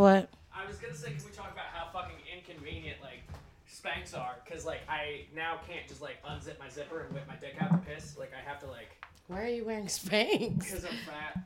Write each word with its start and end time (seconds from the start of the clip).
What? 0.00 0.30
I 0.56 0.66
was 0.66 0.76
gonna 0.78 0.94
say, 0.94 1.08
can 1.08 1.22
we 1.26 1.30
talk 1.30 1.52
about 1.52 1.66
how 1.74 1.90
fucking 1.92 2.16
inconvenient 2.34 2.96
like 3.02 3.20
spanks 3.66 4.14
are? 4.14 4.36
Cause 4.50 4.64
like 4.64 4.80
I 4.88 5.26
now 5.36 5.58
can't 5.68 5.86
just 5.86 6.00
like 6.00 6.22
unzip 6.24 6.58
my 6.58 6.70
zipper 6.70 7.00
and 7.02 7.12
whip 7.12 7.28
my 7.28 7.36
dick 7.36 7.56
out 7.60 7.68
to 7.72 7.76
piss. 7.90 8.16
Like 8.18 8.32
I 8.32 8.40
have 8.48 8.58
to 8.60 8.66
like 8.66 8.88
Why 9.26 9.42
are 9.42 9.48
you 9.48 9.66
wearing 9.66 9.84
Spanx? 9.88 10.58
because 10.60 10.86
I'm 10.86 10.92
fat. 11.06 11.42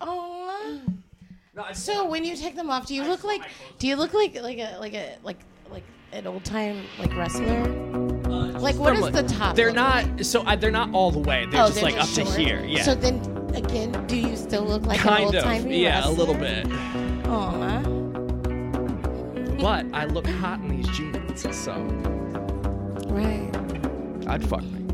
Oh. 0.00 0.80
No, 1.54 1.62
I 1.62 1.68
just 1.68 1.86
So 1.86 1.94
want- 1.98 2.10
when 2.10 2.24
you 2.24 2.34
take 2.34 2.56
them 2.56 2.70
off, 2.70 2.86
do 2.88 2.94
you 2.96 3.04
I 3.04 3.06
look 3.06 3.18
just 3.18 3.24
want 3.24 3.38
like? 3.40 3.48
my 3.48 3.54
clothes 3.54 3.78
Do 3.78 3.86
you 3.86 3.94
look 3.96 4.14
like 4.14 4.34
like 4.42 4.58
a 4.58 4.76
like 4.80 4.94
a 4.94 5.16
like 5.22 5.38
like 5.70 5.84
an 6.10 6.26
old 6.26 6.44
time 6.44 6.82
like 6.98 7.14
wrestler? 7.16 7.46
uh, 7.46 8.58
Like 8.58 8.74
what 8.74 8.88
From 8.88 8.96
is 8.96 9.00
what- 9.02 9.12
the 9.12 9.22
top? 9.32 9.54
They're 9.54 9.66
look 9.66 9.76
not. 9.76 10.06
like? 10.16 10.24
So 10.24 10.42
uh, 10.42 10.56
they're 10.56 10.72
not 10.72 10.92
all 10.92 11.12
the 11.12 11.20
way. 11.20 11.46
They're 11.48 11.62
Oh, 11.62 11.66
just 11.68 11.74
they're 11.76 11.84
like 11.84 11.94
just 11.94 12.18
up 12.18 12.24
short? 12.26 12.36
to 12.36 12.42
here. 12.44 12.64
Yeah. 12.64 12.82
So 12.82 12.96
then 12.96 13.14
again, 13.54 13.92
do 14.08 14.16
you 14.16 14.34
still 14.36 14.64
look 14.64 14.86
like 14.86 14.98
an 15.02 15.06
kind 15.08 15.24
old 15.26 15.34
of. 15.36 15.44
timey 15.44 15.84
Yeah, 15.84 16.08
a 16.08 16.10
little 16.10 16.34
bit. 16.34 16.66
Aw. 17.30 17.82
But 19.60 19.86
I 19.92 20.06
look 20.06 20.26
hot 20.26 20.60
in 20.60 20.68
these 20.68 20.88
jeans, 20.88 21.42
so 21.56 21.72
Right. 23.08 23.50
I'd 24.26 24.44
fuck 24.48 24.62
me. 24.62 24.86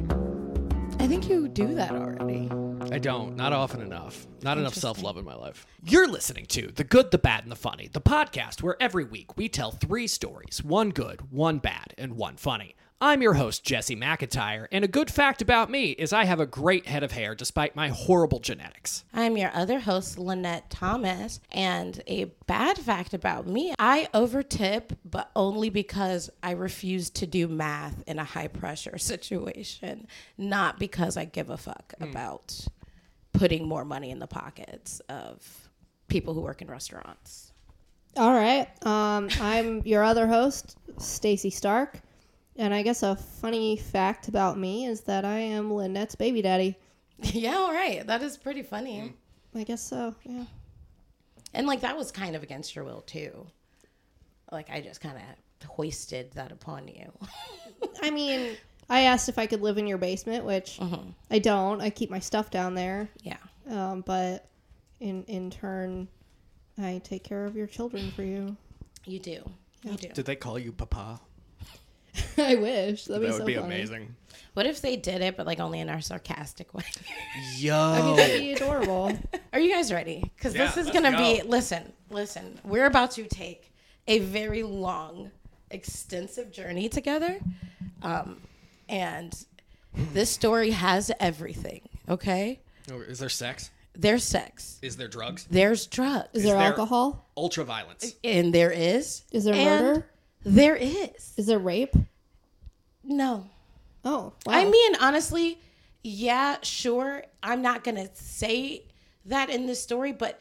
I 0.98 1.06
think 1.06 1.28
you 1.28 1.48
do 1.48 1.74
that 1.74 1.92
already. 1.92 2.50
I 2.92 2.98
don't. 2.98 3.36
Not 3.36 3.52
often 3.52 3.80
enough. 3.80 4.26
Not 4.42 4.58
enough 4.58 4.74
self 4.74 5.02
love 5.02 5.16
in 5.16 5.24
my 5.24 5.34
life. 5.34 5.66
You're 5.82 6.08
listening 6.08 6.46
to 6.46 6.68
The 6.68 6.84
Good, 6.84 7.10
the 7.10 7.18
Bad, 7.18 7.42
and 7.42 7.52
the 7.52 7.56
Funny, 7.56 7.88
the 7.92 8.00
podcast 8.00 8.62
where 8.62 8.76
every 8.80 9.04
week 9.04 9.36
we 9.36 9.48
tell 9.48 9.70
three 9.70 10.06
stories 10.06 10.62
one 10.62 10.90
good, 10.90 11.30
one 11.32 11.58
bad, 11.58 11.94
and 11.96 12.16
one 12.16 12.36
funny. 12.36 12.76
I'm 12.98 13.20
your 13.20 13.34
host, 13.34 13.62
Jesse 13.62 13.94
McIntyre, 13.94 14.68
and 14.72 14.82
a 14.82 14.88
good 14.88 15.10
fact 15.10 15.42
about 15.42 15.70
me 15.70 15.90
is 15.90 16.14
I 16.14 16.24
have 16.24 16.40
a 16.40 16.46
great 16.46 16.86
head 16.86 17.02
of 17.02 17.12
hair 17.12 17.34
despite 17.34 17.76
my 17.76 17.88
horrible 17.90 18.38
genetics. 18.38 19.04
I'm 19.12 19.36
your 19.36 19.50
other 19.52 19.80
host, 19.80 20.18
Lynette 20.18 20.70
Thomas, 20.70 21.40
and 21.52 22.02
a 22.06 22.24
bad 22.46 22.78
fact 22.78 23.12
about 23.12 23.46
me 23.46 23.74
I 23.78 24.08
overtip, 24.14 24.96
but 25.04 25.30
only 25.36 25.68
because 25.68 26.30
I 26.42 26.52
refuse 26.52 27.10
to 27.10 27.26
do 27.26 27.48
math 27.48 28.02
in 28.06 28.18
a 28.18 28.24
high 28.24 28.48
pressure 28.48 28.96
situation, 28.98 30.06
not 30.38 30.78
because 30.78 31.18
I 31.18 31.26
give 31.26 31.50
a 31.50 31.58
fuck 31.58 31.92
about 32.00 32.66
putting 33.34 33.68
more 33.68 33.84
money 33.84 34.10
in 34.10 34.20
the 34.20 34.26
pockets 34.26 35.00
of 35.10 35.68
people 36.08 36.32
who 36.32 36.40
work 36.40 36.62
in 36.62 36.68
restaurants. 36.68 37.52
All 38.16 38.32
right. 38.32 38.68
Um, 38.86 39.28
I'm 39.38 39.82
your 39.84 40.02
other 40.02 40.26
host, 40.26 40.78
Stacy 40.96 41.50
Stark. 41.50 42.00
And 42.58 42.72
I 42.72 42.82
guess 42.82 43.02
a 43.02 43.16
funny 43.16 43.76
fact 43.76 44.28
about 44.28 44.58
me 44.58 44.86
is 44.86 45.02
that 45.02 45.24
I 45.24 45.38
am 45.38 45.70
Lynette's 45.70 46.14
baby 46.14 46.42
daddy. 46.42 46.78
yeah, 47.22 47.56
all 47.56 47.72
right. 47.72 48.06
That 48.06 48.22
is 48.22 48.36
pretty 48.36 48.62
funny. 48.62 49.12
I 49.54 49.64
guess 49.64 49.82
so, 49.82 50.14
yeah. 50.24 50.44
And 51.54 51.66
like 51.66 51.80
that 51.80 51.96
was 51.96 52.10
kind 52.10 52.36
of 52.36 52.42
against 52.42 52.74
your 52.74 52.84
will 52.84 53.02
too. 53.02 53.46
Like 54.52 54.70
I 54.70 54.80
just 54.80 55.00
kind 55.00 55.16
of 55.16 55.68
hoisted 55.68 56.32
that 56.32 56.52
upon 56.52 56.88
you. 56.88 57.10
I 58.02 58.10
mean, 58.10 58.56
I 58.88 59.02
asked 59.02 59.28
if 59.28 59.38
I 59.38 59.46
could 59.46 59.62
live 59.62 59.78
in 59.78 59.86
your 59.86 59.98
basement, 59.98 60.44
which 60.44 60.78
I 61.30 61.38
don't. 61.38 61.80
I 61.80 61.90
keep 61.90 62.10
my 62.10 62.20
stuff 62.20 62.50
down 62.50 62.74
there. 62.74 63.08
yeah. 63.22 63.38
Um, 63.68 64.02
but 64.02 64.48
in 65.00 65.24
in 65.24 65.50
turn, 65.50 66.08
I 66.78 67.00
take 67.02 67.24
care 67.24 67.44
of 67.46 67.56
your 67.56 67.66
children 67.66 68.10
for 68.12 68.22
you. 68.22 68.56
You 69.04 69.18
do. 69.18 69.42
You 69.82 69.96
do. 69.96 70.08
Did 70.08 70.26
they 70.26 70.36
call 70.36 70.58
you 70.58 70.72
Papa? 70.72 71.20
I 72.38 72.54
wish 72.56 73.04
that'd 73.06 73.20
be 73.22 73.28
That 73.28 73.36
so 73.38 73.44
be 73.44 73.54
funny. 73.54 73.66
amazing. 73.66 74.14
What 74.54 74.66
if 74.66 74.80
they 74.80 74.96
did 74.96 75.20
it, 75.20 75.36
but 75.36 75.46
like 75.46 75.60
only 75.60 75.80
in 75.80 75.88
our 75.90 76.00
sarcastic 76.00 76.72
way? 76.72 76.84
Yo. 77.58 77.76
I 77.78 78.02
mean, 78.02 78.16
that'd 78.16 78.40
be 78.40 78.52
adorable. 78.52 79.12
Are 79.52 79.60
you 79.60 79.72
guys 79.72 79.92
ready? 79.92 80.22
Because 80.36 80.54
Yeah, 80.54 80.66
this 80.66 80.76
is 80.86 80.90
gonna 80.90 81.12
go. 81.12 81.18
be. 81.18 81.42
Listen, 81.42 81.92
listen. 82.10 82.58
We're 82.64 82.86
about 82.86 83.10
to 83.12 83.24
take 83.24 83.72
a 84.08 84.20
very 84.20 84.62
long, 84.62 85.30
extensive 85.70 86.50
journey 86.52 86.88
together, 86.88 87.38
um, 88.02 88.40
and 88.88 89.36
this 90.12 90.30
story 90.30 90.70
has 90.70 91.10
everything. 91.20 91.82
Okay, 92.08 92.60
Oh, 92.90 93.00
Is 93.00 93.18
there 93.18 93.28
sex? 93.28 93.70
there's 93.94 94.22
sex, 94.24 94.78
Is 94.80 94.96
there 94.96 95.08
drugs? 95.08 95.46
there's 95.50 95.86
drugs, 95.86 96.28
Is 96.34 96.44
there 96.44 96.54
there- 96.54 96.62
alcohol? 96.66 97.26
Ultra 97.36 97.64
violence. 97.64 98.14
and 98.24 98.54
there 98.54 98.70
is. 98.70 99.22
Is 99.32 99.44
there 99.44 99.54
and 99.54 99.84
murder? 99.86 100.06
There 100.48 100.76
is. 100.76 101.32
Is 101.36 101.46
there 101.46 101.58
rape? 101.58 101.92
No. 103.02 103.48
Oh, 104.04 104.32
wow. 104.46 104.52
I 104.54 104.64
mean, 104.64 104.94
honestly, 105.00 105.58
yeah, 106.04 106.58
sure. 106.62 107.24
I'm 107.42 107.62
not 107.62 107.82
gonna 107.82 108.08
say 108.14 108.84
that 109.24 109.50
in 109.50 109.66
this 109.66 109.82
story, 109.82 110.12
but 110.12 110.40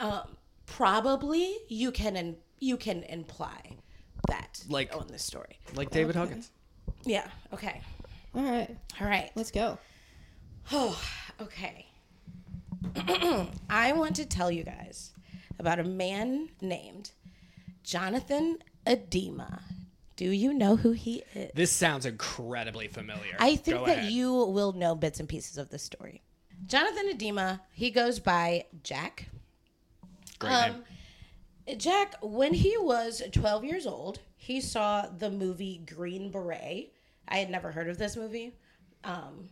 um, 0.00 0.36
probably 0.66 1.56
you 1.68 1.92
can 1.92 2.16
in, 2.16 2.36
you 2.58 2.76
can 2.76 3.04
imply 3.04 3.76
that 4.28 4.64
Like- 4.68 4.96
on 4.96 5.06
this 5.06 5.22
story. 5.24 5.60
Like 5.76 5.90
David 5.90 6.16
Huggins. 6.16 6.50
Yeah. 7.04 7.28
Okay. 7.52 7.80
all 8.34 8.42
right, 8.42 8.76
All 9.00 9.06
right. 9.06 9.30
let's 9.36 9.52
go. 9.52 9.78
Oh, 10.72 11.00
okay. 11.40 11.86
I 13.70 13.92
want 13.92 14.16
to 14.16 14.26
tell 14.26 14.50
you 14.50 14.64
guys 14.64 15.12
about 15.60 15.78
a 15.78 15.84
man 15.84 16.48
named 16.60 17.12
Jonathan 17.84 18.58
Idema. 18.86 19.60
Do 20.16 20.30
you 20.30 20.52
know 20.54 20.76
who 20.76 20.92
he 20.92 21.22
is? 21.34 21.50
This 21.54 21.70
sounds 21.72 22.06
incredibly 22.06 22.88
familiar. 22.88 23.36
I 23.38 23.56
think 23.56 23.78
Go 23.78 23.86
that 23.86 23.98
ahead. 23.98 24.12
you 24.12 24.32
will 24.32 24.72
know 24.72 24.94
bits 24.94 25.20
and 25.20 25.28
pieces 25.28 25.58
of 25.58 25.70
this 25.70 25.82
story. 25.82 26.22
Jonathan 26.66 27.08
Idema, 27.10 27.60
he 27.72 27.90
goes 27.90 28.18
by 28.20 28.64
Jack. 28.82 29.28
Great 30.38 30.52
Um, 30.52 30.84
name. 31.66 31.78
Jack, 31.78 32.14
when 32.22 32.54
he 32.54 32.76
was 32.78 33.22
12 33.32 33.64
years 33.64 33.86
old, 33.86 34.20
he 34.36 34.60
saw 34.60 35.06
the 35.06 35.30
movie 35.30 35.78
Green 35.78 36.30
Beret. 36.30 36.92
I 37.26 37.38
had 37.38 37.50
never 37.50 37.72
heard 37.72 37.88
of 37.88 37.98
this 37.98 38.16
movie. 38.16 38.54
Um, 39.02 39.48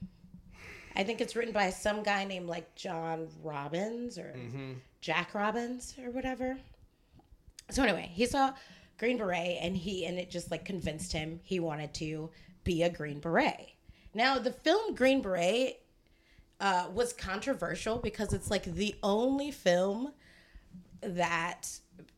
I 0.95 1.05
think 1.05 1.21
it's 1.21 1.35
written 1.35 1.53
by 1.55 1.71
some 1.71 2.03
guy 2.03 2.25
named 2.25 2.47
like 2.49 2.75
John 2.77 3.29
Robbins 3.43 4.19
or 4.19 4.35
Jack 5.01 5.35
Robbins 5.35 5.95
or 6.03 6.11
whatever. 6.11 6.59
So 7.73 7.83
anyway, 7.83 8.11
he 8.13 8.27
saw 8.27 8.53
Green 8.99 9.17
Beret 9.17 9.59
and 9.61 9.77
he 9.77 10.07
and 10.07 10.19
it 10.19 10.31
just 10.31 10.51
like 10.51 10.65
convinced 10.65 11.13
him 11.13 11.41
he 11.43 11.61
wanted 11.61 11.93
to 11.95 12.31
be 12.65 12.83
a 12.83 12.91
Green 12.91 13.19
Beret. 13.21 13.71
Now 14.15 14.39
the 14.39 14.53
film 14.53 14.95
Green 14.95 15.23
Beret 15.23 15.81
uh, 16.61 16.87
was 16.93 17.13
controversial 17.13 17.99
because 17.99 18.33
it's 18.33 18.51
like 18.51 18.65
the 18.65 18.95
only 19.03 19.51
film 19.51 20.13
that 21.01 21.69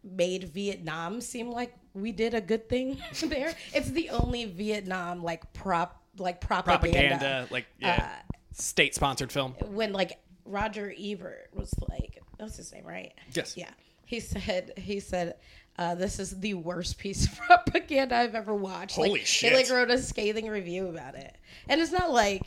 made 0.02 0.44
Vietnam 0.44 1.20
seem 1.20 1.50
like 1.50 1.74
we 1.94 2.12
did 2.12 2.34
a 2.34 2.40
good 2.40 2.68
thing 2.68 2.98
there. 3.22 3.54
It's 3.72 3.90
the 3.90 4.10
only 4.10 4.44
Vietnam 4.44 5.22
like 5.22 5.50
prop 5.52 6.02
like 6.18 6.40
propaganda, 6.40 6.90
Propaganda, 6.90 7.48
like 7.50 7.66
yeah, 7.78 8.12
state 8.52 8.94
sponsored 8.94 9.32
film. 9.32 9.52
when 9.70 9.92
like 9.92 10.18
Roger 10.44 10.92
Ebert 10.98 11.48
was 11.54 11.72
like, 11.88 12.22
that's 12.38 12.56
his 12.56 12.72
name, 12.72 12.84
right? 12.84 13.12
Yes. 13.32 13.56
Yeah. 13.56 13.70
He 14.06 14.20
said 14.20 14.72
he 14.76 15.00
said 15.00 15.36
uh, 15.78 15.94
this 15.94 16.18
is 16.18 16.38
the 16.40 16.54
worst 16.54 16.98
piece 16.98 17.26
of 17.26 17.36
propaganda 17.46 18.16
I've 18.16 18.34
ever 18.34 18.54
watched. 18.54 18.96
Holy 18.96 19.10
like, 19.10 19.26
shit. 19.26 19.50
He 19.50 19.56
like 19.56 19.70
wrote 19.70 19.90
a 19.90 19.98
scathing 19.98 20.48
review 20.48 20.88
about 20.88 21.14
it, 21.14 21.34
and 21.68 21.80
it's 21.80 21.92
not 21.92 22.10
like 22.10 22.42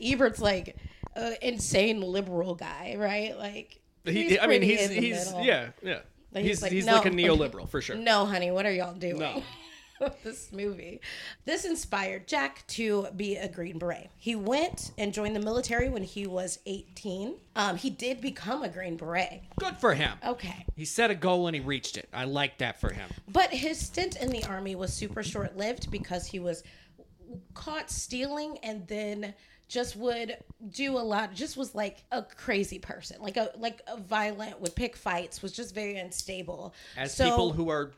Ebert's 0.00 0.40
like 0.40 0.76
an 1.14 1.36
insane 1.42 2.00
liberal 2.00 2.54
guy, 2.54 2.96
right? 2.98 3.36
Like 3.36 3.80
He, 4.04 4.38
I 4.38 4.46
mean, 4.46 4.62
he's 4.62 4.82
in 4.82 4.88
the 4.90 5.00
he's 5.00 5.26
middle. 5.26 5.44
yeah 5.44 5.68
yeah. 5.82 5.98
But 6.32 6.42
he's 6.42 6.62
he's 6.62 6.70
he's, 6.70 6.86
like, 6.86 7.04
like, 7.04 7.06
a 7.06 7.10
neoliberal 7.16 7.68
for 7.68 7.80
sure. 7.80 7.96
No, 7.96 8.24
honey, 8.24 8.50
what 8.50 8.64
are 8.64 8.72
y'all 8.72 8.94
doing? 8.94 9.18
No. 9.18 9.42
This 10.22 10.52
movie. 10.52 11.00
This 11.44 11.64
inspired 11.64 12.26
Jack 12.26 12.66
to 12.68 13.08
be 13.16 13.36
a 13.36 13.48
Green 13.48 13.78
Beret. 13.78 14.10
He 14.16 14.34
went 14.34 14.92
and 14.98 15.12
joined 15.12 15.36
the 15.36 15.40
military 15.40 15.88
when 15.88 16.02
he 16.02 16.26
was 16.26 16.58
18. 16.66 17.34
Um, 17.56 17.76
he 17.76 17.90
did 17.90 18.20
become 18.20 18.62
a 18.62 18.68
Green 18.68 18.96
Beret. 18.96 19.42
Good 19.58 19.76
for 19.76 19.94
him. 19.94 20.12
Okay. 20.26 20.64
He 20.76 20.84
set 20.84 21.10
a 21.10 21.14
goal 21.14 21.46
and 21.46 21.54
he 21.54 21.60
reached 21.60 21.96
it. 21.96 22.08
I 22.12 22.24
like 22.24 22.58
that 22.58 22.80
for 22.80 22.92
him. 22.92 23.08
But 23.28 23.50
his 23.50 23.78
stint 23.78 24.16
in 24.16 24.30
the 24.30 24.44
army 24.44 24.74
was 24.74 24.92
super 24.92 25.22
short 25.22 25.56
lived 25.56 25.90
because 25.90 26.26
he 26.26 26.38
was 26.40 26.62
caught 27.54 27.90
stealing 27.90 28.58
and 28.62 28.86
then 28.88 29.34
just 29.68 29.94
would 29.94 30.36
do 30.70 30.98
a 30.98 30.98
lot 30.98 31.32
just 31.32 31.56
was 31.56 31.76
like 31.76 32.02
a 32.10 32.24
crazy 32.24 32.80
person 32.80 33.22
like 33.22 33.36
a 33.36 33.50
like 33.56 33.80
a 33.86 33.96
violent 33.96 34.60
would 34.60 34.74
pick 34.74 34.96
fights 34.96 35.42
was 35.42 35.52
just 35.52 35.72
very 35.72 35.96
unstable 35.96 36.74
As 36.96 37.14
So- 37.14 37.22
people 37.30 37.52
who 37.52 37.68
are 37.68 37.92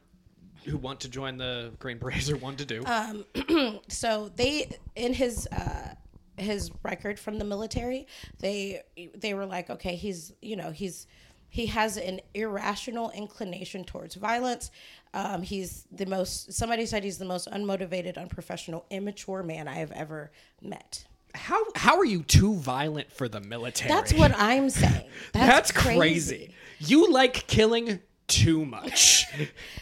who 0.64 0.76
want 0.76 1.00
to 1.00 1.08
join 1.08 1.36
the 1.36 1.72
Green 1.78 1.98
Berets 1.98 2.30
are 2.30 2.36
one 2.36 2.56
to 2.56 2.64
do. 2.64 2.82
Uh, 2.84 3.78
so 3.88 4.30
they 4.36 4.70
in 4.94 5.12
his 5.12 5.46
uh 5.48 5.94
his 6.38 6.70
record 6.82 7.18
from 7.18 7.38
the 7.38 7.44
military 7.44 8.06
they 8.40 8.80
they 9.14 9.34
were 9.34 9.46
like 9.46 9.68
okay 9.68 9.94
he's 9.94 10.32
you 10.40 10.56
know 10.56 10.70
he's 10.70 11.06
he 11.48 11.66
has 11.66 11.98
an 11.98 12.20
irrational 12.32 13.10
inclination 13.10 13.84
towards 13.84 14.14
violence 14.14 14.70
um, 15.14 15.42
he's 15.42 15.86
the 15.92 16.06
most 16.06 16.52
somebody 16.52 16.86
said 16.86 17.04
he's 17.04 17.18
the 17.18 17.24
most 17.24 17.48
unmotivated 17.50 18.16
unprofessional 18.16 18.86
immature 18.90 19.42
man 19.42 19.68
i 19.68 19.74
have 19.74 19.92
ever 19.92 20.32
met 20.62 21.04
How 21.34 21.62
how 21.74 21.98
are 21.98 22.04
you 22.04 22.22
too 22.22 22.54
violent 22.56 23.12
for 23.12 23.28
the 23.28 23.40
military? 23.40 23.88
That's 23.88 24.12
what 24.12 24.32
I'm 24.36 24.70
saying. 24.70 25.08
That's, 25.32 25.72
That's, 25.72 25.72
crazy. 25.72 26.54
You 26.78 27.10
like 27.10 27.46
killing 27.46 28.00
too 28.28 28.64
much. 28.64 29.26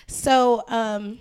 So, 0.06 0.64
um, 0.68 1.18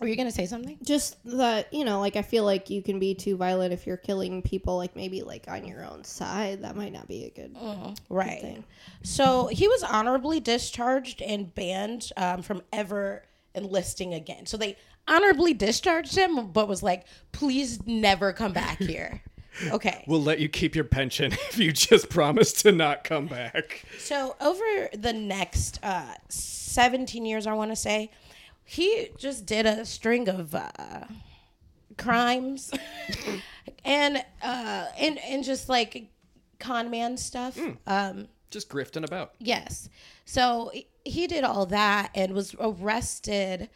were 0.00 0.08
you 0.08 0.16
gonna 0.16 0.32
say 0.32 0.46
something? 0.46 0.78
Just 0.82 1.16
that, 1.24 1.72
you 1.72 1.84
know, 1.84 2.00
like 2.00 2.16
I 2.16 2.22
feel 2.22 2.44
like 2.44 2.70
you 2.70 2.82
can 2.82 2.98
be 2.98 3.14
too 3.14 3.36
violent 3.36 3.72
if 3.72 3.86
you're 3.86 3.96
killing 3.96 4.42
people, 4.42 4.76
like 4.76 4.96
maybe 4.96 5.22
like 5.22 5.44
on 5.48 5.66
your 5.66 5.84
own 5.84 6.04
side. 6.04 6.62
That 6.62 6.74
might 6.74 6.92
not 6.92 7.06
be 7.06 7.24
a 7.26 7.30
good. 7.30 7.56
Right. 8.08 8.40
thing. 8.40 8.64
So 9.02 9.46
he 9.46 9.68
was 9.68 9.82
honorably 9.82 10.40
discharged 10.40 11.22
and 11.22 11.54
banned 11.54 12.10
um, 12.16 12.42
from 12.42 12.62
ever 12.72 13.22
enlisting 13.54 14.14
again. 14.14 14.46
So 14.46 14.56
they 14.56 14.76
honorably 15.06 15.54
discharged 15.54 16.16
him, 16.16 16.48
but 16.48 16.68
was 16.68 16.82
like, 16.82 17.04
please 17.32 17.84
never 17.86 18.32
come 18.32 18.52
back 18.52 18.78
here. 18.78 19.22
Okay. 19.68 20.04
we'll 20.08 20.22
let 20.22 20.38
you 20.38 20.48
keep 20.48 20.74
your 20.74 20.84
pension 20.84 21.32
if 21.50 21.58
you 21.58 21.72
just 21.72 22.08
promise 22.08 22.52
to 22.62 22.72
not 22.72 23.04
come 23.04 23.26
back. 23.26 23.84
So 23.98 24.36
over 24.40 24.88
the 24.92 25.12
next 25.12 25.78
uh, 25.82 26.14
17 26.28 27.24
years, 27.24 27.46
I 27.46 27.52
want 27.52 27.70
to 27.70 27.76
say, 27.76 28.10
he 28.64 29.08
just 29.18 29.46
did 29.46 29.66
a 29.66 29.84
string 29.84 30.28
of 30.28 30.54
uh, 30.54 31.04
crimes 31.98 32.70
and 33.84 34.24
uh, 34.42 34.86
and 34.98 35.18
and 35.18 35.42
just 35.44 35.68
like 35.68 36.08
con 36.58 36.90
man 36.90 37.16
stuff. 37.16 37.58
Um, 37.86 38.28
Just 38.50 38.68
grifting 38.68 39.04
about. 39.04 39.32
Yes. 39.40 39.88
So 40.24 40.70
he 41.04 41.26
did 41.26 41.44
all 41.44 41.66
that 41.66 42.10
and 42.14 42.32
was 42.32 42.54
arrested 42.60 43.68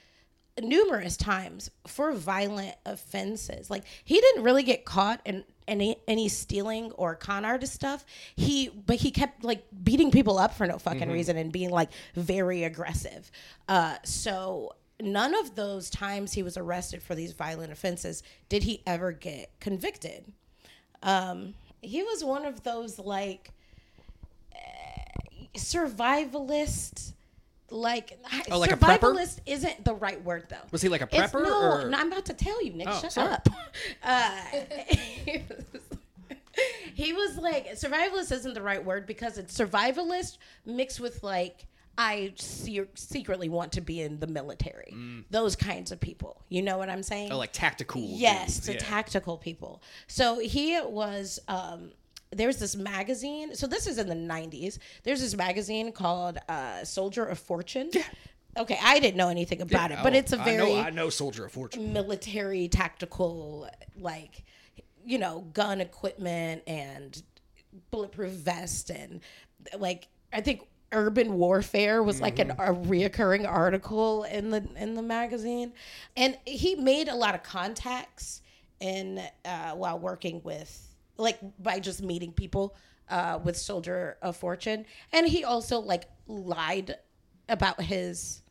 numerous 0.63 1.17
times 1.17 1.71
for 1.87 2.13
violent 2.13 2.77
offenses. 2.87 3.71
Like 3.71 3.85
he 4.05 4.21
didn't 4.21 4.45
really 4.45 4.63
get 4.63 4.85
caught 4.85 5.21
in 5.25 5.45
any 5.67 5.97
any 6.07 6.29
stealing 6.29 6.93
or 6.93 7.15
con 7.15 7.45
artist 7.45 7.73
stuff. 7.75 8.05
He 8.37 8.69
but 8.69 8.97
he 8.97 9.11
kept 9.11 9.45
like 9.45 9.65
beating 9.83 10.11
people 10.11 10.39
up 10.39 10.55
for 10.55 10.67
no 10.67 10.79
fucking 10.79 11.11
reason 11.11 11.37
and 11.37 11.53
being 11.53 11.71
like 11.71 11.91
very 12.15 12.65
aggressive. 12.65 13.31
Uh 13.69 13.97
so 14.05 14.75
none 15.01 15.35
of 15.35 15.55
those 15.55 15.91
times 15.91 16.33
he 16.33 16.43
was 16.43 16.57
arrested 16.57 17.03
for 17.03 17.15
these 17.15 17.33
violent 17.33 17.73
offenses 17.73 18.23
did 18.49 18.63
he 18.63 18.83
ever 18.87 19.13
get 19.13 19.51
convicted. 19.61 20.25
Um 21.03 21.55
he 21.81 22.03
was 22.03 22.25
one 22.25 22.45
of 22.45 22.63
those 22.63 22.99
like 22.99 23.51
survivalist 25.57 27.13
like 27.75 28.19
Oh, 28.51 28.59
like 28.59 28.71
survivalist 28.71 29.41
isn't 29.47 29.85
the 29.85 29.95
right 29.95 30.23
word 30.25 30.45
though 30.49 30.57
Was 30.71 30.81
he 30.83 30.89
like 30.89 31.01
a 31.03 31.09
It's- 31.13 31.31
prepper, 31.33 31.43
no, 31.43 31.63
or- 31.85 31.89
no 31.89 31.99
i'm 31.99 32.11
about 32.11 32.25
to 32.27 32.33
tell 32.35 32.63
you 32.65 32.73
nick 32.73 32.87
Oh, 32.89 33.01
shut 33.01 33.13
sorry. 33.13 33.33
up 33.33 33.49
uh, 34.03 34.31
he, 34.89 35.43
was, 35.49 35.83
he 36.95 37.13
was 37.13 37.37
like 37.37 37.73
survivalist 37.73 38.33
isn't 38.33 38.55
the 38.55 38.63
right 38.63 38.85
word 38.85 39.07
because 39.07 39.39
it's 39.39 39.59
survivalist 39.59 40.39
mixed 40.65 41.01
with 41.01 41.23
like 41.23 41.67
i 41.99 42.33
se- 42.37 42.87
secretly 42.95 43.49
want 43.49 43.73
to 43.73 43.81
be 43.81 44.01
in 44.01 44.19
the 44.21 44.27
military 44.27 44.95
those 45.31 45.57
kinds 45.57 45.91
of 45.93 45.99
people 46.01 46.43
you 46.49 46.63
know 46.63 46.79
what 46.79 46.89
i'm 46.89 47.03
saying 47.03 47.29
Mm. 47.31 47.35
Oh, 47.35 47.39
like 47.39 47.53
tactical. 47.53 48.01
Yes, 48.01 48.61
to 48.61 48.73
yeah. 48.73 48.79
tactical 48.79 49.37
people. 49.39 49.83
So 50.09 50.39
he 50.39 50.79
was. 50.81 51.39
Um, 51.49 51.91
there's 52.35 52.59
this 52.59 52.77
magazine. 52.77 53.55
So 53.55 53.67
this 53.67 53.87
is 53.87 53.99
in 53.99 54.09
the 54.09 54.15
90s. 54.15 54.79
There's 55.03 55.21
this 55.21 55.37
magazine 55.37 55.93
called 55.93 56.39
uh, 56.49 56.85
Soldier 56.85 57.25
of 57.25 57.39
Fortune. 57.39 57.91
Yeah. 57.93 58.03
Okay, 58.57 58.79
I 58.81 59.01
didn't 59.01 59.17
know 59.17 59.31
anything 59.31 59.61
about 59.63 59.91
it, 59.91 59.99
but 60.03 60.13
Oh, 60.15 60.17
it's 60.17 60.33
a 60.33 60.37
very 60.37 60.75
know, 60.75 60.81
I 60.81 60.91
know 60.91 61.11
Soldier 61.11 61.47
of 61.47 61.53
Fortune. 61.53 61.93
military 61.93 62.69
tactical 62.69 63.69
like 63.99 64.45
you 65.05 65.19
know 65.19 65.41
gun 65.53 65.81
equipment 65.81 66.63
and 66.67 67.21
bulletproof 67.91 68.31
vest 68.33 68.91
and 68.91 69.21
like 69.77 70.07
i 70.33 70.41
think 70.41 70.63
urban 70.93 71.35
warfare 71.35 72.03
was 72.03 72.21
like 72.21 72.39
an, 72.39 72.53
a 72.53 72.73
reoccurring 72.73 73.47
article 73.47 74.23
in 74.25 74.51
the 74.51 74.67
in 74.77 74.95
the 74.95 75.03
magazine 75.03 75.73
and 76.17 76.39
he 76.47 76.75
made 76.77 77.09
a 77.09 77.15
lot 77.15 77.35
of 77.35 77.43
contacts 77.43 78.41
in 78.81 79.21
uh, 79.45 79.73
while 79.73 79.99
working 79.99 80.41
with 80.45 80.94
like 81.17 81.39
by 81.59 81.79
just 81.79 82.03
meeting 82.03 82.33
people 82.33 82.75
uh, 83.09 83.39
with 83.43 83.57
soldier 83.57 84.17
of 84.23 84.37
fortune 84.37 84.87
and 85.13 85.27
he 85.29 85.45
also 85.45 85.81
like 85.81 86.05
lied 86.27 86.97
about 87.49 87.81
his 87.81 88.43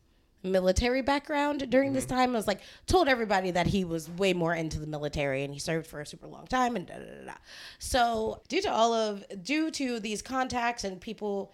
military 0.44 1.00
background 1.02 1.68
during 1.70 1.92
this 1.92 2.04
time. 2.04 2.30
I 2.30 2.32
was 2.34 2.46
like 2.46 2.60
told 2.86 3.08
everybody 3.08 3.50
that 3.52 3.66
he 3.66 3.84
was 3.84 4.10
way 4.10 4.32
more 4.32 4.54
into 4.54 4.78
the 4.78 4.86
military 4.86 5.42
and 5.42 5.52
he 5.52 5.58
served 5.58 5.86
for 5.86 6.00
a 6.00 6.06
super 6.06 6.26
long 6.26 6.46
time 6.46 6.76
and 6.76 6.86
da 6.86 6.94
da 6.94 7.04
da. 7.04 7.24
da. 7.26 7.34
So 7.78 8.42
due 8.48 8.60
to 8.62 8.70
all 8.70 8.92
of 8.92 9.24
due 9.42 9.70
to 9.72 9.98
these 9.98 10.22
contacts 10.22 10.84
and 10.84 11.00
people, 11.00 11.52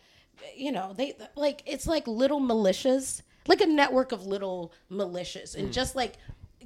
you 0.54 0.72
know, 0.72 0.92
they 0.92 1.16
like 1.36 1.62
it's 1.66 1.86
like 1.86 2.06
little 2.06 2.40
militias, 2.40 3.22
like 3.46 3.60
a 3.60 3.66
network 3.66 4.12
of 4.12 4.26
little 4.26 4.72
militias, 4.90 5.54
and 5.54 5.72
just 5.72 5.94
like 5.94 6.14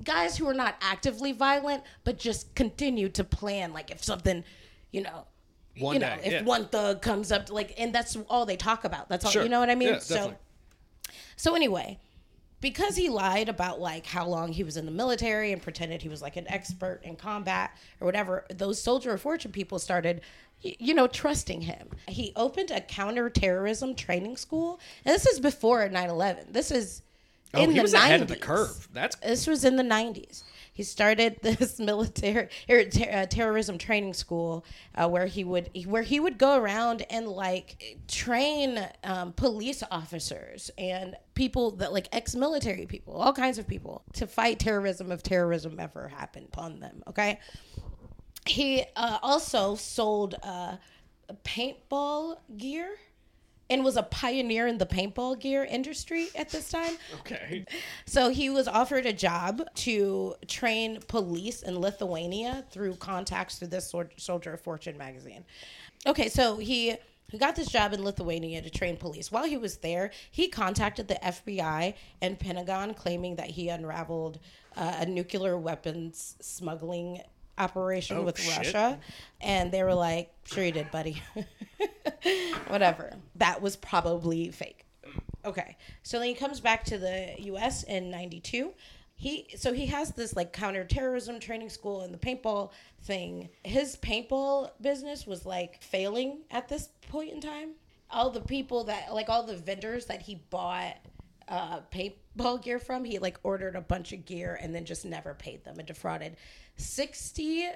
guys 0.03 0.37
who 0.37 0.49
are 0.49 0.55
not 0.55 0.77
actively 0.81 1.33
violent 1.33 1.83
but 2.03 2.19
just 2.19 2.55
continue 2.55 3.09
to 3.11 3.25
plan. 3.25 3.73
Like 3.73 3.91
if 3.91 4.03
something, 4.03 4.45
you 4.91 5.03
know. 5.03 5.27
One 5.79 5.95
you 5.95 6.01
know, 6.01 6.07
day, 6.07 6.21
if 6.23 6.33
yeah. 6.33 6.43
one 6.45 6.69
thug 6.69 7.03
comes 7.03 7.33
up, 7.33 7.51
like, 7.51 7.75
and 7.77 7.93
that's 7.93 8.17
all 8.29 8.47
they 8.47 8.55
talk 8.57 8.85
about. 8.85 9.09
That's 9.09 9.25
all, 9.25 9.33
Sure. 9.33 9.43
you 9.43 9.49
know 9.49 9.59
what 9.59 9.71
I 9.71 9.75
mean? 9.75 9.95
Yeah, 9.95 9.99
so, 9.99 10.15
definitely. 10.15 10.37
so 11.35 11.57
anyway, 11.57 11.99
because 12.61 12.95
he 12.95 13.09
lied 13.09 13.49
about 13.49 13.81
like 13.81 14.07
how 14.07 14.25
long 14.27 14.53
he 14.53 14.63
was 14.63 14.77
in 14.77 14.87
the 14.87 14.93
military 14.93 15.51
and 15.51 15.61
pretended 15.61 16.01
he 16.01 16.09
was 16.09 16.23
like 16.23 16.37
an 16.37 16.49
expert 16.49 17.01
in 17.03 17.17
combat 17.17 17.77
or 18.01 18.07
whatever, 18.07 18.47
those 18.51 18.81
soldier 18.81 19.13
of 19.13 19.21
fortune 19.21 19.51
people 19.51 19.81
started 19.81 20.21
you 20.65 20.95
know 20.95 21.07
trusting 21.07 21.63
him. 21.63 21.89
He 22.09 22.33
opened 22.37 22.71
a 22.71 22.81
counterterrorism 22.81 23.95
training 23.95 24.37
school. 24.37 24.81
And 25.05 25.15
this 25.15 25.27
is 25.27 25.41
before 25.41 25.89
9/11. 25.89 26.53
This 26.53 26.71
is 26.71 27.03
Oh, 27.55 27.63
in 27.63 27.71
he 27.71 27.77
the 27.77 27.83
was 27.83 27.93
90s. 27.95 27.97
ahead 28.05 28.23
of 28.23 28.29
the 28.29 28.37
curve. 28.37 28.89
That's 28.93 29.17
This 29.17 29.47
was 29.47 29.65
in 29.65 29.77
the 29.77 29.83
90s. 29.83 30.43
He 30.73 30.83
started 30.83 31.39
this 31.43 31.79
military 31.79 32.49
er, 32.69 32.85
ter- 32.85 33.11
uh, 33.11 33.27
terrorism 33.27 33.79
training 33.79 34.15
school 34.15 34.65
uh, 34.97 35.09
where 35.09 35.27
he 35.27 35.45
would 35.45 35.71
where 35.87 36.03
he 36.03 36.19
would 36.21 36.37
go 36.37 36.57
around 36.59 37.03
and 37.11 37.29
like 37.29 37.99
train 38.09 38.87
um, 39.05 39.33
police 39.33 39.83
officers 39.91 40.71
and 40.77 41.17
people 41.35 41.71
that 41.73 41.93
like 41.93 42.09
ex-military 42.13 42.87
people, 42.87 43.15
all 43.15 43.33
kinds 43.33 43.59
of 43.59 43.67
people 43.69 44.03
to 44.15 44.27
fight 44.27 44.59
terrorism 44.59 45.13
if 45.13 45.23
terrorism 45.23 45.79
ever 45.79 46.09
happened 46.09 46.47
upon 46.53 46.81
them. 46.81 47.03
Okay. 47.09 47.39
He 48.47 48.85
uh, 48.97 49.19
also 49.23 49.75
sold 49.75 50.35
uh, 50.43 50.77
paintball 51.45 52.37
gear 52.59 52.97
and 53.71 53.85
was 53.85 53.97
a 53.97 54.03
pioneer 54.03 54.67
in 54.67 54.79
the 54.79 54.87
paintball 54.87 55.39
gear 55.41 55.65
industry 55.65 56.29
at 56.35 56.51
this 56.51 56.71
time. 56.71 56.95
okay. 57.21 57.65
So 58.07 58.31
he 58.31 58.51
was 58.51 58.69
offered 58.69 59.07
a 59.07 59.13
job 59.13 59.63
to 59.77 60.35
train 60.47 61.01
police 61.09 61.63
in 61.63 61.79
Lithuania 61.79 62.65
through 62.71 62.97
contacts 62.97 63.59
through 63.59 63.69
this 63.69 63.93
Soldier 64.17 64.53
of 64.53 64.61
Fortune 64.61 64.99
magazine. 64.99 65.45
Okay, 66.07 66.29
so 66.29 66.59
he 66.59 66.97
he 67.31 67.39
got 67.39 67.57
this 67.57 67.69
job 67.69 67.93
in 67.93 68.05
Lithuania 68.05 68.63
to 68.63 68.71
train 68.71 68.97
police. 68.97 69.33
While 69.33 69.45
he 69.45 69.57
was 69.57 69.79
there, 69.79 70.11
he 70.31 70.49
contacted 70.49 71.09
the 71.09 71.15
FBI 71.17 71.95
and 72.21 72.39
Pentagon 72.39 72.95
claiming 72.95 73.37
that 73.37 73.51
he 73.51 73.71
unraveled 73.71 74.39
uh, 74.77 74.99
a 74.99 75.07
nuclear 75.07 75.57
weapons 75.57 76.37
smuggling 76.41 77.23
operation 77.59 78.19
Oh, 78.19 78.23
with 78.23 78.39
shit. 78.39 78.57
Russia. 78.59 78.99
And 79.41 79.71
they 79.71 79.83
were 79.83 79.95
like, 79.95 80.33
sure 80.45 80.65
you 80.65 80.73
did, 80.73 80.91
buddy. 80.91 81.23
Whatever. 82.69 83.13
That 83.37 83.61
was 83.63 83.77
probably 83.77 84.51
fake. 84.51 84.85
Okay. 85.45 85.77
So 86.03 86.19
then 86.19 86.29
he 86.29 86.35
comes 86.35 86.61
back 86.61 86.85
to 86.87 86.99
the 86.99 87.35
US 87.39 87.83
in 87.85 88.11
92. 88.11 88.73
He 89.17 89.47
so 89.57 89.73
he 89.73 89.87
has 89.87 90.11
this 90.13 90.35
like 90.35 90.53
counterterrorism 90.53 91.39
training 91.39 91.69
school 91.71 92.01
and 92.01 92.13
the 92.13 92.19
paintball 92.19 92.71
thing. 93.03 93.49
His 93.63 93.97
paintball 93.97 94.71
business 94.81 95.27
was 95.27 95.47
like 95.47 95.81
failing 95.83 96.41
at 96.51 96.69
this 96.69 96.89
point 97.09 97.33
in 97.33 97.41
time. 97.41 97.71
All 98.11 98.31
the 98.31 98.41
people 98.41 98.85
that 98.85 99.13
like 99.15 99.29
all 99.29 99.45
the 99.45 99.57
vendors 99.57 100.07
that 100.07 100.23
he 100.23 100.43
bought 100.51 100.97
uh 101.47 101.81
paintball 101.93 102.63
gear 102.63 102.79
from, 102.81 103.05
he 103.05 103.19
like 103.21 103.39
ordered 103.45 103.77
a 103.77 103.81
bunch 103.81 104.13
of 104.13 104.25
gear 104.25 104.59
and 104.61 104.75
then 104.75 104.85
just 104.85 105.05
never 105.05 105.35
paid 105.35 105.63
them 105.65 105.79
and 105.79 105.87
defrauded 105.87 106.37
60 106.77 107.69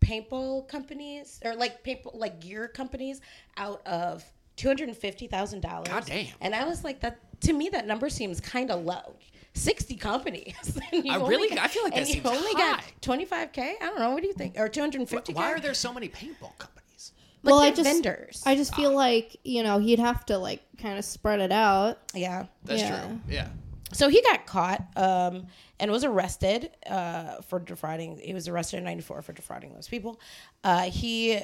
paintball 0.00 0.68
companies 0.68 1.40
or 1.44 1.54
like 1.54 1.82
paintball 1.82 2.14
like 2.14 2.40
gear 2.40 2.68
companies 2.68 3.20
out 3.56 3.86
of 3.86 4.22
two 4.56 4.68
hundred 4.68 4.88
and 4.88 4.96
fifty 4.96 5.26
thousand 5.26 5.60
dollars. 5.60 5.88
God 5.88 6.04
damn. 6.06 6.26
And 6.40 6.54
I 6.54 6.64
was 6.64 6.84
like, 6.84 7.00
that 7.00 7.18
to 7.42 7.52
me 7.52 7.68
that 7.70 7.86
number 7.86 8.08
seems 8.10 8.40
kind 8.40 8.70
of 8.70 8.84
low. 8.84 9.16
Sixty 9.54 9.94
companies. 9.96 10.54
And 10.92 11.04
you 11.04 11.12
I 11.12 11.16
really- 11.28 11.48
got- 11.48 11.58
I 11.58 11.68
feel 11.68 11.84
like 11.84 11.94
that 11.94 12.06
you 12.08 12.14
seems 12.14 12.26
only 12.26 12.52
got 12.54 12.80
high. 12.80 12.86
twenty 13.00 13.24
five 13.24 13.52
k. 13.52 13.76
I 13.80 13.84
don't 13.86 13.98
know. 13.98 14.10
What 14.10 14.20
do 14.22 14.26
you 14.28 14.34
think? 14.34 14.58
Or 14.58 14.68
two 14.68 14.80
hundred 14.80 15.00
and 15.00 15.08
fifty 15.08 15.32
k. 15.32 15.36
Why 15.36 15.52
are 15.52 15.60
there 15.60 15.74
so 15.74 15.92
many 15.92 16.08
paintball 16.08 16.58
companies? 16.58 17.12
Like 17.42 17.52
well, 17.52 17.60
I 17.60 17.70
just 17.70 17.82
vendors. 17.82 18.42
I 18.46 18.56
just 18.56 18.74
feel 18.74 18.92
ah. 18.92 18.96
like 18.96 19.36
you 19.44 19.62
know 19.62 19.78
he'd 19.78 19.98
have 20.00 20.26
to 20.26 20.38
like 20.38 20.62
kind 20.78 20.98
of 20.98 21.04
spread 21.04 21.40
it 21.40 21.52
out. 21.52 21.98
yeah. 22.14 22.46
That's 22.64 22.82
Yeah. 22.82 23.06
true. 23.06 23.20
Yeah. 23.28 23.48
So 23.94 24.08
he 24.08 24.20
got 24.22 24.46
caught 24.46 24.82
um, 24.96 25.46
and 25.80 25.90
was 25.90 26.04
arrested 26.04 26.70
uh, 26.86 27.40
for 27.42 27.58
defrauding. 27.58 28.18
He 28.18 28.34
was 28.34 28.48
arrested 28.48 28.78
in 28.78 28.84
'94 28.84 29.22
for 29.22 29.32
defrauding 29.32 29.72
those 29.74 29.88
people. 29.88 30.20
Uh, 30.62 30.82
he 30.82 31.40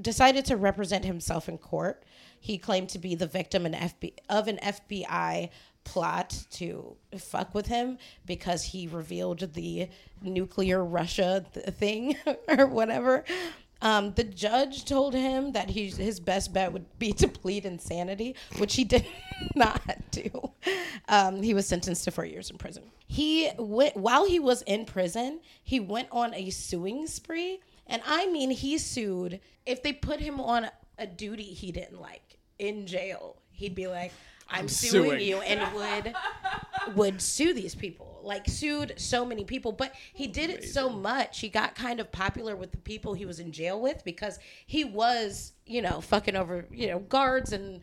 decided 0.00 0.44
to 0.46 0.56
represent 0.56 1.04
himself 1.04 1.48
in 1.48 1.58
court. 1.58 2.04
He 2.40 2.58
claimed 2.58 2.90
to 2.90 2.98
be 2.98 3.14
the 3.14 3.26
victim 3.26 3.64
FB, 3.64 4.14
of 4.28 4.48
an 4.48 4.58
FBI 4.62 5.50
plot 5.84 6.44
to 6.50 6.96
fuck 7.18 7.54
with 7.54 7.66
him 7.66 7.98
because 8.26 8.64
he 8.64 8.86
revealed 8.86 9.52
the 9.54 9.88
nuclear 10.22 10.84
Russia 10.84 11.44
th- 11.52 11.66
thing 11.76 12.16
or 12.48 12.66
whatever. 12.66 13.24
Um, 13.82 14.14
the 14.14 14.24
judge 14.24 14.84
told 14.84 15.14
him 15.14 15.52
that 15.52 15.70
he, 15.70 15.88
his 15.88 16.20
best 16.20 16.52
bet 16.52 16.72
would 16.72 16.86
be 16.98 17.12
to 17.14 17.28
plead 17.28 17.66
insanity, 17.66 18.34
which 18.58 18.74
he 18.74 18.84
did 18.84 19.06
not 19.54 19.82
do. 20.10 20.30
Um, 21.08 21.42
he 21.42 21.54
was 21.54 21.66
sentenced 21.66 22.04
to 22.04 22.10
four 22.10 22.24
years 22.24 22.50
in 22.50 22.56
prison. 22.56 22.84
He 23.06 23.50
went 23.58 23.96
while 23.96 24.26
he 24.26 24.38
was 24.38 24.62
in 24.62 24.86
prison. 24.86 25.40
He 25.62 25.80
went 25.80 26.08
on 26.10 26.34
a 26.34 26.50
suing 26.50 27.06
spree, 27.06 27.60
and 27.86 28.00
I 28.06 28.26
mean, 28.30 28.50
he 28.50 28.78
sued. 28.78 29.40
If 29.66 29.82
they 29.82 29.92
put 29.92 30.20
him 30.20 30.40
on 30.40 30.68
a 30.98 31.06
duty 31.06 31.42
he 31.42 31.72
didn't 31.72 32.00
like 32.00 32.38
in 32.58 32.86
jail, 32.86 33.36
he'd 33.50 33.74
be 33.74 33.86
like, 33.86 34.12
"I'm, 34.48 34.68
suing, 34.68 35.10
suing." 35.10 35.20
you," 35.20 35.36
and 35.38 35.74
would 35.74 36.14
would 36.96 37.20
sue 37.22 37.54
these 37.54 37.74
people 37.74 38.20
like 38.22 38.48
sued 38.48 38.94
so 38.96 39.24
many 39.24 39.44
people 39.44 39.70
but 39.72 39.92
he 40.14 40.26
did 40.26 40.48
it 40.50 40.64
so 40.64 40.88
much 40.88 41.40
he 41.40 41.48
got 41.48 41.74
kind 41.74 42.00
of 42.00 42.10
popular 42.10 42.56
with 42.56 42.70
the 42.70 42.78
people 42.78 43.12
he 43.14 43.26
was 43.26 43.38
in 43.38 43.52
jail 43.52 43.80
with 43.80 44.02
because 44.04 44.38
he 44.66 44.82
was 44.84 45.52
you 45.66 45.82
know 45.82 46.00
fucking 46.00 46.34
over 46.36 46.66
you 46.70 46.86
know 46.86 46.98
guards 47.00 47.52
and 47.52 47.80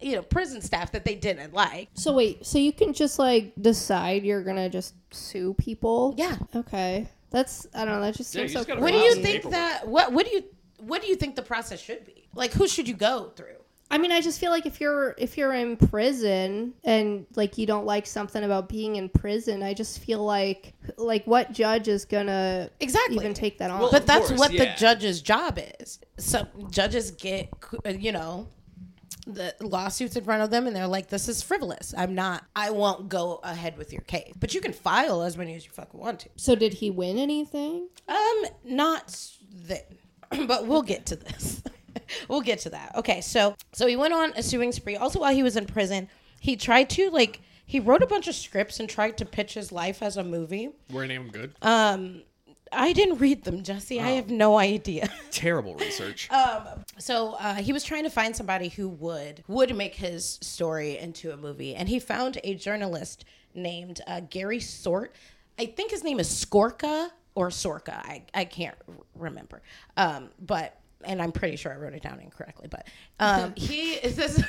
you 0.00 0.14
know 0.16 0.22
prison 0.22 0.60
staff 0.60 0.92
that 0.92 1.04
they 1.04 1.14
didn't 1.14 1.52
like 1.52 1.88
So 1.94 2.12
wait, 2.12 2.44
so 2.46 2.58
you 2.58 2.72
can 2.72 2.92
just 2.92 3.18
like 3.18 3.52
decide 3.60 4.24
you're 4.24 4.42
gonna 4.44 4.68
just 4.68 4.94
sue 5.12 5.54
people? 5.54 6.14
yeah 6.16 6.36
Okay. 6.54 7.08
That's 7.30 7.66
I 7.74 7.84
don't 7.86 7.94
know. 7.94 8.00
That 8.02 8.14
just 8.14 8.34
Yeah, 8.34 8.42
seems 8.42 8.52
you 8.52 8.58
so. 8.60 8.64
just 8.66 8.80
what 8.80 8.92
do 8.92 8.98
you 8.98 9.14
think 9.14 9.24
paperwork. 9.42 9.52
that 9.52 9.88
what 9.88 10.12
what 10.12 10.26
do 10.26 10.32
you 10.32 10.44
what 10.78 11.00
do 11.02 11.08
you 11.08 11.16
think 11.16 11.34
the 11.36 11.42
process 11.42 11.80
should 11.80 12.04
be 12.04 12.28
like 12.34 12.52
who 12.52 12.68
should 12.68 12.86
you 12.88 12.94
go 12.94 13.32
through 13.36 13.56
I 13.92 13.98
mean, 13.98 14.10
I 14.10 14.22
just 14.22 14.40
feel 14.40 14.50
like 14.50 14.64
if 14.64 14.80
you're 14.80 15.14
if 15.18 15.36
you're 15.36 15.52
in 15.52 15.76
prison 15.76 16.72
and 16.82 17.26
like 17.36 17.58
you 17.58 17.66
don't 17.66 17.84
like 17.84 18.06
something 18.06 18.42
about 18.42 18.66
being 18.68 18.96
in 18.96 19.10
prison, 19.10 19.62
I 19.62 19.74
just 19.74 19.98
feel 19.98 20.24
like 20.24 20.72
like 20.96 21.26
what 21.26 21.52
judge 21.52 21.88
is 21.88 22.06
gonna 22.06 22.70
Exactly. 22.80 23.16
even 23.16 23.34
take 23.34 23.58
that 23.58 23.70
on? 23.70 23.80
Well, 23.80 23.90
but 23.92 24.06
that's 24.06 24.28
course, 24.28 24.40
what 24.40 24.50
the 24.52 24.72
judge's 24.78 25.20
job 25.20 25.60
is. 25.78 26.00
Some 26.16 26.48
judges 26.70 27.10
get, 27.10 27.50
uh, 27.84 27.90
you 27.90 28.12
know, 28.12 28.48
the 29.26 29.54
lawsuits 29.60 30.16
in 30.16 30.24
front 30.24 30.42
of 30.42 30.50
them, 30.50 30.66
and 30.66 30.74
they're 30.74 30.86
like, 30.88 31.08
"This 31.08 31.28
is 31.28 31.42
frivolous. 31.42 31.92
I'm 31.94 32.14
not. 32.14 32.44
I 32.56 32.70
won't 32.70 33.10
go 33.10 33.40
ahead 33.44 33.76
with 33.76 33.92
your 33.92 34.02
case." 34.02 34.32
But 34.40 34.54
you 34.54 34.62
can 34.62 34.72
file 34.72 35.20
as 35.20 35.36
many 35.36 35.54
as 35.54 35.66
you 35.66 35.70
fucking 35.70 36.00
want 36.00 36.20
to. 36.20 36.30
so 36.36 36.54
did 36.54 36.72
he 36.72 36.90
win 36.90 37.18
anything? 37.18 37.88
Um, 38.08 38.44
not 38.64 39.14
then, 39.52 39.82
but 40.46 40.66
we'll 40.66 40.80
get 40.82 41.04
to 41.06 41.16
this. 41.16 41.62
we'll 42.28 42.40
get 42.40 42.58
to 42.60 42.70
that. 42.70 42.94
Okay, 42.96 43.20
so 43.20 43.54
so 43.72 43.86
he 43.86 43.96
went 43.96 44.12
on 44.14 44.32
a 44.36 44.42
suing 44.42 44.72
spree. 44.72 44.96
Also, 44.96 45.20
while 45.20 45.34
he 45.34 45.42
was 45.42 45.56
in 45.56 45.66
prison, 45.66 46.08
he 46.40 46.56
tried 46.56 46.90
to 46.90 47.10
like 47.10 47.40
he 47.66 47.80
wrote 47.80 48.02
a 48.02 48.06
bunch 48.06 48.28
of 48.28 48.34
scripts 48.34 48.80
and 48.80 48.88
tried 48.88 49.16
to 49.18 49.24
pitch 49.24 49.54
his 49.54 49.72
life 49.72 50.02
as 50.02 50.16
a 50.16 50.24
movie. 50.24 50.70
Were 50.90 51.04
any 51.04 51.16
of 51.16 51.22
them 51.24 51.32
good? 51.32 51.54
Um, 51.62 52.22
I 52.74 52.92
didn't 52.94 53.18
read 53.18 53.44
them, 53.44 53.62
Jesse. 53.62 54.00
I 54.00 54.10
have 54.12 54.30
no 54.30 54.56
idea. 54.58 55.10
Terrible 55.30 55.74
research. 55.76 56.30
Um, 56.30 56.62
So 56.98 57.34
uh, 57.34 57.56
he 57.56 57.72
was 57.72 57.84
trying 57.84 58.04
to 58.04 58.10
find 58.10 58.34
somebody 58.34 58.68
who 58.68 58.88
would 58.88 59.44
would 59.46 59.74
make 59.76 59.94
his 59.94 60.38
story 60.40 60.96
into 60.98 61.32
a 61.32 61.36
movie, 61.36 61.74
and 61.74 61.88
he 61.88 61.98
found 61.98 62.38
a 62.44 62.54
journalist 62.54 63.24
named 63.54 64.00
uh, 64.06 64.20
Gary 64.20 64.60
Sort. 64.60 65.14
I 65.58 65.66
think 65.66 65.90
his 65.90 66.02
name 66.02 66.18
is 66.18 66.28
Skorka 66.28 67.10
or 67.34 67.48
Sorka. 67.50 67.94
I, 67.94 68.22
I 68.32 68.44
can't 68.46 68.74
r- 68.88 68.94
remember. 69.14 69.60
Um, 69.98 70.30
but 70.40 70.78
and 71.04 71.20
I'm 71.20 71.32
pretty 71.32 71.56
sure 71.56 71.72
I 71.72 71.76
wrote 71.76 71.94
it 71.94 72.02
down 72.02 72.20
incorrectly. 72.20 72.68
But 72.70 72.86
um, 73.20 73.54
he 73.56 73.92
is 73.94 74.16
this 74.22 74.42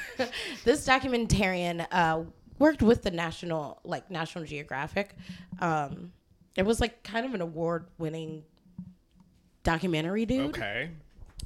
this 0.64 0.88
documentarian 0.88 1.86
uh, 1.92 2.24
worked 2.60 2.82
with 2.82 3.04
the 3.04 3.12
national 3.12 3.80
like 3.84 4.10
National 4.10 4.46
Geographic. 4.46 5.16
Um, 5.60 6.12
it 6.56 6.66
was 6.66 6.80
like 6.80 7.04
kind 7.04 7.26
of 7.26 7.34
an 7.34 7.42
award 7.42 7.88
winning 7.98 8.44
documentary 9.64 10.26
dude. 10.26 10.50
okay. 10.50 10.90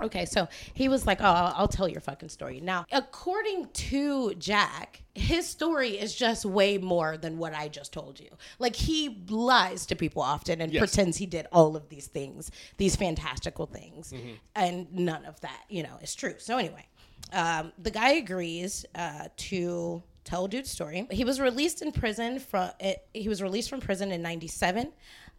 Okay, 0.01 0.25
so 0.25 0.47
he 0.73 0.89
was 0.89 1.05
like, 1.05 1.21
"Oh, 1.21 1.25
I'll, 1.25 1.53
I'll 1.57 1.67
tell 1.67 1.87
your 1.87 2.01
fucking 2.01 2.29
story." 2.29 2.59
Now, 2.61 2.85
according 2.91 3.69
to 3.73 4.33
Jack, 4.35 5.03
his 5.15 5.47
story 5.47 5.91
is 5.99 6.13
just 6.15 6.45
way 6.45 6.77
more 6.77 7.17
than 7.17 7.37
what 7.37 7.53
I 7.53 7.67
just 7.67 7.91
told 7.93 8.19
you. 8.19 8.29
Like 8.59 8.75
he 8.75 9.23
lies 9.29 9.85
to 9.87 9.95
people 9.95 10.21
often 10.21 10.61
and 10.61 10.71
Yes. 10.71 10.79
pretends 10.81 11.17
he 11.17 11.25
did 11.25 11.47
all 11.51 11.75
of 11.75 11.89
these 11.89 12.07
things, 12.07 12.51
these 12.77 12.95
fantastical 12.95 13.65
things, 13.65 14.11
Mm-hmm. 14.13 14.33
and 14.55 14.93
none 14.93 15.25
of 15.25 15.39
that, 15.41 15.63
you 15.69 15.83
know, 15.83 15.97
is 16.01 16.13
true. 16.15 16.35
So 16.37 16.57
anyway, 16.57 16.85
um, 17.33 17.71
the 17.77 17.91
guy 17.91 18.11
agrees 18.13 18.85
uh, 18.95 19.29
to 19.35 20.03
tell 20.23 20.45
a 20.45 20.49
dude's 20.49 20.69
story. 20.69 21.07
He 21.09 21.23
was 21.23 21.39
released 21.39 21.81
in 21.81 21.91
prison 21.91 22.39
from. 22.39 22.69
It, 22.79 23.03
he 23.13 23.27
was 23.29 23.41
released 23.41 23.69
from 23.69 23.79
prison 23.79 24.11
in 24.11 24.21
'97. 24.21 24.91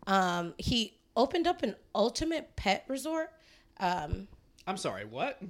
Um, 0.06 0.54
he 0.58 0.98
opened 1.16 1.46
up 1.46 1.62
an 1.62 1.76
ultimate 1.94 2.56
pet 2.56 2.84
resort. 2.88 3.30
Um, 3.80 4.26
I'm 4.68 4.76
sorry. 4.76 5.04
What? 5.04 5.40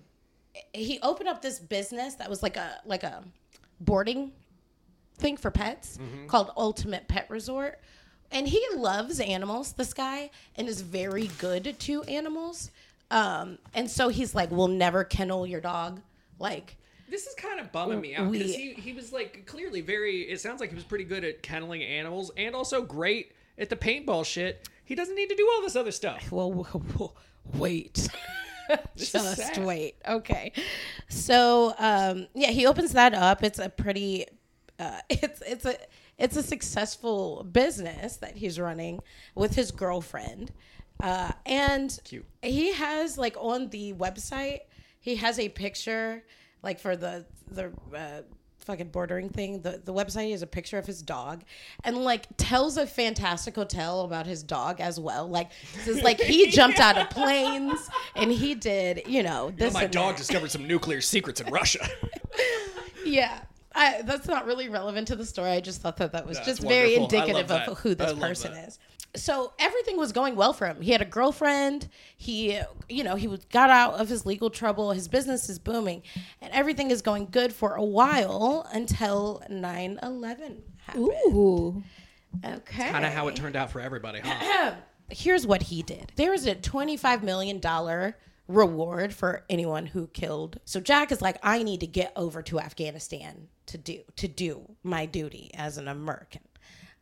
he 0.72 0.98
opened 1.02 1.28
up 1.28 1.40
this 1.42 1.58
business 1.58 2.14
that 2.16 2.28
was 2.28 2.42
like 2.42 2.56
a 2.56 2.80
like 2.84 3.02
a 3.02 3.22
boarding 3.80 4.32
thing 5.16 5.36
for 5.36 5.50
pets 5.50 5.98
called 6.26 6.50
Ultimate 6.56 7.06
Pet 7.08 7.26
Resort. 7.28 7.80
And 8.30 8.46
he 8.46 8.64
loves 8.74 9.20
animals, 9.20 9.72
this 9.72 9.94
guy, 9.94 10.30
and 10.56 10.68
is 10.68 10.82
very 10.82 11.28
good 11.38 11.76
to 11.80 12.02
animals. 12.04 12.70
Um, 13.10 13.58
and 13.74 13.90
so 13.90 14.08
he's 14.08 14.34
like, 14.34 14.50
We'll 14.50 14.68
never 14.68 15.02
kennel 15.04 15.46
your 15.46 15.60
dog. 15.60 16.00
Like, 16.38 16.76
This 17.08 17.26
is 17.26 17.34
kind 17.34 17.58
of 17.58 17.72
bumming 17.72 18.00
me 18.00 18.14
out 18.14 18.30
because 18.30 18.54
he, 18.54 18.74
he 18.74 18.92
was 18.92 19.12
like 19.12 19.46
clearly 19.46 19.80
very. 19.80 20.22
It 20.22 20.40
sounds 20.40 20.60
like 20.60 20.70
he 20.70 20.74
was 20.76 20.84
pretty 20.84 21.04
good 21.04 21.24
at 21.24 21.42
kenneling 21.42 21.82
animals 21.82 22.30
and 22.36 22.54
also 22.54 22.82
great 22.82 23.32
at 23.58 23.68
the 23.70 23.76
paintball 23.76 24.24
shit. 24.24 24.68
He 24.84 24.94
doesn't 24.94 25.14
need 25.14 25.28
to 25.30 25.36
do 25.36 25.48
all 25.54 25.62
this 25.62 25.76
other 25.76 25.92
stuff. 25.92 26.30
well, 26.30 27.14
wait. 27.54 28.08
Just 28.96 29.58
wait. 29.58 29.96
Okay. 30.06 30.52
So, 31.08 31.74
um, 31.78 32.26
yeah, 32.34 32.50
he 32.50 32.66
opens 32.66 32.92
that 32.92 33.14
up. 33.14 33.42
It's 33.42 33.58
a 33.58 33.68
pretty, 33.68 34.26
uh, 34.78 35.00
it's 35.08 35.42
it's 35.42 35.64
a 35.64 35.76
it's 36.18 36.36
a 36.36 36.42
successful 36.42 37.44
business 37.44 38.16
that 38.16 38.36
he's 38.36 38.58
running 38.58 39.00
with 39.34 39.54
his 39.54 39.70
girlfriend, 39.70 40.52
uh, 41.02 41.32
and 41.46 41.98
Cute. 42.04 42.26
he 42.42 42.72
has 42.72 43.16
like 43.16 43.36
on 43.38 43.68
the 43.70 43.92
website 43.94 44.60
he 45.00 45.16
has 45.16 45.38
a 45.38 45.48
picture 45.48 46.22
like 46.62 46.78
for 46.78 46.96
the 46.96 47.24
the 47.50 47.72
uh, 47.94 48.22
fucking 48.68 48.88
bordering 48.90 49.30
thing 49.30 49.62
the, 49.62 49.80
the 49.82 49.94
website 49.94 50.30
has 50.30 50.42
a 50.42 50.46
picture 50.46 50.76
of 50.76 50.84
his 50.84 51.00
dog 51.00 51.42
and 51.84 51.96
like 51.96 52.26
tells 52.36 52.76
a 52.76 52.86
fantastical 52.86 53.64
tale 53.64 54.02
about 54.02 54.26
his 54.26 54.42
dog 54.42 54.78
as 54.78 55.00
well 55.00 55.26
like 55.26 55.50
says 55.84 56.02
like 56.02 56.20
he 56.20 56.50
jumped 56.50 56.78
out 56.78 56.98
of 56.98 57.08
planes 57.08 57.88
and 58.14 58.30
he 58.30 58.54
did 58.54 59.00
you 59.06 59.22
know 59.22 59.50
this 59.56 59.72
my 59.72 59.86
dog 59.86 60.14
that. 60.14 60.18
discovered 60.18 60.50
some 60.50 60.66
nuclear 60.66 61.00
secrets 61.00 61.40
in 61.40 61.50
Russia. 61.50 61.88
yeah 63.06 63.40
I, 63.74 64.02
that's 64.02 64.26
not 64.26 64.44
really 64.44 64.68
relevant 64.68 65.06
to 65.08 65.16
the 65.16 65.24
story. 65.24 65.50
I 65.50 65.60
just 65.60 65.80
thought 65.80 65.98
that 65.98 66.10
that 66.12 66.26
was 66.26 66.38
That's 66.38 66.48
just 66.48 66.62
very 66.62 66.96
indicative 66.96 67.48
of 67.50 67.78
who 67.78 67.94
this 67.94 68.12
person 68.14 68.52
that. 68.52 68.68
is. 68.68 68.78
So 69.22 69.52
everything 69.58 69.96
was 69.96 70.12
going 70.12 70.36
well 70.36 70.52
for 70.52 70.66
him. 70.66 70.80
He 70.80 70.92
had 70.92 71.02
a 71.02 71.06
girlfriend. 71.06 71.88
He, 72.16 72.58
you 72.88 73.04
know, 73.04 73.16
he 73.16 73.28
was- 73.28 73.44
got 73.46 73.70
out 73.70 73.94
of 73.94 74.08
his 74.08 74.24
legal 74.26 74.50
trouble. 74.50 74.92
His 74.92 75.08
business 75.08 75.48
is 75.48 75.58
booming, 75.58 76.02
and 76.40 76.52
everything 76.52 76.90
is 76.90 77.02
going 77.02 77.28
good 77.30 77.52
for 77.52 77.74
a 77.74 77.84
while 77.84 78.66
until 78.72 79.42
9-11 79.50 80.62
happened. 80.86 81.04
Ooh. 81.04 81.82
Okay, 82.44 82.90
kind 82.90 83.04
of 83.06 83.12
how 83.12 83.28
it 83.28 83.36
turned 83.36 83.56
out 83.56 83.70
for 83.70 83.80
everybody, 83.80 84.20
huh? 84.22 84.74
here's 85.10 85.46
what 85.46 85.62
he 85.62 85.82
did. 85.82 86.12
There 86.16 86.30
was 86.30 86.46
a 86.46 86.54
$25 86.54 87.22
million 87.22 87.60
reward 88.46 89.14
for 89.14 89.44
anyone 89.48 89.86
who 89.86 90.06
killed. 90.08 90.58
So 90.64 90.80
Jack 90.80 91.10
is 91.10 91.22
like, 91.22 91.38
I 91.42 91.62
need 91.62 91.80
to 91.80 91.86
get 91.86 92.12
over 92.16 92.42
to 92.42 92.60
Afghanistan 92.60 93.48
to 93.66 93.78
do 93.78 94.00
to 94.16 94.26
do 94.28 94.62
my 94.82 95.04
duty 95.06 95.50
as 95.54 95.76
an 95.76 95.88
American. 95.88 96.40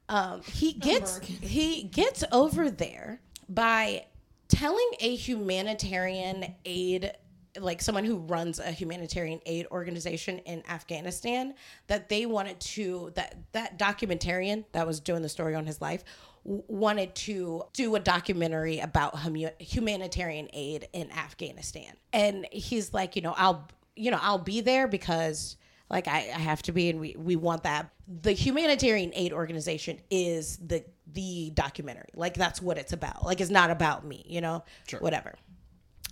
Um, 0.09 0.43
he 0.43 0.73
gets 0.73 1.19
he 1.19 1.83
gets 1.85 2.23
over 2.31 2.71
there 2.71 3.21
by 3.49 4.07
telling 4.49 4.89
a 5.01 5.15
humanitarian 5.17 6.55
aid 6.65 7.13
like 7.59 7.81
someone 7.81 8.05
who 8.05 8.19
runs 8.19 8.59
a 8.59 8.71
humanitarian 8.71 9.41
aid 9.47 9.67
organization 9.71 10.39
in 10.41 10.63
Afghanistan 10.69 11.55
that 11.87 12.09
they 12.09 12.27
wanted 12.27 12.61
to 12.61 13.13
that 13.15 13.37
that 13.53 13.79
documentarian 13.79 14.65
that 14.73 14.87
was 14.87 15.01
doing 15.01 15.23
the 15.23 15.29
story 15.29 15.55
on 15.55 15.67
his 15.67 15.81
life 15.81 16.05
w- 16.45 16.63
wanted 16.69 17.15
to 17.15 17.63
do 17.73 17.95
a 17.97 18.01
documentary 18.01 18.79
about 18.81 19.15
hum- 19.15 19.37
humanitarian 19.59 20.49
aid 20.53 20.89
in 20.93 21.11
Afghanistan. 21.13 21.93
And 22.13 22.47
he's 22.53 22.93
like 22.93 23.17
you 23.17 23.23
know 23.23 23.35
I'll 23.37 23.69
you 23.97 24.11
know 24.11 24.19
I'll 24.21 24.39
be 24.39 24.61
there 24.61 24.87
because 24.87 25.57
Like 25.89 26.09
I, 26.09 26.19
I 26.35 26.39
have 26.39 26.63
to 26.63 26.73
be, 26.73 26.91
and 26.91 26.99
we 26.99 27.15
we 27.17 27.37
want 27.37 27.63
that. 27.63 27.91
The 28.23 28.33
humanitarian 28.33 29.13
aid 29.15 29.33
organization 29.33 30.01
is 30.11 30.57
the 30.59 30.85
the 31.13 31.51
documentary. 31.55 32.09
Like 32.15 32.35
that's 32.35 32.61
what 32.61 32.77
it's 32.79 32.93
about. 32.93 33.25
Like 33.25 33.41
it's 33.41 33.51
not 33.51 33.71
about 33.71 34.05
me, 34.05 34.25
you 34.27 34.41
know. 34.41 34.65
Sure. 34.89 35.01
Whatever. 35.01 35.35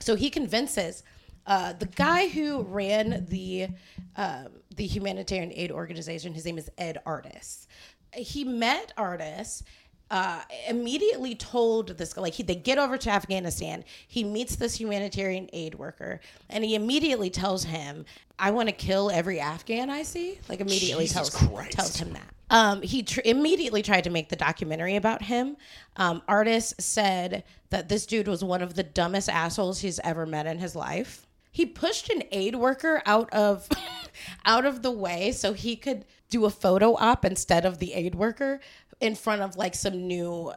So 0.00 0.14
he 0.14 0.30
convinces 0.30 1.02
uh, 1.46 1.72
the 1.74 1.86
guy 1.86 2.28
who 2.28 2.62
ran 2.62 3.26
the 3.28 3.68
um, 4.16 4.48
the 4.76 4.86
humanitarian 4.86 5.52
aid 5.52 5.70
organization. 5.72 6.32
His 6.32 6.44
name 6.44 6.58
is 6.58 6.70
Ed 6.78 6.98
Artis. 7.04 7.66
He 8.14 8.44
met 8.44 8.92
Artis. 8.96 9.64
Uh, 10.10 10.42
immediately 10.68 11.34
told 11.34 11.96
this 11.96 12.12
guy 12.12 12.22
like 12.22 12.34
he, 12.34 12.42
they 12.42 12.54
get 12.54 12.78
over 12.78 12.96
to 12.98 13.10
Afghanistan. 13.10 13.82
He 14.06 14.22
meets 14.22 14.56
this 14.56 14.78
humanitarian 14.78 15.48
aid 15.52 15.74
worker, 15.74 16.20
and 16.50 16.62
he 16.62 16.74
immediately 16.74 17.30
tells 17.30 17.64
him, 17.64 18.04
"I 18.38 18.50
want 18.50 18.68
to 18.68 18.74
kill 18.74 19.10
every 19.10 19.40
Afghan 19.40 19.90
I 19.90 20.02
see." 20.02 20.38
Like 20.48 20.60
immediately 20.60 21.06
Jesus 21.06 21.30
tells 21.30 21.48
Christ. 21.48 21.72
tells 21.72 21.96
him 21.96 22.12
that. 22.12 22.34
Um, 22.50 22.82
he 22.82 23.02
tr- 23.02 23.22
immediately 23.24 23.82
tried 23.82 24.04
to 24.04 24.10
make 24.10 24.28
the 24.28 24.36
documentary 24.36 24.96
about 24.96 25.22
him. 25.22 25.56
Um, 25.96 26.22
Artis 26.28 26.74
said 26.78 27.42
that 27.70 27.88
this 27.88 28.06
dude 28.06 28.28
was 28.28 28.44
one 28.44 28.62
of 28.62 28.74
the 28.74 28.82
dumbest 28.82 29.28
assholes 29.28 29.80
he's 29.80 29.98
ever 30.00 30.26
met 30.26 30.46
in 30.46 30.58
his 30.58 30.76
life. 30.76 31.26
He 31.50 31.66
pushed 31.66 32.10
an 32.10 32.24
aid 32.30 32.56
worker 32.56 33.02
out 33.06 33.32
of 33.32 33.68
out 34.44 34.66
of 34.66 34.82
the 34.82 34.90
way 34.90 35.32
so 35.32 35.52
he 35.52 35.76
could 35.76 36.04
do 36.28 36.44
a 36.44 36.50
photo 36.50 36.94
op 36.96 37.24
instead 37.24 37.64
of 37.64 37.78
the 37.78 37.94
aid 37.94 38.14
worker 38.14 38.60
in 39.04 39.14
front 39.14 39.42
of 39.42 39.56
like 39.56 39.74
some 39.74 40.06
new 40.06 40.52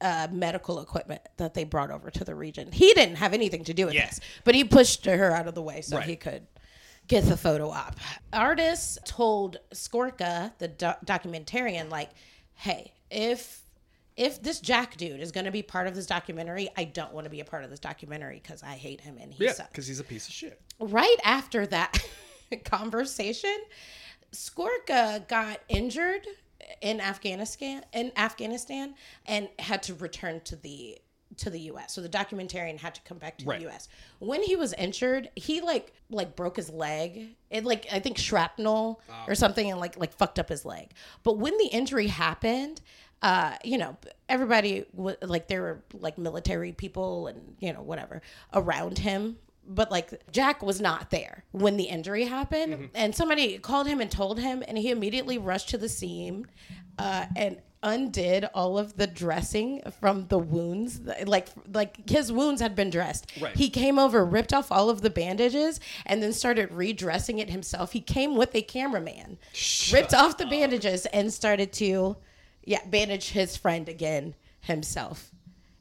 uh, 0.00 0.26
medical 0.32 0.80
equipment 0.80 1.20
that 1.36 1.52
they 1.52 1.64
brought 1.64 1.90
over 1.90 2.10
to 2.10 2.24
the 2.24 2.34
region. 2.34 2.72
He 2.72 2.94
didn't 2.94 3.16
have 3.16 3.34
anything 3.34 3.64
to 3.64 3.74
do 3.74 3.84
with 3.84 3.94
Yeah. 3.94 4.06
this, 4.06 4.20
but 4.44 4.54
he 4.54 4.64
pushed 4.64 5.04
her 5.04 5.32
out 5.32 5.46
of 5.46 5.54
the 5.54 5.60
way 5.62 5.82
so 5.82 5.98
Right. 5.98 6.06
he 6.08 6.16
could 6.16 6.46
get 7.06 7.24
the 7.24 7.36
photo 7.36 7.68
op. 7.70 7.96
Artis 8.32 8.98
told 9.04 9.58
Skorka, 9.74 10.52
the 10.58 10.68
do- 10.68 10.94
documentarian, 11.04 11.90
like, 11.90 12.10
"Hey, 12.54 12.94
if 13.10 13.60
if 14.16 14.42
this 14.42 14.60
Jack 14.60 14.96
dude 14.98 15.20
is 15.20 15.32
going 15.32 15.46
to 15.46 15.50
be 15.50 15.62
part 15.62 15.86
of 15.86 15.94
this 15.94 16.04
documentary, 16.06 16.68
I 16.76 16.84
don't 16.84 17.12
want 17.14 17.24
to 17.24 17.30
be 17.30 17.40
a 17.40 17.44
part 17.44 17.64
of 17.64 17.70
this 17.70 17.80
documentary 17.80 18.38
because 18.42 18.62
I 18.62 18.74
hate 18.74 19.00
him 19.00 19.16
and 19.18 19.32
he 19.32 19.44
Yeah, 19.44 19.52
sucks." 19.52 19.68
because 19.70 19.86
he's 19.86 20.00
a 20.00 20.04
piece 20.04 20.26
of 20.28 20.32
shit. 20.34 20.60
right 20.78 21.16
after 21.24 21.66
that 21.66 21.98
conversation, 22.64 23.56
Skorka 24.32 25.26
got 25.28 25.60
injured 25.68 26.26
in 26.80 27.00
Afghanistan 27.00 27.84
in 27.92 28.12
Afghanistan 28.16 28.94
and 29.26 29.48
had 29.58 29.82
to 29.84 29.94
return 29.94 30.40
to 30.42 30.56
the 30.56 30.98
to 31.36 31.48
the 31.48 31.60
US. 31.72 31.92
So 31.94 32.00
the 32.00 32.08
documentarian 32.08 32.78
had 32.78 32.94
to 32.96 33.00
come 33.02 33.18
back 33.18 33.38
to 33.38 33.46
Right. 33.46 33.60
the 33.60 33.68
US. 33.68 33.88
When 34.18 34.42
he 34.42 34.56
was 34.56 34.72
injured, 34.74 35.30
he 35.36 35.60
like 35.60 35.92
like 36.10 36.34
broke 36.36 36.56
his 36.56 36.70
leg. 36.70 37.36
It 37.50 37.64
like 37.64 37.86
I 37.92 38.00
think 38.00 38.18
shrapnel 38.18 39.00
or 39.28 39.34
something 39.34 39.70
and 39.70 39.78
like 39.80 39.96
like 39.96 40.12
fucked 40.12 40.38
up 40.38 40.48
his 40.48 40.64
leg. 40.64 40.90
But 41.22 41.38
when 41.38 41.56
the 41.58 41.66
injury 41.66 42.08
happened, 42.08 42.80
uh, 43.22 43.54
you 43.62 43.78
know, 43.78 43.96
everybody 44.28 44.86
was 44.92 45.16
like 45.22 45.46
there 45.46 45.62
were 45.62 45.82
like 45.92 46.18
military 46.18 46.72
people 46.72 47.28
and 47.28 47.56
you 47.60 47.72
know 47.72 47.82
whatever 47.82 48.22
around 48.52 48.98
him 48.98 49.36
but 49.66 49.90
like 49.90 50.30
Jack 50.32 50.62
was 50.62 50.80
not 50.80 51.10
there 51.10 51.44
when 51.52 51.76
the 51.76 51.84
injury 51.84 52.24
happened, 52.24 52.90
and 52.94 53.14
somebody 53.14 53.58
called 53.58 53.86
him 53.86 54.00
and 54.00 54.10
told 54.10 54.40
him, 54.40 54.62
and 54.66 54.76
he 54.78 54.90
immediately 54.90 55.38
rushed 55.38 55.68
to 55.70 55.78
the 55.78 55.88
scene 55.88 56.46
uh, 56.98 57.26
and 57.36 57.60
undid 57.82 58.46
all 58.52 58.78
of 58.78 58.96
the 58.96 59.06
dressing 59.06 59.80
from 60.00 60.26
the 60.28 60.38
wounds. 60.38 61.00
Like 61.26 61.48
like 61.72 62.08
his 62.08 62.30
wounds 62.32 62.60
had 62.60 62.74
been 62.74 62.90
dressed. 62.90 63.30
Right. 63.40 63.56
He 63.56 63.70
came 63.70 63.98
over, 63.98 64.24
ripped 64.24 64.52
off 64.52 64.70
all 64.70 64.90
of 64.90 65.02
the 65.02 65.10
bandages, 65.10 65.80
and 66.04 66.22
then 66.22 66.32
started 66.32 66.72
redressing 66.72 67.38
it 67.38 67.50
himself. 67.50 67.92
He 67.92 68.00
came 68.00 68.36
with 68.36 68.54
a 68.54 68.62
cameraman, 68.62 69.38
ripped 69.92 70.14
off 70.14 70.36
the 70.36 70.46
bandages, 70.46 71.06
and 71.06 71.32
started 71.32 71.72
to 71.74 72.16
yeah 72.64 72.84
bandage 72.86 73.30
his 73.30 73.56
friend 73.56 73.88
again 73.88 74.34
himself 74.60 75.30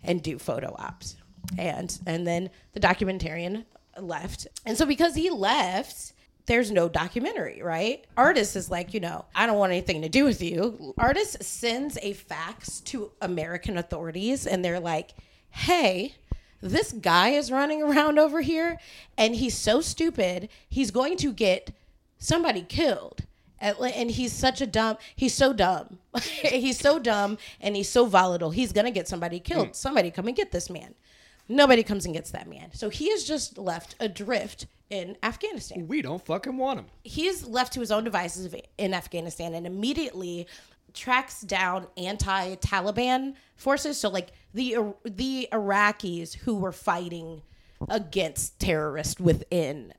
and 0.01 0.23
do 0.23 0.39
photo 0.39 0.73
ops 0.79 1.17
and 1.57 1.99
and 2.05 2.25
then 2.27 2.49
the 2.73 2.79
documentarian 2.79 3.65
left. 3.99 4.47
And 4.65 4.77
so 4.77 4.85
because 4.85 5.15
he 5.15 5.29
left 5.29 6.13
there's 6.45 6.71
no 6.71 6.89
documentary 6.89 7.61
right? 7.61 8.05
Artis 8.17 8.55
is 8.55 8.71
like 8.71 8.93
you 8.93 8.99
know 8.99 9.25
i 9.35 9.45
don't 9.45 9.57
want 9.57 9.71
anything 9.71 10.01
to 10.01 10.09
do 10.09 10.25
with 10.25 10.41
you. 10.41 10.93
Artis 10.97 11.37
sends 11.41 11.97
a 12.01 12.13
fax 12.13 12.79
to 12.81 13.11
american 13.21 13.77
authorities 13.77 14.47
and 14.47 14.63
they're 14.63 14.79
like 14.79 15.11
hey 15.51 16.15
this 16.61 16.91
guy 16.91 17.29
is 17.29 17.51
running 17.51 17.81
around 17.81 18.19
over 18.19 18.41
here 18.41 18.77
and 19.17 19.35
he's 19.35 19.57
so 19.57 19.79
stupid 19.79 20.49
he's 20.67 20.91
going 20.91 21.17
to 21.17 21.31
get 21.31 21.71
somebody 22.17 22.61
killed. 22.61 23.21
And 23.61 23.75
and 23.79 24.11
he's 24.11 24.31
such 24.33 24.61
a 24.61 24.67
dumb 24.67 24.97
he's 25.15 25.33
so 25.33 25.53
dumb. 25.53 25.99
He's 26.43 26.79
so 26.79 26.97
dumb 26.97 27.37
and 27.61 27.75
he's 27.75 27.89
so 27.89 28.05
volatile. 28.05 28.51
He's 28.51 28.71
gonna 28.71 28.89
get 28.89 29.07
somebody 29.07 29.39
killed. 29.39 29.69
Mm. 29.69 29.75
Somebody 29.75 30.11
come 30.11 30.27
and 30.27 30.35
get 30.35 30.51
this 30.51 30.69
man 30.69 30.95
nobody 31.49 31.83
comes 31.83 32.05
and 32.05 32.13
gets 32.13 32.31
that 32.31 32.47
man 32.47 32.69
so 32.73 32.89
he 32.89 33.05
is 33.09 33.25
just 33.25 33.57
left 33.57 33.95
adrift 33.99 34.67
in 34.89 35.17
afghanistan 35.23 35.87
We 35.87 36.01
don't 36.01 36.23
fucking 36.25 36.55
want 36.57 36.79
him. 36.79 36.85
he 37.03 37.27
is 37.27 37.45
left 37.47 37.73
to 37.73 37.79
his 37.81 37.91
own 37.91 38.03
devices 38.05 38.53
in 38.77 38.93
Afghanistan 38.93 39.53
and 39.53 39.67
immediately 39.67 40.47
tracks 40.93 41.41
down 41.41 41.85
anti-Taliban 41.97 43.35
forces. 43.55 43.99
So 43.99 44.09
like 44.09 44.29
the 44.53 44.93
the 45.03 45.47
Iraqis 45.51 46.33
who 46.35 46.55
were 46.55 46.71
fighting 46.71 47.41
against 47.87 48.59
terrorists 48.59 49.19
within 49.19 49.93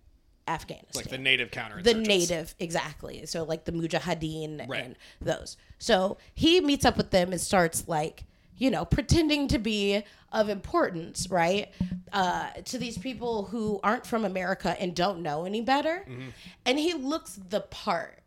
Afghanistan 0.49 0.91
Like 1.03 1.09
the 1.11 1.19
native 1.19 1.51
counter. 1.53 1.81
the 1.83 1.95
native 1.95 2.55
exactly 2.59 3.25
so 3.27 3.45
like 3.45 3.65
the 3.65 3.73
mujahideen 3.73 4.69
Right. 4.69 4.85
and 4.87 4.97
those 5.21 5.57
so 5.79 6.19
he 6.35 6.61
meets 6.61 6.85
up 6.85 6.97
with 6.97 7.11
them 7.13 7.31
and 7.31 7.41
starts 7.41 7.87
like 7.87 8.25
you 8.61 8.71
know 8.71 8.85
pretending 8.85 9.49
to 9.49 9.59
be 9.59 10.03
of 10.33 10.49
importance 10.49 11.29
right? 11.31 11.69
Uh, 12.13 12.51
to 12.65 12.79
these 12.79 12.97
people 12.99 13.45
who 13.47 13.81
aren't 13.83 14.07
from 14.07 14.25
america 14.25 14.77
and 14.81 14.95
don't 14.95 15.21
know 15.23 15.45
any 15.45 15.61
better. 15.63 16.05
Mm-hmm. 16.09 16.29
and 16.67 16.79
he 16.79 16.95
looks 16.95 17.33
the 17.49 17.61
part. 17.63 18.23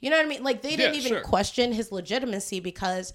You 0.00 0.10
know 0.10 0.16
what 0.18 0.26
i 0.26 0.28
mean? 0.28 0.42
Like 0.44 0.60
they 0.60 0.76
didn't 0.76 0.94
Yeah, 0.94 1.00
even 1.00 1.12
sure. 1.12 1.20
question 1.22 1.72
his 1.72 1.90
legitimacy 1.90 2.60
because 2.60 3.12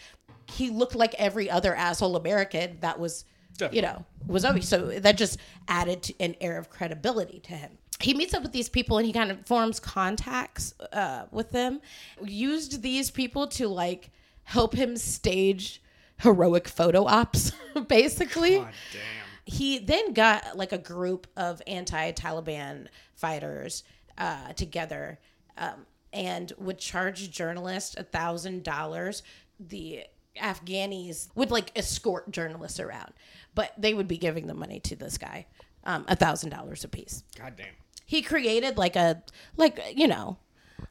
he 0.49 0.69
looked 0.71 0.95
like 0.95 1.13
every 1.19 1.49
other 1.49 1.73
asshole 1.75 2.15
american 2.15 2.77
that 2.81 2.99
was 2.99 3.25
you 3.71 3.81
know 3.81 4.03
was 4.25 4.43
obvious 4.43 4.67
so 4.67 4.87
that 4.99 5.17
just 5.17 5.37
added 5.67 6.01
to 6.03 6.13
an 6.19 6.35
air 6.41 6.57
of 6.57 6.69
credibility 6.69 7.39
to 7.41 7.53
him. 7.53 7.77
He 7.99 8.15
meets 8.15 8.33
up 8.33 8.41
with 8.41 8.51
these 8.53 8.69
people 8.69 8.97
and 8.97 9.05
he 9.05 9.13
kind 9.13 9.29
of 9.29 9.45
forms 9.45 9.79
contacts 9.79 10.73
uh, 10.91 11.25
with 11.31 11.51
them 11.51 11.79
used 12.23 12.81
these 12.81 13.11
people 13.11 13.45
to 13.59 13.67
like 13.67 14.09
help 14.43 14.73
him 14.73 14.97
stage 14.97 15.81
heroic 16.21 16.67
photo 16.67 17.05
ops 17.05 17.51
basically 17.87 18.57
God 18.59 18.69
damn. 18.93 19.01
he 19.45 19.79
then 19.79 20.13
got 20.13 20.55
like 20.55 20.71
a 20.71 20.77
group 20.77 21.27
of 21.35 21.61
anti-Taliban 21.67 22.87
fighters 23.15 23.83
uh, 24.17 24.53
together 24.53 25.19
um, 25.57 25.85
and 26.13 26.51
would 26.57 26.77
charge 26.77 27.31
journalists 27.31 27.95
a 27.97 28.03
thousand 28.03 28.63
dollars. 28.63 29.23
The 29.59 30.03
Afghanis 30.37 31.29
would 31.35 31.51
like 31.51 31.71
escort 31.75 32.31
journalists 32.31 32.79
around, 32.79 33.13
but 33.55 33.73
they 33.77 33.93
would 33.93 34.07
be 34.07 34.17
giving 34.17 34.47
the 34.47 34.53
money 34.53 34.79
to 34.81 34.95
this 34.95 35.17
guy, 35.17 35.45
um, 35.83 36.05
a 36.07 36.15
thousand 36.15 36.49
dollars 36.49 36.83
a 36.83 36.87
piece 36.87 37.23
God 37.37 37.53
damn. 37.57 37.67
he 38.05 38.21
created 38.21 38.77
like 38.77 38.95
a 38.95 39.23
like 39.57 39.79
you 39.95 40.07
know 40.07 40.37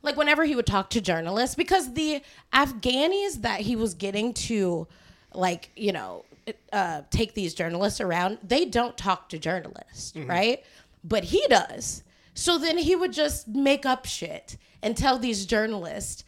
like 0.03 0.17
whenever 0.17 0.45
he 0.45 0.57
would 0.57 0.67
talk 0.67 0.91
to 0.91 1.01
journalists 1.01 1.55
because 1.55 1.95
the 1.95 2.23
afghanis 2.53 3.43
that 3.43 3.61
he 3.61 3.77
was 3.77 3.95
getting 3.95 4.33
to 4.33 4.87
like 5.35 5.71
you 5.77 5.93
know 5.93 6.25
uh, 6.73 7.03
take 7.11 7.35
these 7.35 7.55
journalists 7.55 8.01
around. 8.01 8.39
They 8.43 8.65
don't 8.65 8.97
talk 8.97 9.29
to 9.31 9.39
journalists 9.39 10.15
right? 10.29 10.65
But 11.05 11.25
he 11.25 11.45
does. 11.49 12.03
So 12.35 12.59
then 12.59 12.79
he 12.79 12.97
would 12.97 13.13
just 13.13 13.49
make 13.49 13.85
up 13.85 14.07
shit 14.07 14.57
and 14.83 14.97
tell 14.97 15.19
these 15.19 15.47
journalists 15.47 16.25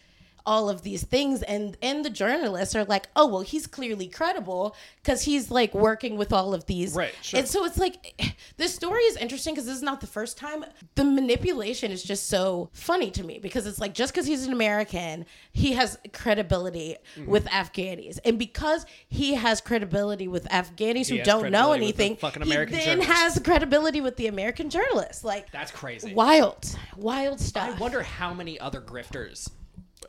all 0.46 0.68
of 0.68 0.83
these 0.83 1.05
things 1.05 1.42
and 1.42 1.76
and 1.83 2.05
the 2.05 2.11
journalists 2.11 2.74
are 2.74 2.85
like 2.85 3.07
oh 3.16 3.26
well 3.26 3.40
he's 3.42 3.66
clearly 3.66 4.09
credible 4.09 4.74
because 4.96 5.22
he's 5.22 5.50
like 5.50 5.72
working 5.74 6.16
with 6.16 6.33
all 6.33 6.52
of 6.55 6.66
these 6.66 6.94
Right, 6.94 7.14
sure. 7.22 7.38
and 7.40 7.48
so 7.48 7.64
it's 7.64 7.78
like 7.78 8.37
this 8.57 8.74
story 8.74 9.02
is 9.02 9.16
interesting 9.16 9.55
because 9.55 9.66
this 9.66 9.76
is 9.76 9.83
not 9.83 10.00
the 10.00 10.07
first 10.07 10.37
time 10.37 10.64
the 10.94 11.05
manipulation 11.05 11.90
is 11.90 12.02
just 12.02 12.28
so 12.28 12.70
funny 12.72 13.11
to 13.12 13.22
me 13.24 13.38
because 13.38 13.66
it's 13.66 13.78
like 13.81 13.94
just 13.94 14.12
because 14.12 14.26
he's 14.26 14.46
an 14.46 14.52
american 14.52 15.26
he 15.52 15.72
has 15.72 15.98
credibility 16.12 16.96
Mm-hmm. 17.16 17.31
with 17.31 17.46
afghanis 17.46 18.18
and 18.24 18.38
because 18.38 18.87
he 19.09 19.35
has 19.35 19.61
credibility 19.61 20.28
with 20.28 20.44
afghanis 20.48 21.09
who 21.09 21.22
don't 21.22 21.50
know 21.50 21.68
the 21.70 21.76
anything 21.76 22.16
fucking 22.16 22.42
he 22.42 22.55
then 22.64 23.00
has 23.00 23.38
credibility 23.40 24.00
with 24.00 24.16
the 24.16 24.26
american 24.28 24.70
journalists 24.70 25.22
like 25.24 25.50
That's 25.52 25.70
crazy. 25.70 26.14
wild 26.14 26.64
wild 26.96 27.40
stuff 27.40 27.76
I 27.76 27.78
wonder 27.78 28.02
how 28.02 28.33
many 28.35 28.59
other 28.59 28.81
grifters 28.81 29.50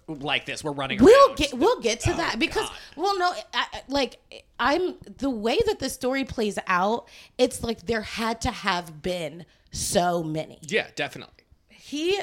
like 0.08 0.46
this 0.46 0.64
We're 0.64 0.72
running 0.72 1.04
We'll 1.04 1.28
around. 1.30 1.38
get 1.38 1.54
we'll 1.54 1.80
get 1.80 2.00
to 2.02 2.12
Oh, 2.14 2.18
that 2.18 2.40
because 2.40 2.68
God. 2.70 2.78
well 2.98 3.18
no 3.20 3.34
I, 3.54 3.82
like 3.88 4.20
I'm 4.60 4.96
the 5.18 5.30
way 5.30 5.58
that 5.68 5.80
the 5.80 5.90
story 5.90 6.24
plays 6.26 6.60
out 6.68 7.08
it's 7.38 7.64
like 7.64 7.86
there 7.86 8.02
had 8.02 8.42
to 8.42 8.52
have 8.52 9.02
been 9.02 9.46
so 9.72 10.22
many 10.24 10.60
Yeah, 10.62 10.88
definitely. 10.96 11.44
he 11.70 12.20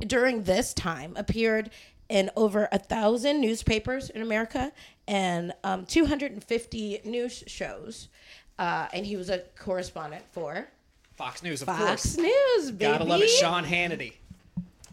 during 0.00 0.42
this 0.44 0.74
time 0.74 1.14
appeared 1.16 1.70
in 2.08 2.30
over 2.36 2.68
a 2.72 2.78
thousand 2.78 3.40
newspapers 3.40 4.10
in 4.10 4.22
America 4.22 4.72
and 5.08 5.52
um, 5.64 5.86
250 5.86 7.00
news 7.04 7.44
shows. 7.46 8.08
Uh, 8.58 8.86
and 8.92 9.04
he 9.06 9.16
was 9.16 9.30
a 9.30 9.38
correspondent 9.58 10.22
for 10.32 10.68
Fox 11.16 11.42
News, 11.42 11.62
of 11.62 11.66
Fox 11.66 11.78
course. 11.78 11.88
Fox 12.14 12.16
News, 12.18 12.70
baby. 12.72 12.92
Gotta 12.92 13.04
love 13.04 13.20
it, 13.22 13.28
Sean 13.28 13.64
Hannity. 13.64 14.12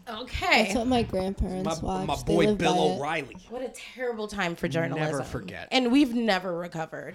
Okay. 0.08 0.64
That's 0.64 0.74
what 0.74 0.86
my 0.86 1.02
grandparents 1.02 1.82
My, 1.82 2.04
watched. 2.06 2.08
my 2.08 2.34
boy 2.34 2.46
lived 2.46 2.58
by 2.58 2.64
Bill 2.64 2.74
it. 2.74 2.96
O'Reilly. 2.98 3.36
What 3.50 3.62
a 3.62 3.68
terrible 3.68 4.28
time 4.28 4.54
for 4.56 4.68
journalism. 4.68 5.10
Never 5.12 5.22
forget. 5.22 5.68
And 5.70 5.92
we've 5.92 6.14
never 6.14 6.56
recovered. 6.56 7.14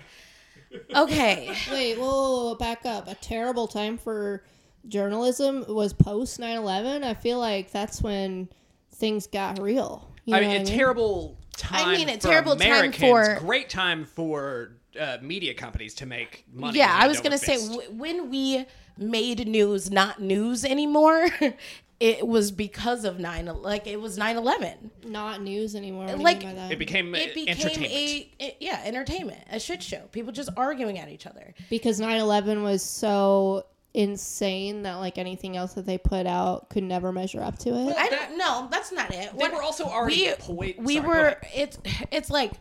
Okay. 0.95 1.53
Wait, 1.71 1.97
whoa, 1.97 2.05
whoa, 2.05 2.43
whoa, 2.49 2.55
back 2.55 2.85
up. 2.85 3.07
A 3.07 3.15
terrible 3.15 3.67
time 3.67 3.97
for 3.97 4.43
journalism 4.87 5.65
was 5.67 5.93
post 5.93 6.39
9/11. 6.39 7.03
I 7.03 7.13
feel 7.13 7.39
like 7.39 7.71
that's 7.71 8.01
when 8.01 8.49
things 8.93 9.27
got 9.27 9.59
real. 9.61 10.09
You 10.25 10.35
I 10.35 10.41
mean, 10.41 10.49
what 10.49 10.61
a 10.61 10.65
terrible 10.65 11.37
time. 11.55 11.87
I 11.89 11.95
mean, 11.95 12.09
a 12.09 12.13
for 12.13 12.19
terrible 12.27 12.55
time 12.55 12.91
for- 12.91 13.37
great 13.39 13.69
time 13.69 14.05
for 14.05 14.73
uh, 14.99 15.17
media 15.21 15.53
companies 15.53 15.93
to 15.95 16.05
make 16.05 16.45
money. 16.53 16.77
Yeah, 16.79 16.97
I 16.99 17.07
was 17.07 17.19
going 17.19 17.31
to 17.31 17.37
say 17.37 17.55
w- 17.69 17.91
when 17.91 18.29
we 18.29 18.65
made 18.97 19.47
news 19.47 19.91
not 19.91 20.21
news 20.21 20.65
anymore, 20.65 21.27
it 21.99 22.27
was 22.27 22.51
because 22.51 23.05
of 23.05 23.19
9 23.19 23.45
like 23.61 23.87
it 23.87 23.99
was 23.99 24.17
9/11. 24.17 24.91
Not 25.05 25.41
news 25.41 25.75
anymore. 25.75 26.05
What 26.05 26.11
do 26.13 26.17
you 26.19 26.23
Like, 26.23 26.41
that? 26.41 26.71
it 26.71 26.77
became, 26.79 27.13
It 27.15 27.33
became 27.33 27.57
entertainment. 27.57 27.91
a 27.91 28.31
it- 28.39 28.57
yeah, 28.59 28.81
entertainment, 28.85 29.41
a 29.49 29.59
shit 29.59 29.81
show. 29.81 30.01
People 30.11 30.31
just 30.31 30.49
arguing 30.55 30.99
at 30.99 31.09
each 31.09 31.25
other. 31.25 31.53
because 31.69 31.99
9/11 31.99 32.61
was 32.63 32.83
so 32.83 33.65
insane 33.93 34.83
that 34.83 34.95
like 34.95 35.17
anything 35.17 35.57
else 35.57 35.73
that 35.73 35.85
they 35.87 35.97
put 35.97 36.27
out 36.27 36.69
could 36.69 36.83
never 36.83 37.11
measure 37.11 37.41
up 37.41 37.57
to 37.57 37.69
it. 37.69 37.95
I 37.97 38.07
don't 38.09 38.37
no, 38.37 38.67
that's 38.69 38.91
not 38.91 39.11
it. 39.11 39.35
They 39.35 39.47
were 39.49 39.63
also 39.63 39.85
already 39.85 40.27
we, 40.27 40.33
poi- 40.37 40.75
we 40.77 40.95
sorry, 40.97 41.07
were 41.07 41.41
it's 41.55 41.79
it's 42.11 42.29
like 42.29 42.51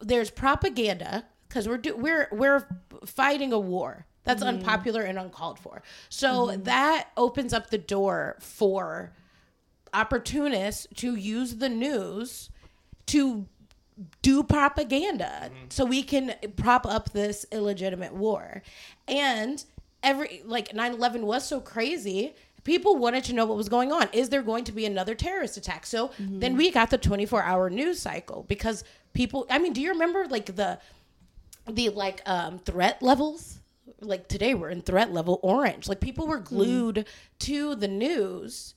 there's 0.00 0.30
propaganda 0.30 1.24
because 1.48 1.68
we're 1.68 1.76
do, 1.76 1.94
we're 1.96 2.28
we're 2.32 2.66
fighting 3.04 3.52
a 3.52 3.58
war 3.58 4.06
that's 4.24 4.42
Mm-hmm. 4.42 4.58
unpopular 4.58 5.02
and 5.02 5.18
uncalled 5.18 5.58
for. 5.58 5.82
So 6.08 6.56
that 6.64 7.08
opens 7.16 7.52
up 7.52 7.70
the 7.70 7.78
door 7.78 8.36
for 8.40 9.12
opportunists 9.92 10.86
to 10.96 11.14
use 11.16 11.56
the 11.56 11.68
news 11.68 12.50
to 13.06 13.46
do 14.22 14.42
propaganda 14.42 15.24
Mm-hmm. 15.50 15.64
so 15.68 15.84
we 15.84 16.02
can 16.02 16.34
prop 16.56 16.86
up 16.86 17.12
this 17.12 17.44
illegitimate 17.52 18.14
war. 18.14 18.62
And 19.08 19.62
every 20.02 20.42
like 20.44 20.68
9/11 20.70 21.22
was 21.22 21.44
so 21.46 21.60
crazy, 21.60 22.34
people 22.64 22.96
wanted 22.96 23.24
to 23.24 23.34
know 23.34 23.44
what 23.46 23.56
was 23.56 23.68
going 23.68 23.92
on. 23.92 24.08
Is 24.12 24.28
there 24.30 24.42
going 24.42 24.64
to 24.64 24.72
be 24.72 24.86
another 24.86 25.14
terrorist 25.14 25.56
attack? 25.56 25.84
So 25.86 26.10
then 26.18 26.56
we 26.56 26.70
got 26.70 26.90
the 26.90 26.98
24-hour 26.98 27.68
news 27.70 28.00
cycle 28.00 28.44
because 28.48 28.84
people 29.12 29.46
I 29.50 29.58
mean, 29.58 29.72
do 29.72 29.80
you 29.82 29.90
remember 29.90 30.26
like 30.28 30.46
the 30.56 30.78
the 31.68 31.90
like 31.90 32.22
um 32.26 32.58
threat 32.58 33.02
levels? 33.02 33.59
Like 34.00 34.28
today 34.28 34.54
we're 34.54 34.70
in 34.70 34.82
threat 34.82 35.12
level 35.12 35.40
orange. 35.42 35.88
Like 35.88 36.00
people 36.00 36.26
were 36.26 36.38
glued 36.38 37.06
to 37.40 37.74
the 37.74 37.88
news 37.88 38.74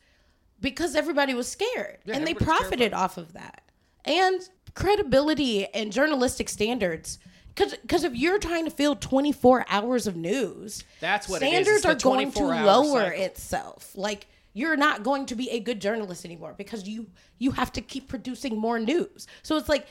because 0.59 0.95
everybody 0.95 1.33
was 1.33 1.47
scared. 1.47 1.99
And 2.07 2.25
they 2.25 2.33
profited 2.33 2.93
off 2.93 3.17
of 3.17 3.33
that. 3.33 3.63
And 4.05 4.41
credibility 4.75 5.67
and 5.67 5.91
journalistic 5.91 6.49
standards 6.49 7.19
because 7.55 8.03
if 8.03 8.15
you're 8.15 8.39
trying 8.39 8.65
to 8.65 8.71
fill 8.71 8.95
24 8.95 9.65
hours 9.69 10.07
of 10.07 10.15
news 10.15 10.83
That's 10.99 11.29
what 11.29 11.37
standards 11.37 11.85
are 11.85 11.93
going 11.95 12.31
to 12.31 12.43
lower 12.43 13.03
cycle. 13.03 13.21
itself. 13.23 13.91
Like 13.95 14.27
you're 14.53 14.75
not 14.75 15.03
going 15.03 15.25
to 15.27 15.35
be 15.35 15.49
a 15.51 15.59
good 15.59 15.79
journalist 15.79 16.25
anymore 16.25 16.55
because 16.57 16.87
you 16.87 17.07
you 17.37 17.51
have 17.51 17.71
to 17.73 17.81
keep 17.81 18.07
producing 18.07 18.57
more 18.57 18.79
news. 18.79 19.27
So 19.43 19.57
it's 19.57 19.69
like 19.69 19.87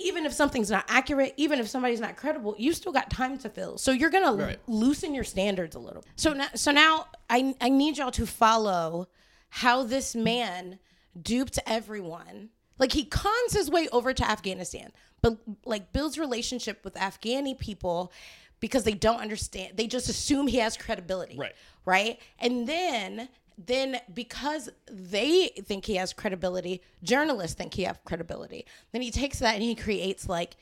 even 0.00 0.24
if 0.26 0.32
something's 0.32 0.70
not 0.70 0.84
accurate 0.88 1.34
even 1.36 1.58
if 1.58 1.68
somebody's 1.68 2.00
not 2.00 2.16
credible 2.16 2.54
you 2.58 2.72
still 2.72 2.92
got 2.92 3.10
time 3.10 3.36
to 3.38 3.48
fill. 3.48 3.78
So 3.78 3.92
you're 3.92 4.10
gonna 4.10 4.32
Right. 4.32 4.58
loosen 4.66 5.14
your 5.14 5.24
standards 5.24 5.76
a 5.76 5.78
little. 5.78 6.04
So 6.16 6.32
now 6.32 6.48
so 6.54 6.70
now 6.72 7.06
i 7.28 7.54
i 7.60 7.68
need 7.68 7.98
y'all 7.98 8.10
to 8.12 8.26
follow 8.26 9.08
how 9.50 9.82
this 9.82 10.14
man 10.14 10.78
duped 11.20 11.58
everyone. 11.66 12.50
Like 12.78 12.92
he 12.92 13.04
cons 13.04 13.52
his 13.52 13.70
way 13.70 13.88
over 13.92 14.12
to 14.14 14.28
afghanistan 14.28 14.92
but 15.22 15.36
like 15.66 15.92
builds 15.92 16.18
relationship 16.18 16.82
with 16.82 16.94
afghani 16.94 17.58
people 17.58 18.10
because 18.58 18.84
they 18.84 18.94
don't 18.94 19.20
understand 19.20 19.76
they 19.76 19.86
just 19.86 20.08
assume 20.08 20.46
he 20.46 20.58
has 20.58 20.76
credibility. 20.76 21.36
Right. 21.36 21.54
right? 21.84 22.18
And 22.38 22.66
then 22.66 23.28
then 23.66 23.98
because 24.14 24.68
they 24.90 25.48
think 25.64 25.84
he 25.84 25.96
has 25.96 26.12
credibility 26.12 26.80
journalists 27.02 27.54
think 27.56 27.74
he 27.74 27.82
has 27.82 27.96
credibility 28.04 28.64
then 28.92 29.02
he 29.02 29.10
takes 29.10 29.38
that 29.40 29.54
and 29.54 29.62
he 29.62 29.74
creates 29.74 30.28
like 30.28 30.56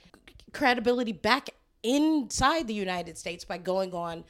credibility 0.53 1.13
back 1.13 1.51
inside 1.83 2.67
the 2.67 2.75
united 2.75 3.17
states 3.17 3.45
by 3.45 3.57
going 3.59 3.93
on 3.95 4.25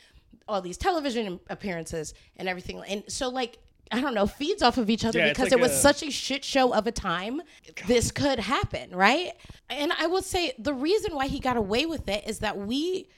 all 0.49 0.61
these 0.63 0.79
television 0.79 1.39
appearances 1.51 2.15
and 2.39 2.49
everything. 2.49 2.83
And 2.89 3.05
so 3.09 3.29
like 3.29 3.59
i 3.93 4.01
don't 4.01 4.15
know 4.15 4.27
feeds 4.27 4.63
off 4.63 4.77
of 4.79 4.89
each 4.91 5.05
other 5.05 5.19
Yeah, 5.19 5.29
because 5.29 5.45
like 5.47 5.53
it 5.53 5.61
was 5.61 5.73
a- 5.73 5.79
such 5.79 6.03
a 6.03 6.11
shit 6.11 6.45
show 6.45 6.73
of 6.75 6.87
a 6.87 6.93
time 6.93 7.41
this 7.87 8.11
could 8.11 8.39
happen 8.39 8.91
right? 8.95 9.33
And 9.71 9.93
i 9.99 10.07
will 10.07 10.23
say 10.23 10.53
the 10.59 10.75
reason 10.75 11.15
why 11.15 11.27
he 11.27 11.39
got 11.39 11.57
away 11.57 11.87
with 11.87 12.09
it 12.09 12.27
is 12.27 12.39
that 12.41 12.57
we 12.59 13.09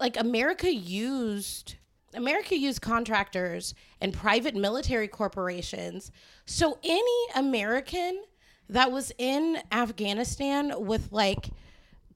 like 0.00 0.18
America 0.18 0.72
used 0.72 1.76
America 2.16 2.56
used 2.56 2.80
contractors 2.80 3.74
and 4.00 4.12
private 4.12 4.54
military 4.54 5.08
corporations. 5.08 6.10
So 6.44 6.78
any 6.82 7.26
American 7.34 8.24
that 8.68 8.90
was 8.90 9.12
in 9.18 9.58
Afghanistan 9.70 10.72
with 10.84 11.12
like 11.12 11.50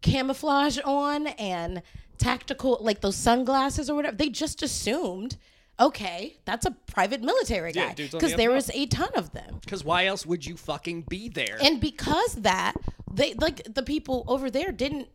camouflage 0.03 0.79
on 0.85 1.29
and 1.29 1.83
tactical 2.19 2.79
like 2.81 3.01
those 3.01 3.17
sunglasses 3.17 3.89
or 3.89 3.95
whatever, 3.95 4.17
they 4.17 4.29
just 4.29 4.63
assumed 4.63 5.37
okay, 5.81 6.37
that's 6.45 6.67
a 6.67 6.71
private 6.71 7.23
military 7.23 7.73
guy 7.73 7.95
because 7.95 8.33
the 8.33 8.37
there 8.37 8.51
was 8.51 8.71
a 8.75 8.87
ton 8.87 9.09
of 9.17 9.33
them. 9.33 9.59
Because 9.63 9.83
why 9.83 10.07
else 10.07 10.27
would 10.27 10.45
you 10.45 10.57
fucking 10.57 11.03
be 11.03 11.29
there? 11.29 11.59
And 11.63 11.81
because 11.81 12.35
that, 12.37 12.75
they 13.11 13.35
like 13.35 13.75
the 13.75 13.83
people 13.83 14.25
over 14.29 14.51
there 14.51 14.73
didn't. 14.73 15.09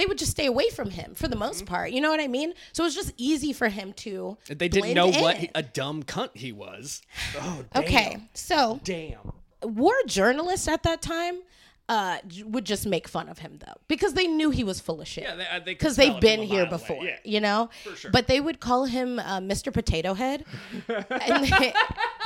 They 0.00 0.06
would 0.06 0.16
just 0.16 0.30
stay 0.30 0.46
away 0.46 0.70
from 0.70 0.88
him 0.88 1.14
for 1.14 1.28
the 1.28 1.36
most 1.36 1.66
part. 1.66 1.90
You 1.90 2.00
know 2.00 2.08
what 2.10 2.20
I 2.20 2.26
mean? 2.26 2.54
So 2.72 2.84
it 2.84 2.86
was 2.86 2.94
just 2.94 3.12
easy 3.18 3.52
for 3.52 3.68
him 3.68 3.92
to. 4.04 4.38
they 4.48 4.54
didn't 4.66 4.94
blend 4.94 4.94
know 4.94 5.08
what 5.08 5.34
in. 5.34 5.40
he- 5.42 5.50
a 5.54 5.62
dumb 5.62 6.02
cunt 6.04 6.30
he 6.34 6.52
was. 6.52 7.02
Oh, 7.38 7.64
damn. 7.74 7.82
Okay, 7.84 8.16
so 8.32 8.80
Damn. 8.82 9.32
war 9.62 9.92
journalists 10.06 10.68
at 10.68 10.84
that 10.84 11.02
time 11.02 11.40
uh, 11.90 12.16
would 12.46 12.64
just 12.64 12.86
make 12.86 13.08
fun 13.08 13.28
of 13.28 13.40
him 13.40 13.58
though 13.66 13.74
because 13.88 14.14
they 14.14 14.26
knew 14.26 14.48
he 14.50 14.64
was 14.64 14.80
full 14.80 15.00
of 15.02 15.06
shit. 15.08 15.24
Yeah, 15.24 15.34
they- 15.34 15.46
uh, 15.46 15.58
they 15.58 15.64
because 15.72 15.96
they've 15.96 16.18
been 16.20 16.42
here 16.42 16.64
before, 16.64 17.04
yeah. 17.04 17.16
you 17.24 17.40
know. 17.40 17.68
sure. 17.94 18.10
But 18.10 18.26
they 18.26 18.40
would 18.40 18.58
call 18.60 18.86
him 18.86 19.18
uh, 19.18 19.40
Mr. 19.40 19.70
Potato 19.72 20.14
Head, 20.14 20.44
and 20.88 21.44
they, 21.44 21.74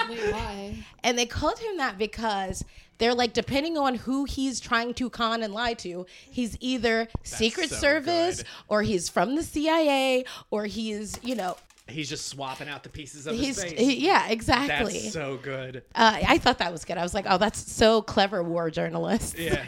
Wait, 0.09 0.33
why? 0.33 0.85
and 1.03 1.19
they 1.19 1.27
called 1.27 1.59
him 1.59 1.79
that 1.79 1.99
because 1.99 2.65
they're 2.99 3.15
like 3.15 3.33
depending 3.33 3.77
on 3.77 3.95
who 3.97 4.25
he's 4.25 4.61
trying 4.61 4.95
to 4.95 5.11
con 5.11 5.43
and 5.43 5.53
lie 5.55 5.75
to 5.75 6.07
he's 6.31 6.57
either 6.61 7.09
secret 7.23 7.71
so 7.71 7.77
service 7.77 8.39
good. 8.39 8.47
or 8.69 8.83
he's 8.83 9.09
from 9.09 9.35
the 9.35 9.43
cia 9.43 10.25
or 10.51 10.65
he's 10.67 11.19
you 11.23 11.35
know 11.35 11.57
He's 11.87 12.09
just 12.09 12.29
swapping 12.29 12.67
out 12.69 12.83
the 12.83 12.89
pieces 12.89 13.27
of 13.27 13.35
he's 13.37 13.61
his 13.61 13.73
face. 13.73 13.79
he- 13.79 14.07
yeah 14.07 14.29
exactly 14.29 14.93
That's 15.01 15.13
so 15.13 15.37
good. 15.37 15.83
uh, 15.95 16.19
i 16.27 16.39
thought 16.39 16.59
that 16.59 16.73
was 16.73 16.85
good 16.87 16.97
i 16.97 17.03
was 17.03 17.13
like 17.13 17.27
oh 17.29 17.37
that's 17.37 17.71
so 17.71 18.01
clever 18.01 18.43
war 18.43 18.71
journalist 18.71 19.37
Yeah. 19.39 19.65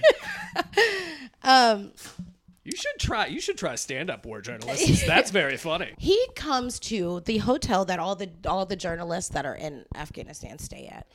um 1.43 1.93
You 2.67 2.77
should 2.77 2.99
try. 2.99 3.27
You 3.27 3.41
should 3.41 3.57
try 3.57 3.77
stand-up 3.77 4.27
war 4.27 4.41
journalists. 4.41 5.07
That's 5.07 5.31
very 5.31 5.57
funny. 5.57 5.95
he 5.99 6.19
comes 6.35 6.81
to 6.81 7.21
the 7.21 7.39
hotel 7.39 7.85
that 7.85 8.01
all 8.01 8.17
the 8.17 8.29
all 8.45 8.67
the 8.67 8.75
journalists 8.75 9.31
that 9.35 9.47
are 9.47 9.55
in 9.55 9.85
Afghanistan 9.95 10.59
stay 10.59 10.89
at, 10.89 11.07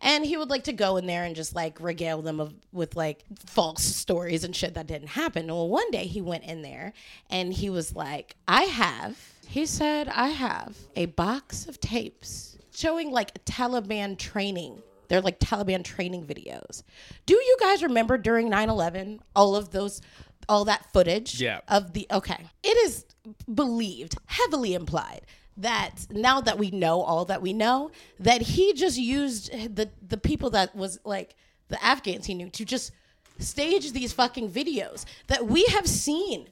and 0.00 0.24
he 0.24 0.36
would 0.36 0.50
like 0.50 0.64
to 0.64 0.72
go 0.72 0.96
in 0.98 1.06
there 1.06 1.24
and 1.24 1.34
just 1.34 1.54
like 1.56 1.80
regale 1.80 2.22
them 2.22 2.38
of, 2.38 2.54
with 2.72 2.94
like 2.94 3.24
false 3.44 3.82
stories 3.82 4.44
and 4.44 4.54
shit 4.54 4.74
that 4.74 4.86
didn't 4.86 5.08
happen. 5.08 5.48
Well, 5.48 5.68
one 5.68 5.90
day 5.90 6.06
he 6.06 6.20
went 6.20 6.44
in 6.44 6.62
there 6.62 6.92
and 7.28 7.52
he 7.52 7.70
was 7.70 7.96
like, 7.96 8.36
"I 8.46 8.62
have," 8.62 9.18
he 9.48 9.66
said, 9.66 10.08
"I 10.08 10.28
have 10.28 10.76
a 10.94 11.06
box 11.06 11.66
of 11.66 11.80
tapes 11.80 12.56
showing 12.72 13.10
like 13.10 13.44
Taliban 13.44 14.16
training." 14.16 14.82
They're 15.08 15.20
like 15.20 15.40
Taliban 15.40 15.82
training 15.82 16.24
videos. 16.24 16.84
Do 17.26 17.34
you 17.34 17.56
guys 17.58 17.82
remember 17.82 18.16
during 18.16 18.48
9/11 18.48 19.18
all 19.34 19.56
of 19.56 19.70
those? 19.70 20.00
All 20.48 20.64
that 20.64 20.92
footage 20.92 21.40
Yeah. 21.40 21.60
of 21.68 21.92
the 21.92 22.06
okay. 22.10 22.46
It 22.62 22.76
is 22.86 23.04
believed, 23.52 24.16
heavily 24.26 24.74
implied 24.74 25.22
that 25.56 26.06
now 26.10 26.40
that 26.40 26.58
we 26.58 26.70
know 26.70 27.02
all 27.02 27.24
that 27.26 27.42
we 27.42 27.52
know, 27.52 27.90
that 28.18 28.40
he 28.42 28.72
just 28.72 28.98
used 28.98 29.52
the 29.52 29.90
the 30.06 30.16
people 30.16 30.50
that 30.50 30.74
was 30.74 30.98
like 31.04 31.36
the 31.68 31.82
Afghans 31.84 32.26
he 32.26 32.34
knew 32.34 32.50
to 32.50 32.64
just 32.64 32.90
stage 33.38 33.92
these 33.92 34.12
fucking 34.12 34.50
videos 34.50 35.04
that 35.28 35.46
we 35.46 35.64
have 35.66 35.86
seen 35.86 36.48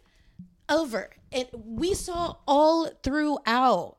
over 0.68 1.10
and 1.32 1.46
we 1.52 1.94
saw 1.94 2.36
all 2.46 2.88
throughout. 3.02 3.96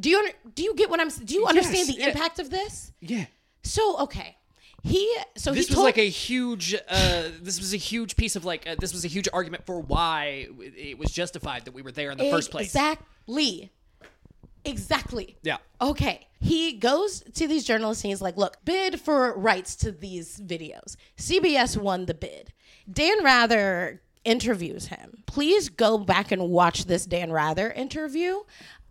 Do 0.00 0.08
you 0.08 0.30
do 0.54 0.62
you 0.62 0.74
get 0.74 0.88
what 0.88 1.00
I'm 1.00 1.08
do 1.10 1.34
you 1.34 1.44
understand 1.46 1.88
Yes, 1.88 1.96
the 1.96 2.00
yeah. 2.02 2.08
impact 2.08 2.38
of 2.38 2.48
this? 2.50 2.92
Yeah. 3.00 3.26
So 3.64 3.98
okay, 3.98 4.36
he 4.84 5.12
so 5.36 5.52
this 5.52 5.68
he 5.68 5.74
was 5.74 5.82
like 5.82 5.98
a 5.98 6.08
huge 6.08 6.74
uh, 6.88 7.28
this 7.42 7.58
was 7.58 7.74
a 7.74 7.76
huge 7.76 8.16
piece 8.16 8.36
of 8.36 8.44
like 8.44 8.66
uh, 8.68 8.76
this 8.78 8.92
was 8.92 9.04
a 9.04 9.08
huge 9.08 9.28
argument 9.32 9.66
for 9.66 9.80
why 9.80 10.46
it 10.60 10.98
was 10.98 11.10
justified 11.10 11.64
that 11.64 11.74
we 11.74 11.82
were 11.82 11.92
there 11.92 12.10
in 12.10 12.18
the 12.18 12.30
first 12.30 12.50
place 12.50 12.66
Exactly. 12.66 13.72
Exactly. 14.64 15.36
yeah 15.42 15.58
Okay. 15.80 16.26
He 16.40 16.74
goes 16.74 17.22
to 17.34 17.48
these 17.48 17.64
journalists 17.64 18.04
and 18.04 18.10
he's 18.10 18.22
like, 18.22 18.36
look, 18.36 18.64
bid 18.64 19.00
for 19.00 19.36
rights 19.36 19.74
to 19.76 19.90
these 19.90 20.38
videos. 20.40 20.96
CBS 21.16 21.76
won 21.76 22.06
the 22.06 22.14
bid. 22.14 22.52
Dan 22.90 23.24
Rather 23.24 24.00
interviews 24.28 24.86
him. 24.86 25.22
Please 25.26 25.70
go 25.70 25.96
back 25.96 26.30
and 26.30 26.50
watch 26.50 26.84
this 26.84 27.06
Dan 27.06 27.32
Rather 27.32 27.72
interview. 27.72 28.40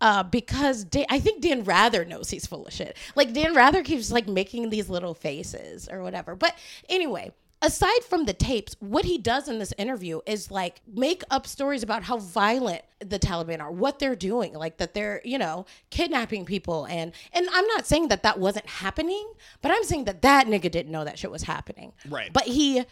Uh, 0.00 0.22
because 0.22 0.84
Dan, 0.84 1.06
I 1.08 1.18
think 1.18 1.42
Dan 1.42 1.64
Rather 1.64 2.04
knows 2.04 2.30
he's 2.30 2.46
full 2.46 2.66
of 2.66 2.72
shit. 2.72 2.96
Like 3.16 3.32
Dan 3.32 3.54
Rather 3.54 3.82
keeps 3.82 4.12
like 4.12 4.28
making 4.28 4.70
these 4.70 4.88
little 4.88 5.14
faces 5.14 5.88
or 5.90 6.02
whatever. 6.02 6.36
But 6.36 6.54
anyway, 6.88 7.32
aside 7.62 8.04
from 8.08 8.24
the 8.24 8.32
tapes, 8.32 8.76
what 8.78 9.04
he 9.04 9.18
does 9.18 9.48
in 9.48 9.58
this 9.58 9.72
interview 9.76 10.20
is 10.24 10.50
like 10.52 10.80
make 10.92 11.22
up 11.30 11.46
stories 11.46 11.82
about 11.82 12.04
how 12.04 12.18
violent 12.18 12.82
the 13.00 13.18
Taliban 13.18 13.60
are, 13.60 13.72
what 13.72 13.98
they're 13.98 14.14
doing, 14.16 14.54
like 14.54 14.78
that 14.78 14.94
they're, 14.94 15.20
you 15.24 15.38
know, 15.38 15.66
kidnapping 15.90 16.44
people 16.44 16.84
and 16.86 17.12
and 17.32 17.48
I'm 17.52 17.66
not 17.66 17.86
saying 17.86 18.08
that 18.08 18.22
that 18.22 18.38
wasn't 18.38 18.66
happening, 18.66 19.32
but 19.62 19.72
I'm 19.72 19.82
saying 19.84 20.04
that 20.04 20.22
that 20.22 20.46
nigga 20.46 20.70
didn't 20.70 20.92
know 20.92 21.04
that 21.04 21.18
shit 21.18 21.30
was 21.30 21.42
happening. 21.42 21.92
Right. 22.08 22.32
But 22.32 22.44
he 22.44 22.84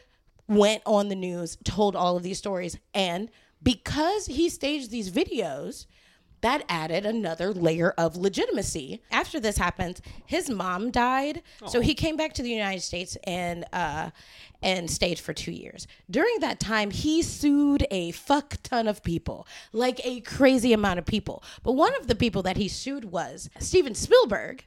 went 0.48 0.82
on 0.86 1.08
the 1.08 1.14
news, 1.14 1.56
told 1.64 1.96
all 1.96 2.16
of 2.16 2.22
these 2.22 2.38
stories 2.38 2.78
and 2.94 3.30
because 3.62 4.26
he 4.26 4.48
staged 4.48 4.90
these 4.90 5.10
videos, 5.10 5.86
that 6.42 6.64
added 6.68 7.06
another 7.06 7.52
layer 7.52 7.90
of 7.96 8.16
legitimacy. 8.16 9.02
After 9.10 9.40
this 9.40 9.56
happens, 9.58 10.00
his 10.26 10.48
mom 10.50 10.90
died, 10.90 11.42
so 11.66 11.80
he 11.80 11.94
came 11.94 12.16
back 12.16 12.34
to 12.34 12.42
the 12.42 12.50
United 12.50 12.82
States 12.82 13.16
and 13.24 13.64
uh, 13.72 14.10
and 14.62 14.90
stayed 14.90 15.18
for 15.18 15.32
two 15.32 15.50
years. 15.52 15.86
During 16.10 16.38
that 16.40 16.60
time, 16.60 16.90
he 16.90 17.22
sued 17.22 17.86
a 17.90 18.12
fuck 18.12 18.56
ton 18.62 18.86
of 18.86 19.02
people, 19.02 19.46
like 19.72 20.00
a 20.04 20.20
crazy 20.20 20.72
amount 20.72 20.98
of 20.98 21.06
people. 21.06 21.42
But 21.62 21.72
one 21.72 21.94
of 21.96 22.06
the 22.06 22.14
people 22.14 22.42
that 22.42 22.56
he 22.56 22.68
sued 22.68 23.06
was 23.06 23.50
Steven 23.58 23.94
Spielberg. 23.94 24.64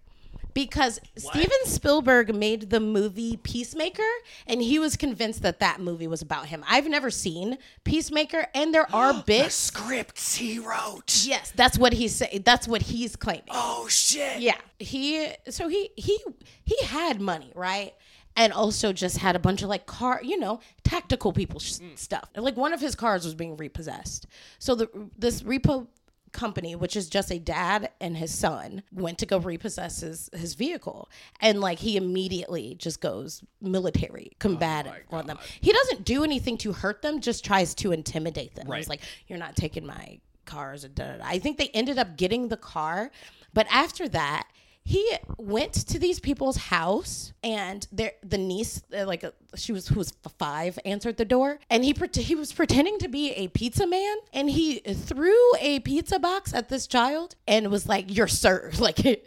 Because 0.60 1.00
Steven 1.16 1.66
Spielberg 1.66 2.36
made 2.36 2.70
the 2.70 2.82
movie 2.82 3.38
Peacemaker, 3.38 4.12
and 4.46 4.62
he 4.62 4.78
was 4.78 4.98
convinced 4.98 5.42
that 5.44 5.60
that 5.60 5.80
movie 5.80 6.08
was 6.08 6.22
about 6.22 6.48
him. 6.48 6.66
I've 6.68 6.88
never 6.88 7.10
seen 7.10 7.58
Peacemaker, 7.86 8.46
and 8.54 8.74
there 8.74 8.94
are 8.94 9.14
bits. 9.26 9.56
scripts 9.56 10.36
he 10.36 10.60
wrote 10.60 11.24
Yes, 11.26 11.54
that's 11.56 11.78
what 11.78 11.94
he's 11.94 12.14
saying. 12.16 12.42
That's 12.44 12.68
what 12.68 12.82
he's 12.82 13.16
claiming. 13.16 13.44
oh 13.52 13.88
shit 13.88 14.42
Yeah, 14.42 14.58
he 14.80 15.30
so 15.50 15.70
he 15.70 15.92
he 15.96 16.20
he 16.66 16.84
had 16.86 17.22
money, 17.22 17.52
right? 17.56 17.94
And 18.36 18.54
also 18.54 18.94
just 18.94 19.18
had 19.18 19.36
a 19.36 19.40
bunch 19.40 19.64
of 19.64 19.70
like 19.70 19.86
car, 19.86 20.22
you 20.24 20.38
know, 20.40 20.60
tactical 20.84 21.34
people 21.34 21.60
sh- 21.60 21.80
mm. 21.80 21.98
stuff. 21.98 22.30
Like 22.36 22.58
one 22.58 22.74
of 22.74 22.82
his 22.82 22.96
cars 22.96 23.24
was 23.26 23.34
being 23.34 23.58
repossessed. 23.58 24.28
So 24.60 24.76
the 24.76 24.90
this 25.18 25.42
repo 25.42 25.88
company, 26.32 26.76
which 26.76 26.96
is 26.96 27.10
just 27.10 27.32
a 27.32 27.40
dad 27.40 27.90
and 28.00 28.18
his 28.18 28.34
son, 28.34 28.84
went 28.92 29.18
to 29.20 29.26
go 29.26 29.38
repossess 29.38 30.02
his 30.02 30.30
his 30.34 30.54
vehicle, 30.56 31.10
and 31.42 31.62
like 31.62 31.80
he 31.80 31.98
immediately 31.98 32.76
just 32.76 33.02
goes 33.02 33.44
military 33.62 34.32
oh 34.34 34.36
combative 34.40 34.94
on 35.12 35.28
them. 35.28 35.38
He 35.62 35.72
doesn't 35.72 36.06
do 36.06 36.24
anything 36.24 36.58
to 36.60 36.74
hurt 36.74 37.02
them, 37.02 37.20
just 37.20 37.44
tries 37.44 37.74
to 37.76 37.92
intimidate 37.92 38.56
them. 38.56 38.68
Right. 38.68 38.78
He's 38.78 38.90
like, 38.90 39.02
"You're 39.28 39.40
not 39.40 39.56
taking 39.56 39.86
my 39.86 40.20
cars." 40.46 40.84
And 40.84 40.96
da, 40.96 41.12
da, 41.12 41.18
da. 41.18 41.24
I 41.26 41.40
think 41.40 41.58
they 41.58 41.70
ended 41.70 41.98
up 41.98 42.18
getting 42.18 42.48
the 42.48 42.58
car, 42.58 43.12
but 43.54 43.68
after 43.70 44.08
that. 44.10 44.48
He 44.84 45.08
went 45.38 45.74
to 45.74 46.00
these 46.00 46.20
people's 46.20 46.58
house, 46.58 47.32
and 47.44 47.88
their 47.92 48.14
the 48.24 48.40
niece, 48.40 48.82
uh, 48.98 49.06
like 49.06 49.24
uh, 49.24 49.30
she 49.56 49.72
was 49.72 49.88
who 49.88 50.00
was 50.00 50.12
five, 50.40 50.80
answered 50.84 51.18
the 51.18 51.26
door, 51.26 51.60
and 51.70 51.84
he 51.84 51.96
he 52.16 52.34
was 52.34 52.52
pretending 52.52 52.98
to 53.00 53.08
be 53.08 53.32
a 53.34 53.50
pizza 53.50 53.86
man, 53.86 54.16
and 54.34 54.50
he 54.50 54.80
threw 54.80 55.36
a 55.60 55.80
pizza 55.82 56.18
box 56.18 56.56
at 56.56 56.70
this 56.70 56.88
child, 56.88 57.36
and 57.48 57.70
was 57.70 57.88
like, 57.88 58.16
"You're 58.16 58.28
served," 58.28 58.80
like, 58.82 59.06
and 59.06 59.18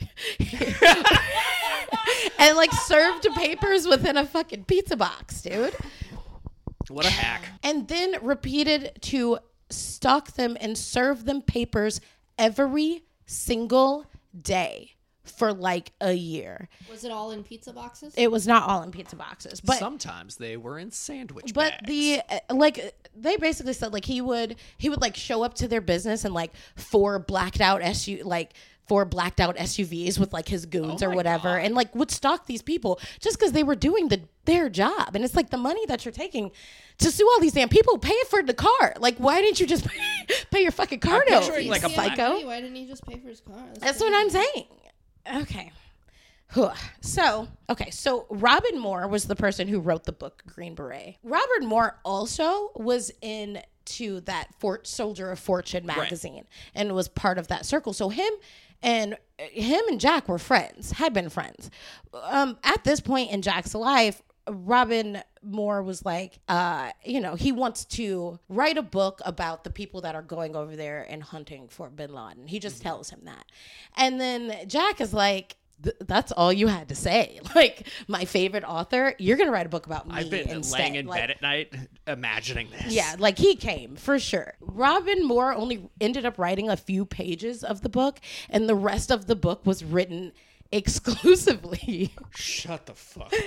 like 2.57 2.73
served 2.73 3.29
papers 3.37 3.87
within 3.87 4.17
a 4.17 4.27
fucking 4.27 4.65
pizza 4.65 4.97
box, 4.97 5.43
dude. 5.43 5.77
What 6.89 7.07
a 7.07 7.11
hack. 7.11 7.45
And 7.63 7.87
then 7.87 8.17
repeated 8.21 8.99
to 9.03 9.39
stalk 9.71 10.33
them 10.33 10.57
and 10.61 10.77
serve 10.77 11.25
them 11.25 11.41
papers 11.41 12.01
every 12.37 13.05
single 13.27 14.07
day 14.37 14.97
for 15.25 15.53
like 15.53 15.93
a 16.01 16.13
year. 16.13 16.69
Was 16.91 17.05
it 17.05 17.13
all 17.13 17.31
in 17.31 17.43
pizza 17.45 17.73
boxes? 17.73 18.13
It 18.17 18.31
was 18.31 18.47
not 18.47 18.69
all 18.69 18.83
in 18.83 18.91
pizza 18.91 19.17
boxes, 19.17 19.61
but 19.61 19.79
sometimes 19.79 20.37
they 20.37 20.57
were 20.57 20.79
in 20.79 20.91
sandwich 20.91 21.53
but 21.55 21.73
bags. 21.73 21.87
the 21.87 22.21
uh, 22.29 22.55
like 22.55 22.95
they 23.17 23.37
basically 23.37 23.73
said 23.73 23.93
like 23.93 24.05
he 24.05 24.21
would 24.21 24.57
he 24.79 24.89
would 24.89 25.01
like 25.01 25.15
show 25.17 25.43
up 25.43 25.55
to 25.55 25.69
their 25.69 25.81
business 25.81 26.25
and 26.25 26.35
like 26.35 26.53
four 26.77 27.19
blacked 27.19 27.61
out 27.61 27.83
SU 27.83 28.23
like 28.25 28.53
four 28.89 29.05
blacked 29.05 29.41
out 29.41 29.57
SUVs 29.57 30.19
with 30.19 30.33
like 30.33 30.49
his 30.49 30.67
goons 30.67 31.03
Oh 31.03 31.07
or 31.07 31.11
whatever 31.11 31.51
God. 31.51 31.65
and 31.65 31.75
like 31.77 31.95
would 31.95 32.11
stalk 32.11 32.47
these 32.47 32.63
people 32.63 32.99
just 33.21 33.39
because 33.39 33.53
they 33.53 33.63
were 33.63 33.77
doing 33.77 34.09
the 34.09 34.23
their 34.45 34.69
job 34.69 35.15
and 35.15 35.25
it's 35.25 35.37
like 35.37 35.51
the 35.51 35.57
money 35.57 35.87
that 35.87 36.05
you're 36.05 36.11
taking 36.13 36.51
to 36.99 37.13
sue 37.13 37.29
all 37.33 37.41
these 37.41 37.53
damn 37.53 37.69
people 37.69 37.97
pay 37.97 38.13
it 38.13 38.27
for 38.27 38.43
the 38.43 38.53
car 38.55 38.93
like 38.99 39.17
why 39.19 39.41
didn't 39.41 39.61
you 39.61 39.67
just 39.69 39.87
pay, 40.51 40.63
your 40.63 40.73
fucking 40.73 40.99
car 40.99 41.23
I'm 41.29 41.33
note 41.33 41.63
you 41.63 41.71
like, 41.71 41.85
a 41.85 41.91
psycho 41.91 42.45
Why 42.45 42.61
didn't 42.61 42.75
he 42.75 42.87
just 42.87 43.07
pay 43.07 43.19
for 43.21 43.29
his 43.29 43.41
car? 43.41 43.57
that's 43.79 44.01
what 44.01 44.13
I'm 44.13 44.31
saying. 44.31 44.67
Okay. 45.27 45.73
So, 47.01 47.49
okay, 47.71 47.91
so 47.91 48.27
Robin 48.29 48.79
Moore 48.79 49.09
was 49.09 49.25
the 49.25 49.37
person 49.37 49.69
who 49.69 49.81
wrote 49.81 50.05
the 50.05 50.13
book 50.13 50.43
Green 50.47 50.75
Beret. 50.75 51.17
Robert 51.23 51.63
Moore 51.63 51.99
also 52.05 52.73
was 52.75 53.11
in 53.23 53.63
to 53.85 54.21
that 54.23 54.49
Fort 54.59 54.87
Soldier 54.87 55.31
of 55.31 55.39
Fortune 55.39 55.87
magazine 55.87 56.45
and 56.75 56.95
was 56.95 57.09
part 57.09 57.39
of 57.39 57.49
that 57.49 57.65
circle. 57.65 57.93
So 57.93 58.11
him 58.11 58.31
and 58.83 59.17
him 59.39 59.81
and 59.89 59.99
Jack 59.99 60.29
were 60.29 60.39
friends, 60.39 60.93
had 60.93 61.13
been 61.13 61.31
friends. 61.31 61.71
Um, 62.13 62.59
at 62.63 62.85
this 62.85 63.01
point 63.01 63.31
in 63.31 63.41
Jack's 63.43 63.75
life, 63.75 64.23
Robin 64.49 65.23
Moore 65.43 65.83
was 65.83 66.05
like, 66.05 66.39
uh, 66.49 66.91
you 67.05 67.21
know, 67.21 67.35
he 67.35 67.53
wants 67.53 67.85
to 67.87 68.39
write 68.49 68.77
a 68.79 68.83
book 68.83 69.21
about 69.25 69.65
the 69.65 69.71
people 69.71 70.01
that 70.03 70.15
are 70.15 70.23
going 70.23 70.57
over 70.57 70.75
there 70.77 71.07
and 71.09 71.23
hunting 71.23 71.69
for 71.69 71.91
bin 71.91 72.13
Laden. 72.13 72.47
He 72.47 72.59
just 72.59 72.83
tells 72.83 73.11
him 73.11 73.21
that. 73.25 73.45
And 73.97 74.21
then 74.21 74.69
Jack 74.69 75.01
is 75.01 75.13
like, 75.15 75.57
that's 76.07 76.31
all 76.31 76.53
you 76.53 76.69
had 76.69 76.89
to 76.91 76.95
say. 76.95 77.41
Like, 77.57 77.89
my 78.09 78.25
favorite 78.25 78.63
author, 78.65 79.15
you're 79.19 79.37
going 79.37 79.49
to 79.49 79.53
write 79.53 79.67
a 79.67 79.69
book 79.69 79.87
about 79.87 80.07
me 80.09 80.15
I've 80.15 80.31
been 80.31 80.49
instead. 80.49 80.79
laying 80.79 80.95
in 80.95 81.07
Like, 81.07 81.21
bed 81.23 81.31
at 81.33 81.43
night 81.43 81.75
imagining 82.07 82.69
this. 82.71 82.93
yeah, 82.93 83.17
like 83.19 83.37
he 83.39 83.57
came 83.57 83.97
for 83.97 84.19
sure. 84.19 84.55
Robin 84.61 85.25
Moore 85.27 85.53
only 85.55 85.89
ended 86.01 86.25
up 86.25 86.39
writing 86.39 86.69
a 86.71 86.77
few 86.77 87.05
pages 87.05 87.63
of 87.65 87.83
the 87.83 87.89
book, 87.89 88.21
and 88.49 88.69
the 88.69 88.75
rest 88.77 89.11
of 89.11 89.27
the 89.27 89.37
book 89.37 89.67
was 89.67 89.85
written 89.85 90.33
exclusively 90.73 92.15
Shut 92.35 92.87
the 92.87 92.95
fuck 92.95 93.33
up. 93.33 93.41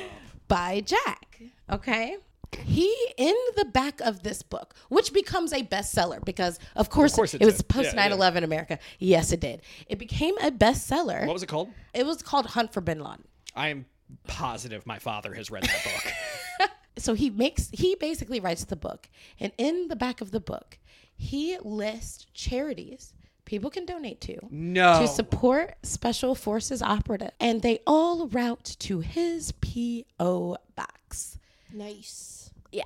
By 0.47 0.81
Jack. 0.81 1.41
Okay. 1.71 2.17
He 2.63 2.93
in 3.17 3.35
the 3.57 3.65
back 3.65 3.99
of 4.01 4.23
this 4.23 4.41
book, 4.41 4.75
which 4.89 5.11
becomes 5.13 5.51
a 5.51 5.63
bestseller 5.63 6.23
because 6.23 6.57
of 6.75 6.89
course, 6.89 7.13
course 7.13 7.33
it 7.33 7.41
it, 7.41 7.45
was 7.45 7.61
post 7.61 7.93
Yeah, 7.93 8.09
9-11 8.09 8.43
America. 8.43 8.79
Yes, 8.99 9.31
it 9.31 9.41
did. 9.41 9.61
It 9.87 9.99
became 9.99 10.37
a 10.37 10.51
bestseller. 10.51 11.25
What 11.25 11.33
was 11.33 11.43
it 11.43 11.47
called? 11.47 11.69
it 11.93 12.05
was 12.05 12.21
called 12.21 12.45
Hunt 12.45 12.71
for 12.71 12.81
Bin 12.81 12.99
Laden. 12.99 13.25
I 13.55 13.69
am 13.69 13.85
positive 14.27 14.85
my 14.85 14.99
father 14.99 15.33
has 15.33 15.51
read 15.51 15.63
that 15.63 15.83
book. 15.83 16.69
so 16.97 17.13
he 17.13 17.29
makes 17.29 17.69
he 17.73 17.95
basically 17.95 18.39
writes 18.39 18.65
the 18.65 18.75
book 18.75 19.09
and 19.39 19.51
in 19.57 19.87
the 19.87 19.95
back 19.95 20.21
of 20.21 20.31
the 20.31 20.39
book 20.39 20.77
he 21.17 21.57
lists 21.61 22.25
charities 22.33 23.13
people 23.45 23.69
can 23.69 23.85
donate 23.85 24.19
to 24.21 24.37
No. 24.51 24.99
to 25.01 25.07
support 25.07 25.75
special 25.83 26.35
forces 26.35 26.81
operative 26.81 27.31
and 27.39 27.61
they 27.61 27.79
all 27.87 28.27
route 28.27 28.75
to 28.79 28.99
his 28.99 29.51
po 29.53 30.57
box 30.75 31.37
Nice. 31.73 32.51
yeah 32.71 32.83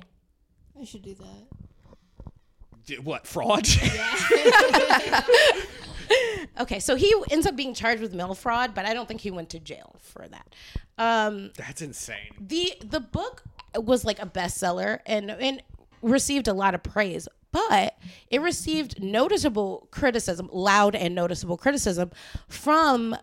I 0.79 0.85
should 0.85 1.01
do 1.01 1.15
that. 1.15 2.31
D- 2.85 2.99
what 2.99 3.27
fraud? 3.27 3.67
okay 6.59 6.79
so 6.79 6.95
he 6.95 7.13
ends 7.31 7.45
up 7.45 7.55
being 7.55 7.73
charged 7.73 8.01
with 8.01 8.13
mail 8.13 8.33
fraud 8.33 8.73
but 8.73 8.85
i 8.85 8.93
don't 8.93 9.07
think 9.07 9.21
he 9.21 9.31
went 9.31 9.49
to 9.49 9.59
jail 9.59 9.95
for 10.01 10.27
that 10.27 10.55
um 10.97 11.51
That's 11.55 11.81
insane. 11.81 12.31
the 12.39 12.73
the 12.83 12.99
book 12.99 13.43
was 13.75 14.03
like 14.03 14.21
a 14.21 14.25
bestseller 14.25 14.99
and 15.05 15.29
and 15.31 15.61
received 16.01 16.47
a 16.47 16.53
lot 16.53 16.73
of 16.73 16.81
praise 16.81 17.27
but 17.51 17.97
it 18.29 18.41
received 18.41 19.01
noticeable 19.01 19.87
criticism 19.91 20.49
loud 20.51 20.95
and 20.95 21.15
noticeable 21.15 21.57
criticism 21.57 22.11
from 22.47 23.15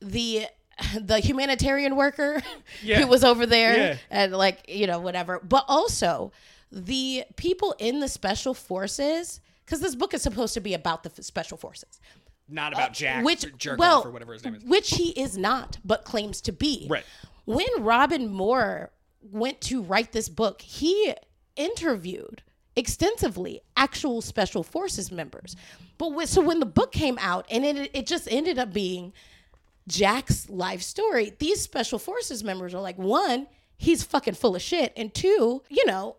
the 0.00 0.46
the 1.00 1.18
humanitarian 1.20 1.96
worker 1.96 2.42
Yeah. 2.82 3.00
who 3.00 3.06
was 3.06 3.24
over 3.24 3.46
there 3.46 3.76
Yeah. 3.76 3.96
and 4.10 4.32
like 4.32 4.64
you 4.68 4.86
know 4.86 5.00
whatever 5.00 5.40
but 5.40 5.64
also 5.68 6.32
the 6.72 7.24
people 7.36 7.74
in 7.78 8.00
the 8.00 8.08
special 8.08 8.54
forces 8.54 9.40
because 9.64 9.80
this 9.80 9.94
book 9.94 10.14
is 10.14 10.22
supposed 10.22 10.54
to 10.54 10.60
be 10.60 10.74
about 10.74 11.02
the 11.02 11.10
f- 11.16 11.24
special 11.24 11.56
forces 11.58 12.00
Not 12.48 12.72
about 12.72 12.90
uh, 12.90 12.92
Jack 12.94 13.24
which 13.24 13.44
well 13.76 14.02
or 14.04 14.10
whatever 14.10 14.32
his 14.32 14.44
name 14.44 14.54
is. 14.54 14.64
which 14.64 14.90
he 14.90 15.10
is 15.10 15.36
not 15.36 15.78
but 15.84 16.04
claims 16.04 16.40
to 16.42 16.52
be 16.52 16.86
Right. 16.88 17.04
when 17.44 17.66
Robin 17.80 18.28
Moore 18.32 18.90
went 19.22 19.60
to 19.60 19.82
write 19.82 20.12
this 20.12 20.30
book, 20.30 20.62
he 20.62 21.12
interviewed 21.54 22.42
extensively 22.80 23.60
actual 23.76 24.20
special 24.20 24.64
forces 24.64 25.12
members. 25.12 25.54
But 25.98 26.28
so 26.28 26.40
when 26.40 26.58
the 26.58 26.66
book 26.66 26.90
came 26.90 27.18
out 27.20 27.46
and 27.50 27.64
it 27.64 27.90
it 27.94 28.06
just 28.06 28.26
ended 28.30 28.58
up 28.58 28.72
being 28.72 29.12
Jack's 29.86 30.48
life 30.50 30.82
story, 30.82 31.32
these 31.38 31.60
special 31.60 31.98
forces 31.98 32.42
members 32.42 32.74
are 32.74 32.80
like, 32.80 32.98
one, 32.98 33.46
he's 33.76 34.02
fucking 34.02 34.34
full 34.34 34.56
of 34.56 34.62
shit, 34.62 34.92
and 34.96 35.12
two, 35.14 35.62
you 35.68 35.86
know, 35.86 36.16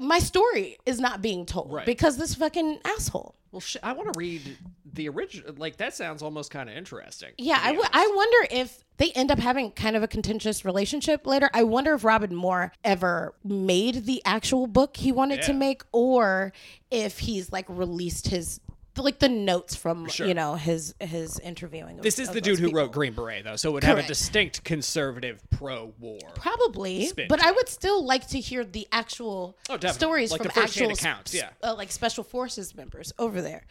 my 0.00 0.18
story 0.18 0.78
is 0.86 0.98
not 0.98 1.20
being 1.22 1.44
told 1.46 1.72
Right. 1.72 1.84
because 1.86 2.16
this 2.16 2.34
fucking 2.34 2.80
asshole. 2.84 3.34
Well, 3.52 3.60
sh- 3.60 3.76
I 3.82 3.92
want 3.92 4.12
to 4.12 4.18
read 4.18 4.56
the 4.94 5.08
original. 5.08 5.52
Like 5.56 5.76
that 5.78 5.94
sounds 5.94 6.22
almost 6.22 6.50
kind 6.50 6.70
of 6.70 6.76
interesting. 6.76 7.30
Yeah, 7.36 7.58
I, 7.60 7.72
w-. 7.72 7.88
I 7.92 8.12
wonder 8.14 8.48
if 8.50 8.84
they 8.96 9.10
end 9.12 9.30
up 9.30 9.38
having 9.38 9.72
kind 9.72 9.96
of 9.96 10.02
a 10.02 10.08
contentious 10.08 10.64
relationship 10.64 11.26
later. 11.26 11.50
I 11.52 11.64
wonder 11.64 11.92
if 11.94 12.04
Robin 12.04 12.34
Moore 12.34 12.72
ever 12.84 13.34
made 13.44 14.06
the 14.06 14.22
actual 14.24 14.66
book 14.68 14.96
he 14.96 15.10
wanted 15.12 15.42
to 15.42 15.52
Yeah. 15.52 15.58
make, 15.58 15.82
or 15.92 16.52
if 16.90 17.18
he's 17.20 17.50
like 17.52 17.66
released 17.68 18.28
his 18.28 18.60
like 19.04 19.18
the 19.18 19.28
notes 19.28 19.74
from 19.76 20.08
Sure. 20.08 20.26
you 20.26 20.34
know 20.34 20.54
his 20.54 20.94
his 21.00 21.38
interviewing. 21.40 21.98
Of, 21.98 22.02
This 22.02 22.18
is 22.18 22.30
the 22.30 22.40
dude 22.40 22.58
who 22.58 22.66
people. 22.66 22.80
wrote 22.80 22.92
Green 22.92 23.12
Beret, 23.12 23.44
though, 23.44 23.56
so 23.56 23.70
it 23.70 23.72
would 23.72 23.84
have 23.84 23.98
a 23.98 24.06
distinct 24.06 24.64
conservative 24.64 25.40
pro-war. 25.50 26.18
Probably, 26.34 27.10
but 27.28 27.44
I 27.44 27.52
would 27.52 27.68
still 27.68 28.04
like 28.04 28.26
to 28.28 28.40
hear 28.40 28.64
the 28.64 28.86
actual 28.92 29.56
Oh, 29.68 29.78
stories 29.88 30.30
Like 30.32 30.42
from 30.42 30.62
actual 30.62 30.90
accounts, 30.90 31.34
yeah. 31.34 31.50
uh, 31.62 31.74
like 31.74 31.90
special 31.92 32.24
forces 32.24 32.74
members 32.74 33.12
over 33.18 33.40
there. 33.42 33.66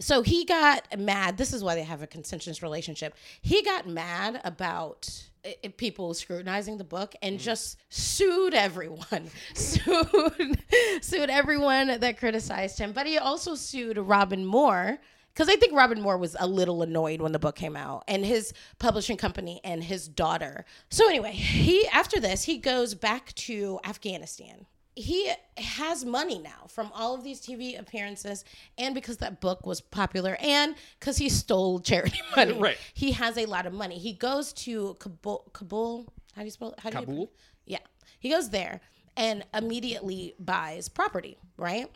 So 0.00 0.22
he 0.22 0.44
got 0.44 0.98
mad. 0.98 1.36
This 1.36 1.52
is 1.52 1.62
why 1.62 1.74
they 1.74 1.82
have 1.84 2.02
a 2.02 2.06
contentious 2.06 2.62
relationship. 2.62 3.14
He 3.40 3.62
got 3.62 3.86
mad 3.86 4.40
about 4.44 5.28
i- 5.44 5.56
i- 5.64 5.68
people 5.68 6.14
scrutinizing 6.14 6.78
the 6.78 6.84
book 6.84 7.14
and 7.22 7.38
Mm. 7.38 7.42
just 7.42 7.78
sued 7.88 8.54
everyone. 8.54 9.30
sued 9.54 10.62
sued 11.00 11.30
everyone 11.30 11.98
that 12.00 12.18
criticized 12.18 12.78
him. 12.78 12.92
But 12.92 13.06
he 13.06 13.18
also 13.18 13.54
sued 13.54 13.98
Robin 13.98 14.44
Moore 14.44 14.98
because 15.34 15.48
I 15.48 15.56
think 15.56 15.72
Robin 15.72 16.00
Moore 16.00 16.18
was 16.18 16.36
a 16.38 16.46
little 16.46 16.82
annoyed 16.82 17.22
when 17.22 17.32
the 17.32 17.38
book 17.38 17.56
came 17.56 17.74
out, 17.74 18.04
and 18.06 18.22
his 18.24 18.52
publishing 18.78 19.16
company 19.16 19.60
and 19.64 19.82
his 19.82 20.06
daughter. 20.06 20.66
So 20.90 21.08
anyway, 21.08 21.32
he 21.32 21.86
after 21.88 22.20
this 22.20 22.44
he 22.44 22.58
goes 22.58 22.94
back 22.94 23.32
to 23.34 23.80
Afghanistan. 23.84 24.66
He 24.94 25.32
has 25.56 26.04
money 26.04 26.38
now 26.38 26.66
from 26.68 26.90
all 26.94 27.14
of 27.14 27.24
these 27.24 27.40
TV 27.40 27.78
appearances, 27.78 28.44
and 28.76 28.94
because 28.94 29.16
that 29.18 29.40
book 29.40 29.64
was 29.64 29.80
popular, 29.80 30.36
and 30.40 30.74
because 31.00 31.16
he 31.16 31.28
stole 31.28 31.80
charity 31.80 32.20
money. 32.36 32.58
Right. 32.58 32.76
He 32.92 33.12
has 33.12 33.38
a 33.38 33.46
lot 33.46 33.66
of 33.66 33.72
money. 33.72 33.98
He 33.98 34.12
goes 34.12 34.52
to 34.54 34.94
Kabul. 34.98 35.50
Kabul. 35.52 36.12
How 36.34 36.42
do 36.42 36.44
you 36.46 36.50
spell? 36.50 36.74
How 36.78 36.90
do 36.90 36.98
you 37.00 37.06
Kabul? 37.06 37.32
yeah. 37.66 37.78
He 38.20 38.28
goes 38.28 38.50
there 38.50 38.80
and 39.16 39.44
immediately 39.54 40.34
buys 40.38 40.88
property, 40.88 41.38
right? 41.56 41.90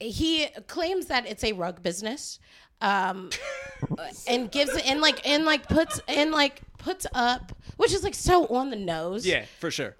He 0.00 0.46
claims 0.66 1.06
that 1.06 1.26
it's 1.26 1.44
a 1.44 1.52
rug 1.52 1.82
business. 1.82 2.38
Um 2.82 3.30
and 4.26 4.50
gives 4.50 4.74
it 4.74 4.86
and 4.86 5.00
like 5.00 5.26
and 5.28 5.44
like 5.44 5.68
puts 5.68 6.00
and 6.08 6.30
like 6.30 6.62
puts 6.78 7.06
up 7.12 7.52
which 7.76 7.92
is 7.92 8.02
like 8.02 8.14
so 8.14 8.46
on 8.46 8.70
the 8.70 8.76
nose. 8.76 9.26
Yeah, 9.26 9.44
for 9.58 9.70
sure. 9.70 9.96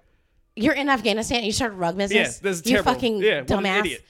You're 0.55 0.73
in 0.73 0.89
Afghanistan 0.89 1.37
and 1.37 1.45
you 1.45 1.51
start 1.51 1.71
a 1.73 1.75
rug 1.75 1.97
business. 1.97 2.37
Yeah, 2.37 2.49
this 2.49 2.57
is 2.57 2.61
terrible. 2.61 2.91
you 2.91 2.95
fucking 2.95 3.17
Yeah, 3.17 3.41
what 3.41 3.51
an 3.51 3.63
dumbass. 3.63 3.79
idiot. 3.79 4.05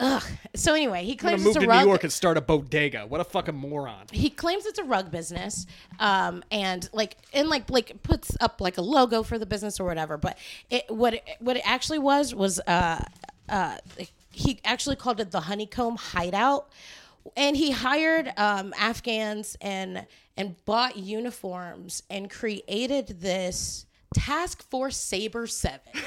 Ugh. 0.00 0.22
So 0.56 0.74
anyway, 0.74 1.04
he 1.04 1.12
I'm 1.12 1.16
gonna 1.18 1.28
claims 1.36 1.42
move 1.44 1.56
it's 1.56 1.64
to 1.64 1.64
a 1.66 1.68
rug 1.68 1.82
New 1.84 1.88
York 1.90 2.02
and 2.02 2.12
start 2.12 2.36
a 2.36 2.40
bodega. 2.40 3.06
What 3.06 3.20
a 3.20 3.24
fucking 3.24 3.54
moron. 3.54 4.06
he 4.10 4.28
claims 4.28 4.66
it's 4.66 4.80
a 4.80 4.84
rug 4.84 5.12
business 5.12 5.66
um 6.00 6.42
and 6.50 6.88
like 6.92 7.16
and 7.32 7.48
like 7.48 7.70
like 7.70 8.02
puts 8.02 8.36
up 8.40 8.60
like 8.60 8.76
a 8.76 8.82
logo 8.82 9.22
for 9.22 9.38
the 9.38 9.46
business 9.46 9.78
or 9.78 9.84
whatever 9.84 10.16
but 10.16 10.36
it 10.68 10.84
what 10.88 11.14
it, 11.14 11.22
what 11.38 11.56
it 11.56 11.62
actually 11.64 12.00
was 12.00 12.34
was 12.34 12.58
uh 12.66 13.04
uh 13.48 13.76
he 14.32 14.58
actually 14.64 14.96
called 14.96 15.20
it 15.20 15.30
the 15.30 15.42
honeycomb 15.42 15.94
hideout 15.94 16.68
and 17.36 17.56
he 17.56 17.70
hired 17.70 18.32
um 18.36 18.74
afghans 18.76 19.56
and 19.60 20.04
and 20.36 20.56
bought 20.64 20.96
uniforms 20.96 22.02
and 22.10 22.28
created 22.28 23.20
this 23.20 23.86
task 24.14 24.62
force 24.70 24.96
saber 24.96 25.46
7 25.46 25.80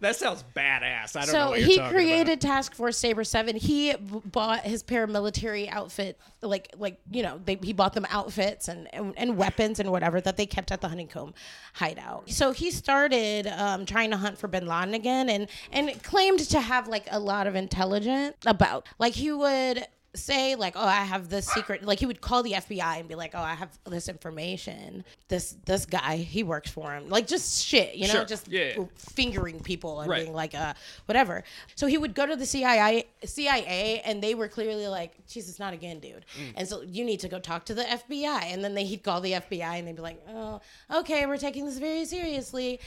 That 0.00 0.16
sounds 0.16 0.44
badass. 0.56 1.14
I 1.14 1.26
don't 1.26 1.34
know 1.34 1.50
so 1.50 1.52
he 1.52 1.76
talking 1.76 1.92
created 1.92 2.40
Task 2.40 2.74
Force 2.74 2.96
Saber 2.96 3.22
Seven. 3.22 3.54
He 3.54 3.92
b- 3.92 4.22
bought 4.24 4.60
his 4.60 4.82
paramilitary 4.82 5.68
outfit, 5.70 6.18
like 6.40 6.74
like 6.78 6.98
you 7.10 7.22
know, 7.22 7.38
they, 7.44 7.58
he 7.62 7.74
bought 7.74 7.92
them 7.92 8.06
outfits 8.08 8.68
and, 8.68 8.88
and 8.94 9.12
and 9.18 9.36
weapons 9.36 9.78
and 9.78 9.90
whatever 9.92 10.20
that 10.22 10.38
they 10.38 10.46
kept 10.46 10.72
at 10.72 10.80
the 10.80 10.88
Honeycomb 10.88 11.34
hideout. 11.74 12.30
So 12.30 12.52
he 12.52 12.70
started 12.70 13.46
um, 13.48 13.84
trying 13.84 14.10
to 14.10 14.16
hunt 14.16 14.38
for 14.38 14.48
Bin 14.48 14.66
Laden 14.66 14.94
again, 14.94 15.28
and 15.28 15.48
and 15.70 16.02
claimed 16.02 16.40
to 16.48 16.60
have 16.60 16.88
like 16.88 17.06
a 17.10 17.20
lot 17.20 17.46
of 17.46 17.54
intelligence 17.54 18.36
about, 18.46 18.88
like 18.98 19.12
he 19.12 19.32
would 19.32 19.86
say 20.14 20.56
like 20.56 20.74
oh 20.76 20.84
i 20.84 21.02
have 21.02 21.28
this 21.28 21.46
secret 21.46 21.84
like 21.84 22.00
he 22.00 22.04
would 22.06 22.20
call 22.20 22.42
the 22.42 22.50
fbi 22.52 22.98
and 22.98 23.06
be 23.08 23.14
like 23.14 23.30
oh 23.34 23.40
i 23.40 23.54
have 23.54 23.70
this 23.88 24.08
information 24.08 25.04
this 25.28 25.54
this 25.66 25.86
guy 25.86 26.16
he 26.16 26.42
works 26.42 26.68
for 26.68 26.92
him 26.92 27.08
like 27.08 27.28
just 27.28 27.64
shit 27.64 27.94
you 27.94 28.08
know 28.08 28.14
Sure. 28.14 28.24
just 28.24 28.48
Yeah, 28.48 28.72
yeah. 28.76 28.84
fingering 28.96 29.60
people 29.60 30.00
and 30.00 30.10
Right. 30.10 30.22
being 30.24 30.34
like 30.34 30.52
uh 30.54 30.74
whatever 31.06 31.44
so 31.76 31.86
he 31.86 31.96
would 31.96 32.14
go 32.14 32.26
to 32.26 32.34
the 32.34 32.44
cia 32.44 33.04
cia 33.24 34.00
and 34.04 34.20
they 34.20 34.34
were 34.34 34.48
clearly 34.48 34.88
like 34.88 35.12
jesus 35.28 35.58
not 35.60 35.72
again 35.74 36.00
dude 36.00 36.24
Mm. 36.36 36.52
and 36.56 36.68
so 36.68 36.82
you 36.82 37.04
need 37.04 37.20
to 37.20 37.28
go 37.28 37.38
talk 37.38 37.64
to 37.66 37.74
the 37.74 37.82
fbi 37.84 38.52
and 38.52 38.64
then 38.64 38.74
they, 38.74 38.84
he'd 38.84 39.04
call 39.04 39.20
the 39.20 39.32
fbi 39.32 39.78
and 39.78 39.86
they'd 39.86 39.94
be 39.96 40.02
like 40.02 40.20
oh 40.28 40.60
okay 40.92 41.24
we're 41.26 41.36
taking 41.38 41.66
this 41.66 41.78
very 41.78 42.04
seriously 42.04 42.80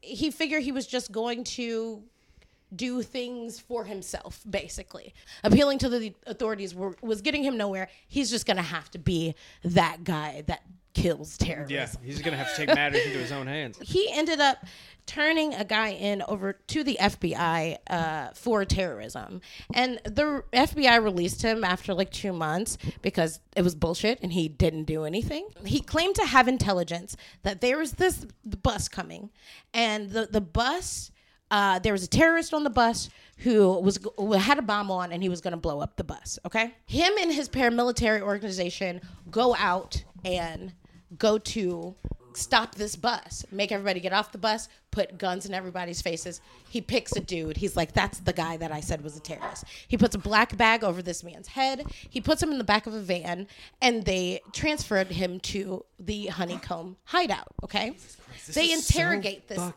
he 0.00 0.30
figured 0.30 0.62
he 0.62 0.70
was 0.70 0.86
just 0.86 1.10
going 1.10 1.42
to 1.42 2.02
do 2.74 3.02
things 3.02 3.60
for 3.60 3.84
himself, 3.84 4.40
basically. 4.48 5.14
Appealing 5.44 5.78
to 5.78 5.88
the 5.88 6.14
authorities 6.26 6.74
were, 6.74 6.96
was 7.02 7.22
getting 7.22 7.42
him 7.42 7.56
nowhere. 7.56 7.88
He's 8.06 8.30
just 8.30 8.46
going 8.46 8.56
to 8.56 8.62
have 8.62 8.90
to 8.92 8.98
be 8.98 9.34
that 9.64 10.04
guy 10.04 10.44
that 10.46 10.62
kills 10.94 11.36
terrorists. 11.38 11.72
Yeah, 11.72 11.88
he's 12.04 12.22
gonna 12.22 12.36
have 12.36 12.50
to 12.50 12.56
take 12.56 12.74
matters 12.74 13.04
into 13.04 13.18
his 13.18 13.32
own 13.32 13.46
hands. 13.46 13.78
He 13.88 14.10
ended 14.12 14.40
up 14.40 14.64
turning 15.06 15.54
a 15.54 15.64
guy 15.64 15.88
in 15.88 16.22
over 16.28 16.52
to 16.52 16.84
the 16.84 16.98
FBI 17.00 17.78
uh, 17.88 18.28
for 18.34 18.64
terrorism. 18.66 19.40
And 19.72 19.98
the 20.04 20.44
FBI 20.52 21.02
released 21.02 21.40
him 21.40 21.64
after 21.64 21.94
like 21.94 22.10
two 22.10 22.32
months 22.32 22.76
because 23.00 23.40
it 23.56 23.62
was 23.62 23.74
bullshit 23.74 24.20
and 24.22 24.32
he 24.32 24.48
didn't 24.48 24.84
do 24.84 25.04
anything. 25.04 25.48
He 25.64 25.80
claimed 25.80 26.16
to 26.16 26.26
have 26.26 26.46
intelligence 26.46 27.16
that 27.42 27.62
there 27.62 27.78
was 27.78 27.92
this 27.92 28.26
bus 28.44 28.88
coming 28.88 29.30
and 29.72 30.10
the, 30.10 30.28
the 30.30 30.42
bus 30.42 31.10
uh, 31.50 31.78
there 31.78 31.92
was 31.92 32.04
a 32.04 32.08
terrorist 32.08 32.52
on 32.52 32.64
the 32.64 32.70
bus 32.70 33.10
who 33.38 33.78
was 33.80 33.98
who 34.16 34.32
had 34.32 34.58
a 34.58 34.62
bomb 34.62 34.90
on 34.90 35.12
and 35.12 35.22
he 35.22 35.28
was 35.28 35.40
going 35.40 35.52
to 35.52 35.58
blow 35.58 35.80
up 35.80 35.96
the 35.96 36.04
bus. 36.04 36.38
Okay, 36.44 36.74
him 36.86 37.12
and 37.20 37.32
his 37.32 37.48
paramilitary 37.48 38.20
organization 38.20 39.00
go 39.30 39.54
out 39.56 40.02
and 40.24 40.72
go 41.16 41.38
to 41.38 41.94
stop 42.38 42.74
this 42.74 42.96
bus, 42.96 43.44
make 43.50 43.72
everybody 43.72 44.00
get 44.00 44.12
off 44.12 44.32
the 44.32 44.38
bus, 44.38 44.68
put 44.90 45.18
guns 45.18 45.46
in 45.46 45.54
everybody's 45.54 46.00
faces. 46.00 46.40
He 46.68 46.80
picks 46.80 47.12
a 47.16 47.20
dude. 47.20 47.56
He's 47.56 47.76
like, 47.76 47.92
"That's 47.92 48.20
the 48.20 48.32
guy 48.32 48.56
that 48.56 48.72
I 48.72 48.80
said 48.80 49.02
was 49.02 49.16
a 49.16 49.20
terrorist." 49.20 49.64
He 49.86 49.96
puts 49.96 50.14
a 50.14 50.18
black 50.18 50.56
bag 50.56 50.84
over 50.84 51.02
this 51.02 51.22
man's 51.22 51.48
head. 51.48 51.84
He 52.08 52.20
puts 52.20 52.42
him 52.42 52.50
in 52.50 52.58
the 52.58 52.64
back 52.64 52.86
of 52.86 52.94
a 52.94 53.00
van, 53.00 53.46
and 53.82 54.04
they 54.04 54.40
transferred 54.52 55.08
him 55.08 55.40
to 55.40 55.84
the 55.98 56.26
honeycomb 56.26 56.96
hideout. 57.04 57.52
Okay, 57.62 57.96
they 58.52 58.66
is 58.66 58.86
so 58.86 58.94
interrogate 58.98 59.48
this 59.48 59.72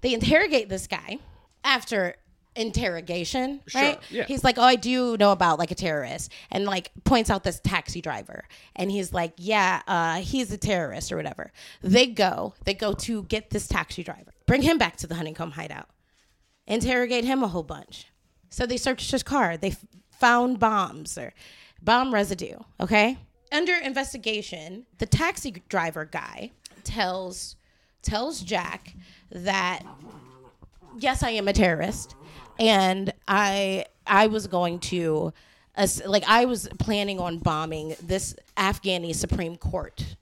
they 0.00 0.14
interrogate 0.14 0.68
this 0.68 0.86
guy 0.86 1.18
after 1.64 2.16
interrogation 2.56 3.60
right? 3.74 3.98
yeah. 4.10 4.24
he's 4.24 4.44
like 4.44 4.58
oh 4.58 4.62
i 4.62 4.76
do 4.76 5.16
know 5.16 5.32
about 5.32 5.58
like 5.58 5.70
a 5.72 5.74
terrorist 5.74 6.30
and 6.52 6.64
like 6.64 6.90
points 7.02 7.28
out 7.28 7.42
this 7.42 7.60
taxi 7.60 8.00
driver 8.00 8.44
and 8.76 8.90
he's 8.92 9.12
like 9.12 9.32
yeah 9.36 9.82
uh 9.88 10.16
he's 10.16 10.52
a 10.52 10.58
terrorist 10.58 11.10
or 11.10 11.16
whatever. 11.16 11.50
They 11.82 12.06
go 12.06 12.54
they 12.64 12.74
go 12.74 12.92
to 12.92 13.24
get 13.24 13.50
this 13.50 13.66
taxi 13.66 14.04
driver 14.04 14.32
bring 14.46 14.62
him 14.62 14.78
back 14.78 14.96
to 14.98 15.06
the 15.06 15.16
honeycomb 15.16 15.52
hideout 15.52 15.88
interrogate 16.66 17.24
him 17.24 17.42
a 17.42 17.48
whole 17.48 17.62
bunch. 17.64 18.06
So 18.50 18.66
they 18.66 18.76
searched 18.76 19.10
his 19.10 19.22
car 19.22 19.56
they 19.56 19.70
f- 19.70 19.84
found 20.12 20.60
bombs 20.60 21.18
or 21.18 21.34
bomb 21.82 22.14
residue 22.14 22.58
okay? 22.80 23.18
Under 23.50 23.74
investigation 23.74 24.86
the 24.98 25.06
taxi 25.06 25.62
driver 25.68 26.04
guy 26.04 26.52
tells 26.84 27.56
tells 28.02 28.42
jack 28.42 28.94
that 29.32 29.82
yes, 30.98 31.22
I 31.22 31.30
am 31.30 31.48
a 31.48 31.52
terrorist, 31.52 32.14
and 32.58 33.12
I 33.26 33.86
I 34.06 34.26
was 34.26 34.46
going 34.46 34.80
to, 34.80 35.32
like, 36.04 36.24
I 36.28 36.44
was 36.44 36.68
planning 36.78 37.18
on 37.18 37.38
bombing 37.38 37.96
this 38.02 38.36
Afghani 38.56 39.14
Supreme 39.14 39.56
Court 39.56 40.16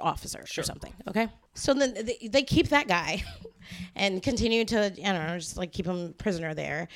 officer 0.00 0.44
or 0.56 0.62
something. 0.62 0.94
Okay, 1.06 1.28
so 1.54 1.74
then 1.74 1.94
they, 1.94 2.28
they 2.28 2.42
keep 2.42 2.68
that 2.68 2.88
guy, 2.88 3.22
and 3.96 4.22
continue 4.22 4.64
to 4.66 4.86
I 4.86 4.88
don't 4.88 5.26
know 5.26 5.38
just 5.38 5.56
like 5.56 5.72
keep 5.72 5.86
him 5.86 6.14
prisoner 6.18 6.54
there. 6.54 6.88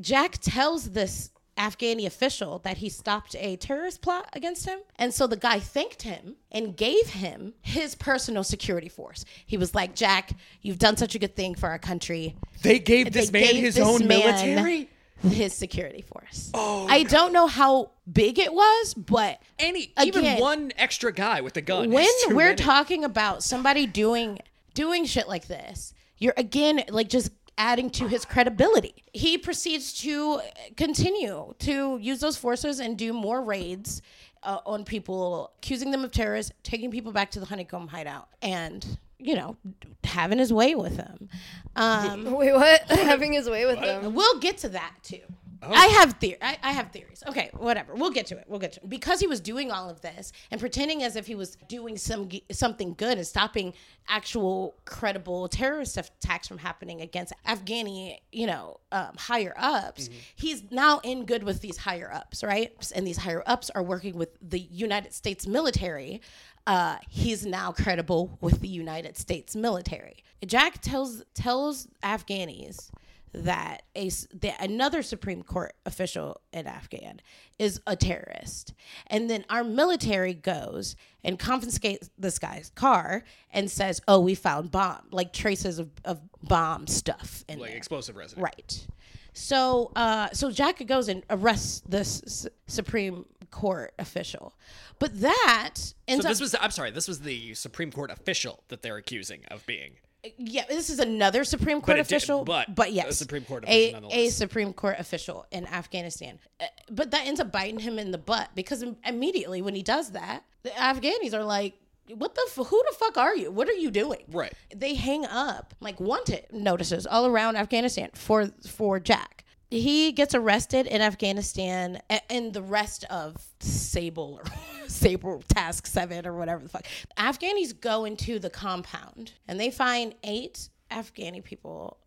Jack 0.00 0.38
tells 0.40 0.90
this 0.90 1.30
Afghani 1.56 2.06
official 2.06 2.58
that 2.60 2.78
he 2.78 2.88
stopped 2.88 3.34
a 3.38 3.56
terrorist 3.56 4.02
plot 4.02 4.28
against 4.32 4.66
him. 4.66 4.78
And 4.96 5.12
so 5.14 5.26
the 5.26 5.36
guy 5.36 5.58
thanked 5.58 6.02
him 6.02 6.36
and 6.52 6.76
gave 6.76 7.08
him 7.10 7.54
his 7.62 7.94
personal 7.94 8.44
security 8.44 8.88
force. 8.88 9.24
He 9.46 9.56
was 9.56 9.74
like, 9.74 9.94
Jack, 9.94 10.32
you've 10.62 10.78
done 10.78 10.96
such 10.96 11.14
a 11.14 11.18
good 11.18 11.34
thing 11.36 11.54
for 11.54 11.68
our 11.68 11.78
country. 11.78 12.36
They 12.62 12.78
gave 12.78 13.12
this 13.12 13.30
They 13.30 13.40
man 13.40 13.52
gave 13.54 13.62
his 13.64 13.74
this 13.76 13.86
own 13.86 14.06
man 14.06 14.18
military. 14.20 14.90
His 15.22 15.54
security 15.54 16.02
force. 16.02 16.50
Oh, 16.52 16.86
I 16.90 17.02
don't 17.04 17.32
know 17.32 17.46
how 17.46 17.90
big 18.10 18.38
it 18.38 18.52
was, 18.52 18.92
but 18.92 19.40
Any 19.58 19.92
Again, 19.96 20.06
even 20.24 20.40
one 20.40 20.72
extra 20.76 21.10
guy 21.10 21.40
with 21.40 21.56
a 21.56 21.62
gun. 21.62 21.90
when 21.90 22.06
we're 22.28 22.48
many. 22.50 22.56
talking 22.56 23.02
about 23.02 23.42
somebody 23.42 23.86
doing 23.86 24.40
doing 24.74 25.06
shit 25.06 25.26
like 25.26 25.46
this, 25.48 25.94
you're 26.18 26.34
again 26.36 26.84
like 26.90 27.08
just 27.08 27.30
adding 27.58 27.90
to 27.90 28.08
his 28.08 28.24
credibility. 28.24 28.94
He 29.12 29.38
proceeds 29.38 29.92
to 30.00 30.40
continue 30.76 31.54
to 31.60 31.98
use 31.98 32.20
those 32.20 32.36
forces 32.36 32.80
and 32.80 32.96
do 32.96 33.12
more 33.12 33.42
raids 33.42 34.02
uh, 34.42 34.58
on 34.66 34.84
people, 34.84 35.52
accusing 35.58 35.90
them 35.90 36.04
of 36.04 36.10
terrorists, 36.10 36.52
taking 36.62 36.90
people 36.90 37.12
back 37.12 37.30
to 37.32 37.40
the 37.40 37.46
honeycomb 37.46 37.88
hideout, 37.88 38.28
and 38.42 38.98
you 39.18 39.34
know 39.34 39.56
having 40.04 40.38
his 40.38 40.52
way 40.52 40.74
with 40.74 40.96
them. 40.96 41.28
Um, 41.74 42.30
Wait, 42.32 42.52
what? 42.52 42.82
Having 42.90 43.34
his 43.34 43.50
way 43.50 43.66
with 43.66 43.80
them. 43.80 44.14
We'll 44.14 44.38
get 44.38 44.58
to 44.58 44.70
that 44.70 44.94
too. 45.02 45.20
I 45.62 45.86
have 45.86 46.14
theory. 46.14 46.38
I, 46.42 46.58
I 46.62 46.72
have 46.72 46.90
theories. 46.90 47.22
Okay, 47.26 47.50
whatever. 47.54 47.94
We'll 47.94 48.10
get 48.10 48.26
to 48.26 48.38
it. 48.38 48.44
We'll 48.46 48.60
get 48.60 48.72
to 48.74 48.80
it. 48.80 48.88
Because 48.88 49.20
he 49.20 49.26
was 49.26 49.40
doing 49.40 49.70
all 49.70 49.88
of 49.88 50.00
this 50.00 50.32
and 50.50 50.60
pretending 50.60 51.02
as 51.02 51.16
if 51.16 51.26
he 51.26 51.34
was 51.34 51.56
doing 51.68 51.96
some 51.96 52.28
something 52.50 52.94
good 52.94 53.18
and 53.18 53.26
stopping 53.26 53.74
actual 54.08 54.74
credible 54.84 55.48
terrorist 55.48 55.96
attacks 55.96 56.48
from 56.48 56.58
happening 56.58 57.00
against 57.00 57.32
Afghani, 57.46 58.18
you 58.32 58.46
know, 58.46 58.80
um, 58.92 59.12
higher 59.18 59.54
ups. 59.56 60.08
He's 60.34 60.64
now 60.70 61.00
in 61.02 61.24
good 61.24 61.42
with 61.42 61.60
these 61.60 61.76
higher 61.76 62.12
ups, 62.12 62.42
right? 62.44 62.72
And 62.94 63.06
these 63.06 63.18
higher 63.18 63.42
ups 63.46 63.70
are 63.70 63.82
working 63.82 64.16
with 64.16 64.30
the 64.40 64.60
United 64.60 65.12
States 65.12 65.46
military. 65.46 66.20
Uh, 66.66 66.96
he's 67.08 67.46
now 67.46 67.70
credible 67.72 68.38
with 68.40 68.60
the 68.60 68.68
United 68.68 69.16
States 69.16 69.54
military. 69.54 70.24
Jack 70.44 70.80
tells 70.82 71.22
tells 71.34 71.86
Afghanis 72.02 72.90
that 73.32 73.82
a 73.94 74.08
that 74.40 74.56
another 74.60 75.02
Supreme 75.02 75.42
Court 75.42 75.74
official 75.84 76.40
in 76.52 76.66
Afghan 76.66 77.20
is 77.58 77.80
a 77.86 77.96
terrorist, 77.96 78.72
and 79.08 79.28
then 79.28 79.44
our 79.50 79.64
military 79.64 80.34
goes 80.34 80.96
and 81.22 81.38
confiscates 81.38 82.10
this 82.18 82.38
guy's 82.38 82.70
car 82.70 83.24
and 83.52 83.70
says, 83.70 84.00
"Oh, 84.08 84.20
we 84.20 84.34
found 84.34 84.70
bomb, 84.70 85.06
like 85.10 85.32
traces 85.32 85.78
of, 85.78 85.90
of 86.04 86.20
bomb 86.42 86.86
stuff 86.86 87.44
in 87.48 87.58
like 87.58 87.70
there." 87.70 87.76
explosive 87.76 88.16
residue. 88.16 88.42
Right. 88.42 88.86
So, 89.32 89.92
uh, 89.94 90.30
so 90.32 90.50
Jack 90.50 90.84
goes 90.86 91.08
and 91.08 91.22
arrests 91.28 91.82
this 91.86 92.22
S- 92.24 92.46
Supreme 92.66 93.26
Court 93.50 93.92
official, 93.98 94.54
but 94.98 95.20
that 95.20 95.74
ends 96.08 96.24
So 96.24 96.28
up 96.28 96.32
this 96.32 96.40
was 96.40 96.54
I'm 96.58 96.70
sorry, 96.70 96.90
this 96.90 97.06
was 97.06 97.20
the 97.20 97.52
Supreme 97.54 97.92
Court 97.92 98.10
official 98.10 98.64
that 98.68 98.80
they're 98.80 98.96
accusing 98.96 99.44
of 99.50 99.66
being. 99.66 99.96
Yeah, 100.38 100.64
this 100.68 100.90
is 100.90 100.98
another 100.98 101.44
Supreme 101.44 101.80
Court 101.80 101.96
did- 101.96 102.02
official, 102.06 102.44
but 102.44 102.74
but 102.74 102.88
a 102.90 103.12
Supreme 103.12 103.44
Court 103.44 103.64
a, 103.64 103.66
official 103.66 103.88
a 103.88 103.92
nonetheless. 104.00 104.34
Supreme 104.34 104.72
Court 104.72 104.96
official 104.98 105.46
in 105.50 105.66
Afghanistan. 105.66 106.38
Uh, 106.60 106.64
But 106.90 107.10
that 107.12 107.26
ends 107.26 107.40
up 107.40 107.50
biting 107.52 107.78
him 107.80 107.98
in 107.98 108.10
the 108.10 108.18
butt 108.18 108.50
because 108.54 108.84
immediately 109.04 109.62
when 109.62 109.74
he 109.74 109.82
does 109.82 110.10
that, 110.12 110.44
the 110.62 110.70
Afghanis 110.70 111.32
are 111.34 111.44
like, 111.44 111.74
"What 112.14 112.34
the? 112.34 112.44
F- 112.48 112.66
who 112.66 112.82
the 112.88 112.94
fuck 112.98 113.16
are 113.18 113.34
you? 113.36 113.50
What 113.50 113.68
are 113.68 113.72
you 113.72 113.90
doing?" 113.90 114.24
Right. 114.28 114.52
They 114.74 114.94
hang 114.94 115.24
up 115.26 115.74
like 115.80 115.98
wanted 116.00 116.46
notices 116.52 117.06
all 117.06 117.26
around 117.26 117.56
Afghanistan 117.56 118.10
for 118.14 118.46
for 118.68 119.00
Jack. 119.00 119.44
He 119.70 120.12
gets 120.12 120.34
arrested 120.34 120.86
in 120.86 121.00
Afghanistan, 121.02 122.00
a- 122.08 122.32
and 122.32 122.52
the 122.52 122.62
rest 122.62 123.04
of 123.10 123.36
Sable 123.60 124.40
or 124.42 124.50
Sable 124.88 125.42
Task 125.48 125.86
Seven 125.86 126.26
or 126.26 126.34
whatever 126.34 126.62
the 126.62 126.68
fuck. 126.68 126.86
Afghanis 127.18 127.78
go 127.78 128.04
into 128.04 128.38
the 128.38 128.50
compound 128.50 129.32
and 129.48 129.58
they 129.58 129.70
find 129.70 130.14
eight 130.22 130.68
Afghani 130.90 131.42
people, 131.42 131.98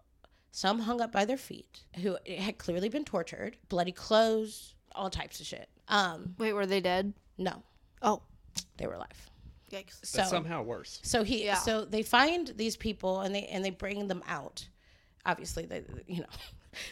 some 0.52 0.80
hung 0.80 1.02
up 1.02 1.12
by 1.12 1.26
their 1.26 1.38
feet, 1.38 1.82
who 2.02 2.18
had 2.38 2.58
clearly 2.58 2.88
been 2.88 3.04
tortured, 3.04 3.58
bloody 3.68 3.92
clothes, 3.92 4.76
all 4.94 5.10
types 5.10 5.42
of 5.42 5.46
shit. 5.46 5.68
Um, 5.90 6.36
Wait, 6.38 6.54
were 6.54 6.66
they 6.66 6.80
dead? 6.82 7.14
no, 7.38 7.62
Oh, 8.02 8.22
they 8.78 8.88
were 8.88 8.94
alive. 8.94 9.30
yikes. 9.70 10.00
So 10.06 10.20
That's 10.20 10.30
somehow 10.30 10.64
worse. 10.64 11.02
so 11.04 11.24
he 11.24 11.44
Yeah. 11.46 11.56
so 11.56 11.84
they 11.84 12.04
find 12.04 12.48
these 12.56 12.78
people 12.78 13.20
and 13.20 13.36
they 13.36 13.44
and 13.48 13.66
they 13.66 13.70
bring 13.72 14.08
them 14.08 14.24
out. 14.28 14.66
Obviously, 15.26 15.66
they 15.66 15.84
you 16.08 16.22
know 16.22 16.28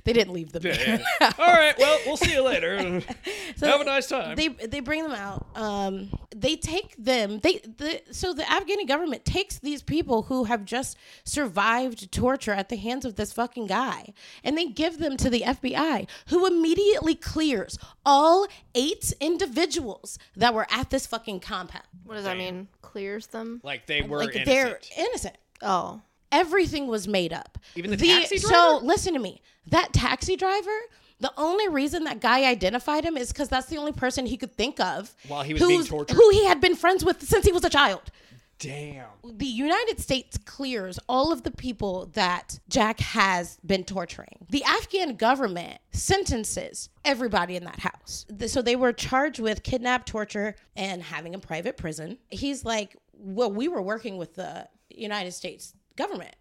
they 0.03 0.13
didn't 0.13 0.33
leave 0.33 0.51
them. 0.51 0.63
there. 0.63 0.99
All 1.21 1.53
right, 1.53 1.75
well, 1.77 1.99
we'll 2.05 2.17
see 2.17 2.33
you 2.33 2.41
later. 2.43 3.01
So 3.57 3.65
Have 3.65 3.81
a 3.81 3.85
nice 3.85 4.07
time. 4.07 4.35
They 4.35 4.49
they 4.49 4.81
bring 4.81 5.01
them 5.01 5.13
out. 5.13 5.47
Um, 5.55 6.11
they 6.35 6.55
take 6.55 6.95
them. 6.97 7.39
They 7.39 7.57
the 7.57 8.01
so 8.11 8.33
the 8.33 8.43
Afghani 8.43 8.87
government 8.87 9.25
takes 9.25 9.57
these 9.57 9.81
people 9.81 10.23
who 10.23 10.43
have 10.43 10.63
just 10.63 10.95
survived 11.23 12.11
torture 12.11 12.51
at 12.51 12.69
the 12.69 12.75
hands 12.75 13.03
of 13.03 13.15
this 13.15 13.33
fucking 13.33 13.65
guy, 13.67 14.13
and 14.43 14.55
they 14.55 14.67
give 14.67 14.99
them 14.99 15.17
to 15.17 15.29
the 15.31 15.41
FBI, 15.41 16.07
who 16.29 16.45
immediately 16.45 17.15
clears 17.15 17.79
all 18.05 18.45
eight 18.75 19.11
individuals 19.19 20.19
that 20.35 20.53
were 20.53 20.67
at 20.69 20.89
this 20.91 21.07
fucking 21.07 21.39
compound. 21.39 21.85
What 22.03 22.15
does 22.15 22.25
that 22.25 22.37
mean? 22.37 22.67
Clears 22.81 23.27
them? 23.27 23.59
like 23.63 23.87
they 23.87 24.01
were 24.01 24.17
like 24.19 24.35
innocent. 24.35 24.45
they're 24.45 24.79
innocent. 24.97 25.37
Oh. 25.61 26.01
Everything 26.31 26.87
was 26.87 27.07
made 27.07 27.33
up. 27.33 27.57
Even 27.75 27.91
the 27.91 27.97
taxi 27.97 28.39
driver. 28.39 28.53
So 28.53 28.79
listen 28.83 29.13
to 29.13 29.19
me. 29.19 29.41
That 29.67 29.93
taxi 29.93 30.35
driver. 30.35 30.77
The 31.19 31.33
only 31.35 31.67
reason 31.67 32.03
that 32.03 32.19
guy 32.19 32.47
identified 32.47 33.03
him 33.03 33.17
is 33.17 33.29
because 33.29 33.49
that's 33.49 33.67
the 33.67 33.77
only 33.77 33.91
person 33.91 34.27
he 34.27 34.37
could 34.37 34.53
think 34.55 34.79
of 34.79 35.15
While 35.27 35.41
he 35.41 35.53
was 35.53 35.63
being 35.63 35.83
tortured? 35.83 36.15
Who 36.15 36.29
he 36.29 36.45
had 36.45 36.61
been 36.61 36.75
friends 36.75 37.03
with 37.03 37.23
since 37.23 37.43
he 37.43 37.51
was 37.51 37.63
a 37.63 37.71
child. 37.71 38.11
Damn. 38.59 39.05
The 39.23 39.45
United 39.45 39.99
States 39.99 40.37
clears 40.37 40.99
all 41.07 41.31
of 41.31 41.43
the 41.43 41.51
people 41.51 42.07
that 42.13 42.59
Jack 42.69 42.99
has 42.99 43.57
been 43.65 43.83
torturing. 43.83 44.45
The 44.49 44.63
Afghan 44.63 45.15
government 45.15 45.79
sentences 45.91 46.89
everybody 47.05 47.55
in 47.55 47.63
that 47.65 47.79
house. 47.79 48.25
So 48.47 48.61
they 48.61 48.75
were 48.75 48.93
charged 48.93 49.39
with 49.39 49.61
kidnap, 49.63 50.05
torture, 50.05 50.55
and 50.75 51.03
having 51.03 51.35
a 51.35 51.39
private 51.39 51.77
prison. 51.77 52.17
He's 52.29 52.65
like, 52.65 52.95
well, 53.13 53.51
we 53.51 53.67
were 53.67 53.81
working 53.81 54.17
with 54.17 54.33
the 54.35 54.67
United 54.89 55.33
States 55.33 55.73
government. 55.97 56.33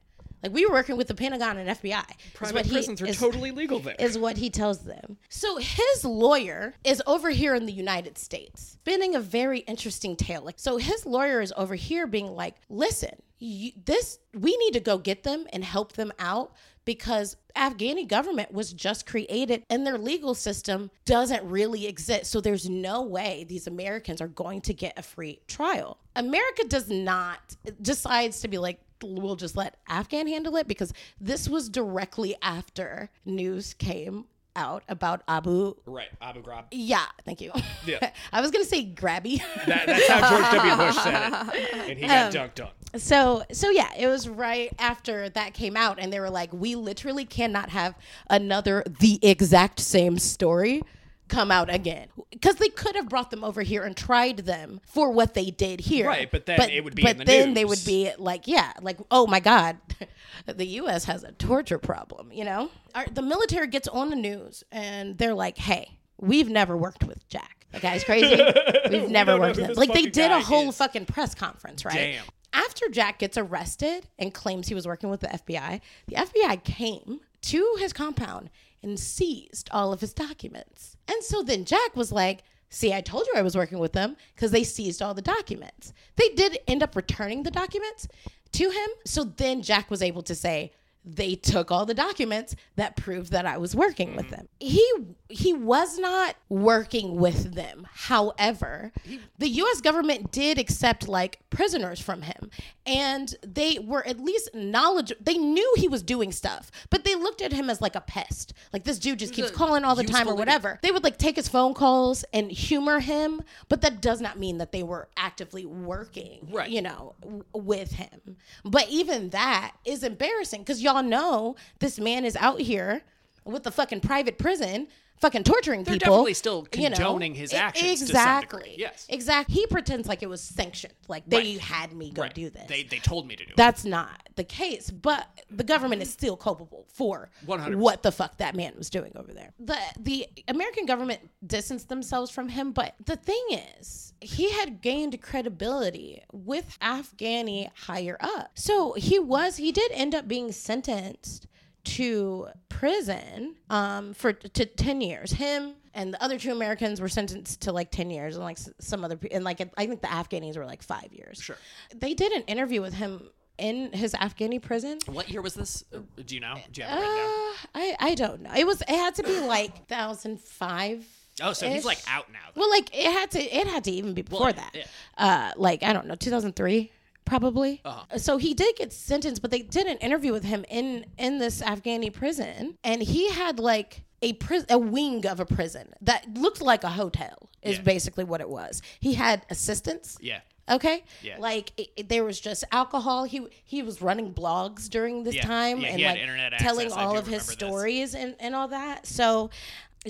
Like 0.42 0.52
we 0.52 0.64
were 0.66 0.72
working 0.72 0.96
with 0.96 1.08
the 1.08 1.14
Pentagon 1.14 1.56
and 1.56 1.68
FBI. 1.70 2.04
Private 2.34 2.54
what 2.54 2.66
he- 2.66 2.72
prisons 2.72 3.02
are 3.02 3.06
is- 3.06 3.18
totally 3.18 3.50
legal 3.50 3.80
there. 3.80 3.96
is 3.98 4.16
what 4.18 4.36
he 4.36 4.50
tells 4.50 4.80
them. 4.84 5.16
So 5.28 5.56
his 5.56 6.04
lawyer 6.04 6.74
is 6.84 7.02
over 7.06 7.30
here 7.30 7.54
in 7.54 7.66
the 7.66 7.72
United 7.72 8.16
States, 8.18 8.62
spinning 8.74 9.14
a 9.16 9.20
very 9.20 9.60
interesting 9.60 10.14
tale. 10.14 10.42
Like, 10.42 10.58
so 10.58 10.76
his 10.76 11.04
lawyer 11.06 11.40
is 11.40 11.52
over 11.56 11.74
here 11.74 12.06
being 12.06 12.28
like, 12.28 12.54
"Listen, 12.68 13.16
you, 13.38 13.72
this 13.84 14.18
we 14.34 14.56
need 14.58 14.72
to 14.74 14.80
go 14.80 14.98
get 14.98 15.22
them 15.24 15.46
and 15.52 15.64
help 15.64 15.94
them 15.94 16.12
out." 16.18 16.52
Because 16.84 17.36
Afghani 17.56 18.06
government 18.06 18.52
was 18.52 18.72
just 18.72 19.06
created 19.06 19.64
and 19.68 19.84
their 19.84 19.98
legal 19.98 20.34
system 20.36 20.88
doesn't 21.04 21.42
really 21.42 21.88
exist. 21.88 22.30
So 22.30 22.40
there's 22.40 22.70
no 22.70 23.02
way 23.02 23.44
these 23.48 23.66
Americans 23.66 24.20
are 24.20 24.28
going 24.28 24.60
to 24.60 24.72
get 24.72 24.96
a 24.96 25.02
free 25.02 25.40
trial. 25.48 25.98
America 26.14 26.62
does 26.68 26.88
not 26.88 27.56
decides 27.82 28.38
to 28.42 28.46
be 28.46 28.58
like, 28.58 28.78
we'll 29.02 29.36
just 29.36 29.56
let 29.56 29.76
Afghan 29.88 30.26
handle 30.26 30.56
it 30.56 30.66
because 30.68 30.92
this 31.20 31.48
was 31.48 31.68
directly 31.68 32.34
after 32.42 33.10
news 33.24 33.74
came 33.74 34.24
out 34.58 34.82
about 34.88 35.22
Abu. 35.28 35.74
right, 35.84 36.08
Abu 36.22 36.42
Ghraib. 36.42 36.64
Yeah, 36.70 37.04
thank 37.26 37.42
you. 37.42 37.52
Yeah. 37.86 38.10
I 38.32 38.40
was 38.40 38.50
gonna 38.50 38.64
say 38.64 38.86
grabby. 38.86 39.42
That, 39.66 39.86
that's 39.86 40.08
how 40.08 40.30
George 40.30 40.50
W. 40.52 40.76
Bush 40.76 40.94
said 40.96 41.14
it, 41.54 41.74
and 41.90 41.98
he 41.98 42.06
got 42.06 42.34
Um, 42.34 42.48
dunked 42.48 42.64
on. 42.64 42.98
so 42.98 43.42
so 43.52 43.68
yeah, 43.68 43.90
it 43.98 44.06
was 44.06 44.28
right 44.30 44.72
after 44.78 45.28
that 45.28 45.52
came 45.52 45.76
out, 45.76 45.98
and 45.98 46.10
they 46.10 46.20
were 46.20 46.30
like, 46.30 46.54
we 46.54 46.74
literally 46.74 47.26
cannot 47.26 47.68
have 47.68 47.98
another 48.30 48.82
the 49.00 49.18
exact 49.20 49.78
same 49.78 50.18
story 50.18 50.82
come 51.28 51.50
out 51.50 51.72
again. 51.72 52.08
Because 52.30 52.56
they 52.56 52.68
could 52.68 52.96
have 52.96 53.08
brought 53.08 53.30
them 53.30 53.44
over 53.44 53.62
here 53.62 53.82
and 53.82 53.96
tried 53.96 54.38
them 54.38 54.80
for 54.86 55.10
what 55.10 55.34
they 55.34 55.50
did 55.50 55.80
here. 55.80 56.06
Right, 56.06 56.30
but 56.30 56.46
then 56.46 56.60
it 56.70 56.84
would 56.84 56.94
be 56.94 57.02
but 57.02 57.12
in 57.12 57.18
the 57.18 57.24
then 57.24 57.54
they 57.54 57.64
would 57.64 57.84
be 57.84 58.10
like 58.18 58.46
yeah 58.46 58.72
like 58.80 58.98
oh 59.10 59.26
my 59.26 59.40
god 59.40 59.78
the 60.46 60.66
us 60.66 61.04
has 61.04 61.24
a 61.24 61.32
torture 61.32 61.78
problem 61.78 62.32
you 62.32 62.44
know? 62.44 62.70
Our, 62.94 63.06
the 63.06 63.22
military 63.22 63.66
gets 63.66 63.88
on 63.88 64.10
the 64.10 64.16
news 64.16 64.64
and 64.70 65.18
they're 65.18 65.34
like 65.34 65.58
hey 65.58 65.98
we've 66.18 66.48
never 66.48 66.76
worked 66.76 67.04
with 67.04 67.28
jack. 67.28 67.66
That 67.72 67.82
guy's 67.82 68.04
crazy. 68.04 68.40
We've 68.90 69.10
never 69.10 69.32
don't 69.32 69.40
worked 69.40 69.56
with 69.56 69.70
him. 69.70 69.74
like 69.76 69.92
they 69.92 70.06
did 70.06 70.30
a 70.30 70.40
whole 70.40 70.70
is. 70.70 70.76
fucking 70.78 71.06
press 71.06 71.34
conference 71.34 71.84
right? 71.84 71.94
Damn. 71.94 72.24
after 72.52 72.88
Jack 72.88 73.18
gets 73.18 73.36
arrested 73.36 74.06
and 74.18 74.32
claims 74.32 74.68
he 74.68 74.74
was 74.74 74.86
working 74.86 75.10
with 75.10 75.20
the 75.20 75.26
FBI, 75.26 75.80
the 76.06 76.14
FBI 76.14 76.62
came 76.64 77.20
to 77.42 77.76
his 77.78 77.92
compound 77.92 78.50
and 78.86 78.98
seized 78.98 79.68
all 79.72 79.92
of 79.92 80.00
his 80.00 80.14
documents. 80.14 80.96
And 81.08 81.22
so 81.22 81.42
then 81.42 81.64
Jack 81.64 81.96
was 81.96 82.12
like, 82.12 82.42
See, 82.68 82.92
I 82.92 83.00
told 83.00 83.26
you 83.28 83.34
I 83.36 83.42
was 83.42 83.56
working 83.56 83.78
with 83.78 83.92
them 83.92 84.16
because 84.34 84.50
they 84.50 84.64
seized 84.64 85.00
all 85.00 85.14
the 85.14 85.22
documents. 85.22 85.92
They 86.16 86.30
did 86.30 86.58
end 86.66 86.82
up 86.82 86.96
returning 86.96 87.44
the 87.44 87.50
documents 87.50 88.08
to 88.52 88.70
him. 88.70 88.88
So 89.04 89.22
then 89.22 89.62
Jack 89.62 89.88
was 89.88 90.02
able 90.02 90.22
to 90.22 90.34
say, 90.34 90.72
they 91.04 91.36
took 91.36 91.70
all 91.70 91.86
the 91.86 91.94
documents 91.94 92.56
that 92.74 92.96
proved 92.96 93.30
that 93.30 93.46
I 93.46 93.58
was 93.58 93.76
working 93.76 94.16
with 94.16 94.26
mm-hmm. 94.26 94.34
them. 94.34 94.48
He 94.58 94.92
he 95.28 95.52
was 95.52 95.98
not 95.98 96.36
working 96.48 97.16
with 97.16 97.54
them. 97.54 97.86
However, 97.92 98.92
the 99.38 99.48
US 99.48 99.80
government 99.80 100.30
did 100.30 100.58
accept 100.58 101.08
like 101.08 101.40
prisoners 101.50 102.00
from 102.00 102.22
him 102.22 102.50
and 102.86 103.34
they 103.44 103.78
were 103.78 104.06
at 104.06 104.20
least 104.20 104.50
knowledgeable. 104.54 105.20
They 105.24 105.36
knew 105.36 105.74
he 105.76 105.88
was 105.88 106.02
doing 106.02 106.30
stuff, 106.32 106.70
but 106.90 107.02
they 107.04 107.14
looked 107.16 107.42
at 107.42 107.52
him 107.52 107.68
as 107.70 107.80
like 107.80 107.96
a 107.96 108.00
pest. 108.00 108.52
Like 108.72 108.84
this 108.84 108.98
dude 108.98 109.18
just 109.18 109.34
keeps 109.34 109.50
calling 109.50 109.84
all 109.84 109.94
the 109.96 110.04
time 110.04 110.28
or 110.28 110.34
whatever. 110.36 110.78
They 110.82 110.90
would 110.92 111.02
like 111.04 111.18
take 111.18 111.36
his 111.36 111.48
phone 111.48 111.74
calls 111.74 112.24
and 112.32 112.50
humor 112.50 113.00
him, 113.00 113.40
but 113.68 113.80
that 113.80 114.00
does 114.00 114.20
not 114.20 114.38
mean 114.38 114.58
that 114.58 114.70
they 114.72 114.82
were 114.84 115.08
actively 115.16 115.66
working, 115.66 116.48
Right. 116.52 116.70
you 116.70 116.82
know, 116.82 117.14
w- 117.20 117.44
with 117.52 117.92
him. 117.92 118.36
But 118.64 118.88
even 118.90 119.30
that 119.30 119.72
is 119.84 120.04
embarrassing 120.04 120.60
because 120.60 120.82
y'all 120.82 121.02
know 121.02 121.56
this 121.80 121.98
man 121.98 122.24
is 122.24 122.36
out 122.36 122.60
here 122.60 123.02
with 123.46 123.62
the 123.62 123.70
fucking 123.70 124.00
private 124.00 124.38
prison. 124.38 124.88
Fucking 125.18 125.44
torturing 125.44 125.82
They're 125.82 125.94
people. 125.94 126.08
definitely 126.10 126.34
still 126.34 126.68
you 126.74 126.90
know. 126.90 126.96
condoning 126.96 127.34
his 127.34 127.54
actions 127.54 128.02
Exactly. 128.02 128.74
yes. 128.76 129.06
Exactly. 129.08 129.54
He 129.54 129.66
pretends 129.66 130.06
like 130.06 130.22
it 130.22 130.28
was 130.28 130.42
sanctioned. 130.42 130.92
Like 131.08 131.22
they 131.26 131.52
Right. 131.52 131.58
had 131.58 131.94
me 131.94 132.10
go 132.10 132.20
Right. 132.20 132.34
do 132.34 132.50
this. 132.50 132.68
They 132.68 132.82
they 132.82 132.98
told 132.98 133.26
me 133.26 133.34
to 133.34 133.42
do 133.46 133.50
it. 133.52 133.56
That's 133.56 133.86
not 133.86 134.28
the 134.34 134.44
case, 134.44 134.90
but 134.90 135.26
the 135.50 135.64
government 135.64 136.02
is 136.02 136.10
still 136.12 136.36
culpable 136.36 136.84
for 136.92 137.30
100%. 137.46 137.76
what 137.76 138.02
the 138.02 138.12
fuck 138.12 138.36
that 138.36 138.54
man 138.54 138.74
was 138.76 138.90
doing 138.90 139.12
over 139.16 139.32
there. 139.32 139.54
The 139.58 139.78
the 139.98 140.28
American 140.48 140.84
government 140.84 141.30
distanced 141.46 141.88
themselves 141.88 142.30
from 142.30 142.50
him, 142.50 142.72
but 142.72 142.94
the 143.02 143.16
thing 143.16 143.42
is, 143.80 144.12
he 144.20 144.50
had 144.50 144.82
gained 144.82 145.22
credibility 145.22 146.24
with 146.30 146.76
Afghani 146.82 147.70
higher 147.86 148.18
up. 148.20 148.50
So 148.58 148.92
he 148.92 149.18
was 149.18 149.56
he 149.56 149.72
did 149.72 149.90
end 149.92 150.14
up 150.14 150.28
being 150.28 150.52
sentenced 150.52 151.46
to 151.86 152.46
prison 152.68 153.54
um 153.70 154.12
for 154.14 154.32
to 154.32 154.66
10 154.66 155.00
years 155.00 155.30
him 155.32 155.74
and 155.94 156.12
the 156.12 156.22
other 156.22 156.38
two 156.38 156.50
americans 156.52 157.00
were 157.00 157.08
sentenced 157.08 157.62
to 157.62 157.72
like 157.72 157.90
10 157.90 158.10
years 158.10 158.34
and 158.36 158.44
like 158.44 158.58
s- 158.58 158.68
some 158.80 159.04
other 159.04 159.18
and 159.30 159.44
like 159.44 159.60
i 159.78 159.86
think 159.86 160.00
the 160.02 160.08
afghanis 160.08 160.56
were 160.56 160.66
like 160.66 160.82
five 160.82 161.12
years 161.12 161.40
Sure. 161.40 161.56
they 161.94 162.12
did 162.14 162.32
an 162.32 162.42
interview 162.42 162.82
with 162.82 162.94
him 162.94 163.30
in 163.58 163.90
his 163.92 164.12
afghani 164.14 164.60
prison 164.60 164.98
What 165.06 165.30
year 165.30 165.40
was 165.40 165.54
this? 165.54 165.82
Uh, 165.94 166.00
Do 166.26 166.34
you 166.34 166.40
know? 166.42 166.56
Do 166.72 166.82
you 166.82 166.86
have 166.86 166.98
it 166.98 167.04
uh, 167.04 167.66
i 167.74 167.96
i 168.00 168.14
don't 168.14 168.42
know 168.42 168.50
it 168.54 168.66
was 168.66 168.82
it 168.82 168.88
had 168.90 169.14
to 169.14 169.22
be 169.22 169.40
like 169.40 169.72
2005 169.88 171.06
Oh, 171.42 171.52
so 171.52 171.68
he's 171.68 171.84
like 171.84 171.98
out 172.08 172.32
now. 172.32 172.38
though. 172.54 172.62
well 172.62 172.70
like 172.70 172.88
it 172.96 173.12
had 173.12 173.30
to 173.32 173.38
it 173.40 173.66
had 173.66 173.84
to 173.84 173.90
even 173.90 174.14
be 174.14 174.22
before 174.22 174.52
that 174.52 174.70
yeah. 174.74 174.84
uh 175.18 175.52
like 175.56 175.82
i 175.82 175.92
don't 175.92 176.06
know 176.06 176.14
2003 176.14 176.90
probably 177.26 177.82
Uh-huh. 177.84 178.16
so 178.18 178.38
he 178.38 178.54
did 178.54 178.74
get 178.76 178.92
sentenced 178.92 179.42
but 179.42 179.50
they 179.50 179.60
did 179.60 179.86
an 179.86 179.98
interview 179.98 180.32
with 180.32 180.44
him 180.44 180.64
in 180.70 181.04
in 181.18 181.38
this 181.38 181.60
afghani 181.60 182.10
prison 182.12 182.78
and 182.82 183.02
he 183.02 183.30
had 183.30 183.58
like 183.58 184.02
a 184.22 184.32
prison 184.34 184.66
a 184.70 184.78
wing 184.78 185.26
of 185.26 185.38
a 185.40 185.44
prison 185.44 185.92
that 186.00 186.26
looked 186.34 186.62
like 186.62 186.82
a 186.84 186.90
hotel 186.90 187.50
is 187.62 187.76
Yeah. 187.76 187.82
basically 187.82 188.24
what 188.24 188.40
it 188.40 188.48
was 188.48 188.80
he 189.00 189.12
had 189.14 189.44
assistants 189.50 190.16
Yeah. 190.20 190.40
Okay. 190.68 191.04
Yeah. 191.22 191.36
Like 191.38 191.72
it, 191.76 191.88
it- 191.96 192.08
there 192.08 192.24
was 192.24 192.40
just 192.40 192.64
alcohol. 192.72 193.22
He 193.22 193.46
he 193.64 193.82
was 193.84 194.02
running 194.02 194.34
blogs 194.34 194.88
during 194.88 195.22
this 195.22 195.36
Yeah. 195.36 195.42
time 195.46 195.80
Yeah, 195.80 196.12
and 196.12 196.52
like 196.52 196.58
telling 196.58 196.86
access. 196.88 196.98
All 197.04 197.16
of 197.16 197.26
his 197.28 197.46
this. 197.46 197.52
stories 197.54 198.14
and 198.16 198.34
and 198.40 198.52
all 198.56 198.66
that. 198.68 199.06
So 199.06 199.50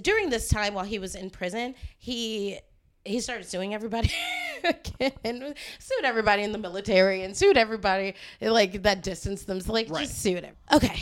during 0.01 0.31
this 0.31 0.49
time 0.49 0.73
while 0.73 0.87
he 0.87 0.99
was 0.99 1.15
in 1.15 1.29
prison, 1.29 1.75
he 1.99 2.59
he 3.07 3.21
started 3.21 3.47
suing 3.47 3.75
everybody 3.75 4.11
again, 4.65 5.55
sued 5.79 6.05
everybody 6.05 6.43
in 6.43 6.53
the 6.53 6.59
military 6.59 7.23
and 7.23 7.37
sued 7.37 7.57
everybody 7.57 8.15
like 8.41 8.83
that 8.83 9.03
distanced 9.03 9.47
them. 9.47 9.61
So, 9.61 9.73
like 9.73 9.89
Right. 9.91 10.07
just 10.07 10.21
sued 10.23 10.45
him. 10.45 10.55
Okay. 10.73 11.01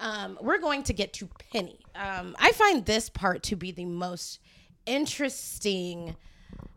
Um, 0.00 0.38
we're 0.42 0.58
going 0.58 0.82
to 0.84 0.92
get 0.92 1.12
to 1.14 1.28
Penny. 1.52 1.78
Um, 1.94 2.36
I 2.38 2.52
find 2.52 2.84
this 2.84 3.08
part 3.08 3.42
to 3.44 3.56
be 3.56 3.72
the 3.72 3.86
most 3.86 4.40
interesting 4.84 6.16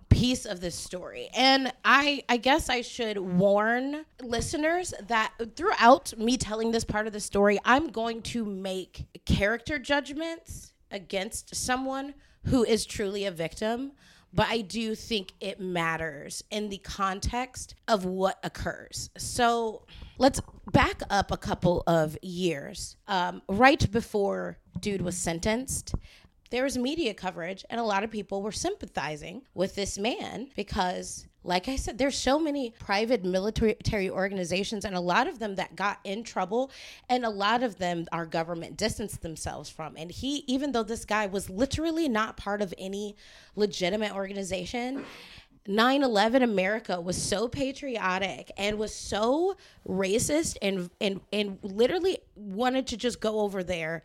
piece 0.10 0.46
of 0.46 0.60
this 0.62 0.76
story. 0.76 1.30
And 1.36 1.72
I 1.86 2.24
I 2.30 2.38
guess 2.38 2.70
I 2.70 2.82
should 2.82 3.18
warn 3.18 4.06
listeners 4.22 4.94
that 5.08 5.34
throughout 5.56 6.14
me 6.18 6.38
telling 6.38 6.72
this 6.72 6.84
part 6.84 7.08
of 7.08 7.14
the 7.14 7.20
story, 7.20 7.60
I'm 7.66 7.88
going 7.90 8.22
to 8.24 8.44
make 8.46 9.06
character 9.26 9.78
judgments 9.78 10.74
against 10.92 11.56
someone 11.56 12.16
who 12.46 12.64
is 12.64 12.86
truly 12.86 13.26
a 13.26 13.32
victim. 13.32 13.92
But 14.34 14.48
I 14.50 14.62
do 14.62 14.96
think 14.96 15.34
it 15.40 15.60
matters 15.60 16.44
in 16.52 16.70
the 16.70 16.78
context 16.78 17.76
of 17.88 18.06
what 18.06 18.40
occurs. 18.44 19.10
So 19.18 19.86
let's 20.18 20.40
back 20.72 21.02
up 21.10 21.32
a 21.32 21.38
couple 21.38 21.84
of 21.88 22.18
years. 22.22 22.96
Um, 23.08 23.42
right 23.48 23.92
before 23.92 24.58
Dude 24.80 25.02
was 25.02 25.18
sentenced, 25.18 25.96
there 26.52 26.64
was 26.64 26.78
media 26.78 27.14
coverage 27.14 27.64
and 27.70 27.80
a 27.80 27.84
lot 27.84 28.04
of 28.04 28.12
people 28.12 28.42
were 28.42 28.52
sympathizing 28.52 29.44
with 29.54 29.76
this 29.76 29.98
man 29.98 30.50
because 30.56 31.28
like 31.44 31.68
i 31.68 31.76
said 31.76 31.98
there's 31.98 32.18
so 32.18 32.40
many 32.40 32.74
private 32.80 33.24
military 33.24 34.10
organizations 34.10 34.86
and 34.86 34.96
a 34.96 35.00
lot 35.00 35.28
of 35.28 35.40
them 35.40 35.56
that 35.56 35.76
got 35.76 36.00
in 36.04 36.24
trouble 36.24 36.72
and 37.10 37.26
a 37.26 37.30
lot 37.30 37.64
of 37.64 37.78
them 37.78 38.06
our 38.12 38.26
government 38.26 38.78
distanced 38.78 39.22
themselves 39.22 39.70
from. 39.70 39.96
And 39.98 40.12
he 40.12 40.44
even 40.48 40.72
though 40.72 40.84
this 40.84 41.06
guy 41.06 41.26
was 41.26 41.50
literally 41.50 42.10
not 42.10 42.38
part 42.38 42.62
of 42.62 42.74
any 42.78 43.16
legitimate 43.56 44.14
organization 44.14 45.06
9/11 45.68 46.44
America 46.44 47.00
was 47.00 47.22
so 47.22 47.48
patriotic 47.48 48.52
and 48.58 48.78
was 48.78 48.94
so 48.94 49.56
racist 49.88 50.58
and 50.62 50.90
and 51.00 51.22
and 51.32 51.60
literally 51.62 52.20
wanted 52.36 52.88
to 52.88 52.98
just 52.98 53.20
go 53.20 53.40
over 53.42 53.64
there 53.64 54.04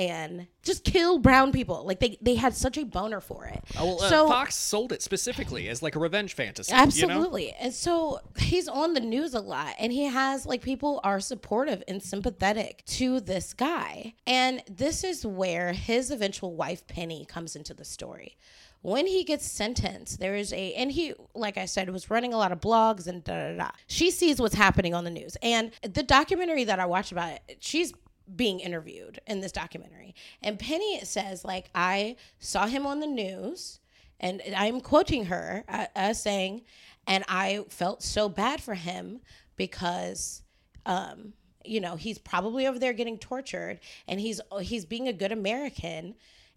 and 0.00 0.46
just 0.62 0.82
kill 0.82 1.18
brown 1.18 1.52
people. 1.52 1.84
Like 1.84 2.00
they 2.00 2.16
they 2.22 2.34
had 2.34 2.54
such 2.54 2.78
a 2.78 2.84
boner 2.84 3.20
for 3.20 3.44
it. 3.44 3.62
Oh, 3.78 3.96
well, 4.00 4.24
uh, 4.24 4.28
Fox 4.28 4.54
sold 4.54 4.92
it 4.92 5.02
specifically 5.02 5.68
as 5.68 5.82
like 5.82 5.94
a 5.94 5.98
revenge 5.98 6.34
fantasy. 6.34 6.72
You 6.72 6.78
know? 6.78 6.82
Absolutely. 6.84 7.52
And 7.60 7.74
so 7.74 8.20
he's 8.38 8.66
on 8.66 8.94
the 8.94 9.00
news 9.00 9.34
a 9.34 9.40
lot 9.40 9.74
and 9.78 9.92
he 9.92 10.04
has 10.04 10.46
like 10.46 10.62
people 10.62 11.00
are 11.04 11.20
supportive 11.20 11.82
and 11.86 12.02
sympathetic 12.02 12.82
to 12.86 13.20
this 13.20 13.52
guy. 13.52 14.14
And 14.26 14.62
this 14.70 15.04
is 15.04 15.26
where 15.26 15.74
his 15.74 16.10
eventual 16.10 16.54
wife 16.54 16.86
Penny 16.86 17.26
comes 17.26 17.54
into 17.54 17.74
the 17.74 17.84
story. 17.84 18.38
When 18.80 19.06
he 19.06 19.24
gets 19.24 19.44
sentenced, 19.44 20.18
there 20.18 20.34
is 20.34 20.54
a 20.54 20.72
and 20.72 20.90
he 20.90 21.12
like 21.34 21.58
I 21.58 21.66
said 21.66 21.90
was 21.90 22.08
running 22.08 22.32
a 22.32 22.38
lot 22.38 22.52
of 22.52 22.60
blogs 22.60 23.06
and 23.06 23.22
da 23.22 23.50
da 23.50 23.56
da. 23.58 23.70
She 23.86 24.10
sees 24.10 24.40
what's 24.40 24.54
happening 24.54 24.94
on 24.94 25.04
the 25.04 25.10
news. 25.10 25.36
And 25.42 25.72
the 25.82 26.02
documentary 26.02 26.64
that 26.64 26.80
I 26.80 26.86
watched 26.86 27.12
about 27.12 27.32
it, 27.32 27.58
she's 27.60 27.92
being 28.36 28.60
interviewed 28.60 29.20
in 29.26 29.40
this 29.40 29.52
documentary. 29.52 30.14
And 30.42 30.58
Penny 30.58 31.00
says 31.04 31.44
like 31.44 31.70
I 31.74 32.16
saw 32.38 32.66
him 32.66 32.86
on 32.86 33.00
the 33.00 33.06
news 33.06 33.80
and 34.20 34.42
I'm 34.56 34.80
quoting 34.80 35.26
her 35.26 35.64
uh, 35.66 35.86
uh, 35.96 36.12
saying, 36.12 36.62
and 37.06 37.24
I 37.26 37.64
felt 37.70 38.02
so 38.02 38.28
bad 38.28 38.60
for 38.60 38.74
him 38.74 39.20
because, 39.56 40.42
um, 40.86 41.32
you 41.64 41.80
know, 41.80 41.96
he's 41.96 42.18
probably 42.18 42.66
over 42.66 42.78
there 42.78 42.92
getting 42.92 43.18
tortured, 43.18 43.80
and 44.06 44.20
he's 44.20 44.40
he's 44.60 44.84
being 44.84 45.08
a 45.08 45.12
good 45.12 45.32
American, 45.32 46.14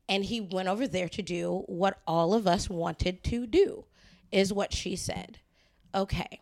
and 0.09 0.25
he 0.25 0.41
went 0.41 0.67
over 0.67 0.87
there 0.87 1.09
to 1.09 1.21
do 1.21 1.63
what 1.67 1.99
all 2.05 2.33
of 2.33 2.47
us 2.47 2.69
wanted 2.69 3.23
to 3.23 3.47
do, 3.47 3.85
is 4.31 4.51
what 4.51 4.73
she 4.73 4.95
said. 4.95 5.39
Okay, 5.95 6.41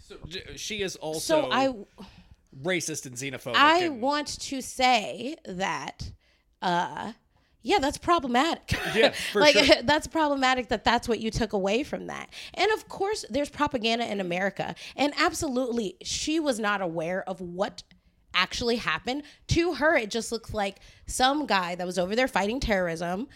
So, 0.00 0.16
she 0.56 0.82
is 0.82 0.96
also 0.96 1.18
so 1.18 1.50
I 1.50 1.74
racist 2.62 3.06
and 3.06 3.16
xenophobic. 3.16 3.56
I 3.56 3.84
and- 3.84 4.00
want 4.00 4.40
to 4.40 4.60
say 4.60 5.36
that, 5.44 6.10
uh, 6.62 7.12
yeah, 7.62 7.78
that's 7.78 7.98
problematic. 7.98 8.78
Yeah, 8.94 9.10
for 9.32 9.40
like 9.40 9.56
sure. 9.56 9.76
that's 9.84 10.06
problematic 10.06 10.68
that 10.68 10.84
that's 10.84 11.08
what 11.08 11.20
you 11.20 11.30
took 11.30 11.52
away 11.52 11.82
from 11.82 12.06
that. 12.06 12.30
And 12.54 12.70
of 12.72 12.88
course, 12.88 13.24
there's 13.30 13.50
propaganda 13.50 14.10
in 14.10 14.20
America, 14.20 14.74
and 14.96 15.12
absolutely, 15.18 15.96
she 16.02 16.40
was 16.40 16.58
not 16.58 16.80
aware 16.80 17.28
of 17.28 17.40
what 17.40 17.82
actually 18.34 18.76
happened 18.76 19.22
to 19.48 19.74
her. 19.74 19.96
It 19.96 20.10
just 20.10 20.32
looks 20.32 20.54
like 20.54 20.78
some 21.06 21.46
guy 21.46 21.74
that 21.74 21.86
was 21.86 21.98
over 21.98 22.14
there 22.14 22.28
fighting 22.28 22.60
terrorism 22.60 23.28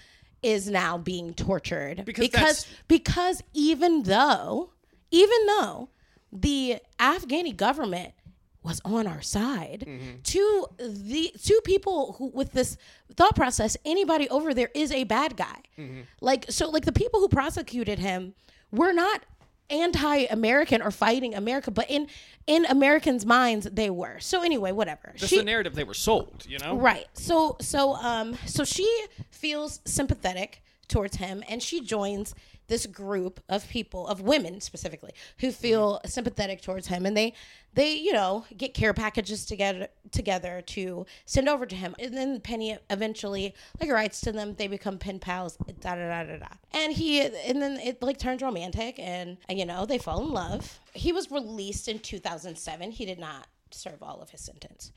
is 0.43 0.69
now 0.69 0.99
being 0.99 1.33
tortured 1.35 2.05
Because 2.05 2.29
because 2.29 2.67
because 2.89 3.43
even 3.55 4.03
though 4.03 4.73
even 5.11 5.47
though 5.47 5.89
the 6.33 6.79
Afghani 6.99 7.57
government 7.57 8.13
was 8.63 8.81
on 8.85 9.07
our 9.07 9.23
side. 9.23 9.87
To 10.25 10.67
the 10.79 11.33
to 11.45 11.61
people 11.65 12.15
who 12.19 12.27
with 12.29 12.53
this 12.53 12.77
thought 13.15 13.35
process 13.37 13.77
anybody 13.85 14.29
over 14.29 14.55
there 14.55 14.71
is 14.75 14.91
a 14.93 15.05
bad 15.05 15.37
guy. 15.37 15.63
Like 16.21 16.47
so 16.49 16.71
like 16.71 16.85
the 16.85 16.93
people 16.93 17.21
who 17.21 17.29
prosecuted 17.29 17.99
him 17.99 18.35
were 18.71 18.93
not 18.93 19.23
anti-american 19.71 20.83
or 20.83 20.91
fighting 20.91 21.35
america 21.35 21.71
but 21.71 21.87
in 21.89 22.07
in 22.47 22.65
americans 22.67 23.25
minds 23.25 23.67
they 23.73 23.91
were. 23.91 24.19
So 24.21 24.43
anyway 24.43 24.73
whatever. 24.73 25.13
That's 25.19 25.29
She- 25.29 25.39
the 25.39 25.45
narrative 25.45 25.75
they 25.75 25.85
were 25.85 25.95
sold, 25.95 26.45
you 26.49 26.59
know? 26.59 26.77
Right. 26.77 27.07
So 27.15 27.57
so 27.61 27.95
um 27.97 28.37
so 28.47 28.65
she 28.65 28.89
feels 29.31 29.81
sympathetic 29.85 30.63
towards 30.89 31.17
him 31.17 31.43
and 31.49 31.63
she 31.63 31.81
joins 31.81 32.35
this 32.69 32.87
group 32.87 33.41
of 33.49 33.69
people 33.69 34.07
of 34.07 34.21
women 34.21 34.61
specifically 34.61 35.13
who 35.39 35.51
feel 35.51 36.01
sympathetic 36.07 36.63
towards 36.63 36.87
him. 36.87 37.07
And 37.07 37.17
they 37.17 37.35
they 37.75 37.95
you 37.95 38.13
know 38.13 38.45
get 38.57 38.75
care 38.75 38.93
packages 38.93 39.45
together 39.47 39.89
together 40.11 40.63
to 40.67 41.07
send 41.25 41.49
over 41.49 41.67
to 41.67 41.77
him. 41.77 41.95
And 41.99 42.17
then 42.17 42.41
penny 42.41 42.79
eventually 42.91 43.55
like 43.81 43.91
writes 43.91 44.21
to 44.23 44.33
them. 44.33 44.55
They 44.55 44.69
become 44.69 44.99
pen 44.99 45.19
pals 45.19 45.57
da 45.81 45.95
da 45.95 46.09
da 46.09 46.25
da 46.25 46.39
da. 46.39 46.47
And 46.73 46.93
he 46.93 47.21
and 47.21 47.61
then 47.61 47.79
it 47.81 48.03
like 48.03 48.19
turns 48.19 48.43
romantic 48.43 48.99
and, 48.99 49.39
and 49.49 49.59
you 49.59 49.67
know 49.67 49.87
they 49.87 49.99
fall 49.99 50.23
in 50.23 50.31
love. 50.31 50.81
He 50.95 51.13
was 51.13 51.31
released 51.31 51.89
in 51.89 51.99
2007 51.99 52.91
he 52.91 53.07
did 53.07 53.19
not 53.19 53.47
serve 53.71 54.03
all 54.03 54.21
of 54.21 54.31
his 54.31 54.41
sentence. 54.41 54.93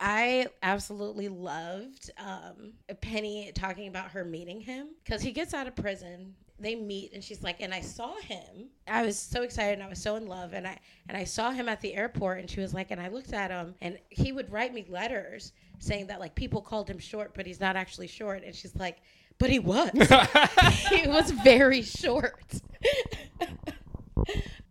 I 0.00 0.46
absolutely 0.62 1.28
loved 1.28 2.10
um, 2.18 2.72
Penny 3.02 3.52
talking 3.54 3.86
about 3.86 4.12
her 4.12 4.24
meeting 4.24 4.60
him 4.60 4.88
because 5.04 5.20
he 5.20 5.30
gets 5.30 5.52
out 5.52 5.66
of 5.66 5.76
prison. 5.76 6.34
They 6.60 6.74
meet 6.74 7.12
and 7.12 7.24
she's 7.24 7.42
like, 7.42 7.60
and 7.60 7.72
I 7.72 7.80
saw 7.80 8.16
him. 8.20 8.68
I 8.86 9.04
was 9.04 9.18
so 9.18 9.42
excited 9.42 9.74
and 9.74 9.82
I 9.82 9.88
was 9.88 10.00
so 10.00 10.16
in 10.16 10.26
love 10.26 10.52
and 10.52 10.66
I 10.66 10.78
and 11.08 11.16
I 11.16 11.24
saw 11.24 11.50
him 11.50 11.68
at 11.68 11.80
the 11.80 11.94
airport 11.94 12.38
and 12.40 12.50
she 12.50 12.60
was 12.60 12.74
like, 12.74 12.90
and 12.90 13.00
I 13.00 13.08
looked 13.08 13.32
at 13.32 13.50
him 13.50 13.74
and 13.80 13.98
he 14.10 14.32
would 14.32 14.52
write 14.52 14.74
me 14.74 14.84
letters 14.88 15.52
saying 15.78 16.06
that 16.08 16.20
like 16.20 16.34
people 16.34 16.60
called 16.60 16.88
him 16.88 16.98
short, 16.98 17.32
but 17.34 17.46
he's 17.46 17.60
not 17.60 17.76
actually 17.76 18.06
short. 18.06 18.44
And 18.44 18.54
she's 18.54 18.76
like, 18.76 18.98
but 19.38 19.50
he 19.50 19.58
was. 19.58 19.90
he 20.90 21.08
was 21.08 21.30
very 21.30 21.82
short. 21.82 22.54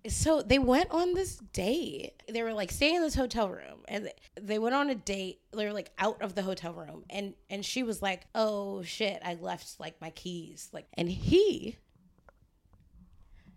so 0.08 0.42
they 0.42 0.60
went 0.60 0.92
on 0.92 1.14
this 1.14 1.38
date. 1.54 2.24
They 2.28 2.44
were 2.44 2.54
like 2.54 2.72
staying 2.72 2.96
in 2.96 3.02
this 3.02 3.16
hotel 3.16 3.50
room, 3.50 3.84
and 3.88 4.12
they 4.40 4.60
went 4.60 4.76
on 4.76 4.90
a 4.90 4.96
date. 4.96 5.42
They 5.52 5.66
were 5.66 5.74
like 5.74 5.92
out 5.98 6.22
of 6.22 6.36
the 6.36 6.42
hotel 6.42 6.74
room, 6.74 7.04
and 7.10 7.34
and 7.50 7.66
she 7.66 7.84
was 7.84 8.02
like, 8.02 8.28
"Oh 8.36 8.82
shit, 8.84 9.22
I 9.24 9.36
left 9.36 9.80
like 9.80 10.00
my 10.02 10.10
keys." 10.12 10.70
Like, 10.74 10.88
and 10.94 11.10
he 11.10 11.78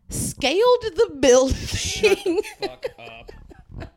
scaled 0.08 0.82
the 0.82 1.16
building. 1.20 2.42
Fuck 2.60 2.86
up. 2.98 3.32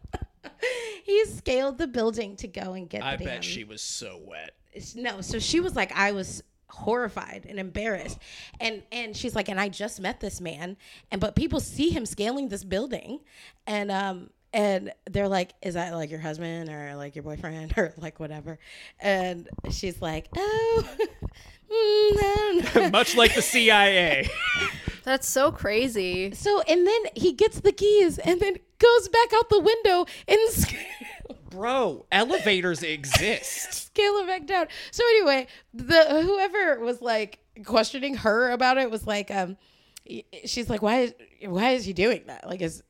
he 1.04 1.26
scaled 1.26 1.78
the 1.78 1.88
building 1.88 2.36
to 2.38 2.48
go 2.48 2.74
and 2.74 2.90
get. 2.90 3.04
I 3.04 3.16
the 3.18 3.26
bet 3.26 3.34
damn- 3.36 3.42
she 3.42 3.64
was 3.64 3.82
so 3.82 4.20
wet. 4.24 4.56
no 4.96 5.22
so 5.22 5.40
she 5.40 5.62
was 5.62 5.74
like 5.74 5.92
i 5.96 6.12
was 6.12 6.44
horrified 6.76 7.46
and 7.48 7.60
embarrassed 7.60 8.18
and 8.60 8.84
and 8.92 9.16
she's 9.16 9.36
like 9.36 9.50
and 9.50 9.60
i 9.60 9.70
just 9.70 10.00
met 10.00 10.20
this 10.20 10.40
man 10.42 10.78
and 11.12 11.22
but 11.22 11.36
people 11.36 11.60
see 11.60 11.90
him 11.90 12.06
scaling 12.06 12.50
this 12.50 12.64
building 12.64 13.20
and 13.66 13.90
um 13.92 14.30
and 14.54 14.92
they're 15.10 15.28
like 15.28 15.54
is 15.62 15.74
that 15.74 15.94
like 15.94 16.10
your 16.10 16.20
husband 16.20 16.70
or 16.70 16.96
like 16.96 17.16
your 17.16 17.24
boyfriend 17.24 17.74
or 17.78 17.94
like 17.98 18.20
whatever 18.20 18.60
and 19.00 19.48
she's 19.70 20.02
like 20.02 20.28
oh 20.36 20.90
mm, 21.00 21.08
I 21.72 22.62
don't 22.74 22.76
know." 22.76 22.90
Much 22.98 23.16
like 23.16 23.36
the 23.36 23.42
CIA. 23.42 24.30
That's 25.04 25.28
so 25.28 25.52
crazy. 25.52 26.34
so 26.34 26.62
and 26.62 26.86
then 26.88 27.02
he 27.16 27.32
gets 27.34 27.60
the 27.60 27.72
keys 27.72 28.18
and 28.18 28.40
then 28.40 28.56
goes 28.80 29.10
back 29.10 29.34
out 29.34 29.50
the 29.50 29.60
window 29.60 30.06
and 30.28 30.40
sc- 30.50 30.76
Bro, 31.56 32.06
elevators 32.12 32.84
exist. 32.84 33.74
scale 33.96 34.18
it 34.18 34.28
back 34.28 34.46
down. 34.46 34.68
So 34.92 35.04
anyway, 35.04 35.48
the 35.74 36.22
whoever 36.22 36.80
was 36.80 37.02
like 37.02 37.40
questioning 37.66 38.16
her 38.16 38.52
about 38.52 38.78
it 38.78 38.92
was 38.92 39.08
like, 39.08 39.32
um, 39.32 39.58
she's 40.46 40.70
like, 40.70 40.82
why 40.82 41.02
is 41.02 41.14
why 41.46 41.72
is 41.72 41.86
he 41.86 41.94
doing 41.94 42.24
that? 42.28 42.48
Like, 42.48 42.62
is 42.62 42.84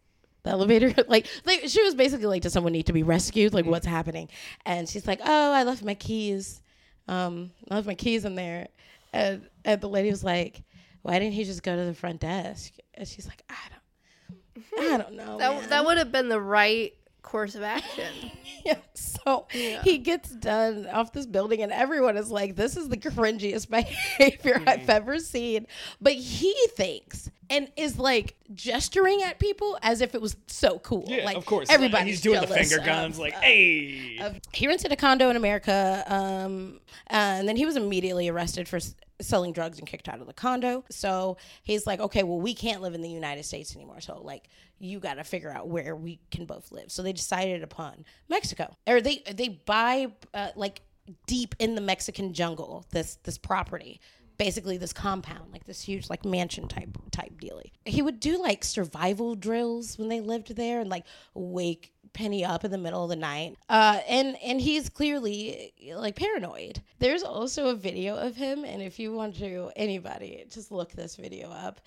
the 0.43 0.51
elevator 0.51 0.93
like 1.07 1.27
like 1.45 1.63
she 1.67 1.81
was 1.83 1.95
basically 1.95 2.27
like, 2.27 2.41
does 2.41 2.53
someone 2.53 2.73
need 2.73 2.87
to 2.87 2.93
be 2.93 3.03
rescued? 3.03 3.53
Like, 3.53 3.65
what's 3.65 3.85
happening? 3.85 4.29
And 4.65 4.89
she's 4.89 5.07
like, 5.07 5.21
oh, 5.23 5.51
I 5.53 5.63
left 5.63 5.83
my 5.83 5.95
keys. 5.95 6.61
Um, 7.07 7.51
I 7.69 7.75
left 7.75 7.87
my 7.87 7.95
keys 7.95 8.25
in 8.25 8.35
there, 8.35 8.67
and 9.13 9.47
and 9.63 9.79
the 9.79 9.89
lady 9.89 10.09
was 10.09 10.23
like, 10.23 10.63
why 11.03 11.19
didn't 11.19 11.33
he 11.33 11.43
just 11.43 11.61
go 11.61 11.75
to 11.75 11.85
the 11.85 11.93
front 11.93 12.21
desk? 12.21 12.73
And 12.95 13.07
she's 13.07 13.27
like, 13.27 13.43
I 13.47 13.55
don't, 13.69 14.91
I 14.91 14.97
don't 15.03 15.13
know. 15.13 15.37
That 15.37 15.53
man." 15.53 15.69
that 15.69 15.85
would 15.85 15.99
have 15.99 16.11
been 16.11 16.29
the 16.29 16.41
right 16.41 16.93
course 17.25 17.55
of 17.55 17.63
action. 17.63 18.31
Yeah. 18.65 18.77
So 18.95 19.45
he 19.83 19.99
gets 19.99 20.31
done 20.31 20.87
off 20.87 21.13
this 21.13 21.27
building, 21.27 21.61
and 21.61 21.71
everyone 21.71 22.17
is 22.17 22.31
like, 22.31 22.55
"This 22.55 22.75
is 22.75 22.89
the 22.89 22.97
cringiest 22.97 23.69
behavior 24.17 24.55
Mm-hmm. 24.55 24.69
I've 24.69 24.89
ever 24.89 25.19
seen." 25.19 25.67
But 26.01 26.13
he 26.13 26.55
thinks 26.75 27.29
and 27.49 27.71
is 27.77 27.97
like 27.99 28.35
gesturing 28.53 29.21
at 29.23 29.39
people 29.39 29.77
as 29.81 30.01
if 30.01 30.15
it 30.15 30.21
was 30.21 30.35
so 30.47 30.79
cool. 30.79 31.05
like 31.23 31.37
of 31.37 31.45
course 31.45 31.69
everybody's 31.69 32.15
He's 32.15 32.21
doing 32.21 32.41
the 32.41 32.47
finger 32.47 32.79
of- 32.79 32.85
guns, 32.85 33.19
like, 33.19 33.35
of- 33.35 33.41
hey. 33.41 34.17
of- 34.19 34.39
he 34.53 34.67
rented 34.67 34.91
a 34.91 34.95
condo 34.95 35.29
in 35.29 35.35
America, 35.35 36.03
um, 36.07 36.79
uh, 37.09 37.13
and 37.13 37.47
then 37.47 37.55
he 37.55 37.65
was 37.65 37.75
immediately 37.75 38.27
arrested 38.29 38.67
for 38.67 38.77
s- 38.77 38.95
selling 39.21 39.53
drugs 39.53 39.79
and 39.79 39.87
kicked 39.87 40.09
out 40.09 40.19
of 40.21 40.27
the 40.27 40.33
condo. 40.33 40.83
So 40.89 41.37
he's 41.63 41.87
like, 41.87 41.99
okay, 41.99 42.23
well, 42.23 42.39
we 42.39 42.53
can't 42.53 42.81
live 42.81 42.93
in 42.95 43.01
the 43.01 43.09
United 43.09 43.43
States 43.45 43.75
anymore. 43.75 44.01
So 44.01 44.21
like, 44.21 44.49
you 44.79 44.99
got 44.99 45.13
to 45.13 45.23
figure 45.23 45.51
out 45.51 45.67
where 45.69 45.95
we 45.95 46.19
can 46.31 46.45
both 46.45 46.71
live. 46.71 46.91
So 46.91 47.01
they 47.01 47.13
decided 47.13 47.63
upon 47.63 48.03
Mexico, 48.27 48.75
or 48.87 48.99
they 49.01 49.23
they 49.33 49.49
buy 49.49 50.07
uh, 50.33 50.49
like 50.55 50.81
deep 51.27 51.55
in 51.59 51.75
the 51.75 51.81
Mexican 51.81 52.33
jungle 52.33 52.85
this 52.91 53.15
this 53.23 53.37
property. 53.37 54.01
Basically, 54.37 54.77
this 54.77 54.93
compound, 54.93 55.51
like 55.51 55.65
this 55.65 55.81
huge, 55.81 56.09
like 56.09 56.25
mansion 56.25 56.67
type 56.67 56.97
type 57.11 57.39
dealy. 57.39 57.71
He 57.85 58.01
would 58.01 58.19
do 58.19 58.41
like 58.41 58.63
survival 58.63 59.35
drills 59.35 59.97
when 59.97 60.09
they 60.09 60.21
lived 60.21 60.55
there, 60.55 60.79
and 60.79 60.89
like 60.89 61.05
wake 61.33 61.93
Penny 62.15 62.45
up 62.45 62.63
in 62.63 62.71
the 62.71 62.77
middle 62.77 63.03
of 63.03 63.09
the 63.09 63.15
night. 63.15 63.57
Uh, 63.69 63.99
and 64.07 64.37
and 64.43 64.59
he's 64.59 64.89
clearly 64.89 65.73
like 65.93 66.15
paranoid. 66.15 66.81
There's 66.99 67.23
also 67.23 67.67
a 67.67 67.75
video 67.75 68.15
of 68.15 68.35
him, 68.35 68.63
and 68.63 68.81
if 68.81 68.97
you 68.99 69.11
want 69.11 69.35
to, 69.39 69.71
anybody, 69.75 70.45
just 70.49 70.71
look 70.71 70.93
this 70.93 71.17
video 71.17 71.51
up. 71.51 71.81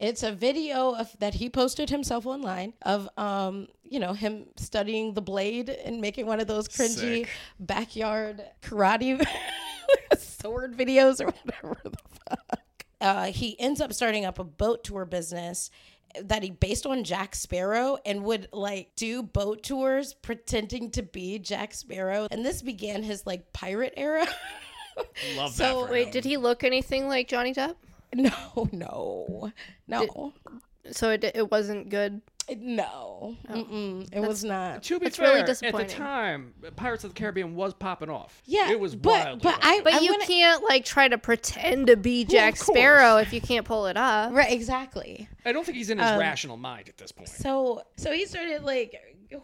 It's 0.00 0.22
a 0.22 0.32
video 0.32 0.94
of 0.94 1.14
that 1.20 1.34
he 1.34 1.48
posted 1.48 1.88
himself 1.90 2.26
online 2.26 2.72
of 2.82 3.08
um 3.16 3.68
you 3.84 4.00
know 4.00 4.12
him 4.12 4.46
studying 4.56 5.14
the 5.14 5.22
blade 5.22 5.68
and 5.68 6.00
making 6.00 6.26
one 6.26 6.40
of 6.40 6.46
those 6.46 6.66
cringy 6.66 7.20
Sick. 7.20 7.28
backyard 7.60 8.42
karate 8.62 9.24
sword 10.44 10.76
videos 10.76 11.20
or 11.20 11.26
whatever 11.44 11.76
the 11.84 11.90
fuck. 12.28 12.84
Uh, 13.00 13.24
he 13.26 13.58
ends 13.58 13.80
up 13.80 13.92
starting 13.92 14.24
up 14.24 14.38
a 14.38 14.44
boat 14.44 14.84
tour 14.84 15.04
business 15.04 15.70
that 16.22 16.42
he 16.42 16.50
based 16.50 16.86
on 16.86 17.02
Jack 17.02 17.34
Sparrow 17.34 17.98
and 18.06 18.22
would 18.24 18.48
like 18.52 18.94
do 18.94 19.22
boat 19.22 19.62
tours 19.62 20.14
pretending 20.14 20.90
to 20.92 21.02
be 21.02 21.38
Jack 21.38 21.74
Sparrow. 21.74 22.28
And 22.30 22.44
this 22.44 22.62
began 22.62 23.02
his 23.02 23.26
like 23.26 23.52
pirate 23.52 23.94
era. 23.96 24.26
Love 25.36 25.52
so- 25.54 25.80
that. 25.80 25.86
For 25.86 25.92
Wait, 25.92 26.06
him. 26.06 26.12
did 26.12 26.24
he 26.24 26.36
look 26.36 26.62
anything 26.62 27.08
like 27.08 27.26
Johnny 27.28 27.52
Depp? 27.52 27.74
no, 28.14 28.68
no, 28.70 29.50
no, 29.88 30.32
So 30.92 31.10
it 31.10 31.24
it 31.24 31.50
wasn't 31.50 31.88
good. 31.88 32.20
No. 32.58 33.36
Mm-mm, 33.48 34.08
it 34.12 34.20
was 34.20 34.44
not. 34.44 34.82
To 34.84 34.98
be 34.98 35.04
That's 35.06 35.16
fair, 35.16 35.28
really 35.28 35.40
at 35.40 35.46
the 35.46 35.52
disappointing. 35.52 35.88
time, 35.96 36.54
Pirates 36.76 37.04
of 37.04 37.14
the 37.14 37.18
Caribbean 37.18 37.54
was 37.54 37.74
popping 37.74 38.10
off. 38.10 38.42
Yeah, 38.44 38.70
it 38.70 38.78
was 38.80 38.94
but 38.96 39.10
wild. 39.24 39.42
but 39.42 39.58
I 39.62 39.80
But 39.82 39.94
I 39.94 40.00
you 40.00 40.12
wanna- 40.12 40.26
can't 40.26 40.62
like 40.64 40.84
try 40.84 41.08
to 41.08 41.18
pretend 41.18 41.86
to 41.88 41.96
be 41.96 42.24
Jack 42.24 42.56
course. 42.56 42.66
Sparrow 42.76 43.16
if 43.18 43.32
you 43.32 43.40
can't 43.40 43.64
pull 43.66 43.86
it 43.86 43.96
off. 43.96 44.32
right 44.32 44.52
exactly. 44.52 45.28
I 45.44 45.52
don't 45.52 45.64
think 45.64 45.76
he's 45.78 45.90
in 45.90 45.98
his 45.98 46.08
Um, 46.10 46.18
rational 46.18 46.56
mind 46.56 46.88
at 46.88 46.96
this 46.96 47.12
point. 47.12 47.28
So 47.28 47.82
so 47.96 48.12
he 48.12 48.26
started 48.26 48.62
like 48.62 48.94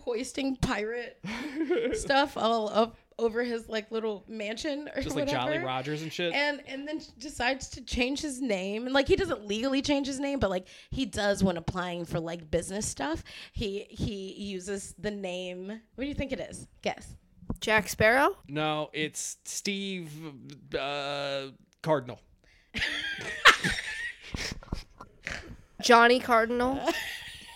hoisting 0.05 0.57
pirate 0.57 1.18
stuff 1.94 2.36
all 2.36 2.68
up 2.68 2.96
over 3.21 3.45
his 3.45 3.68
like 3.68 3.91
little 3.91 4.25
mansion 4.29 4.89
or 4.95 5.03
Just 5.03 5.14
like. 5.14 5.29
Jolly 5.29 5.59
Rogers 5.59 6.03
and 6.03 6.12
shit. 6.12 6.33
and 6.35 6.62
and 6.66 6.89
then 6.89 7.01
decides 7.18 7.68
to 7.71 7.83
change 7.83 8.21
his 8.21 8.41
name 8.41 8.87
and 8.87 8.95
like 8.95 9.07
he 9.07 9.14
doesn't 9.16 9.47
legally 9.47 9.83
change 9.83 10.07
his 10.07 10.18
name 10.18 10.39
but 10.41 10.51
like 10.51 10.66
he 10.91 11.05
does 11.07 11.45
when 11.45 11.57
applying 11.57 12.05
for 12.05 12.18
like 12.18 12.51
business 12.51 12.87
stuff 12.87 13.23
he 13.53 13.87
he 13.91 14.33
uses 14.35 14.95
the 14.99 15.11
name 15.11 15.66
what 15.68 16.05
do 16.05 16.07
you 16.07 16.14
think 16.14 16.33
it 16.33 16.41
is 16.41 16.66
guess 16.83 17.14
Jack 17.61 17.89
Sparrow? 17.89 18.37
no, 18.49 18.91
it's 18.93 19.37
Steve 19.45 20.11
uh, 20.79 21.49
Cardinal. 21.83 22.21
Johnny 25.83 26.21
Cardinal? 26.21 26.81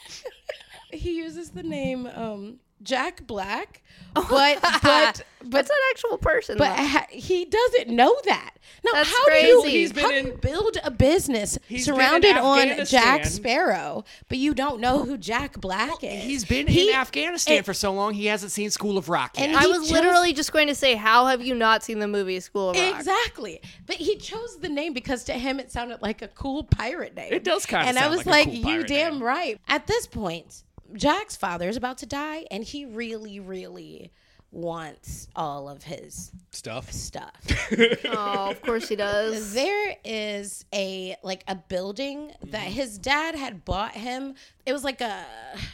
he 0.92 1.16
uses 1.16 1.50
the 1.50 1.62
name 1.62 2.06
um 2.06 2.58
jack 2.84 3.26
black 3.26 3.82
Oh. 4.16 4.24
but 4.30 4.60
but 4.82 5.22
but 5.42 5.50
That's 5.50 5.70
an 5.70 5.76
actual 5.90 6.18
person. 6.18 6.56
but 6.56 6.70
ha- 6.78 7.06
he 7.10 7.44
doesn't 7.44 7.88
know 7.88 8.16
that. 8.26 8.54
No, 8.84 8.92
That's 8.92 9.10
how 9.10 9.24
do 9.28 9.34
you. 9.34 9.62
He's 9.64 9.92
been 9.92 10.04
how 10.04 10.10
do 10.10 10.16
in- 10.16 10.36
build 10.36 10.78
a 10.84 10.90
business 10.92 11.58
He's 11.68 11.84
been 11.86 11.94
in 11.94 12.00
surrounded 12.00 12.36
on 12.36 12.86
Jack 12.86 13.24
Sparrow, 13.26 14.04
but 14.28 14.38
you 14.38 14.54
don't 14.54 14.80
know 14.80 15.00
who 15.04 15.18
Jack 15.18 15.60
Black 15.60 16.02
is? 16.02 16.22
He's 16.24 16.44
been 16.44 16.66
He- 16.68 16.90
in 16.90 16.94
Afghanistan 16.94 17.56
and- 17.58 17.66
for 17.66 17.74
so 17.74 17.92
long, 17.92 18.14
he 18.14 18.26
hasn't 18.26 18.52
seen 18.52 18.70
School 18.70 18.96
of 18.96 19.08
Rock 19.08 19.36
yet. 19.36 19.48
and 19.48 19.56
I 19.56 19.66
was 19.66 19.78
chose- 19.88 19.90
literally 19.90 20.32
just 20.32 20.52
going 20.52 20.68
to 20.68 20.74
say, 20.76 20.94
how 20.94 21.26
have 21.26 21.44
you 21.44 21.54
not 21.54 21.82
seen 21.82 21.98
the 21.98 22.08
movie 22.08 22.38
School 22.40 22.70
of 22.70 22.76
Rock? 22.76 22.94
Exactly. 22.96 23.60
But 23.86 23.96
he 23.96 24.16
chose 24.16 24.58
the 24.60 24.68
name 24.68 24.92
because 24.92 25.24
to 25.24 25.32
him 25.34 25.58
it 25.60 25.72
sounded 25.72 26.00
like 26.02 26.22
a 26.22 26.28
cool 26.28 26.62
pirate 26.64 27.14
name. 27.16 27.32
It 27.32 27.42
does 27.44 27.66
kinda 27.66 27.86
And 27.86 27.98
I 27.98 28.08
was 28.08 28.24
like 28.26 28.46
like, 28.46 28.48
a 28.58 28.62
cool 28.62 28.72
you 28.72 28.84
damn 28.84 29.14
name." 29.14 29.22
right. 29.24 29.60
At 29.68 29.86
this 29.88 30.06
point, 30.06 30.62
Jack's 30.94 31.36
father 31.36 31.68
is 31.68 31.76
about 31.76 31.98
to 31.98 32.06
die 32.06 32.46
and 32.50 32.62
he 32.64 32.84
really, 32.84 33.40
really 33.40 34.12
wants 34.50 35.26
all 35.34 35.68
of 35.68 35.82
his 35.82 36.30
Stuff. 36.52 36.92
stuff. 36.92 37.32
Oh, 38.06 38.50
of 38.50 38.62
course 38.62 38.88
he 38.88 38.94
does. 38.96 39.52
there 39.52 39.96
is 40.04 40.64
a 40.72 41.16
like 41.24 41.42
a 41.48 41.56
building 41.56 42.30
that 42.44 42.62
his 42.68 42.98
dad 42.98 43.34
had 43.34 43.64
bought 43.64 43.92
him. 43.92 44.34
It 44.64 44.72
was 44.72 44.84
like 44.84 45.00
a 45.00 45.24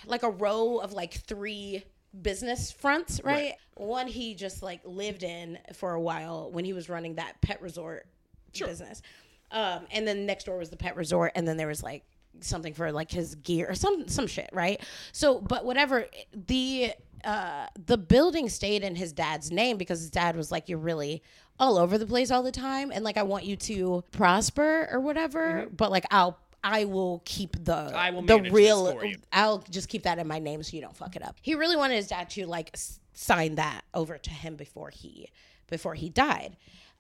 like 0.07 0.23
a 0.23 0.31
row 0.31 0.79
of 0.79 0.93
like 0.95 1.13
three 1.13 1.85
business 2.23 2.73
fronts, 2.73 3.21
right? 3.23 3.55
One 3.77 4.07
he 4.07 4.35
just 4.35 4.63
like 4.63 4.81
lived 4.85 5.23
in 5.25 5.59
for 5.75 5.93
a 5.93 6.01
while 6.01 6.51
when 6.51 6.65
he 6.65 6.73
was 6.73 6.89
running 6.89 7.17
that 7.17 7.41
pet 7.43 7.61
resort 7.61 8.07
business. 8.59 9.03
Um, 9.51 9.87
and 9.91 10.07
then 10.09 10.25
next 10.27 10.45
door 10.45 10.57
was 10.59 10.71
the 10.71 10.77
pet 10.77 10.97
resort, 10.97 11.33
and 11.35 11.47
then 11.47 11.57
there 11.57 11.67
was 11.67 11.83
like 11.83 12.05
something 12.41 12.73
for 12.75 12.93
like 12.93 13.11
his 13.11 13.35
gear 13.37 13.67
or 13.69 13.75
some 13.75 14.09
some 14.09 14.27
shit, 14.27 14.51
right? 14.53 14.81
So, 15.13 15.41
but 15.41 15.65
whatever 15.65 16.07
the 16.33 16.93
uh 17.25 17.67
the 17.87 17.99
building 17.99 18.49
stayed 18.49 18.83
in 18.83 18.95
his 18.95 19.13
dad's 19.13 19.51
name 19.51 19.77
because 19.77 20.01
his 20.01 20.11
dad 20.11 20.37
was 20.37 20.51
like, 20.51 20.69
"You're 20.69 20.79
really 20.79 21.23
all 21.59 21.77
over 21.77 21.99
the 21.99 22.07
place 22.07 22.31
all 22.31 22.43
the 22.43 22.53
time, 22.53 22.91
and 22.91 23.05
like 23.05 23.17
I 23.19 23.23
want 23.25 23.45
you 23.45 23.57
to 23.57 24.03
prosper 24.13 24.89
or 24.91 25.01
whatever, 25.01 25.67
but 25.77 25.91
like 25.91 26.05
I'll." 26.11 26.39
I 26.63 26.85
will 26.85 27.23
keep 27.25 27.57
the 27.65 27.73
I 27.73 28.11
will 28.11 28.21
the 28.21 28.35
real. 28.53 28.85
I'll 29.33 29.65
just 29.71 29.89
keep 29.89 30.03
that 30.03 30.19
in 30.19 30.27
my 30.27 30.39
name 30.39 30.63
so 30.63 30.77
you 30.77 30.83
don't 30.83 30.95
fuck 30.95 31.17
it 31.17 31.23
up. 31.23 31.37
He 31.41 31.55
really 31.55 31.75
wanted 31.75 31.95
his 31.95 32.09
dad 32.09 32.29
to 32.31 32.47
like 32.47 32.69
s- 32.75 33.01
sign 33.15 33.55
that 33.55 33.81
over 33.95 34.19
to 34.19 34.31
him 34.31 34.57
before 34.57 34.91
he 34.91 35.31
before 35.69 35.95
he 35.95 36.11
died. 36.11 36.59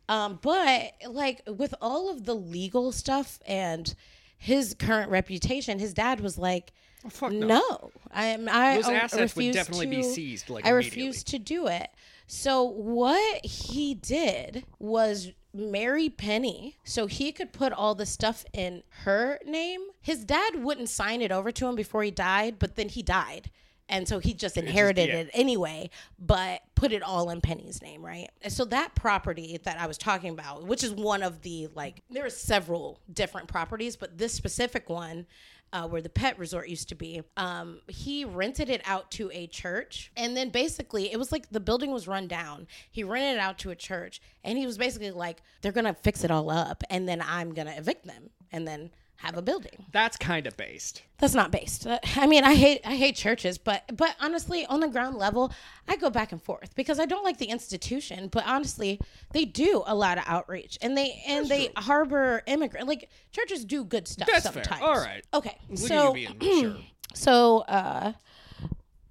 Um, 0.09 0.39
but 0.41 0.93
like 1.07 1.43
with 1.47 1.75
all 1.83 2.09
of 2.09 2.25
the 2.25 2.35
legal 2.35 2.91
stuff 2.91 3.39
and 3.47 3.95
his 4.41 4.75
current 4.79 5.11
reputation, 5.11 5.79
his 5.79 5.93
dad 5.93 6.21
was 6.21 6.39
like, 6.39 6.73
oh, 7.05 7.11
fuck 7.11 7.31
no. 7.31 7.47
no. 7.47 7.91
I'm 8.11 8.49
I 8.49 8.77
Those 8.77 8.89
I 8.89 8.95
assets 8.95 9.37
would 9.37 9.53
definitely 9.53 9.87
be 9.87 10.03
seized, 10.03 10.49
like, 10.49 10.65
I 10.65 10.71
refuse 10.71 11.23
to 11.25 11.39
do 11.39 11.67
it. 11.67 11.91
So 12.27 12.63
what 12.63 13.45
he 13.45 13.93
did 13.95 14.65
was 14.79 15.33
marry 15.53 16.09
Penny 16.09 16.79
so 16.85 17.07
he 17.07 17.33
could 17.33 17.53
put 17.53 17.75
all 17.75 17.95
the 17.95 18.07
stuff 18.07 18.47
in 18.55 18.83
her 19.05 19.39
name. 19.45 19.83
His 20.01 20.25
dad 20.25 20.65
wouldn't 20.65 20.89
sign 20.89 21.21
it 21.21 21.31
over 21.31 21.53
to 21.53 21.67
him 21.67 21.75
before 21.75 22.03
he 22.03 22.11
died, 22.11 22.59
but 22.59 22.77
then 22.77 22.89
he 22.89 23.03
died. 23.03 23.51
And 23.91 24.07
so 24.07 24.21
he 24.21 24.33
just 24.33 24.57
inherited 24.57 25.09
yeah. 25.09 25.17
it 25.17 25.31
anyway, 25.35 25.91
but 26.19 26.63
put 26.77 26.93
it 26.93 27.03
all 27.03 27.29
in 27.31 27.41
Penny's 27.41 27.83
name, 27.83 28.07
right? 28.07 28.31
And 28.41 28.53
so 28.53 28.65
that 28.67 28.95
property 28.95 29.59
that 29.65 29.79
I 29.79 29.87
was 29.87 29.99
talking 29.99 30.31
about, 30.31 30.65
which 30.65 30.85
is 30.85 30.93
one 30.93 31.23
of 31.23 31.43
the 31.43 31.69
like, 31.75 32.03
there 32.09 32.25
are 32.25 32.31
several 32.31 33.01
different 33.13 33.49
properties, 33.49 33.97
but 33.97 34.17
this 34.17 34.33
specific 34.33 34.89
one, 34.89 35.27
uh, 35.73 35.87
where 35.87 36.01
the 36.01 36.09
pet 36.09 36.39
resort 36.39 36.69
used 36.69 36.89
to 36.89 36.95
be, 36.95 37.23
um, 37.37 37.81
he 37.89 38.25
rented 38.25 38.71
it 38.71 38.81
out 38.85 39.11
to 39.13 39.31
a 39.33 39.47
church. 39.49 40.11
And 40.17 40.37
then 40.37 40.51
basically, 40.51 41.13
it 41.13 41.19
was 41.19 41.31
like 41.33 41.51
the 41.51 41.61
building 41.61 41.93
was 41.93 42.09
run 42.09 42.27
down. 42.27 42.67
He 42.91 43.05
rented 43.05 43.37
it 43.37 43.41
out 43.41 43.59
to 43.59 43.71
a 43.71 43.77
church, 43.77 44.21
and 44.43 44.59
he 44.59 44.67
was 44.67 44.79
basically 44.79 45.11
like, 45.13 45.43
they're 45.63 45.71
going 45.71 45.85
to 45.85 45.95
fix 45.95 46.25
it 46.25 46.31
all 46.31 46.51
up, 46.51 46.83
and 46.91 47.09
then 47.09 47.23
I'm 47.23 47.55
going 47.55 47.69
to 47.69 47.77
evict 47.77 48.07
them 48.07 48.31
and 48.53 48.67
then 48.67 48.91
have 49.23 49.37
a 49.37 49.43
building. 49.43 49.85
That's 49.93 50.17
kind 50.17 50.47
of 50.47 50.57
based. 50.57 51.03
That's 51.19 51.35
not 51.35 51.51
based. 51.51 51.87
Uh, 51.87 51.99
I 52.17 52.27
mean, 52.27 52.43
I 52.43 52.55
hate 52.55 52.81
I 52.85 52.97
hate 52.97 53.17
churches, 53.17 53.59
but 53.59 53.83
but 53.95 54.17
honestly, 54.21 54.65
on 54.67 54.81
the 54.81 54.89
ground 54.89 55.17
level, 55.17 55.53
I 55.87 55.97
go 55.97 56.09
back 56.09 56.33
and 56.33 56.43
forth 56.43 56.75
because 56.75 56.99
I 56.99 57.05
don't 57.05 57.23
like 57.23 57.39
the 57.39 57.47
institution, 57.47 58.29
but 58.29 58.47
honestly, 58.47 58.99
they 59.33 59.45
do 59.45 59.83
a 59.87 59.95
lot 59.95 60.17
of 60.17 60.25
outreach 60.27 60.79
and 60.81 60.97
they 60.97 61.23
and 61.27 61.49
they 61.49 61.71
harbor 61.77 62.43
immigrant 62.47 62.89
like 62.89 63.11
churches 63.31 63.65
do 63.65 63.85
good 63.85 64.09
stuff 64.09 64.29
That's 64.31 64.49
fair. 64.49 64.65
sometimes. 64.65 64.83
All 64.83 64.97
right. 64.97 65.25
Okay. 65.35 65.59
Look 65.69 65.79
so 65.79 66.15
at 66.15 66.21
you 66.21 66.35
being 66.35 66.73
sure. 66.73 66.77
so 67.15 67.59
uh 67.61 68.13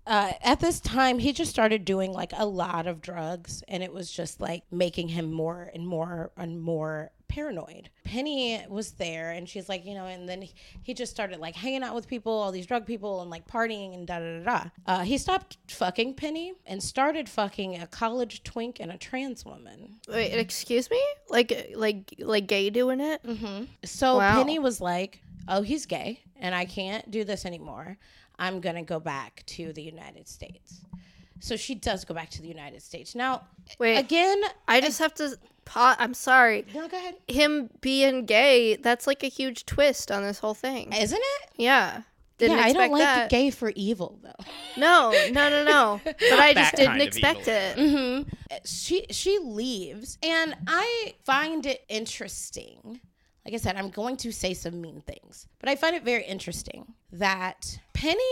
uh, 0.07 0.31
at 0.41 0.59
this 0.59 0.79
time, 0.79 1.19
he 1.19 1.31
just 1.31 1.51
started 1.51 1.85
doing 1.85 2.11
like 2.11 2.31
a 2.35 2.43
lot 2.43 2.87
of 2.87 2.99
drugs, 2.99 3.63
and 3.67 3.83
it 3.83 3.93
was 3.93 4.09
just 4.11 4.41
like 4.41 4.63
making 4.71 5.09
him 5.09 5.31
more 5.31 5.69
and 5.71 5.87
more 5.87 6.31
and 6.35 6.59
more 6.59 7.11
paranoid. 7.29 7.89
Penny 8.03 8.61
was 8.67 8.91
there, 8.93 9.31
and 9.31 9.47
she's 9.47 9.69
like, 9.69 9.85
you 9.85 9.93
know, 9.93 10.05
and 10.05 10.27
then 10.27 10.41
he, 10.41 10.53
he 10.83 10.93
just 10.93 11.11
started 11.11 11.39
like 11.39 11.55
hanging 11.55 11.83
out 11.83 11.95
with 11.95 12.07
people, 12.07 12.33
all 12.33 12.51
these 12.51 12.65
drug 12.65 12.85
people, 12.85 13.21
and 13.21 13.29
like 13.29 13.47
partying 13.47 13.93
and 13.93 14.05
da 14.05 14.19
da 14.19 14.39
da 14.39 14.43
da. 14.43 14.69
Uh, 14.85 14.99
he 15.03 15.17
stopped 15.17 15.57
fucking 15.69 16.15
Penny 16.15 16.53
and 16.65 16.83
started 16.83 17.29
fucking 17.29 17.81
a 17.81 17.87
college 17.87 18.43
twink 18.43 18.79
and 18.79 18.91
a 18.91 18.97
trans 18.97 19.45
woman. 19.45 19.99
Wait, 20.09 20.33
excuse 20.33 20.89
me? 20.89 21.01
Like 21.29 21.71
like 21.75 22.13
like 22.19 22.47
gay 22.47 22.69
doing 22.69 22.99
it? 22.99 23.23
Mm-hmm. 23.23 23.65
So 23.85 24.17
Wow. 24.17 24.33
Penny 24.35 24.59
was 24.59 24.81
like, 24.81 25.21
"Oh, 25.47 25.61
he's 25.61 25.85
gay, 25.85 26.21
and 26.37 26.53
I 26.53 26.65
can't 26.65 27.09
do 27.11 27.23
this 27.23 27.45
anymore. 27.45 27.97
I'm 28.37 28.59
gonna 28.59 28.83
go 28.83 28.99
back 28.99 29.43
to 29.47 29.71
the 29.71 29.83
United 29.83 30.27
States." 30.27 30.81
So 31.39 31.55
she 31.55 31.75
does 31.75 32.05
go 32.05 32.13
back 32.13 32.29
to 32.31 32.41
the 32.41 32.47
United 32.47 32.81
States. 32.81 33.15
Now, 33.15 33.43
Wait. 33.79 33.97
again, 33.97 34.41
I 34.67 34.81
just 34.81 34.99
have 34.99 35.13
to 35.15 35.37
pa- 35.65 35.95
I'm 35.99 36.13
sorry. 36.13 36.65
no, 36.73 36.87
go 36.87 36.97
ahead. 36.97 37.15
Him 37.27 37.69
being 37.81 38.25
gay, 38.25 38.75
that's 38.75 39.07
like 39.07 39.23
a 39.23 39.27
huge 39.27 39.65
twist 39.65 40.11
on 40.11 40.23
this 40.23 40.39
whole 40.39 40.53
thing. 40.53 40.91
Isn't 40.93 41.17
it? 41.21 41.49
Yeah. 41.55 42.01
Didn't 42.39 42.57
yeah, 42.57 42.63
I 42.63 42.71
don't 42.73 42.91
like 42.91 43.01
that. 43.01 43.29
gay 43.29 43.49
for 43.49 43.73
evil 43.75 44.17
though. 44.23 44.45
No, 44.77 45.11
no, 45.31 45.49
no, 45.49 45.63
no. 45.65 46.01
But 46.05 46.39
I 46.39 46.53
just 46.53 46.75
didn't 46.75 47.01
expect 47.01 47.41
evil. 47.41 47.53
it. 47.53 47.77
Mm-hmm. 47.77 48.29
She 48.63 49.05
she 49.11 49.39
leaves, 49.39 50.17
and 50.23 50.55
I 50.65 51.15
find 51.25 51.65
it 51.65 51.83
interesting. 51.89 53.01
Like 53.43 53.53
I 53.55 53.57
said, 53.57 53.75
I'm 53.75 53.89
going 53.89 54.15
to 54.17 54.31
say 54.31 54.53
some 54.53 54.79
mean 54.79 55.01
things, 55.01 55.47
but 55.59 55.67
I 55.67 55.75
find 55.75 55.97
it 55.97 56.03
very 56.03 56.23
interesting 56.23 56.93
that 57.11 57.77
Penny 57.93 58.23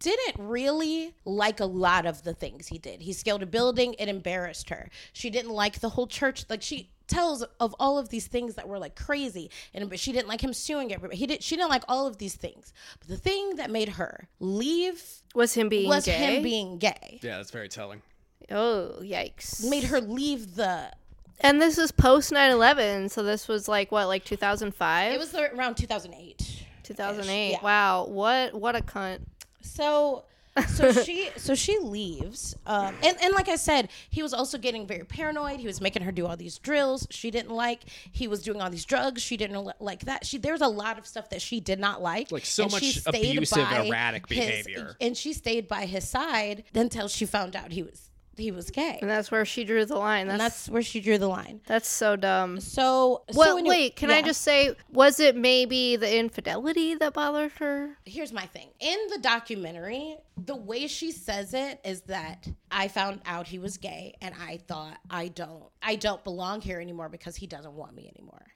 didn't 0.00 0.36
really 0.38 1.14
like 1.24 1.60
a 1.60 1.64
lot 1.66 2.06
of 2.06 2.22
the 2.22 2.34
things 2.34 2.66
he 2.68 2.78
did. 2.78 3.00
He 3.02 3.12
scaled 3.12 3.42
a 3.42 3.46
building, 3.46 3.94
it 3.98 4.08
embarrassed 4.08 4.70
her. 4.70 4.88
She 5.12 5.30
didn't 5.30 5.52
like 5.52 5.80
the 5.80 5.90
whole 5.90 6.06
church. 6.06 6.44
Like 6.48 6.62
she 6.62 6.90
tells 7.06 7.42
of 7.58 7.74
all 7.80 7.98
of 7.98 8.08
these 8.08 8.28
things 8.28 8.54
that 8.54 8.68
were 8.68 8.78
like 8.78 8.94
crazy 8.94 9.50
and 9.74 9.90
but 9.90 9.98
she 9.98 10.12
didn't 10.12 10.28
like 10.28 10.40
him 10.42 10.52
suing 10.52 10.92
everybody. 10.92 11.18
He 11.18 11.26
did 11.26 11.42
she 11.42 11.56
didn't 11.56 11.70
like 11.70 11.82
all 11.88 12.06
of 12.06 12.18
these 12.18 12.34
things. 12.36 12.72
But 13.00 13.08
the 13.08 13.16
thing 13.16 13.56
that 13.56 13.70
made 13.70 13.90
her 13.90 14.28
leave 14.38 15.02
Was 15.34 15.54
him 15.54 15.68
being 15.68 15.88
was 15.88 16.04
gay? 16.04 16.12
him 16.12 16.42
being 16.42 16.78
gay. 16.78 17.18
Yeah, 17.22 17.36
that's 17.38 17.50
very 17.50 17.68
telling. 17.68 18.02
oh, 18.50 18.94
yikes. 19.00 19.68
Made 19.68 19.84
her 19.84 20.00
leave 20.00 20.54
the 20.54 20.92
And 21.40 21.60
this 21.60 21.78
is 21.78 21.90
post 21.90 22.30
9/11, 22.32 23.10
so 23.10 23.22
this 23.22 23.48
was 23.48 23.66
like 23.68 23.90
what, 23.90 24.06
like 24.06 24.24
2005? 24.24 25.12
It 25.12 25.18
was 25.18 25.34
around 25.34 25.76
2008. 25.76 26.64
2008. 26.84 27.50
yeah. 27.50 27.58
Wow, 27.62 28.06
what 28.06 28.54
what 28.54 28.76
a 28.76 28.80
cunt. 28.80 29.20
So 29.60 30.24
so 30.66 30.92
she 31.04 31.30
so 31.36 31.54
she 31.54 31.78
leaves 31.78 32.56
um, 32.66 32.94
and, 33.04 33.16
and 33.22 33.32
like 33.34 33.48
i 33.48 33.54
said 33.56 33.88
he 34.10 34.22
was 34.22 34.34
also 34.34 34.58
getting 34.58 34.86
very 34.86 35.04
paranoid. 35.04 35.60
He 35.60 35.66
was 35.66 35.80
making 35.80 36.02
her 36.02 36.12
do 36.12 36.26
all 36.26 36.36
these 36.36 36.58
drills 36.58 37.06
she 37.10 37.30
didn't 37.30 37.52
like. 37.52 37.82
He 38.10 38.26
was 38.26 38.42
doing 38.42 38.60
all 38.60 38.70
these 38.70 38.84
drugs 38.84 39.22
she 39.22 39.36
didn't 39.36 39.72
like 39.80 40.00
that. 40.06 40.26
She 40.26 40.38
there's 40.38 40.60
a 40.60 40.68
lot 40.68 40.98
of 40.98 41.06
stuff 41.06 41.30
that 41.30 41.40
she 41.40 41.60
did 41.60 41.78
not 41.78 42.02
like. 42.02 42.32
Like, 42.32 42.44
so 42.44 42.64
much 42.64 42.98
abusive, 43.06 43.58
erratic 43.70 44.28
his- 44.28 44.38
behavior. 44.38 44.96
and 45.00 45.16
she 45.16 45.32
stayed 45.32 45.68
by 45.68 45.86
his 45.86 46.08
side 46.08 46.64
until 46.74 47.08
she 47.08 47.26
found 47.26 47.54
out 47.54 47.72
he 47.72 47.82
was 47.82 48.09
he 48.40 48.50
was 48.50 48.70
gay 48.70 48.98
And 49.00 49.10
that's 49.10 49.30
where 49.30 49.44
she 49.44 49.64
drew 49.64 49.84
the 49.84 49.96
line. 49.96 50.26
That's 50.26 50.32
and 50.32 50.40
that's, 50.40 50.68
where 50.68 50.82
she 50.82 51.00
drew 51.00 51.18
the 51.18 51.28
line 51.28 51.60
That's 51.66 51.88
so 51.88 52.16
dumb. 52.16 52.60
so 52.60 53.22
Well, 53.34 53.48
so 53.54 53.58
anyway- 53.58 53.76
wait, 53.76 53.96
can 53.96 54.10
I 54.10 54.22
just 54.22 54.40
say 54.42 54.74
was 54.90 55.20
it 55.20 55.36
maybe 55.36 55.96
the 55.96 56.18
infidelity 56.18 56.94
that 56.96 57.12
bothered 57.12 57.52
her? 57.52 57.96
here's 58.04 58.32
my 58.32 58.46
thing 58.46 58.68
in 58.80 58.98
the 59.10 59.18
documentary 59.18 60.16
the 60.36 60.56
way 60.56 60.86
she 60.86 61.12
says 61.12 61.52
it 61.54 61.78
is 61.84 62.00
that 62.02 62.48
i 62.70 62.88
found 62.88 63.20
out 63.26 63.46
he 63.46 63.58
was 63.58 63.76
gay 63.76 64.14
and 64.22 64.34
i 64.40 64.58
thought 64.68 64.96
i 65.10 65.28
don't 65.28 65.64
i 65.82 65.94
don't 65.96 66.24
belong 66.24 66.60
here 66.60 66.80
anymore 66.80 67.08
because 67.08 67.36
he 67.36 67.46
doesn't 67.46 67.74
want 67.74 67.94
me 67.94 68.10
anymore 68.16 68.46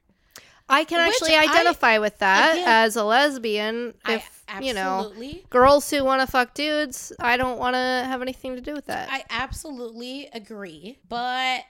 I 0.67 0.83
can 0.83 1.05
Which 1.05 1.15
actually 1.15 1.35
I- 1.35 1.43
identify 1.43 1.99
with 1.99 2.17
that 2.19 2.53
again- 2.53 2.67
as 2.67 2.95
a 2.95 3.03
lesbian. 3.03 3.93
I 4.03 4.15
If 4.15 4.61
you 4.61 4.73
know, 4.73 5.11
girls 5.49 5.89
who 5.89 6.03
want 6.03 6.21
to 6.21 6.27
fuck 6.27 6.53
dudes, 6.53 7.11
I 7.19 7.37
don't 7.37 7.57
want 7.57 7.75
to 7.75 7.79
have 7.79 8.21
anything 8.21 8.55
to 8.55 8.61
do 8.61 8.73
with 8.73 8.85
that. 8.87 9.09
i 9.11 9.23
absolutely 9.29 10.29
agree 10.33 10.99
but 11.09 11.63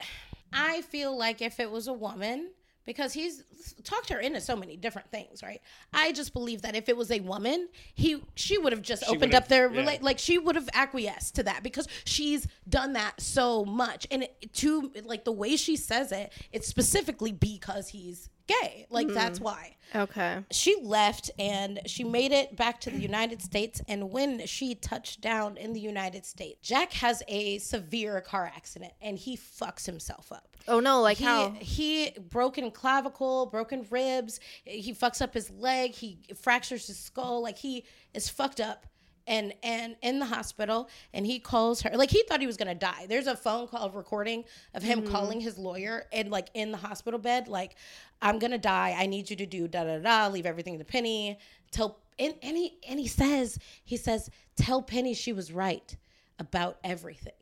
i 0.52 0.82
feel 0.82 1.16
like 1.16 1.40
if 1.40 1.58
it 1.58 1.70
was 1.70 1.88
a 1.88 1.92
woman 1.92 2.50
because 2.86 3.12
he's 3.12 3.42
talked 3.82 4.08
her 4.10 4.20
into 4.20 4.40
so 4.40 4.54
many 4.56 4.76
different 4.76 5.10
things, 5.10 5.42
right? 5.42 5.60
I 5.92 6.12
just 6.12 6.32
believe 6.32 6.62
that 6.62 6.76
if 6.76 6.88
it 6.88 6.96
was 6.96 7.10
a 7.10 7.20
woman, 7.20 7.68
he 7.94 8.22
she 8.36 8.56
would 8.56 8.72
have 8.72 8.80
just 8.80 9.02
opened 9.08 9.34
up 9.34 9.48
their 9.48 9.70
yeah. 9.72 9.98
like 10.00 10.18
she 10.18 10.38
would 10.38 10.54
have 10.54 10.68
acquiesced 10.72 11.34
to 11.34 11.42
that 11.42 11.62
because 11.62 11.88
she's 12.04 12.46
done 12.68 12.94
that 12.94 13.20
so 13.20 13.64
much, 13.64 14.06
and 14.10 14.22
it, 14.22 14.54
to 14.54 14.92
like 15.04 15.24
the 15.24 15.32
way 15.32 15.56
she 15.56 15.76
says 15.76 16.12
it, 16.12 16.32
it's 16.52 16.68
specifically 16.68 17.32
because 17.32 17.88
he's 17.88 18.30
gay. 18.46 18.86
Like 18.90 19.06
mm-hmm. 19.06 19.14
that's 19.14 19.40
why 19.40 19.76
okay. 19.94 20.44
she 20.50 20.76
left 20.82 21.30
and 21.38 21.80
she 21.86 22.04
made 22.04 22.32
it 22.32 22.56
back 22.56 22.80
to 22.82 22.90
the 22.90 23.00
United 23.00 23.42
States. 23.42 23.82
And 23.88 24.10
when 24.10 24.46
she 24.46 24.74
touched 24.74 25.20
down 25.20 25.56
in 25.56 25.72
the 25.72 25.80
United 25.80 26.24
States, 26.24 26.66
Jack 26.66 26.92
has 26.94 27.22
a 27.28 27.58
severe 27.58 28.20
car 28.20 28.50
accident 28.54 28.92
and 29.00 29.18
he 29.18 29.36
fucks 29.36 29.86
himself 29.86 30.32
up. 30.32 30.56
Oh 30.68 30.80
no, 30.80 31.00
like 31.00 31.18
He, 31.18 31.24
how? 31.24 31.50
he 31.60 32.10
broken 32.30 32.70
clavicle, 32.70 33.46
broken 33.46 33.86
ribs. 33.90 34.40
He 34.64 34.92
fucks 34.92 35.22
up 35.22 35.34
his 35.34 35.50
leg. 35.50 35.92
He 35.92 36.18
fractures 36.34 36.86
his 36.86 36.98
skull. 36.98 37.42
Like 37.42 37.58
he 37.58 37.84
is 38.14 38.28
fucked 38.28 38.60
up. 38.60 38.86
And 39.26 39.52
and 39.62 39.96
in 40.02 40.18
the 40.18 40.26
hospital 40.26 40.88
and 41.12 41.26
he 41.26 41.38
calls 41.38 41.82
her 41.82 41.90
like 41.96 42.10
he 42.10 42.22
thought 42.24 42.40
he 42.40 42.46
was 42.46 42.56
gonna 42.56 42.74
die. 42.74 43.06
There's 43.08 43.26
a 43.26 43.36
phone 43.36 43.66
call 43.66 43.90
recording 43.90 44.44
of 44.74 44.82
him 44.82 45.02
mm-hmm. 45.02 45.12
calling 45.12 45.40
his 45.40 45.58
lawyer 45.58 46.06
and 46.12 46.30
like 46.30 46.48
in 46.54 46.70
the 46.70 46.78
hospital 46.78 47.18
bed 47.18 47.48
like 47.48 47.76
i'm 48.22 48.38
gonna 48.38 48.58
die. 48.58 48.94
I 48.96 49.06
need 49.06 49.28
you 49.30 49.36
to 49.36 49.46
do 49.46 49.68
da 49.68 49.84
da 49.84 49.98
da 49.98 50.28
leave 50.28 50.46
everything 50.46 50.78
to 50.78 50.84
penny. 50.84 51.38
Tell 51.70 51.98
and, 52.18 52.34
and 52.42 52.56
he 52.56 52.78
and 52.88 53.00
he 53.00 53.06
says 53.08 53.58
he 53.84 53.96
says 53.96 54.30
tell 54.56 54.82
penny 54.82 55.14
she 55.14 55.32
was 55.32 55.52
right 55.52 55.96
about 56.38 56.78
everything. 56.84 57.32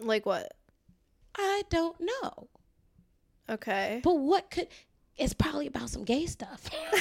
Like 0.00 0.26
what? 0.26 0.54
i 1.36 1.62
don't 1.70 1.96
know. 2.00 2.48
Okay. 3.48 4.00
but 4.02 4.18
what 4.18 4.50
could 4.50 4.68
it's 5.16 5.34
probably 5.34 5.66
about 5.66 5.90
some 5.90 6.04
gay 6.04 6.26
stuff. 6.26 6.68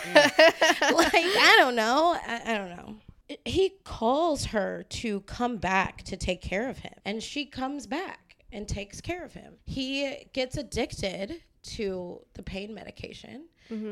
Like 0.82 1.14
i 1.14 1.56
don't 1.58 1.76
know. 1.76 2.18
I, 2.28 2.42
I 2.46 2.58
don't 2.58 2.70
know 2.70 2.98
he 3.46 3.74
calls 3.84 4.46
her 4.46 4.84
to 4.90 5.22
come 5.22 5.58
back 5.58 6.04
to 6.04 6.18
take 6.18 6.42
care 6.42 6.70
of 6.70 6.80
him. 6.80 6.94
And 7.06 7.22
she 7.22 7.46
comes 7.46 7.86
back 7.88 8.38
and 8.52 8.68
takes 8.68 9.02
care 9.02 9.24
of 9.24 9.34
him. 9.34 9.54
He 9.66 10.30
gets 10.34 10.58
addicted 10.58 11.42
to 11.62 12.22
the 12.34 12.42
pain 12.42 12.74
medication 12.74 13.46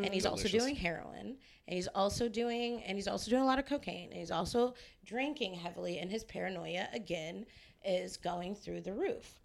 and 0.04 0.14
he's 0.14 0.26
also 0.26 0.48
doing 0.48 0.76
heroin 0.76 1.38
and 1.68 1.76
he's 1.76 1.88
also 1.88 2.28
doing 2.28 2.82
and 2.84 2.98
he's 2.98 3.08
also 3.08 3.30
doing 3.30 3.44
a 3.44 3.46
lot 3.46 3.60
of 3.60 3.66
cocaine 3.66 4.10
and 4.10 4.18
he's 4.20 4.32
also 4.32 4.74
drinking 5.06 5.54
heavily 5.54 6.00
and 6.00 6.10
his 6.10 6.24
paranoia 6.24 6.88
again 6.94 7.46
is 7.86 8.18
going 8.18 8.56
through 8.56 8.82
the 8.82 8.94
roof. 8.94 9.40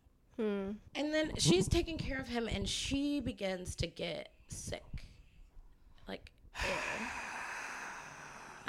And 0.94 1.12
then 1.12 1.32
she's 1.36 1.68
taking 1.68 1.98
care 1.98 2.18
of 2.18 2.28
him 2.28 2.48
and 2.48 2.66
she 2.66 3.20
begins 3.20 3.74
to 3.76 3.86
get 3.86 4.30
sick. 4.48 5.08
Like 6.08 6.30
ill. 6.64 7.06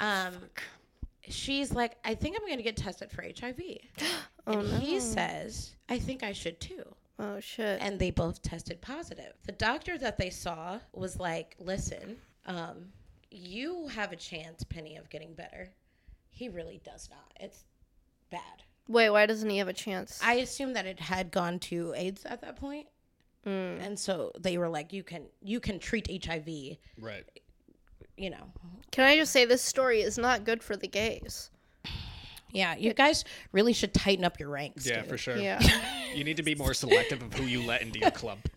Um 0.00 0.34
she's 1.28 1.72
like, 1.72 1.96
I 2.04 2.14
think 2.14 2.36
I'm 2.40 2.48
gonna 2.48 2.62
get 2.62 2.76
tested 2.76 3.10
for 3.10 3.22
HIV. 3.22 3.60
and 4.46 4.68
he 4.82 5.00
says, 5.00 5.74
I 5.88 5.98
think 5.98 6.22
I 6.22 6.32
should 6.32 6.60
too. 6.60 6.84
Oh 7.18 7.40
shit. 7.40 7.80
And 7.80 7.98
they 7.98 8.10
both 8.10 8.42
tested 8.42 8.80
positive. 8.80 9.32
The 9.44 9.52
doctor 9.52 9.96
that 9.98 10.18
they 10.18 10.30
saw 10.30 10.80
was 10.92 11.18
like, 11.18 11.56
Listen, 11.58 12.16
um, 12.46 12.86
you 13.30 13.88
have 13.88 14.12
a 14.12 14.16
chance, 14.16 14.64
Penny, 14.64 14.96
of 14.96 15.10
getting 15.10 15.34
better. 15.34 15.70
He 16.30 16.48
really 16.48 16.80
does 16.84 17.08
not. 17.10 17.32
It's 17.38 17.64
bad. 18.30 18.64
Wait, 18.88 19.10
why 19.10 19.26
doesn't 19.26 19.48
he 19.48 19.58
have 19.58 19.68
a 19.68 19.72
chance? 19.72 20.20
I 20.22 20.34
assume 20.34 20.74
that 20.74 20.86
it 20.86 21.00
had 21.00 21.30
gone 21.30 21.58
to 21.60 21.94
AIDS 21.96 22.24
at 22.24 22.40
that 22.42 22.56
point. 22.56 22.86
Mm. 23.46 23.84
and 23.84 23.98
so 23.98 24.32
they 24.40 24.56
were 24.56 24.70
like 24.70 24.90
you 24.94 25.02
can 25.02 25.26
you 25.42 25.60
can 25.60 25.78
treat 25.78 26.24
hiv 26.24 26.48
Right. 26.98 27.24
You 28.16 28.30
know 28.30 28.52
Can 28.90 29.04
I 29.04 29.16
just 29.16 29.32
say 29.32 29.44
this 29.44 29.62
story 29.62 30.00
is 30.02 30.18
not 30.18 30.44
good 30.44 30.62
for 30.62 30.76
the 30.76 30.88
gays? 30.88 31.50
yeah 32.50 32.76
you 32.76 32.94
guys 32.94 33.24
really 33.52 33.72
should 33.72 33.92
tighten 33.92 34.24
up 34.24 34.38
your 34.38 34.48
ranks 34.48 34.86
Yeah, 34.86 35.00
dude. 35.00 35.08
for 35.08 35.18
sure. 35.18 35.36
Yeah. 35.36 35.60
You 36.14 36.22
need 36.22 36.36
to 36.36 36.44
be 36.44 36.54
more 36.54 36.72
selective 36.74 37.20
of 37.22 37.34
who 37.34 37.44
you 37.46 37.60
let 37.66 37.82
into 37.82 37.98
your 37.98 38.12
club. 38.12 38.38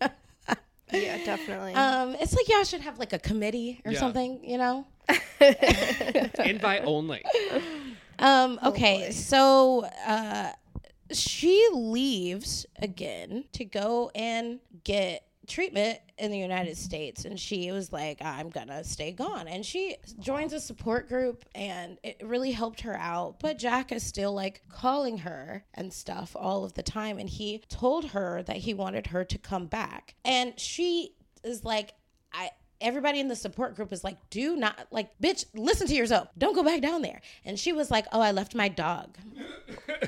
yeah, 0.92 1.18
definitely. 1.24 1.74
um 1.74 2.14
it's 2.20 2.32
like 2.34 2.48
y'all 2.48 2.62
should 2.64 2.80
have 2.82 2.98
like 2.98 3.12
a 3.12 3.18
committee 3.18 3.80
or 3.84 3.92
Yeah. 3.92 3.98
something 3.98 4.40
you 4.44 4.58
know 4.58 4.86
Invite 6.44 6.82
only. 6.84 7.24
um 8.18 8.58
Oh, 8.62 8.70
okay 8.70 9.10
so 9.10 9.84
uh 10.06 10.52
she 11.10 11.66
leaves 11.72 12.66
again 12.80 13.44
to 13.52 13.64
go 13.64 14.10
and 14.14 14.60
get 14.84 15.24
treatment 15.48 15.98
in 16.18 16.30
the 16.30 16.38
United 16.38 16.76
States 16.76 17.24
and 17.24 17.38
she 17.38 17.70
was 17.72 17.92
like 17.92 18.20
I'm 18.22 18.50
going 18.50 18.68
to 18.68 18.84
stay 18.84 19.12
gone. 19.12 19.48
And 19.48 19.64
she 19.64 19.96
joins 20.20 20.52
a 20.52 20.60
support 20.60 21.08
group 21.08 21.44
and 21.54 21.98
it 22.02 22.20
really 22.24 22.52
helped 22.52 22.82
her 22.82 22.96
out. 22.96 23.40
But 23.40 23.58
Jack 23.58 23.90
is 23.92 24.02
still 24.02 24.32
like 24.32 24.62
calling 24.70 25.18
her 25.18 25.64
and 25.74 25.92
stuff 25.92 26.36
all 26.36 26.64
of 26.64 26.74
the 26.74 26.82
time 26.82 27.18
and 27.18 27.28
he 27.28 27.62
told 27.68 28.10
her 28.10 28.42
that 28.44 28.56
he 28.58 28.74
wanted 28.74 29.08
her 29.08 29.24
to 29.24 29.38
come 29.38 29.66
back. 29.66 30.14
And 30.24 30.58
she 30.58 31.14
is 31.42 31.64
like 31.64 31.94
I 32.32 32.50
everybody 32.80 33.18
in 33.18 33.26
the 33.28 33.36
support 33.36 33.74
group 33.74 33.92
is 33.92 34.04
like 34.04 34.16
do 34.30 34.54
not 34.54 34.86
like 34.90 35.10
bitch 35.20 35.44
listen 35.54 35.86
to 35.88 35.94
yourself. 35.94 36.28
Don't 36.38 36.54
go 36.54 36.62
back 36.62 36.80
down 36.82 37.02
there. 37.02 37.20
And 37.44 37.58
she 37.58 37.72
was 37.72 37.90
like 37.90 38.06
oh 38.12 38.20
I 38.20 38.32
left 38.32 38.54
my 38.54 38.68
dog. 38.68 39.16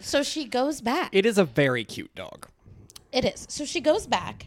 So 0.00 0.22
she 0.22 0.44
goes 0.44 0.80
back. 0.80 1.10
It 1.12 1.26
is 1.26 1.38
a 1.38 1.44
very 1.44 1.82
cute 1.82 2.14
dog. 2.14 2.46
it 3.10 3.24
is. 3.24 3.46
So 3.50 3.64
she 3.64 3.80
goes 3.80 4.06
back 4.06 4.46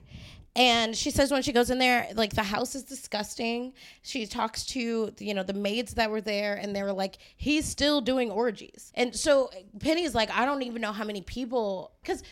and 0.56 0.96
she 0.96 1.12
says 1.12 1.32
when 1.32 1.42
she 1.42 1.54
goes 1.54 1.70
in 1.70 1.80
there, 1.80 2.08
like 2.16 2.34
the 2.34 2.44
house 2.44 2.76
is 2.76 2.84
disgusting. 2.84 3.74
She 4.02 4.26
talks 4.26 4.66
to 4.68 5.14
you 5.18 5.34
know 5.34 5.44
the 5.44 5.54
maids 5.54 5.94
that 5.94 6.12
were 6.12 6.22
there, 6.22 6.56
and 6.56 6.76
they 6.76 6.84
were 6.84 6.94
like, 6.94 7.18
he's 7.38 7.66
still 7.66 8.02
doing 8.02 8.30
orgies. 8.30 8.92
And 8.96 9.16
so 9.16 9.50
Penny's 9.80 10.14
like, 10.14 10.30
I 10.32 10.46
don't 10.46 10.64
even 10.64 10.82
know 10.82 10.92
how 10.92 11.04
many 11.04 11.22
people 11.22 11.92
because. 12.02 12.24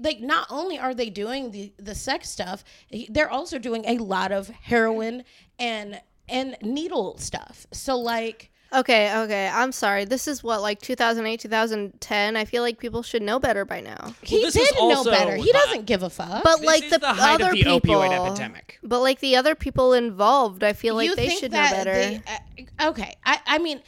Like 0.00 0.18
not 0.18 0.48
only 0.50 0.80
are 0.80 0.94
they 0.94 1.10
doing 1.10 1.52
the 1.52 1.72
the 1.78 1.94
sex 1.94 2.28
stuff, 2.28 2.64
they're 3.08 3.30
also 3.30 3.56
doing 3.56 3.84
a 3.86 3.98
lot 3.98 4.32
of 4.32 4.48
heroin 4.48 5.22
and 5.60 6.00
and 6.28 6.56
needle 6.60 7.18
stuff. 7.18 7.68
So 7.72 7.96
like, 7.96 8.50
okay, 8.72 9.16
okay. 9.22 9.48
I'm 9.52 9.72
sorry. 9.72 10.04
This 10.04 10.26
is 10.28 10.42
what 10.42 10.60
like 10.62 10.80
2008, 10.80 11.40
2010. 11.40 12.36
I 12.36 12.44
feel 12.44 12.62
like 12.62 12.78
people 12.78 13.02
should 13.02 13.22
know 13.22 13.38
better 13.38 13.64
by 13.64 13.80
now. 13.80 14.14
he 14.22 14.40
this 14.42 14.56
is 14.56 14.68
did 14.68 14.74
know 14.76 14.96
also 14.96 15.10
better. 15.10 15.36
He 15.36 15.52
doesn't 15.52 15.86
give 15.86 16.02
a 16.02 16.10
fuck. 16.10 16.42
But 16.42 16.58
This 16.58 16.66
like 16.66 16.84
is 16.84 16.90
the, 16.92 16.98
the 16.98 17.12
height 17.14 17.40
of 17.40 17.46
other 17.48 17.52
the 17.54 17.62
people, 17.62 17.94
opioid 17.96 18.26
epidemic. 18.26 18.78
But 18.82 19.00
like 19.00 19.20
the 19.20 19.36
other 19.36 19.54
people 19.54 19.92
involved, 19.92 20.62
I 20.64 20.72
feel 20.72 20.94
like 20.94 21.14
they 21.14 21.28
should 21.28 21.52
know 21.52 21.58
better. 21.70 21.92
they- 21.92 22.22
uh, 22.80 22.90
okay, 22.90 23.16
I, 23.24 23.40
I 23.46 23.58
mean, 23.58 23.80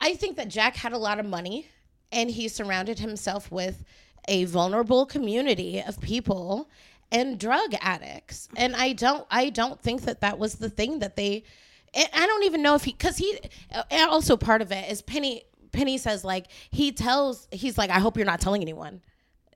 I 0.00 0.14
think 0.14 0.36
that 0.36 0.48
Jack 0.48 0.76
had 0.76 0.92
a 0.92 0.98
lot 0.98 1.18
of 1.18 1.26
money, 1.26 1.68
and 2.12 2.30
he 2.30 2.48
surrounded 2.48 2.98
himself 2.98 3.50
with 3.50 3.84
a 4.28 4.44
vulnerable 4.44 5.06
community 5.06 5.80
of 5.86 6.00
people 6.00 6.68
and 7.12 7.38
drug 7.38 7.74
addicts. 7.80 8.48
And 8.56 8.74
I 8.74 8.92
don't, 8.92 9.24
I 9.30 9.50
don't 9.50 9.80
think 9.80 10.02
that 10.02 10.20
that 10.20 10.38
was 10.38 10.56
the 10.56 10.68
thing 10.68 10.98
that 10.98 11.16
they. 11.16 11.44
And 11.96 12.08
I 12.12 12.26
don't 12.26 12.44
even 12.44 12.62
know 12.62 12.74
if 12.74 12.84
he, 12.84 12.92
because 12.92 13.16
he, 13.16 13.38
uh, 13.74 13.82
and 13.90 14.10
also 14.10 14.36
part 14.36 14.62
of 14.62 14.70
it 14.70 14.90
is 14.90 15.02
Penny. 15.02 15.42
Penny 15.72 15.98
says 15.98 16.24
like 16.24 16.46
he 16.70 16.92
tells, 16.92 17.48
he's 17.50 17.76
like, 17.76 17.90
I 17.90 17.98
hope 17.98 18.16
you're 18.16 18.26
not 18.26 18.40
telling 18.40 18.62
anyone 18.62 19.02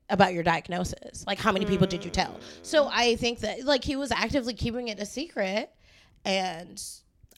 about 0.08 0.34
your 0.34 0.42
diagnosis. 0.42 1.24
Like, 1.26 1.38
how 1.38 1.52
many 1.52 1.64
people 1.64 1.86
did 1.86 2.04
you 2.04 2.10
tell? 2.10 2.38
So 2.62 2.84
mm-hmm. 2.84 2.98
I 2.98 3.16
think 3.16 3.40
that 3.40 3.64
like 3.64 3.84
he 3.84 3.96
was 3.96 4.10
actively 4.10 4.54
keeping 4.54 4.88
it 4.88 4.98
a 5.00 5.06
secret, 5.06 5.70
and 6.24 6.82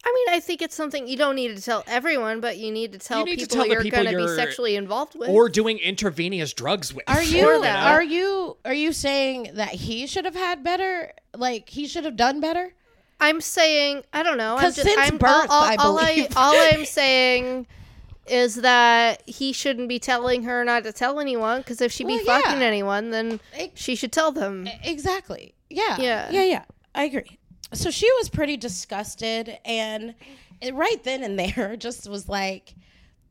I 0.04 0.12
mean, 0.12 0.34
I 0.34 0.40
think 0.40 0.62
it's 0.62 0.74
something 0.74 1.06
you 1.06 1.16
don't 1.16 1.36
need 1.36 1.56
to 1.56 1.62
tell 1.62 1.84
everyone, 1.86 2.40
but 2.40 2.58
you 2.58 2.72
need 2.72 2.92
to 2.92 2.98
tell 2.98 3.24
need 3.24 3.38
to 3.38 3.46
people 3.46 3.56
tell 3.58 3.66
you're 3.66 3.82
people 3.82 4.02
going 4.02 4.16
to 4.16 4.26
be 4.26 4.34
sexually 4.34 4.74
involved 4.74 5.16
with. 5.16 5.28
Or 5.28 5.48
doing 5.48 5.78
intravenous 5.78 6.52
drugs 6.52 6.92
with. 6.92 7.08
Are 7.08 7.18
Or 7.18 7.22
you 7.22 7.60
that. 7.62 7.86
are 7.92 8.02
you 8.02 8.56
are 8.64 8.74
you 8.74 8.92
saying 8.92 9.50
that 9.54 9.70
he 9.70 10.06
should 10.08 10.24
have 10.24 10.34
had 10.34 10.64
better? 10.64 11.12
Like 11.36 11.68
he 11.68 11.86
should 11.86 12.04
have 12.04 12.16
done 12.16 12.40
better? 12.40 12.74
I'm 13.20 13.40
saying, 13.40 14.02
I 14.12 14.22
don't 14.22 14.36
know. 14.36 14.54
I'm 14.56 14.60
'Cause 14.60 14.76
just, 14.76 14.88
since 14.88 14.98
I'm, 14.98 15.18
birth, 15.18 15.30
all, 15.30 15.50
all, 15.50 15.62
I 15.64 15.76
all 15.76 15.98
I, 15.98 16.14
believe. 16.14 16.36
all 16.36 16.54
I'm 16.72 16.84
saying 16.84 17.66
is 18.26 18.56
that 18.56 19.22
he 19.28 19.52
shouldn't 19.52 19.88
be 19.88 19.98
telling 19.98 20.42
her 20.44 20.64
not 20.64 20.84
to 20.84 20.92
tell 20.92 21.20
anyone. 21.20 21.58
Because 21.60 21.80
if 21.80 21.92
she 21.92 22.04
be 22.04 22.20
yeah. 22.24 22.40
fucking 22.40 22.62
anyone, 22.62 23.10
then 23.10 23.40
Ex- 23.54 23.80
she 23.80 23.94
should 23.94 24.12
tell 24.12 24.32
them. 24.32 24.68
Exactly. 24.82 25.54
Yeah. 25.70 25.96
Yeah. 26.00 26.30
Yeah. 26.30 26.44
Yeah. 26.44 26.64
I 26.94 27.04
agree. 27.04 27.38
So 27.72 27.90
she 27.90 28.10
was 28.18 28.28
pretty 28.28 28.56
disgusted, 28.56 29.58
and 29.64 30.14
right 30.72 31.02
then 31.04 31.22
and 31.22 31.38
there, 31.38 31.76
just 31.78 32.08
was 32.08 32.28
like, 32.28 32.74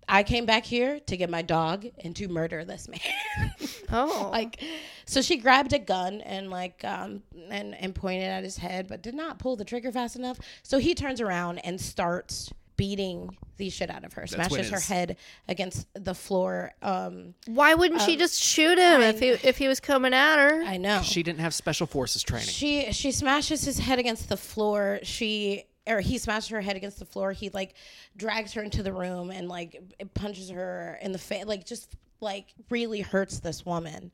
I 0.08 0.24
came 0.24 0.46
back 0.46 0.66
here 0.66 1.00
to 1.00 1.18
get 1.18 1.30
my 1.30 1.42
dog 1.42 1.86
and 2.04 2.16
to 2.18 2.28
murder 2.28 2.66
this 2.66 2.88
man. 2.88 3.00
Oh, 3.94 4.30
like, 4.32 4.64
so 5.06 5.22
she 5.22 5.36
grabbed 5.36 5.74
a 5.74 5.80
gun 5.80 6.22
and 6.22 6.50
like 6.50 6.82
um 6.86 7.24
and 7.50 7.76
and 7.76 7.94
pointed 7.94 8.24
at 8.30 8.42
his 8.46 8.56
head, 8.56 8.88
but 8.88 9.02
did 9.02 9.14
not 9.14 9.38
pull 9.38 9.58
the 9.58 9.66
trigger 9.66 9.92
fast 9.92 10.16
enough. 10.16 10.40
So 10.64 10.78
he 10.78 10.96
turns 10.96 11.20
around 11.20 11.58
and 11.60 11.80
starts 11.82 12.54
beating 12.78 13.36
the 13.58 13.70
shit 13.70 13.90
out 13.90 14.06
of 14.06 14.14
her, 14.14 14.22
when 14.22 14.28
smashes 14.30 14.70
her 14.70 14.80
head 14.80 15.18
against 15.50 15.88
the 15.94 16.16
floor. 16.16 16.72
Um, 16.82 17.34
why 17.48 17.74
wouldn't 17.74 18.02
she 18.02 18.16
just 18.16 18.42
shoot 18.42 18.78
him 18.78 19.02
if 19.02 19.20
he 19.20 19.28
if 19.32 19.58
he 19.58 19.68
was 19.68 19.82
coming 19.82 20.14
at 20.14 20.38
her? 20.38 20.64
I 20.64 20.78
know 20.78 21.02
She 21.02 21.22
didn't 21.22 21.42
have 21.42 21.54
special 21.54 21.86
forces 21.86 22.24
training. 22.24 22.48
she 22.48 22.94
she 22.94 23.12
smashes 23.12 23.66
his 23.66 23.78
head 23.80 24.00
against 24.00 24.30
the 24.30 24.38
floor. 24.38 25.00
She 25.04 25.66
or 25.88 26.00
he 26.00 26.18
smashes 26.18 26.50
her 26.50 26.62
head 26.62 26.76
against 26.76 27.00
the 27.00 27.06
floor. 27.06 27.32
He 27.32 27.50
like 27.50 27.74
drags 28.16 28.54
her 28.54 28.62
into 28.62 28.84
the 28.84 28.94
room 28.94 29.30
and 29.32 29.48
like 29.48 29.82
punches 30.14 30.50
her 30.50 31.00
in 31.02 31.12
the 31.12 31.18
face. 31.20 31.46
Like 31.46 31.66
just 31.66 31.96
like 32.20 32.54
really 32.70 33.02
hurts 33.02 33.40
this 33.40 33.66
woman. 33.66 34.12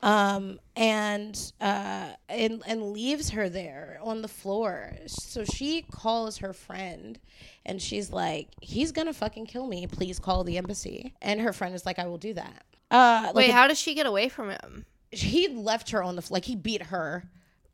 Um 0.00 0.60
and 0.76 1.52
uh 1.60 2.10
and 2.28 2.62
and 2.66 2.92
leaves 2.92 3.30
her 3.30 3.48
there 3.48 3.98
on 4.02 4.22
the 4.22 4.28
floor. 4.28 4.92
So 5.06 5.44
she 5.44 5.82
calls 5.90 6.36
her 6.38 6.52
friend 6.52 7.18
and 7.66 7.82
she's 7.82 8.12
like, 8.12 8.48
He's 8.60 8.92
gonna 8.92 9.12
fucking 9.12 9.46
kill 9.46 9.66
me. 9.66 9.86
Please 9.88 10.18
call 10.20 10.44
the 10.44 10.56
embassy. 10.58 11.14
And 11.20 11.40
her 11.40 11.52
friend 11.52 11.74
is 11.74 11.84
like, 11.84 11.98
I 11.98 12.06
will 12.06 12.18
do 12.18 12.34
that. 12.34 12.64
Uh 12.92 13.22
like 13.26 13.34
Wait, 13.34 13.50
a- 13.50 13.52
how 13.54 13.66
does 13.66 13.78
she 13.80 13.94
get 13.94 14.06
away 14.06 14.28
from 14.28 14.50
him? 14.50 14.84
he 15.10 15.48
left 15.48 15.88
her 15.90 16.02
on 16.02 16.16
the 16.16 16.26
like 16.30 16.44
he 16.44 16.54
beat 16.54 16.82
her 16.82 17.24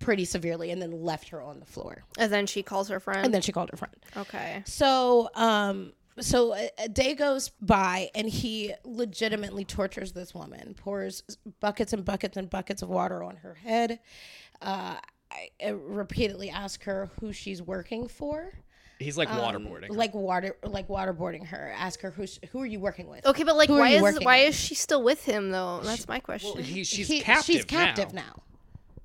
pretty 0.04 0.24
severely 0.24 0.70
and 0.70 0.80
then 0.82 1.02
left 1.02 1.28
her 1.30 1.40
on 1.42 1.58
the 1.60 1.66
floor 1.66 2.04
And 2.18 2.30
then 2.32 2.46
she 2.46 2.62
calls 2.62 2.88
her 2.88 3.00
friend. 3.00 3.24
and 3.24 3.32
then 3.32 3.40
she 3.42 3.52
called 3.52 3.70
her 3.70 3.76
friend 3.76 3.94
okay. 4.16 4.62
so 4.66 5.30
um 5.34 5.92
so 6.20 6.54
a, 6.54 6.70
a 6.78 6.88
day 6.88 7.14
goes 7.14 7.48
by 7.60 8.10
and 8.14 8.28
he 8.28 8.72
legitimately 8.84 9.64
tortures 9.64 10.12
this 10.12 10.32
woman, 10.32 10.74
pours 10.78 11.24
buckets 11.58 11.92
and 11.92 12.04
buckets 12.04 12.36
and 12.36 12.48
buckets 12.48 12.82
of 12.82 12.88
water 12.88 13.24
on 13.24 13.34
her 13.38 13.54
head. 13.54 13.98
Uh, 14.62 14.94
I, 15.32 15.48
I 15.60 15.70
repeatedly 15.70 16.50
ask 16.50 16.84
her 16.84 17.10
who 17.18 17.32
she's 17.32 17.60
working 17.60 18.06
for. 18.06 18.52
He's 19.00 19.18
like 19.18 19.28
waterboarding. 19.28 19.90
Um, 19.90 19.96
Like 19.96 20.14
water, 20.14 20.56
like 20.62 20.86
waterboarding 20.86 21.46
her. 21.48 21.74
Ask 21.76 22.00
her 22.02 22.12
who's 22.12 22.38
who 22.52 22.60
are 22.60 22.66
you 22.66 22.78
working 22.78 23.08
with? 23.08 23.26
Okay, 23.26 23.42
but 23.42 23.56
like, 23.56 23.68
Who 23.68 23.78
why 23.78 23.88
is 23.88 24.20
why 24.22 24.42
with? 24.44 24.50
is 24.50 24.54
she 24.54 24.76
still 24.76 25.02
with 25.02 25.24
him 25.24 25.50
though? 25.50 25.80
That's 25.82 26.06
my 26.06 26.20
question. 26.20 26.52
Well, 26.54 26.62
he, 26.62 26.84
she's 26.84 27.08
He- 27.08 27.22
captive. 27.22 27.44
she's 27.56 27.64
captive 27.64 28.12
now. 28.14 28.22
now. 28.22 28.42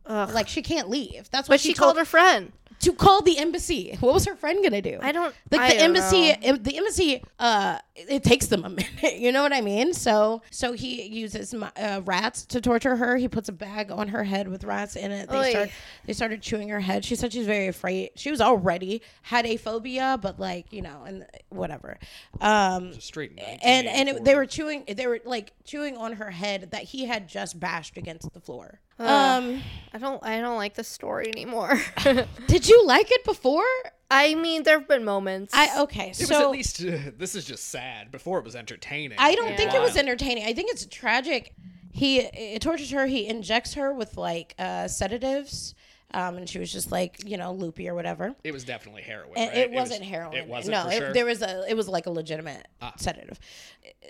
Ugh. 0.10 0.32
Like 0.34 0.48
she 0.50 0.62
can't 0.62 0.90
leave. 0.90 1.30
That's 1.32 1.48
what 1.48 1.54
but 1.54 1.60
she 1.62 1.74
called 1.74 1.98
her 1.98 2.04
friend. 2.06 2.52
to 2.82 2.94
call 2.94 3.22
the 3.22 3.38
embassy. 3.38 3.96
What 4.00 4.14
was 4.14 4.26
her 4.26 4.36
friend 4.36 4.64
gonna 4.64 4.82
do? 4.82 4.98
I 5.02 5.12
don't- 5.12 5.36
like 5.52 5.62
I 5.62 5.68
the 5.70 5.74
don't 5.76 5.84
embassy. 5.84 6.30
know. 6.32 6.56
The 6.58 6.78
embassy. 6.78 7.24
Uh, 7.38 7.78
it 7.96 8.24
takes 8.24 8.48
them 8.48 8.64
a 8.66 8.70
minute. 9.04 9.18
You 9.18 9.32
know 9.34 9.44
what 9.44 9.52
I 9.54 9.60
mean? 9.62 9.94
So, 9.94 10.42
so 10.50 10.72
he 10.74 11.04
uses 11.04 11.54
uh, 11.54 12.02
rats 12.06 12.46
to 12.46 12.62
torture 12.62 12.96
her. 12.96 13.18
He 13.18 13.28
puts 13.28 13.50
a 13.50 13.52
bag 13.52 13.92
on 13.92 14.08
her 14.08 14.24
head 14.24 14.48
with 14.48 14.64
rats 14.64 14.96
in 14.96 15.12
it. 15.12 15.30
They 15.30 15.38
Oy. 15.38 15.50
start. 15.52 15.70
They 16.08 16.14
started 16.14 16.42
chewing 16.42 16.70
her 16.70 16.80
head. 16.80 17.04
She 17.06 17.16
said 17.16 17.34
she's 17.34 17.46
very 17.46 17.68
afraid. 17.68 18.12
She 18.16 18.32
was 18.32 18.40
already 18.42 19.02
had 19.24 19.46
a 19.46 19.58
phobia, 19.58 20.18
but 20.22 20.40
like 20.40 20.72
you 20.72 20.82
know, 20.82 21.04
and 21.06 21.26
whatever. 21.50 22.00
Um, 22.42 22.94
Straight. 23.00 23.38
and 23.62 23.88
and 23.88 24.10
it, 24.10 24.24
they 24.24 24.36
were 24.36 24.46
chewing. 24.46 24.86
They 24.88 25.06
were 25.06 25.20
like 25.26 25.52
chewing 25.66 25.98
on 25.98 26.14
her 26.14 26.32
head 26.32 26.72
that 26.72 26.84
he 26.84 27.06
had 27.06 27.28
just 27.28 27.60
bashed 27.60 27.98
against 27.98 28.34
the 28.34 28.40
floor. 28.40 28.80
Um, 29.00 29.62
I 29.94 29.98
don't 29.98 30.24
I 30.24 30.40
don't 30.42 30.58
like 30.58 30.76
the 30.76 30.84
story 30.84 31.28
anymore. 31.30 31.80
did 32.48 32.68
you 32.68 32.86
like 32.86 33.12
it 33.12 33.24
before? 33.24 33.66
I 34.12 34.36
mean, 34.36 34.64
there 34.64 34.80
have 34.80 34.88
been 34.88 35.06
moments. 35.06 35.54
I 35.54 35.82
okay. 35.84 36.10
It 36.10 36.16
so 36.16 36.36
was 36.36 36.44
at 36.44 36.52
least. 36.52 36.84
Uh, 36.84 37.12
this 37.18 37.36
is 37.36 37.46
just 37.46 37.70
sad. 37.70 38.12
Before 38.12 38.40
it 38.40 38.46
was 38.46 38.56
entertaining. 38.56 39.18
I 39.20 39.36
don't 39.36 39.56
think 39.56 39.74
it 39.74 39.82
was 39.82 39.98
entertaining. 39.98 40.46
I 40.46 40.54
think 40.54 40.72
it's 40.72 40.86
tragic. 40.86 41.54
He 41.92 42.20
it 42.20 42.62
tortures 42.62 42.92
her. 42.92 43.06
He 43.08 43.28
injects 43.28 43.74
her 43.76 43.94
with 43.94 44.18
like 44.18 44.56
uh, 44.60 44.88
sedatives, 44.88 45.76
um, 46.14 46.38
and 46.38 46.48
she 46.50 46.60
was 46.60 46.72
just 46.72 46.92
like 46.92 47.28
you 47.28 47.38
know 47.38 47.52
loopy 47.54 47.90
or 47.90 47.96
whatever. 47.96 48.36
It 48.44 48.52
was 48.52 48.64
definitely 48.64 49.04
heroin. 49.04 49.34
Right? 49.36 49.54
it 49.54 49.70
was- 49.72 49.90
wasn't 49.90 50.04
heroin. 50.04 50.36
It 50.36 50.48
wasn't. 50.48 50.72
No, 50.72 50.84
for 50.84 50.92
it, 50.92 50.98
sure? 50.98 51.10
Ah. 51.10 51.14
there 51.14 51.26
was 51.26 51.42
a. 51.42 51.66
It 51.70 51.76
was 51.76 51.88
like 51.88 52.06
a 52.06 52.12
legitimate 52.12 52.68
sedative. 52.98 53.40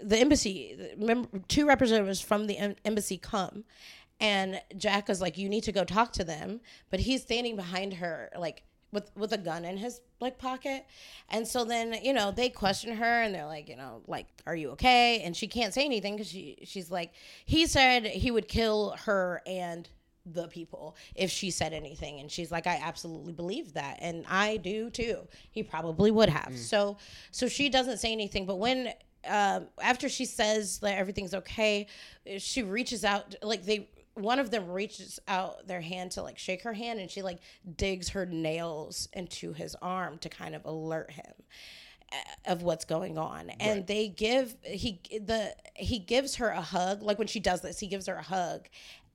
The 0.03 0.17
embassy, 0.17 0.77
two 1.47 1.67
representatives 1.67 2.21
from 2.21 2.47
the 2.47 2.75
embassy 2.85 3.17
come, 3.17 3.65
and 4.19 4.61
Jack 4.77 5.09
is 5.09 5.21
like, 5.21 5.37
"You 5.37 5.49
need 5.49 5.63
to 5.63 5.71
go 5.71 5.83
talk 5.83 6.13
to 6.13 6.23
them," 6.23 6.61
but 6.89 6.99
he's 7.01 7.21
standing 7.21 7.55
behind 7.55 7.95
her, 7.95 8.29
like 8.37 8.63
with 8.91 9.11
with 9.15 9.33
a 9.33 9.37
gun 9.37 9.65
in 9.65 9.77
his 9.77 10.01
like 10.19 10.37
pocket, 10.37 10.85
and 11.29 11.47
so 11.47 11.63
then 11.63 11.95
you 12.03 12.13
know 12.13 12.31
they 12.31 12.49
question 12.49 12.95
her, 12.95 13.21
and 13.21 13.33
they're 13.33 13.45
like, 13.45 13.69
you 13.69 13.75
know, 13.75 14.01
like, 14.07 14.27
"Are 14.45 14.55
you 14.55 14.71
okay?" 14.71 15.21
And 15.21 15.35
she 15.35 15.47
can't 15.47 15.73
say 15.73 15.85
anything 15.85 16.15
because 16.15 16.29
she 16.29 16.59
she's 16.63 16.91
like, 16.91 17.13
he 17.45 17.65
said 17.65 18.05
he 18.05 18.31
would 18.31 18.47
kill 18.47 18.95
her 19.05 19.41
and 19.45 19.87
the 20.25 20.47
people 20.47 20.95
if 21.15 21.31
she 21.31 21.49
said 21.51 21.73
anything. 21.73 22.19
And 22.19 22.29
she's 22.31 22.51
like 22.51 22.67
i 22.67 22.79
absolutely 22.83 23.33
believe 23.33 23.73
that. 23.73 23.97
And 24.01 24.25
i 24.29 24.57
do 24.57 24.89
too. 24.89 25.27
He 25.51 25.63
probably 25.63 26.11
would 26.11 26.29
have. 26.29 26.57
So 26.57 26.97
so 27.31 27.47
she 27.47 27.69
doesn't 27.69 27.97
say 27.97 28.11
anything. 28.11 28.45
But 28.45 28.57
when 28.57 28.93
um 29.27 29.67
after 29.81 30.07
she 30.07 30.25
says 30.25 30.79
that 30.79 30.97
everything's 30.97 31.33
okay 31.33 31.87
she 32.37 32.63
reaches 32.63 33.03
out 33.03 33.35
like 33.43 33.65
they 33.65 33.89
one 34.19 34.39
of 34.39 34.51
them 34.51 34.69
reaches 34.69 35.19
out 35.27 35.67
their 35.67 35.81
hand 35.81 36.11
to 36.11 36.21
like 36.21 36.37
shake 36.37 36.63
her 36.63 36.73
hand 36.73 36.99
and 36.99 37.09
she 37.09 37.21
like 37.21 37.39
digs 37.77 38.09
her 38.09 38.25
nails 38.25 39.07
into 39.13 39.53
his 39.53 39.75
arm 39.81 40.17
to 40.19 40.29
kind 40.29 40.55
of 40.55 40.65
alert 40.65 41.11
him 41.11 41.33
uh, 42.11 42.51
of 42.51 42.63
what's 42.63 42.85
going 42.85 43.17
on. 43.17 43.49
And 43.59 43.85
they 43.87 44.07
give 44.07 44.55
he 44.63 45.01
the 45.11 45.55
he 45.75 45.99
gives 45.99 46.35
her 46.35 46.49
a 46.49 46.61
hug. 46.61 47.01
Like 47.01 47.17
when 47.17 47.27
she 47.27 47.39
does 47.39 47.61
this 47.61 47.79
he 47.79 47.87
gives 47.87 48.07
her 48.07 48.15
a 48.15 48.23
hug 48.23 48.67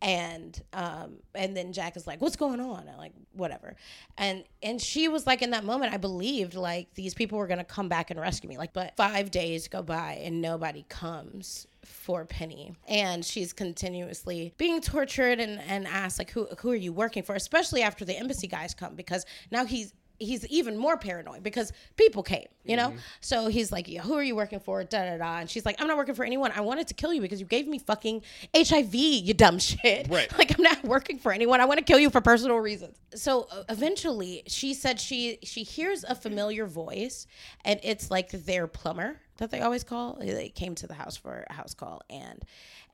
and 0.02 0.62
um 0.72 1.16
and 1.34 1.56
then 1.56 1.72
jack 1.72 1.96
is 1.96 2.06
like 2.06 2.20
what's 2.20 2.36
going 2.36 2.60
on? 2.60 2.86
And 2.88 2.98
like 2.98 3.12
whatever. 3.32 3.76
And 4.18 4.44
and 4.62 4.80
she 4.80 5.08
was 5.08 5.26
like 5.26 5.42
in 5.42 5.50
that 5.50 5.64
moment 5.64 5.92
i 5.92 5.96
believed 5.96 6.54
like 6.54 6.92
these 6.94 7.14
people 7.14 7.38
were 7.38 7.46
gonna 7.46 7.64
come 7.64 7.88
back 7.88 8.10
and 8.10 8.20
rescue 8.20 8.48
me. 8.48 8.58
Like 8.58 8.72
but 8.72 8.96
five 8.96 9.30
days 9.30 9.68
go 9.68 9.82
by 9.82 10.20
and 10.22 10.40
nobody 10.40 10.84
comes 10.88 11.66
for 11.84 12.24
penny. 12.24 12.74
And 12.88 13.24
she's 13.24 13.52
continuously 13.52 14.54
being 14.56 14.80
tortured 14.80 15.40
and 15.40 15.60
and 15.60 15.86
asked 15.86 16.18
like 16.18 16.30
who 16.30 16.46
who 16.58 16.70
are 16.70 16.76
you 16.76 16.92
working 16.92 17.22
for? 17.22 17.34
Especially 17.34 17.82
after 17.82 18.04
the 18.04 18.16
embassy 18.16 18.46
guys 18.46 18.74
come 18.74 18.94
because 18.94 19.24
now 19.50 19.64
he's 19.64 19.92
he's 20.18 20.46
even 20.46 20.76
more 20.76 20.96
paranoid 20.96 21.42
because 21.42 21.72
people 21.96 22.22
came, 22.22 22.46
you 22.64 22.76
know? 22.76 22.94
So 23.20 23.48
he's 23.48 23.72
like, 23.72 23.88
yeah, 23.88 24.02
who 24.02 24.14
are 24.14 24.22
you 24.22 24.36
working 24.36 24.60
for? 24.60 24.82
Da 24.84 25.04
da 25.10 25.18
da. 25.18 25.38
And 25.38 25.50
she's 25.50 25.64
like, 25.66 25.80
I'm 25.80 25.86
not 25.88 25.96
working 25.96 26.14
for 26.14 26.24
anyone. 26.24 26.52
I 26.54 26.60
wanted 26.60 26.88
to 26.88 26.94
kill 26.94 27.12
you 27.12 27.20
because 27.20 27.40
you 27.40 27.46
gave 27.46 27.66
me 27.66 27.78
fucking 27.78 28.22
HIV, 28.56 28.94
you 28.94 29.34
dumb 29.34 29.58
shit. 29.58 30.08
Right. 30.14 30.38
Like, 30.38 30.56
I'm 30.56 30.62
not 30.62 30.84
working 30.84 31.18
for 31.18 31.32
anyone. 31.32 31.60
I 31.60 31.64
want 31.64 31.78
to 31.78 31.84
kill 31.84 31.98
you 31.98 32.08
for 32.08 32.20
personal 32.20 32.58
reasons. 32.58 32.96
So 33.14 33.48
uh, 33.50 33.64
eventually 33.68 34.44
she 34.46 34.72
said 34.74 35.00
she 35.00 35.38
she 35.42 35.62
hears 35.64 36.04
a 36.04 36.14
familiar 36.14 36.66
voice 36.66 37.26
and 37.64 37.80
it's 37.82 38.10
like 38.10 38.30
their 38.30 38.66
plumber 38.66 39.20
that 39.38 39.50
they 39.50 39.60
always 39.60 39.84
call. 39.84 40.16
They 40.20 40.48
came 40.48 40.74
to 40.76 40.86
the 40.86 40.94
house 40.94 41.16
for 41.16 41.44
a 41.48 41.52
house 41.52 41.74
call 41.74 42.02
and 42.08 42.44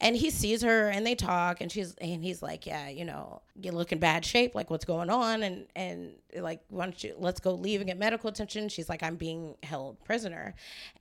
and 0.01 0.17
he 0.17 0.31
sees 0.31 0.63
her 0.63 0.89
and 0.89 1.07
they 1.07 1.15
talk 1.15 1.61
and 1.61 1.71
she's 1.71 1.95
and 1.97 2.25
he's 2.25 2.43
like 2.43 2.67
yeah 2.67 2.89
you 2.89 3.05
know 3.05 3.43
you 3.61 3.73
look 3.73 3.93
in 3.93 3.99
bad 3.99 4.25
shape 4.25 4.55
like 4.55 4.71
what's 4.71 4.85
going 4.85 5.11
on? 5.11 5.43
And 5.43 5.67
and 5.77 6.13
like 6.37 6.61
why 6.69 6.85
don't 6.85 7.05
you 7.05 7.15
let's 7.19 7.41
go 7.41 7.53
leave 7.53 7.81
and 7.81 7.89
get 7.89 7.99
medical 7.99 8.31
attention. 8.31 8.69
She's 8.69 8.89
like 8.89 9.03
i'm 9.03 9.17
being 9.17 9.55
held 9.63 10.03
prisoner. 10.05 10.55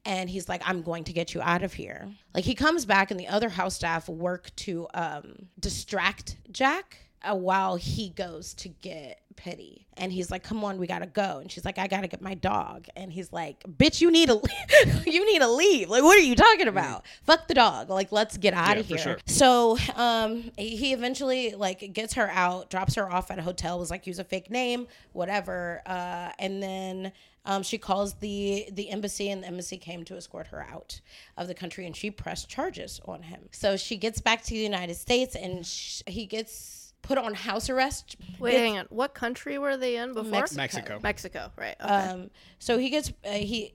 And 0.05 0.29
he's 0.29 0.49
like 0.49 0.61
i'm 0.65 0.81
going 0.81 1.05
to 1.05 1.13
get 1.13 1.33
you 1.33 1.41
out 1.41 1.63
of 1.63 1.73
here. 1.73 2.09
Like 2.33 2.43
he 2.43 2.55
comes 2.55 2.85
back 2.85 3.11
and 3.11 3.19
the 3.19 3.27
other 3.27 3.49
house 3.49 3.75
staff 3.75 4.09
work 4.09 4.53
to 4.57 4.87
um 4.93 5.47
distract 5.59 6.37
jack 6.51 6.97
uh, 7.23 7.35
while 7.35 7.75
he 7.75 8.09
goes 8.09 8.53
to 8.55 8.69
get 8.69 9.21
Penny. 9.35 9.87
And 9.97 10.11
he's 10.11 10.29
like, 10.29 10.43
"Come 10.43 10.63
on, 10.63 10.77
we 10.77 10.87
gotta 10.87 11.05
go." 11.05 11.39
And 11.39 11.51
she's 11.51 11.63
like, 11.63 11.77
"I 11.77 11.87
gotta 11.87 12.07
get 12.07 12.21
my 12.21 12.33
dog." 12.33 12.87
And 12.95 13.11
he's 13.11 13.31
like, 13.31 13.63
"Bitch, 13.63 14.01
you 14.01 14.11
need 14.11 14.29
to, 14.29 14.41
you 15.05 15.25
need 15.25 15.39
to 15.39 15.47
leave. 15.47 15.89
Like, 15.89 16.03
what 16.03 16.17
are 16.17 16.21
you 16.21 16.35
talking 16.35 16.67
about? 16.67 17.05
Fuck 17.23 17.47
the 17.47 17.53
dog. 17.53 17.89
Like, 17.89 18.11
let's 18.11 18.37
get 18.37 18.53
out 18.53 18.77
of 18.77 18.85
for 18.85 18.95
here." 18.95 19.03
sure. 19.03 19.17
So, 19.25 19.77
um, 19.95 20.51
he 20.57 20.93
eventually 20.93 21.55
like 21.55 21.93
gets 21.93 22.13
her 22.13 22.29
out, 22.29 22.69
drops 22.69 22.95
her 22.95 23.11
off 23.11 23.31
at 23.31 23.39
a 23.39 23.41
hotel, 23.41 23.79
was 23.79 23.89
like, 23.89 24.07
use 24.07 24.19
a 24.19 24.23
fake 24.23 24.49
name, 24.51 24.87
whatever. 25.13 25.81
Uh, 25.85 26.31
and 26.37 26.61
then 26.61 27.11
um, 27.45 27.63
she 27.63 27.77
calls 27.77 28.13
the 28.15 28.67
the 28.71 28.89
embassy, 28.89 29.29
and 29.31 29.43
the 29.43 29.47
embassy 29.47 29.77
came 29.77 30.03
to 30.05 30.15
escort 30.15 30.47
her 30.47 30.61
out 30.61 31.01
of 31.37 31.47
the 31.47 31.53
country, 31.53 31.85
and 31.85 31.95
she 31.95 32.11
pressed 32.11 32.47
charges 32.49 33.01
on 33.05 33.23
him. 33.23 33.49
So 33.51 33.75
she 33.77 33.97
gets 33.97 34.21
back 34.21 34.43
to 34.43 34.49
the 34.51 34.57
United 34.57 34.95
States, 34.95 35.35
and 35.35 35.65
sh- 35.65 36.03
he 36.07 36.25
gets 36.25 36.78
put 37.01 37.17
on 37.17 37.33
house 37.33 37.69
arrest. 37.69 38.15
Wait, 38.39 38.51
Gets- 38.51 38.61
hang 38.61 38.77
on. 38.77 38.85
What 38.89 39.13
country 39.13 39.57
were 39.57 39.77
they 39.77 39.97
in 39.97 40.13
before? 40.13 40.31
Mexico. 40.31 40.61
Mexico. 40.61 40.99
Mexico, 41.01 41.51
right? 41.57 41.75
Okay. 41.81 41.93
Um, 41.93 42.29
so 42.59 42.77
he 42.77 42.89
gets 42.89 43.11
uh, 43.25 43.31
he 43.31 43.73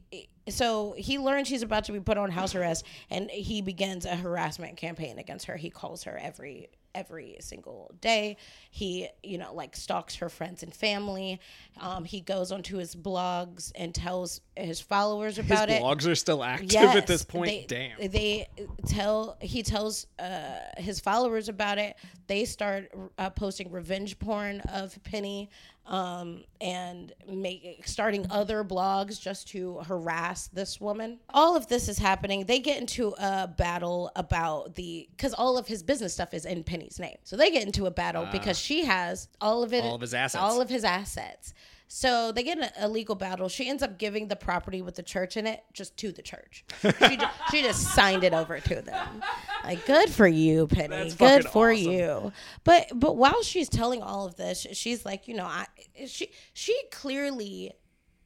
so 0.48 0.94
he 0.96 1.18
learns 1.18 1.48
she's 1.48 1.62
about 1.62 1.84
to 1.84 1.92
be 1.92 2.00
put 2.00 2.18
on 2.18 2.30
house 2.30 2.54
arrest, 2.54 2.84
and 3.10 3.30
he 3.30 3.62
begins 3.62 4.04
a 4.04 4.14
harassment 4.16 4.76
campaign 4.76 5.18
against 5.18 5.46
her. 5.46 5.56
He 5.56 5.70
calls 5.70 6.04
her 6.04 6.16
every 6.18 6.68
every 6.94 7.36
single 7.40 7.94
day. 8.00 8.36
He 8.70 9.08
you 9.22 9.38
know 9.38 9.52
like 9.54 9.76
stalks 9.76 10.16
her 10.16 10.28
friends 10.28 10.62
and 10.62 10.72
family. 10.74 11.40
Um, 11.80 12.04
he 12.04 12.20
goes 12.20 12.52
onto 12.52 12.76
his 12.76 12.94
blogs 12.94 13.72
and 13.74 13.94
tells 13.94 14.40
his 14.56 14.80
followers 14.80 15.36
His 15.36 15.46
about 15.46 15.70
it. 15.70 15.82
blogs 15.82 16.06
are 16.10 16.14
still 16.14 16.44
active 16.44 16.72
Yes, 16.72 16.96
at 16.96 17.06
this 17.06 17.24
point. 17.24 17.68
They, 17.68 17.90
Damn. 17.98 18.10
They 18.10 18.48
tell 18.86 19.36
he 19.40 19.62
tells 19.62 20.06
uh, 20.18 20.58
his 20.78 21.00
followers 21.00 21.48
about 21.48 21.78
it. 21.78 21.96
They 22.26 22.44
start 22.44 22.90
uh, 23.18 23.30
posting 23.30 23.70
revenge 23.70 24.18
porn 24.18 24.60
of 24.72 24.96
Penny, 25.04 25.50
um, 25.86 26.44
and 26.60 27.12
make 27.28 27.82
starting 27.86 28.26
other 28.30 28.64
blogs 28.64 29.20
just 29.20 29.48
to 29.48 29.78
harass 29.86 30.46
this 30.48 30.80
woman. 30.80 31.18
All 31.30 31.56
of 31.56 31.66
this 31.68 31.88
is 31.88 31.98
happening. 31.98 32.44
They 32.46 32.58
get 32.58 32.78
into 32.80 33.14
a 33.18 33.46
battle 33.48 34.10
about 34.16 34.74
the 34.76 35.08
because 35.16 35.34
all 35.34 35.58
of 35.58 35.66
his 35.66 35.82
business 35.82 36.14
stuff 36.14 36.32
is 36.32 36.46
in 36.46 36.64
Penny's 36.64 36.98
name. 36.98 37.16
So 37.24 37.36
they 37.36 37.50
get 37.50 37.64
into 37.64 37.86
a 37.86 37.90
battle 37.90 38.26
because 38.32 38.58
she 38.58 38.84
has 38.84 39.28
all 39.40 39.62
of 39.62 39.72
it, 39.74 39.84
All 39.84 39.94
of 39.96 40.00
his 40.00 40.14
assets. 40.14 40.42
all 40.42 40.60
of 40.60 40.68
his 40.70 40.84
assets. 40.84 41.52
So 41.94 42.32
they 42.32 42.42
get 42.42 42.58
in 42.58 42.64
a, 42.64 42.72
a 42.78 42.88
legal 42.88 43.14
battle. 43.14 43.48
She 43.48 43.68
ends 43.68 43.80
up 43.80 43.98
giving 43.98 44.26
the 44.26 44.34
property 44.34 44.82
with 44.82 44.96
the 44.96 45.02
church 45.04 45.36
in 45.36 45.46
it 45.46 45.62
just 45.72 45.96
to 45.98 46.10
the 46.10 46.22
church. 46.22 46.64
She 46.82 47.16
just, 47.16 47.32
she 47.52 47.62
just 47.62 47.94
signed 47.94 48.24
it 48.24 48.34
over 48.34 48.58
to 48.58 48.82
them. 48.82 49.22
Like 49.62 49.86
good 49.86 50.10
for 50.10 50.26
you, 50.26 50.66
Penny. 50.66 50.88
That's 50.88 51.14
good 51.14 51.44
for 51.44 51.70
awesome. 51.70 51.92
you. 51.92 52.32
But 52.64 52.88
but 52.96 53.16
while 53.16 53.44
she's 53.44 53.68
telling 53.68 54.02
all 54.02 54.26
of 54.26 54.34
this, 54.34 54.66
she's 54.72 55.06
like, 55.06 55.28
you 55.28 55.36
know, 55.36 55.46
I 55.46 55.66
she 56.04 56.32
she 56.52 56.76
clearly 56.90 57.70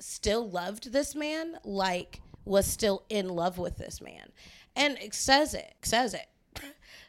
still 0.00 0.48
loved 0.48 0.90
this 0.90 1.14
man, 1.14 1.58
like 1.62 2.22
was 2.46 2.66
still 2.66 3.04
in 3.10 3.28
love 3.28 3.58
with 3.58 3.76
this 3.76 4.00
man, 4.00 4.32
and 4.76 4.96
it 4.96 5.12
says 5.12 5.52
it 5.52 5.74
says 5.82 6.14
it. 6.14 6.26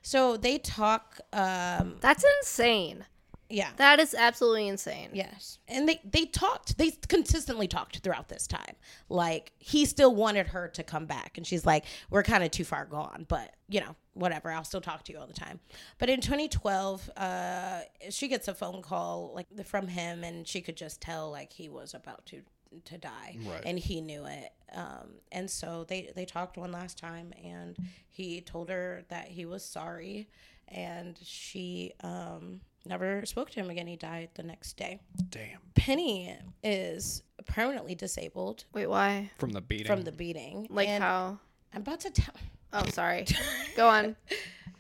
So 0.02 0.36
they 0.36 0.58
talk. 0.58 1.22
Um, 1.32 1.96
That's 2.02 2.26
insane. 2.42 3.06
Yeah. 3.50 3.70
That 3.78 4.00
is 4.00 4.14
absolutely 4.14 4.68
insane. 4.68 5.10
Yes. 5.14 5.58
And 5.68 5.90
they 5.90 6.00
they 6.04 6.26
talked. 6.26 6.78
They 6.78 6.92
consistently 7.08 7.68
talked 7.68 7.98
throughout 8.00 8.30
this 8.30 8.46
time. 8.46 8.76
Like 9.10 9.54
he 9.58 9.86
still 9.86 10.14
wanted 10.14 10.48
her 10.48 10.68
to 10.70 10.84
come 10.84 11.06
back 11.08 11.38
and 11.38 11.48
she's 11.48 11.66
like, 11.66 11.86
"We're 12.12 12.24
kind 12.24 12.44
of 12.44 12.52
too 12.52 12.64
far 12.64 12.86
gone, 12.86 13.26
but, 13.28 13.56
you 13.68 13.80
know, 13.80 13.96
whatever. 14.14 14.52
I'll 14.52 14.64
still 14.64 14.82
talk 14.82 15.04
to 15.06 15.12
you 15.14 15.18
all 15.20 15.26
the 15.28 15.34
time." 15.34 15.60
But 15.98 16.10
in 16.10 16.22
2012, 16.22 17.10
uh 17.18 17.80
she 18.12 18.28
gets 18.28 18.48
a 18.48 18.54
phone 18.54 18.82
call 18.84 19.32
like 19.34 19.48
from 19.66 19.88
him 19.88 20.24
and 20.24 20.48
she 20.48 20.62
could 20.62 20.78
just 20.78 21.02
tell 21.02 21.32
like 21.32 21.52
he 21.54 21.70
was 21.70 21.94
about 21.96 22.26
to 22.28 22.42
to 22.86 23.00
die 23.00 23.36
Right. 23.48 23.64
and 23.66 23.80
he 23.80 24.00
knew 24.00 24.26
it 24.26 24.52
um, 24.76 25.16
and 25.32 25.50
so 25.50 25.86
they 25.88 26.12
they 26.16 26.24
talked 26.26 26.56
one 26.56 26.72
last 26.72 27.00
time 27.00 27.34
and 27.44 27.76
he 28.08 28.42
told 28.42 28.70
her 28.70 29.06
that 29.10 29.28
he 29.30 29.44
was 29.44 29.66
sorry 29.66 30.30
and 30.68 31.18
she 31.24 31.94
um, 32.04 32.62
never 32.86 33.26
spoke 33.26 33.50
to 33.52 33.60
him 33.60 33.70
again 33.70 33.88
he 33.88 33.96
died 33.96 34.30
the 34.36 34.44
next 34.44 34.78
day 34.78 35.00
Damn. 35.30 35.60
penny 35.76 36.36
is 36.64 37.24
permanently 37.46 37.96
disabled 37.96 38.66
Wait, 38.74 38.88
why? 38.88 39.32
From 39.38 39.52
the 39.52 39.62
beating. 39.62 39.88
from 39.88 40.04
the 40.04 40.12
beating 40.12 40.68
Like 40.70 40.88
and 40.88 41.04
how? 41.04 41.40
i'm 41.74 41.82
about 41.82 42.00
to 42.02 42.10
tell 42.12 42.34
Oh, 42.72 42.86
sorry. 42.92 43.26
Go 43.76 43.88
on. 43.88 44.16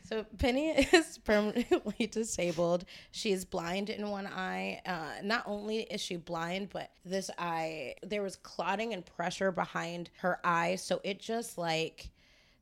So 0.08 0.24
Penny 0.38 0.70
is 0.94 1.18
permanently 1.18 2.06
disabled. 2.06 2.86
She 3.10 3.32
is 3.32 3.46
blind 3.46 3.90
in 3.90 4.08
one 4.12 4.28
eye. 4.28 4.80
Uh, 4.86 5.14
not 5.24 5.42
only 5.48 5.80
is 5.80 6.00
she 6.00 6.16
blind, 6.16 6.70
but 6.72 6.92
this 7.04 7.32
eye 7.40 7.96
there 8.04 8.22
was 8.22 8.36
clotting 8.36 8.94
and 8.94 9.04
pressure 9.04 9.52
behind 9.52 10.12
her 10.20 10.38
eye, 10.44 10.76
so 10.76 11.02
it 11.04 11.20
just 11.20 11.58
like 11.58 12.12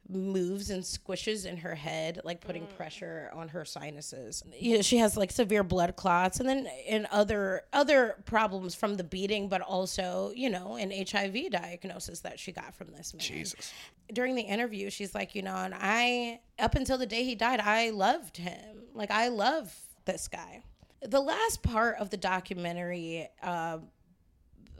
moves 0.09 0.69
and 0.69 0.83
squishes 0.83 1.45
in 1.45 1.57
her 1.57 1.75
head, 1.75 2.21
like 2.23 2.41
putting 2.41 2.65
pressure 2.65 3.29
on 3.33 3.49
her 3.49 3.65
sinuses. 3.65 4.43
You 4.57 4.77
know, 4.77 4.81
she 4.81 4.97
has 4.97 5.17
like 5.17 5.31
severe 5.31 5.63
blood 5.63 5.95
clots, 5.95 6.39
and 6.39 6.47
then 6.47 6.67
in 6.87 7.07
other 7.11 7.63
other 7.73 8.15
problems 8.25 8.75
from 8.75 8.95
the 8.95 9.03
beating, 9.03 9.49
but 9.49 9.61
also 9.61 10.31
you 10.35 10.49
know 10.49 10.75
an 10.75 10.91
HIV 10.91 11.51
diagnosis 11.51 12.21
that 12.21 12.39
she 12.39 12.51
got 12.51 12.73
from 12.75 12.91
this 12.91 13.13
man 13.13 13.21
Jesus. 13.21 13.73
during 14.13 14.35
the 14.35 14.41
interview, 14.41 14.89
she's 14.89 15.13
like, 15.13 15.35
you 15.35 15.41
know, 15.41 15.55
and 15.55 15.73
I, 15.75 16.39
up 16.59 16.75
until 16.75 16.97
the 16.97 17.05
day 17.05 17.23
he 17.23 17.35
died, 17.35 17.59
I 17.59 17.89
loved 17.89 18.37
him. 18.37 18.83
Like, 18.93 19.11
I 19.11 19.27
love 19.27 19.75
this 20.05 20.27
guy. 20.27 20.63
The 21.01 21.19
last 21.19 21.61
part 21.61 21.97
of 21.99 22.09
the 22.09 22.17
documentary, 22.17 23.29
uh, 23.43 23.79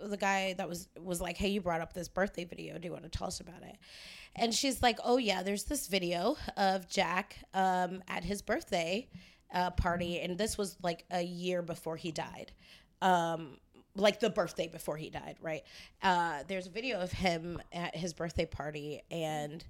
the 0.02 0.18
guy 0.18 0.54
that 0.54 0.68
was 0.68 0.90
was 1.00 1.22
like, 1.22 1.38
"Hey, 1.38 1.50
you 1.50 1.62
brought 1.62 1.82
up 1.82 1.94
this 1.94 2.08
birthday 2.08 2.46
video. 2.46 2.78
Do 2.78 2.88
you 2.88 2.92
want 2.92 3.04
to 3.04 3.10
tell 3.10 3.28
us 3.28 3.40
about 3.40 3.64
it?" 3.64 3.78
And 4.36 4.54
she's 4.54 4.82
like, 4.82 5.00
"Oh 5.04 5.18
yeah, 5.18 5.44
there's 5.44 5.64
this 5.66 5.88
video 5.88 6.38
of 6.56 6.88
Jack 6.90 7.38
um, 7.54 8.04
at 8.08 8.24
his 8.24 8.42
birthday 8.42 9.08
uh, 9.54 9.72
party, 9.72 10.20
and 10.20 10.38
this 10.38 10.58
was 10.58 10.78
like 10.82 11.06
a 11.12 11.22
year 11.22 11.62
before 11.62 11.98
he 11.98 12.12
died." 12.12 12.52
Um, 13.02 13.58
like 13.96 14.20
the 14.20 14.30
birthday 14.30 14.68
before 14.68 14.98
he 14.98 15.10
died, 15.10 15.38
right? 15.42 15.64
Uh, 16.04 16.44
there's 16.48 16.68
a 16.68 16.70
video 16.70 17.00
of 17.00 17.12
him 17.12 17.60
at 17.72 17.96
his 17.96 18.14
birthday 18.14 18.46
party, 18.46 19.02
and 19.10 19.64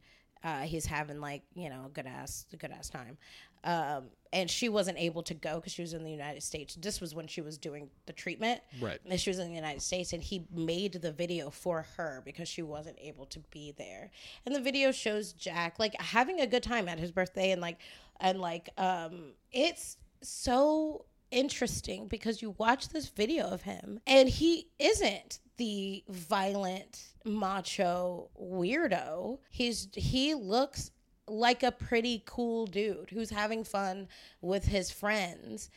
uh, 0.48 0.62
he's 0.62 0.86
having 0.86 1.20
like 1.20 1.42
you 1.56 1.70
know 1.70 1.84
a 1.88 1.90
good 1.90 2.08
ass 2.08 2.46
a 2.54 2.58
good 2.58 2.72
ass 2.72 2.90
time. 2.90 3.18
Um, 3.64 4.06
and 4.32 4.50
she 4.50 4.70
wasn't 4.70 4.98
able 4.98 5.24
to 5.24 5.34
go 5.34 5.56
because 5.56 5.74
she 5.74 5.82
was 5.82 5.94
in 5.94 6.04
the 6.04 6.12
United 6.12 6.42
States. 6.44 6.76
This 6.76 7.02
was 7.02 7.14
when 7.14 7.28
she 7.28 7.42
was 7.42 7.58
doing 7.58 7.90
the 8.06 8.14
treatment. 8.14 8.62
Right. 8.80 9.00
And 9.06 9.20
she 9.20 9.30
was 9.30 9.40
in 9.40 9.50
the 9.50 9.56
United 9.56 9.82
States, 9.82 10.14
and 10.14 10.22
he 10.24 10.46
made 10.54 10.94
the 10.94 11.12
video 11.12 11.50
for 11.50 11.86
her 11.98 12.22
because 12.24 12.48
she 12.48 12.62
wasn't 12.62 12.98
able 13.02 13.26
to 13.26 13.40
be 13.52 13.74
there. 13.78 14.12
And 14.46 14.56
the 14.56 14.62
video 14.62 14.92
shows 14.92 15.34
Jack 15.34 15.80
like 15.80 16.00
having 16.00 16.40
a 16.40 16.48
good 16.48 16.64
time 16.64 16.88
at 16.88 17.00
his 17.00 17.12
birthday, 17.12 17.52
and 17.52 17.60
like, 17.60 17.80
and 18.22 18.40
like, 18.40 18.70
um, 18.78 19.34
it's 19.52 19.98
so 20.22 21.06
interesting 21.32 22.08
because 22.08 22.42
you 22.42 22.52
watch 22.58 22.90
this 22.90 23.10
video 23.10 23.48
of 23.48 23.64
him, 23.64 24.00
and 24.08 24.30
he 24.30 24.70
isn't 24.80 25.40
the 25.58 26.04
violent 26.08 27.02
macho 27.28 28.30
weirdo. 28.42 29.40
He's 29.50 29.88
he 29.94 30.34
looks 30.34 30.92
like 31.28 31.62
a 31.64 31.72
pretty 31.72 32.24
cool 32.26 32.66
dude 32.68 33.10
who's 33.12 33.30
having 33.30 33.64
fun 33.64 34.08
with 34.42 34.66
his 34.66 34.90
friends. 34.92 35.70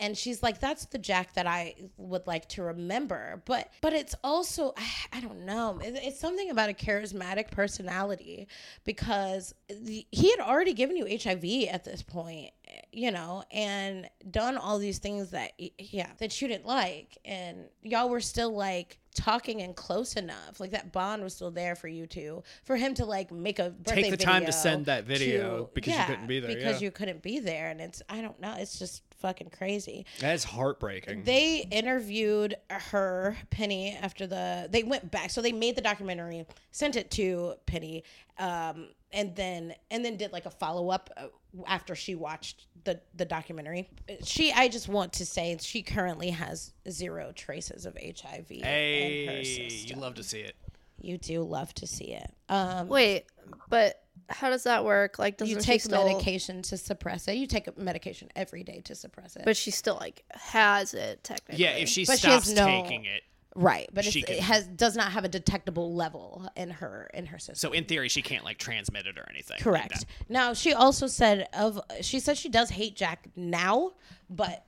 And 0.00 0.16
she's 0.16 0.44
like 0.44 0.60
that's 0.60 0.84
the 0.84 0.98
jack 0.98 1.34
that 1.34 1.46
i 1.48 1.74
would 1.96 2.24
like 2.28 2.48
to 2.50 2.62
remember. 2.62 3.42
But 3.46 3.72
but 3.80 3.92
it's 3.92 4.14
also 4.22 4.74
i, 5.12 5.20
don't 5.20 5.44
know. 5.44 5.80
It- 5.82 5.98
it's 6.00 6.20
something 6.20 6.50
about 6.50 6.68
a 6.70 6.72
charismatic 6.74 7.50
personality 7.50 8.46
because 8.84 9.54
the, 9.68 10.06
he 10.12 10.30
had 10.30 10.38
already 10.40 10.72
given 10.74 10.96
you 10.96 11.06
hiv 11.20 11.44
at 11.72 11.84
this 11.84 12.02
point 12.02 12.50
you 12.92 13.10
know 13.10 13.42
and 13.50 14.08
done 14.30 14.56
all 14.56 14.78
these 14.78 14.98
things 14.98 15.30
that 15.30 15.52
yeah 15.78 16.10
that 16.18 16.40
you 16.40 16.46
didn't 16.48 16.66
like. 16.66 17.18
And 17.24 17.64
y'all 17.82 18.08
were 18.08 18.20
still 18.20 18.54
like 18.54 18.98
talking 19.18 19.62
and 19.62 19.74
close 19.74 20.14
enough 20.14 20.60
like 20.60 20.70
that 20.70 20.92
bond 20.92 21.24
was 21.24 21.34
still 21.34 21.50
there 21.50 21.74
for 21.74 21.88
you 21.88 22.06
two 22.06 22.40
for 22.62 22.76
him 22.76 22.94
to 22.94 23.04
like 23.04 23.32
make 23.32 23.58
a 23.58 23.70
birthday 23.70 24.02
take 24.02 24.10
the 24.12 24.16
time 24.16 24.46
to 24.46 24.52
send 24.52 24.86
that 24.86 25.04
video 25.04 25.68
because 25.74 25.92
you 25.92 26.04
couldn't 26.04 26.26
be 26.28 26.38
there, 26.38 26.54
because 26.54 26.80
yeah. 26.80 26.84
you 26.86 26.90
couldn't 26.92 27.20
be 27.20 27.40
there 27.40 27.68
and 27.68 27.80
it's 27.80 28.00
i 28.08 28.20
don't 28.20 28.40
know 28.40 28.54
it's 28.56 28.78
just 28.78 29.02
fucking 29.18 29.50
crazy 29.50 30.06
That 30.20 30.34
is 30.34 30.44
heartbreaking. 30.44 31.24
they 31.24 31.66
interviewed 31.72 32.54
her 32.70 33.36
penny 33.50 33.98
after 34.00 34.28
the 34.28 34.68
they 34.70 34.84
went 34.84 35.10
back 35.10 35.30
so 35.30 35.42
they 35.42 35.50
made 35.50 35.74
the 35.74 35.82
documentary 35.82 36.46
sent 36.70 36.94
it 36.94 37.10
to 37.12 37.54
penny 37.66 38.04
um 38.38 38.88
and 39.12 39.34
then 39.36 39.74
and 39.90 40.04
then 40.04 40.16
did 40.16 40.32
like 40.32 40.46
a 40.46 40.50
follow-up 40.50 41.10
uh, 41.16 41.26
after 41.66 41.94
she 41.94 42.14
watched 42.14 42.66
the 42.84 43.00
the 43.14 43.24
documentary 43.24 43.88
she 44.22 44.52
i 44.52 44.68
just 44.68 44.88
want 44.88 45.12
to 45.12 45.24
say 45.26 45.56
she 45.60 45.82
currently 45.82 46.30
has 46.30 46.72
zero 46.90 47.32
traces 47.34 47.86
of 47.86 47.94
hiv 47.96 48.50
in 48.50 48.60
her 48.62 48.66
hey, 48.68 49.38
you 49.38 49.70
system. 49.70 50.00
love 50.00 50.14
to 50.14 50.22
see 50.22 50.40
it. 50.40 50.54
you 51.00 51.16
do 51.18 51.42
love 51.42 51.72
to 51.74 51.86
see 51.86 52.12
it 52.12 52.30
um 52.48 52.88
Wait, 52.88 53.24
but 53.68 54.02
how 54.30 54.50
does 54.50 54.64
that 54.64 54.84
work? 54.84 55.18
Like, 55.18 55.38
doesn't 55.38 55.54
you 55.54 55.60
she 55.62 55.66
take 55.66 55.80
still, 55.80 56.04
medication 56.04 56.60
to 56.62 56.76
suppress 56.76 57.28
it 57.28 57.36
you 57.36 57.46
take 57.46 57.66
a 57.66 57.72
medication 57.78 58.28
every 58.36 58.62
day 58.62 58.82
to 58.84 58.94
suppress 58.94 59.36
it 59.36 59.42
but 59.44 59.56
she 59.56 59.70
still 59.70 59.96
like 59.96 60.22
has 60.30 60.92
it 60.92 61.24
technically. 61.24 61.64
Yeah, 61.64 61.70
if 61.72 61.88
she 61.88 62.04
But 62.04 62.18
she 62.18 62.26
has 62.28 62.44
stops 62.44 62.54
no- 62.54 62.66
taking 62.82 63.04
it, 63.06 63.22
Right, 63.60 63.88
but 63.92 64.04
She 64.04 64.20
it's, 64.20 64.28
can- 64.28 64.36
it 64.36 64.42
has 64.42 64.66
does 64.68 64.94
not 64.96 65.10
have 65.12 65.24
a 65.24 65.28
detectable 65.28 65.92
level 65.94 66.48
in 66.56 66.70
her 66.70 67.10
in 67.12 67.26
her 67.26 67.38
system. 67.40 67.56
so 67.56 67.72
in 67.72 67.84
theory, 67.86 68.08
she 68.08 68.22
can't 68.22 68.44
like 68.44 68.58
transmit 68.58 69.06
it 69.06 69.18
or 69.18 69.26
anything. 69.28 69.58
Correct. 69.58 69.90
that. 69.90 70.04
now 70.28 70.54
she 70.54 70.72
also 70.72 71.08
said 71.08 71.48
of 71.52 71.80
she 72.00 72.20
says 72.20 72.38
she 72.38 72.48
does 72.48 72.70
hate 72.70 72.94
Jack 72.94 73.26
now, 73.34 73.92
but 74.30 74.64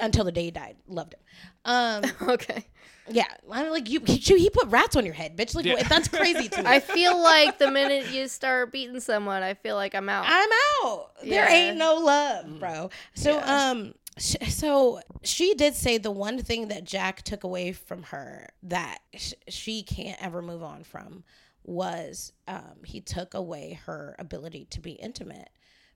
until 0.00 0.24
the 0.24 0.32
day 0.32 0.44
he 0.44 0.50
died, 0.50 0.76
loved 0.88 1.14
him. 1.14 1.20
Um, 1.66 2.04
okay. 2.30 2.64
yeah, 3.08 3.24
I'm 3.50 3.70
like 3.70 3.90
you. 3.90 4.00
He, 4.06 4.16
he 4.16 4.48
put 4.50 4.68
rats 4.68 4.94
on 4.96 5.04
your 5.04 5.14
head, 5.14 5.36
bitch. 5.36 5.54
Like 5.54 5.64
Yeah. 5.66 5.82
that's 5.82 6.08
crazy 6.08 6.48
to 6.50 6.62
me. 6.62 6.68
I 6.68 6.80
feel 6.80 7.20
like 7.22 7.58
the 7.58 7.70
minute 7.70 8.10
you 8.10 8.26
start 8.28 8.72
beating 8.72 9.00
someone, 9.00 9.42
I 9.42 9.54
feel 9.54 9.76
like 9.76 9.94
I'm 9.94 10.08
out. 10.08 10.24
I'm 10.28 10.48
out. 10.84 11.10
There 11.24 11.46
ain't 11.50 11.76
no 11.76 11.96
love, 11.96 12.58
bro. 12.60 12.88
So 13.14 13.38
um 13.42 13.92
sh- 13.99 13.99
so 14.18 15.00
she 15.22 15.54
did 15.54 15.74
say 15.74 15.98
the 15.98 16.10
one 16.10 16.42
thing 16.42 16.68
that 16.68 16.84
Jack 16.84 17.22
took 17.22 17.44
away 17.44 17.72
from 17.72 18.02
her 18.04 18.48
that 18.64 18.98
sh- 19.16 19.34
she 19.48 19.82
can't 19.82 20.22
ever 20.22 20.42
move 20.42 20.62
on 20.62 20.84
from 20.84 21.24
was 21.64 22.32
um 22.48 22.82
he 22.84 23.00
took 23.00 23.34
away 23.34 23.78
her 23.84 24.16
ability 24.18 24.66
to 24.70 24.80
be 24.80 24.92
intimate 24.92 25.50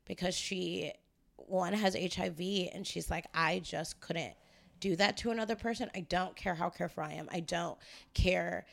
because 0.05 0.35
she 0.35 0.93
one 1.37 1.73
has 1.73 1.95
HIV 1.97 2.41
and 2.73 2.87
she's 2.87 3.11
like 3.11 3.27
I 3.35 3.59
just 3.61 4.01
couldn't 4.01 4.35
do 4.81 4.97
that 4.97 5.17
to 5.19 5.31
another 5.31 5.57
person. 5.57 5.91
I 5.95 6.01
don't 6.01 6.37
care 6.37 6.55
how 6.55 6.69
careful 6.69 7.05
I 7.05 7.13
am. 7.13 7.29
I 7.33 7.41
don't 7.41 7.79
care 8.13 8.67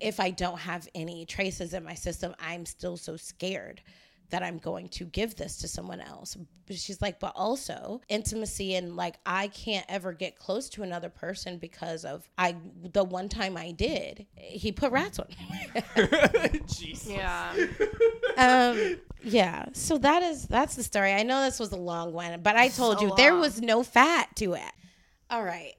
if 0.00 0.20
I 0.20 0.30
don't 0.30 0.58
have 0.58 0.88
any 0.94 1.24
traces 1.26 1.74
in 1.74 1.84
my 1.84 1.94
system, 1.94 2.34
I'm 2.40 2.66
still 2.66 2.96
so 2.96 3.16
scared 3.16 3.82
that 4.32 4.42
I'm 4.42 4.56
going 4.56 4.88
to 4.88 5.04
give 5.04 5.36
this 5.36 5.58
to 5.58 5.68
someone 5.68 6.00
else. 6.00 6.36
But 6.66 6.76
she's 6.76 7.02
like, 7.02 7.20
but 7.20 7.34
also 7.36 8.00
intimacy 8.08 8.74
and 8.74 8.96
like 8.96 9.16
I 9.26 9.48
can't 9.48 9.84
ever 9.90 10.12
get 10.14 10.36
close 10.38 10.70
to 10.70 10.82
another 10.82 11.10
person 11.10 11.58
because 11.58 12.06
of 12.06 12.28
I 12.38 12.56
the 12.82 13.04
one 13.04 13.28
time 13.28 13.58
I 13.58 13.72
did, 13.72 14.26
he 14.36 14.72
put 14.72 14.90
rats 14.90 15.18
on 15.18 15.26
me. 15.28 15.36
Jeez. 16.64 17.08
yeah. 17.08 17.52
um 18.38 18.98
yeah. 19.22 19.66
So 19.74 19.98
that 19.98 20.22
is 20.22 20.46
that's 20.46 20.76
the 20.76 20.82
story. 20.82 21.12
I 21.12 21.22
know 21.24 21.42
this 21.44 21.60
was 21.60 21.72
a 21.72 21.76
long 21.76 22.14
one, 22.14 22.40
but 22.40 22.56
I 22.56 22.68
told 22.68 23.00
So 23.00 23.04
you 23.06 23.12
there 23.16 23.36
was 23.36 23.60
no 23.60 23.82
fat 23.82 24.34
to 24.36 24.54
it. 24.54 24.72
All 25.30 25.44
right. 25.44 25.74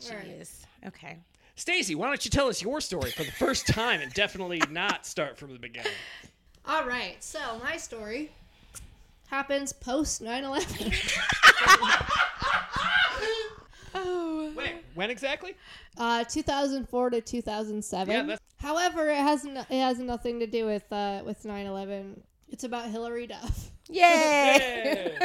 Jeez. 0.00 0.62
Okay. 0.86 1.18
Stacy, 1.56 1.96
why 1.96 2.06
don't 2.06 2.24
you 2.24 2.30
tell 2.30 2.48
us 2.48 2.62
your 2.62 2.80
story 2.80 3.10
for 3.10 3.24
the 3.24 3.32
first 3.32 3.66
time 3.66 4.00
and 4.00 4.12
definitely 4.12 4.60
not 4.70 5.04
start 5.04 5.36
from 5.36 5.52
the 5.52 5.58
beginning? 5.58 5.90
All 6.66 6.84
right. 6.86 7.22
So 7.22 7.38
my 7.62 7.76
story 7.76 8.30
happens 9.28 9.72
post 9.72 10.22
9/11. 10.22 10.92
Oh. 13.94 14.50
When, 14.54 14.70
when 14.94 15.10
exactly? 15.10 15.54
Uh, 15.96 16.22
2004 16.24 17.10
to 17.10 17.20
2007. 17.20 18.12
Yeah, 18.12 18.22
that's- 18.22 18.38
However, 18.58 19.08
it 19.08 19.16
has 19.16 19.44
no, 19.44 19.60
it 19.70 19.80
has 19.80 19.98
nothing 19.98 20.40
to 20.40 20.46
do 20.46 20.66
with 20.66 20.90
uh, 20.92 21.22
with 21.24 21.42
9/11. 21.44 22.20
It's 22.50 22.64
about 22.64 22.90
Hilary 22.90 23.26
Duff. 23.26 23.70
Yay. 23.88 24.02
Yay. 24.02 25.18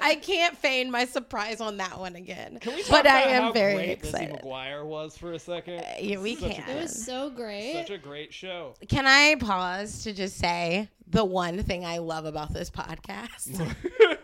I 0.00 0.16
can't 0.16 0.56
feign 0.56 0.90
my 0.90 1.04
surprise 1.04 1.60
on 1.60 1.76
that 1.78 1.98
one 1.98 2.16
again. 2.16 2.58
Can 2.60 2.74
we 2.74 2.82
talk 2.82 3.02
but 3.04 3.06
I 3.06 3.20
about 3.22 3.32
am 3.32 3.42
how 3.44 3.52
very 3.52 3.74
great 3.74 4.02
Lizzie 4.02 4.08
excited. 4.24 4.40
McGuire 4.42 4.84
was 4.84 5.16
for 5.16 5.32
a 5.32 5.38
second? 5.38 5.84
Yeah, 6.00 6.18
we 6.20 6.34
Such 6.36 6.50
a 6.50 6.54
can. 6.54 6.64
great- 6.64 6.76
It 6.76 6.82
was 6.82 7.04
so 7.04 7.30
great. 7.30 7.72
Such 7.74 7.90
a 7.90 7.98
great 7.98 8.32
show. 8.32 8.74
Can 8.88 9.06
I 9.06 9.36
pause 9.36 10.02
to 10.04 10.12
just 10.12 10.36
say 10.38 10.88
the 11.06 11.24
one 11.24 11.62
thing 11.62 11.84
I 11.86 11.98
love 11.98 12.24
about 12.24 12.52
this 12.52 12.70
podcast 12.70 13.74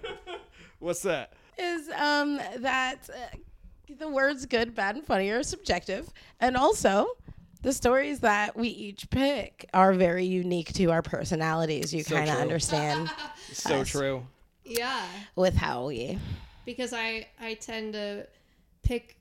What's 0.79 1.03
that? 1.03 1.33
is 1.57 1.89
um 1.91 2.41
that 2.59 3.09
uh, 3.09 3.37
the 3.99 4.09
words 4.09 4.45
good, 4.47 4.75
bad, 4.75 4.97
and 4.97 5.05
funny 5.07 5.31
are 5.31 5.43
subjective, 5.43 6.09
and 6.41 6.57
also 6.57 7.07
the 7.63 7.73
stories 7.73 8.21
that 8.21 8.57
we 8.57 8.69
each 8.69 9.09
pick 9.09 9.69
are 9.73 9.93
very 9.95 10.25
unique 10.27 10.73
to 10.75 10.87
our 10.91 11.01
personalities. 11.01 11.95
You 11.95 12.03
So 12.03 12.17
kind 12.17 12.29
of 12.29 12.37
understand 12.39 13.11
So 13.53 13.81
Us. 13.81 13.89
true. 13.89 14.27
Yeah, 14.65 15.07
with 15.36 15.57
Howie. 15.57 16.19
because 16.65 16.93
I 16.93 17.27
I 17.41 17.55
tend 17.55 17.93
to 17.95 18.27
pick 18.82 19.16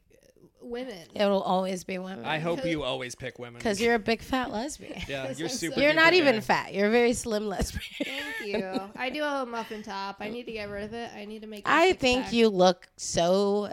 women. 0.62 1.08
It'll 1.14 1.42
always 1.42 1.84
be 1.84 1.98
women. 1.98 2.24
I 2.26 2.40
hope 2.40 2.66
you 2.66 2.84
always 2.92 3.16
pick 3.16 3.38
women. 3.40 3.58
because 3.60 3.82
you're 3.82 3.96
a 3.96 4.00
big 4.00 4.22
fat 4.22 4.52
lesbian. 4.52 5.02
yeah, 5.08 5.32
you're 5.36 5.48
I'm 5.50 5.54
super. 5.54 5.76
so- 5.76 5.82
You're 5.82 5.92
duper 5.92 5.96
not 5.96 6.14
even 6.14 6.40
fat. 6.42 6.74
You're 6.74 6.88
a 6.88 6.92
very 6.92 7.14
slim 7.14 7.48
lesbian. 7.48 7.84
Thank 8.04 8.46
you. 8.46 8.80
I 8.96 9.10
do 9.10 9.22
have 9.22 9.48
a 9.48 9.52
muffin 9.52 9.84
top. 9.84 10.18
I 10.22 10.30
need 10.30 10.46
to 10.46 10.52
get 10.54 10.70
rid 10.70 10.86
of 10.86 10.94
it. 10.94 11.12
I 11.16 11.26
need 11.26 11.42
to 11.42 11.48
make. 11.48 11.68
a 11.68 11.72
I 11.72 11.90
six 11.90 12.02
think 12.02 12.24
pack. 12.26 12.34
you 12.34 12.48
look 12.50 12.88
so 12.98 13.72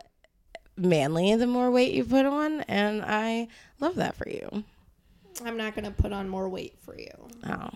manly 0.76 1.34
the 1.36 1.46
more 1.46 1.70
weight 1.70 1.92
you 1.92 2.04
put 2.04 2.26
on, 2.26 2.62
and 2.62 3.02
I 3.04 3.48
love 3.78 3.96
that 3.96 4.16
for 4.16 4.28
you. 4.28 4.64
I'm 5.44 5.56
not 5.56 5.74
gonna 5.74 5.90
put 5.92 6.12
on 6.12 6.28
more 6.28 6.48
weight 6.48 6.74
for 6.80 6.98
you. 6.98 7.10
Oh, 7.48 7.70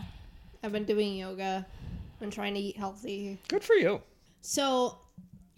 I've 0.63 0.73
been 0.73 0.85
doing 0.85 1.15
yoga. 1.17 1.67
Been 2.25 2.31
trying 2.31 2.55
to 2.55 2.61
eat 2.61 2.79
healthy. 2.79 3.39
Good 3.49 3.63
for 3.63 3.75
you. 3.75 4.01
So 4.41 4.97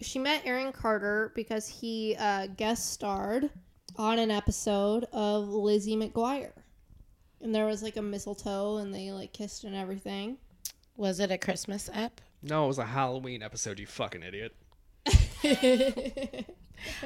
she 0.01 0.19
met 0.19 0.41
Aaron 0.43 0.73
Carter 0.73 1.31
because 1.33 1.65
he 1.65 2.13
uh, 2.19 2.47
guest 2.47 2.91
starred 2.91 3.49
on 3.95 4.19
an 4.19 4.31
episode 4.31 5.05
of 5.13 5.47
Lizzie 5.47 5.95
McGuire. 5.95 6.51
And 7.39 7.55
there 7.55 7.65
was 7.65 7.81
like 7.81 7.95
a 7.95 8.01
mistletoe 8.01 8.79
and 8.79 8.93
they 8.93 9.13
like 9.13 9.31
kissed 9.31 9.63
and 9.63 9.73
everything. 9.77 10.39
was 10.97 11.21
it 11.21 11.31
a 11.31 11.37
Christmas 11.37 11.89
ep? 11.93 12.19
No, 12.43 12.65
it 12.65 12.67
was 12.67 12.79
a 12.79 12.85
Halloween 12.85 13.41
episode. 13.41 13.79
You 13.79 13.87
fucking 13.87 14.23
idiot. 14.23 14.53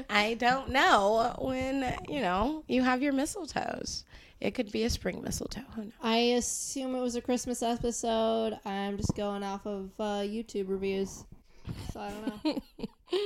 I 0.09 0.33
don't 0.39 0.69
know 0.69 1.35
when 1.37 1.97
you 2.09 2.21
know 2.21 2.63
you 2.67 2.81
have 2.81 3.03
your 3.03 3.13
mistletoes. 3.13 4.05
It 4.41 4.55
could 4.55 4.71
be 4.71 4.83
a 4.85 4.89
spring 4.89 5.21
mistletoe. 5.21 5.61
Who 5.75 5.83
knows? 5.83 5.91
I 6.01 6.17
assume 6.17 6.95
it 6.95 6.99
was 7.01 7.15
a 7.15 7.21
Christmas 7.21 7.61
episode. 7.61 8.57
I'm 8.65 8.97
just 8.97 9.15
going 9.15 9.43
off 9.43 9.65
of 9.67 9.91
uh, 9.99 10.21
YouTube 10.23 10.67
reviews. 10.67 11.23
So 11.93 11.99
I 11.99 12.09
don't 12.09 12.45
know. 12.45 12.61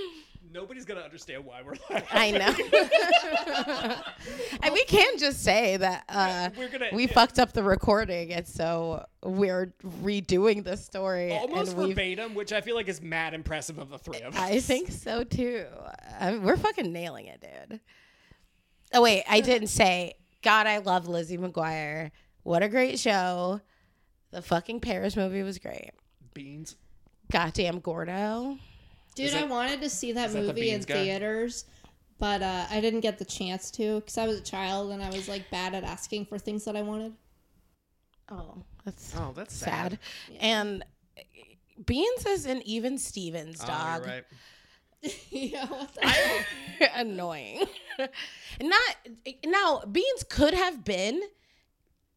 Nobody's 0.51 0.85
gonna 0.85 1.01
understand 1.01 1.43
why 1.45 1.61
we're 1.63 1.75
laughing. 1.89 2.07
I 2.11 2.31
know. 2.31 3.95
and 4.61 4.73
we 4.73 4.83
can 4.85 5.17
just 5.17 5.43
say 5.43 5.75
that 5.77 6.03
uh, 6.07 6.49
We're 6.57 6.69
gonna- 6.69 6.89
we 6.93 7.07
yeah. 7.07 7.13
fucked 7.13 7.39
up 7.39 7.51
the 7.53 7.63
recording, 7.63 8.31
and 8.33 8.47
so 8.47 9.05
we're 9.23 9.73
redoing 10.01 10.63
the 10.63 10.77
story. 10.77 11.31
Almost 11.33 11.75
and 11.77 11.89
verbatim, 11.89 12.35
which 12.35 12.53
I 12.53 12.61
feel 12.61 12.75
like 12.75 12.87
is 12.87 13.01
mad 13.01 13.33
impressive 13.33 13.77
of 13.79 13.89
the 13.89 13.97
three 13.97 14.21
of 14.21 14.33
us. 14.35 14.41
I 14.41 14.59
think 14.61 14.91
so 14.91 15.23
too. 15.25 15.65
I 16.19 16.31
mean, 16.31 16.43
we're 16.43 16.57
fucking 16.57 16.91
nailing 16.91 17.25
it, 17.27 17.41
dude. 17.69 17.79
Oh 18.93 19.01
wait, 19.01 19.23
I 19.29 19.41
didn't 19.41 19.67
say. 19.69 20.13
God, 20.45 20.67
I 20.67 20.77
love 20.77 21.07
Lizzie 21.07 21.37
McGuire. 21.37 22.11
What 22.43 22.63
a 22.63 22.69
great 22.69 22.99
show. 22.99 23.59
The 24.31 24.41
fucking 24.41 24.79
Paris 24.79 25.15
movie 25.17 25.41
was 25.43 25.57
great. 25.59 25.91
beans. 26.33 26.75
Goddamn 27.31 27.79
Gordo. 27.79 28.57
Dude, 29.15 29.25
Is 29.27 29.35
I 29.35 29.43
wanted 29.45 29.81
to 29.81 29.89
see 29.89 30.11
that 30.11 30.27
is 30.27 30.33
that 30.35 30.41
the 30.41 30.47
movie 30.49 30.69
in 30.69 30.81
guy? 30.81 30.93
theaters, 30.93 31.65
but 32.19 32.41
uh, 32.43 32.65
I 32.69 32.79
didn't 32.81 32.99
get 32.99 33.17
the 33.17 33.25
chance 33.25 33.71
to 33.71 33.95
because 34.01 34.17
I 34.19 34.27
was 34.27 34.37
a 34.39 34.43
child 34.43 34.91
and 34.91 35.01
I 35.01 35.09
was 35.09 35.27
like 35.27 35.49
bad 35.49 35.73
at 35.73 35.83
asking 35.83 36.25
for 36.27 36.37
things 36.37 36.63
that 36.65 36.75
I 36.75 36.81
wanted. 36.83 37.13
Oh, 38.29 38.63
that's 38.83 39.15
Oh, 39.17 39.33
that's 39.35 39.55
sad. 39.55 39.97
sad. 40.27 40.37
And 40.41 40.83
Beans 41.85 42.25
is 42.27 42.45
an 42.45 42.61
even 42.65 42.97
Stevens 42.97 43.59
Oh, 43.63 43.67
dog. 43.67 44.01
you're 44.05 44.13
right. 44.15 44.23
yeah, 45.29 45.67
the 46.79 46.89
Annoying. 46.95 47.65
Not 48.61 48.81
now. 49.45 49.83
Beans 49.91 50.23
could 50.29 50.53
have 50.53 50.83
been 50.83 51.21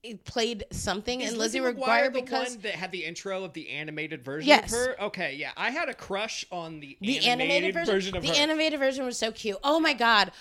eh, 0.04 0.14
played 0.24 0.64
something 0.70 1.20
Is 1.20 1.32
in 1.32 1.38
Lizzie, 1.38 1.60
McGuire 1.60 1.74
McGuire 1.76 2.12
the 2.12 2.20
because 2.22 2.50
one 2.54 2.62
that 2.62 2.72
had 2.72 2.92
the 2.92 3.04
intro 3.04 3.44
of 3.44 3.52
the 3.52 3.68
animated 3.70 4.24
version 4.24 4.48
Yes. 4.48 4.72
of 4.72 4.78
her? 4.78 5.02
Okay, 5.04 5.34
yeah. 5.34 5.50
I 5.56 5.70
had 5.70 5.88
a 5.88 5.94
crush 5.94 6.44
on 6.50 6.80
the, 6.80 6.96
the 7.00 7.18
animated, 7.26 7.74
animated, 7.74 7.74
version, 7.86 8.16
of 8.16 8.22
the 8.22 8.28
her. 8.28 8.34
animated 8.34 8.78
version 8.78 9.04
was 9.04 9.18
so 9.18 9.32
cute. 9.32 9.58
Oh 9.62 9.78
my 9.80 9.92
god. 9.92 10.32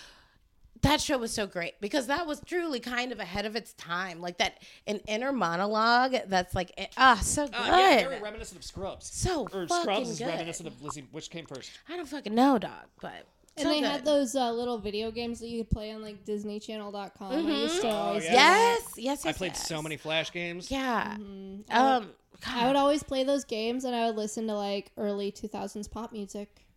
That 0.81 1.01
show 1.01 1.17
was 1.17 1.31
so 1.31 1.47
great 1.47 1.79
because 1.81 2.07
that 2.07 2.27
was 2.27 2.41
truly 2.45 2.79
kind 2.79 3.11
of 3.11 3.19
ahead 3.19 3.45
of 3.45 3.55
its 3.55 3.73
time. 3.73 4.21
Like 4.21 4.37
that 4.37 4.61
an 4.85 4.99
inner 5.07 5.31
monologue 5.31 6.15
that's 6.27 6.53
like 6.53 6.71
eh, 6.77 6.87
ah 6.97 7.19
so 7.21 7.45
good. 7.47 7.55
Uh, 7.55 7.65
yeah, 7.77 7.97
very 8.09 8.21
reminiscent 8.21 8.59
of 8.59 8.63
Scrubs. 8.65 9.07
so 9.11 9.43
Or 9.53 9.67
fucking 9.67 9.81
Scrubs 9.81 10.09
is 10.09 10.19
good. 10.19 10.27
reminiscent 10.27 10.67
of 10.67 10.81
Lizzie. 10.83 11.05
Which 11.11 11.29
came 11.29 11.45
first? 11.45 11.71
I 11.89 11.95
don't 11.97 12.07
fucking 12.07 12.35
know, 12.35 12.57
dog, 12.59 12.85
but 13.01 13.25
And 13.55 13.63
so 13.63 13.69
they 13.69 13.79
good. 13.79 13.89
had 13.89 14.05
those 14.05 14.35
uh, 14.35 14.51
little 14.51 14.77
video 14.77 15.09
games 15.09 15.39
that 15.39 15.47
you 15.47 15.63
could 15.63 15.71
play 15.71 15.91
on 15.91 16.01
like 16.01 16.23
DisneyChannel.com. 16.25 17.31
I 17.31 17.37
used 17.39 17.81
to 17.81 17.87
Oh, 17.87 17.91
always 17.91 18.25
yeah. 18.25 18.29
do. 18.31 18.35
Yes, 18.35 18.81
yes, 18.97 18.97
yes. 18.97 19.25
I 19.25 19.31
played 19.31 19.53
yes. 19.53 19.67
so 19.67 19.81
many 19.81 19.97
Flash 19.97 20.31
games. 20.31 20.69
Yeah. 20.69 21.15
Mhm. 21.17 21.71
Um. 21.73 22.09
I 22.45 22.67
would 22.67 22.75
always 22.75 23.01
play 23.01 23.23
those 23.23 23.45
games 23.45 23.83
and 23.83 23.95
I 23.95 24.05
would 24.05 24.15
listen 24.15 24.45
to 24.45 24.53
like 24.53 24.91
early 24.95 25.31
2000s 25.31 25.89
pop 25.89 26.11
music. 26.13 26.67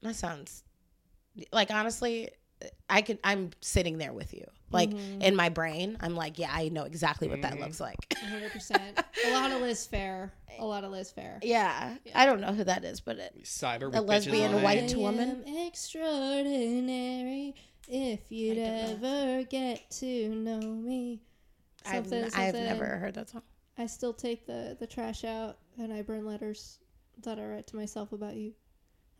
That 0.00 0.16
sounds 0.16 0.62
like 1.52 1.70
honestly, 1.70 2.30
I 2.88 3.02
could. 3.02 3.18
I'm 3.24 3.50
sitting 3.60 3.98
there 3.98 4.12
with 4.12 4.32
you, 4.34 4.44
like 4.70 4.90
Mm-hmm. 4.90 5.22
in 5.22 5.36
my 5.36 5.48
brain. 5.48 5.96
I'm 6.00 6.14
like, 6.16 6.38
yeah, 6.38 6.50
I 6.52 6.68
know 6.68 6.84
exactly 6.84 7.28
what 7.28 7.42
that 7.42 7.58
looks 7.58 7.80
like. 7.80 7.96
100%. 8.10 9.04
a 9.26 9.30
lot 9.32 9.50
of 9.50 9.60
Liz 9.62 9.88
Phair. 9.90 10.30
A 10.58 10.64
lot 10.64 10.84
of 10.84 10.90
Liz 10.92 11.12
Phair. 11.16 11.38
yeah, 11.42 11.96
I 12.14 12.26
don't 12.26 12.40
know 12.40 12.52
who 12.52 12.64
that 12.64 12.84
is, 12.84 13.00
but 13.00 13.18
it. 13.18 13.34
Cyber 13.44 13.94
A 13.94 14.00
lesbian 14.00 14.52
on 14.54 14.60
it. 14.60 14.62
white 14.64 14.92
I 14.94 14.96
woman? 14.98 15.42
am 15.46 15.66
extraordinary 15.66 17.54
if 17.88 18.30
you'd 18.30 18.58
I 18.58 18.60
don't 18.96 19.04
ever 19.04 19.42
get 19.44 19.90
to 19.92 20.28
know 20.34 20.60
me. 20.60 21.20
I've, 21.84 22.06
Something, 22.06 22.30
I've 22.34 22.54
never 22.54 22.86
heard 22.86 23.14
that 23.14 23.30
song. 23.30 23.42
I 23.78 23.86
still 23.86 24.12
take 24.12 24.46
the, 24.46 24.76
the 24.78 24.86
trash 24.86 25.24
out 25.24 25.56
and 25.78 25.92
I 25.92 26.02
burn 26.02 26.24
letters 26.24 26.78
that 27.22 27.38
I 27.38 27.44
write 27.46 27.66
to 27.68 27.76
myself 27.76 28.12
about 28.12 28.34
you. 28.36 28.52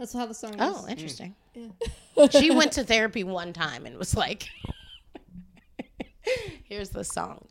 That's 0.03 0.13
how 0.13 0.27
the 0.27 0.35
song 0.35 0.55
is. 0.55 0.59
Oh, 0.61 0.85
interesting. 0.89 1.33
Yeah. 1.55 2.27
she 2.29 2.51
went 2.51 2.73
to 2.73 2.83
therapy 2.83 3.23
one 3.23 3.53
time 3.53 3.87
and 3.87 3.97
was 3.97 4.17
like, 4.17 4.49
"Here's 6.65 6.89
the 6.89 7.05
song." 7.05 7.47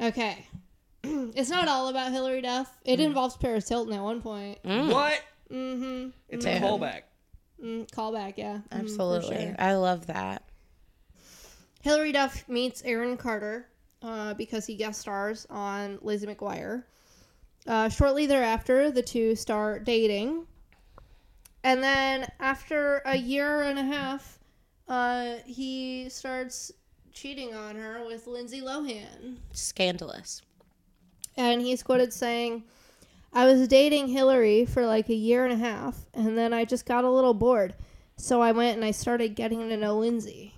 Okay. 0.00 0.46
it's 1.02 1.50
not 1.50 1.66
all 1.66 1.88
about 1.88 2.12
Hilary 2.12 2.42
Duff. 2.42 2.72
It 2.84 3.00
Mm. 3.00 3.06
involves 3.06 3.36
Paris 3.36 3.68
Hilton 3.68 3.92
at 3.92 4.02
one 4.02 4.22
point. 4.22 4.60
What? 4.62 5.20
Mm-hmm. 5.50 6.10
It's 6.28 6.44
Dude. 6.44 6.54
a 6.54 6.60
callback. 6.60 7.00
Mm, 7.60 7.90
callback, 7.90 8.34
yeah. 8.36 8.58
For 8.70 8.76
Absolutely, 8.78 9.36
sure. 9.46 9.56
I 9.58 9.74
love 9.74 10.06
that. 10.06 10.44
Hilary 11.82 12.12
Duff 12.12 12.48
meets 12.48 12.82
Aaron 12.82 13.16
Carter 13.16 13.66
uh, 14.00 14.34
because 14.34 14.64
he 14.64 14.76
guest 14.76 15.00
stars 15.00 15.44
on 15.50 15.98
Lizzie 16.02 16.28
McGuire. 16.28 16.84
Uh, 17.66 17.88
shortly 17.88 18.26
thereafter, 18.26 18.92
the 18.92 19.02
two 19.02 19.34
start 19.34 19.84
dating. 19.84 20.46
And 21.64 21.82
then 21.82 22.30
after 22.40 23.00
a 23.06 23.16
year 23.16 23.62
and 23.62 23.78
a 23.78 23.82
half, 23.82 24.38
uh, 24.86 25.36
he 25.46 26.10
starts 26.10 26.70
cheating 27.10 27.54
on 27.54 27.74
her 27.76 28.04
with 28.04 28.26
Lindsay 28.26 28.60
Lohan. 28.60 29.38
Scandalous. 29.52 30.42
And 31.38 31.62
he's 31.62 31.82
quoted 31.82 32.12
saying, 32.12 32.64
I 33.32 33.46
was 33.46 33.66
dating 33.66 34.08
Hilary 34.08 34.66
for 34.66 34.86
like 34.86 35.08
a 35.08 35.14
year 35.14 35.44
and 35.44 35.54
a 35.54 35.56
half, 35.56 36.04
and 36.12 36.36
then 36.36 36.52
I 36.52 36.66
just 36.66 36.84
got 36.84 37.02
a 37.02 37.10
little 37.10 37.34
bored. 37.34 37.74
So 38.16 38.42
I 38.42 38.52
went 38.52 38.76
and 38.76 38.84
I 38.84 38.90
started 38.90 39.34
getting 39.34 39.68
to 39.70 39.76
know 39.76 39.98
Lindsay. 39.98 40.54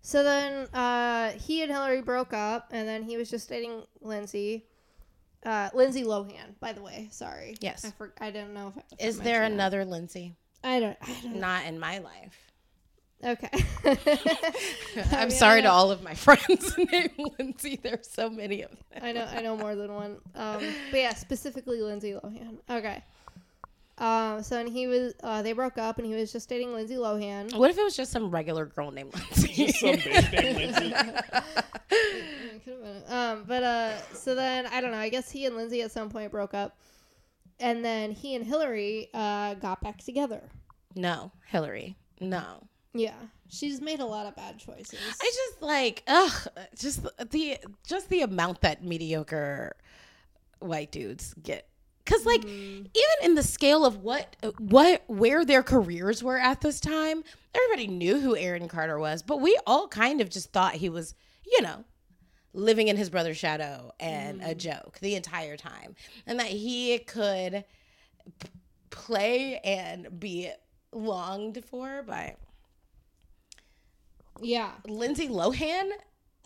So 0.00 0.22
then 0.22 0.68
uh, 0.72 1.32
he 1.32 1.62
and 1.62 1.72
Hilary 1.72 2.02
broke 2.02 2.32
up, 2.32 2.68
and 2.70 2.86
then 2.86 3.02
he 3.02 3.16
was 3.16 3.28
just 3.28 3.48
dating 3.48 3.82
Lindsay. 4.00 4.67
Uh, 5.48 5.70
Lindsay 5.72 6.04
Lohan, 6.04 6.58
by 6.60 6.74
the 6.74 6.82
way. 6.82 7.08
Sorry. 7.10 7.56
Yes. 7.60 7.82
I, 7.86 7.90
for- 7.92 8.12
I 8.20 8.30
didn't 8.30 8.52
know 8.52 8.74
if. 8.76 9.00
Is 9.00 9.18
there 9.18 9.40
that. 9.40 9.50
another 9.50 9.86
Lindsay? 9.86 10.36
I 10.62 10.78
don't. 10.78 10.98
I 11.00 11.20
don't. 11.22 11.36
Not 11.36 11.64
in 11.64 11.78
my 11.78 11.98
life. 11.98 12.36
Okay. 13.24 13.48
I'm 15.10 15.28
mean, 15.28 15.30
sorry 15.30 15.62
to 15.62 15.70
all 15.70 15.90
of 15.90 16.02
my 16.02 16.12
friends 16.26 16.76
named 16.92 17.18
Lindsay. 17.38 17.80
There's 17.82 18.10
so 18.10 18.28
many 18.28 18.60
of 18.60 18.70
them. 18.70 18.78
I 19.02 19.12
know 19.12 19.24
I 19.24 19.40
know 19.40 19.56
more 19.56 19.74
than 19.74 19.94
one. 19.94 20.18
Um, 20.34 20.62
but 20.90 21.00
yeah, 21.00 21.14
specifically 21.14 21.80
Lindsay 21.80 22.12
Lohan. 22.12 22.58
Okay. 22.68 23.02
Um, 23.98 24.42
so 24.42 24.58
and 24.58 24.68
he 24.68 24.86
was 24.86 25.14
uh, 25.22 25.42
they 25.42 25.52
broke 25.52 25.76
up 25.78 25.98
and 25.98 26.06
he 26.06 26.14
was 26.14 26.32
just 26.32 26.48
dating 26.48 26.72
Lindsay 26.72 26.94
Lohan. 26.94 27.54
What 27.56 27.70
if 27.70 27.78
it 27.78 27.82
was 27.82 27.96
just 27.96 28.12
some 28.12 28.30
regular 28.30 28.66
girl 28.66 28.90
named 28.90 29.12
Lindsay? 29.14 29.66
Just 29.66 29.80
some 29.80 29.90
bitch 29.94 30.32
named 30.32 30.56
Lindsay. 30.80 30.94
It 31.90 32.64
could've 32.64 32.82
been. 32.82 33.02
Um, 33.08 33.44
but 33.46 33.62
uh, 33.62 33.96
so 34.12 34.34
then 34.34 34.66
I 34.66 34.80
don't 34.80 34.90
know. 34.90 34.98
I 34.98 35.08
guess 35.08 35.30
he 35.30 35.46
and 35.46 35.56
Lindsay 35.56 35.80
at 35.82 35.90
some 35.90 36.10
point 36.10 36.30
broke 36.30 36.52
up, 36.54 36.76
and 37.58 37.82
then 37.84 38.12
he 38.12 38.34
and 38.34 38.44
Hilary 38.44 39.08
uh, 39.14 39.54
got 39.54 39.80
back 39.80 39.98
together. 39.98 40.42
No, 40.94 41.32
Hilary. 41.46 41.96
No. 42.20 42.66
Yeah, 42.92 43.14
she's 43.48 43.80
made 43.80 44.00
a 44.00 44.04
lot 44.04 44.26
of 44.26 44.36
bad 44.36 44.58
choices. 44.58 44.98
I 45.22 45.24
just 45.34 45.62
like 45.62 46.02
ugh, 46.06 46.46
just 46.78 47.02
the 47.30 47.58
just 47.86 48.08
the 48.10 48.22
amount 48.22 48.60
that 48.62 48.84
mediocre 48.84 49.74
white 50.60 50.92
dudes 50.92 51.34
get. 51.42 51.68
Cause 52.08 52.24
like 52.24 52.40
mm. 52.40 52.78
even 52.78 53.16
in 53.22 53.34
the 53.34 53.42
scale 53.42 53.84
of 53.84 53.98
what 53.98 54.34
what 54.58 55.04
where 55.08 55.44
their 55.44 55.62
careers 55.62 56.22
were 56.22 56.38
at 56.38 56.62
this 56.62 56.80
time, 56.80 57.22
everybody 57.54 57.86
knew 57.86 58.18
who 58.18 58.34
Aaron 58.34 58.66
Carter 58.66 58.98
was, 58.98 59.22
but 59.22 59.40
we 59.40 59.58
all 59.66 59.88
kind 59.88 60.22
of 60.22 60.30
just 60.30 60.50
thought 60.50 60.74
he 60.74 60.88
was, 60.88 61.14
you 61.46 61.60
know, 61.60 61.84
living 62.54 62.88
in 62.88 62.96
his 62.96 63.10
brother's 63.10 63.36
shadow 63.36 63.92
and 64.00 64.40
a 64.40 64.54
mm. 64.54 64.56
joke 64.56 64.98
the 65.02 65.16
entire 65.16 65.58
time, 65.58 65.94
and 66.26 66.40
that 66.40 66.46
he 66.48 66.98
could 67.00 67.64
p- 68.40 68.48
play 68.88 69.58
and 69.58 70.18
be 70.18 70.50
longed 70.92 71.62
for 71.66 72.02
by 72.02 72.34
yeah, 74.40 74.70
Lindsay 74.86 75.28
Lohan. 75.28 75.90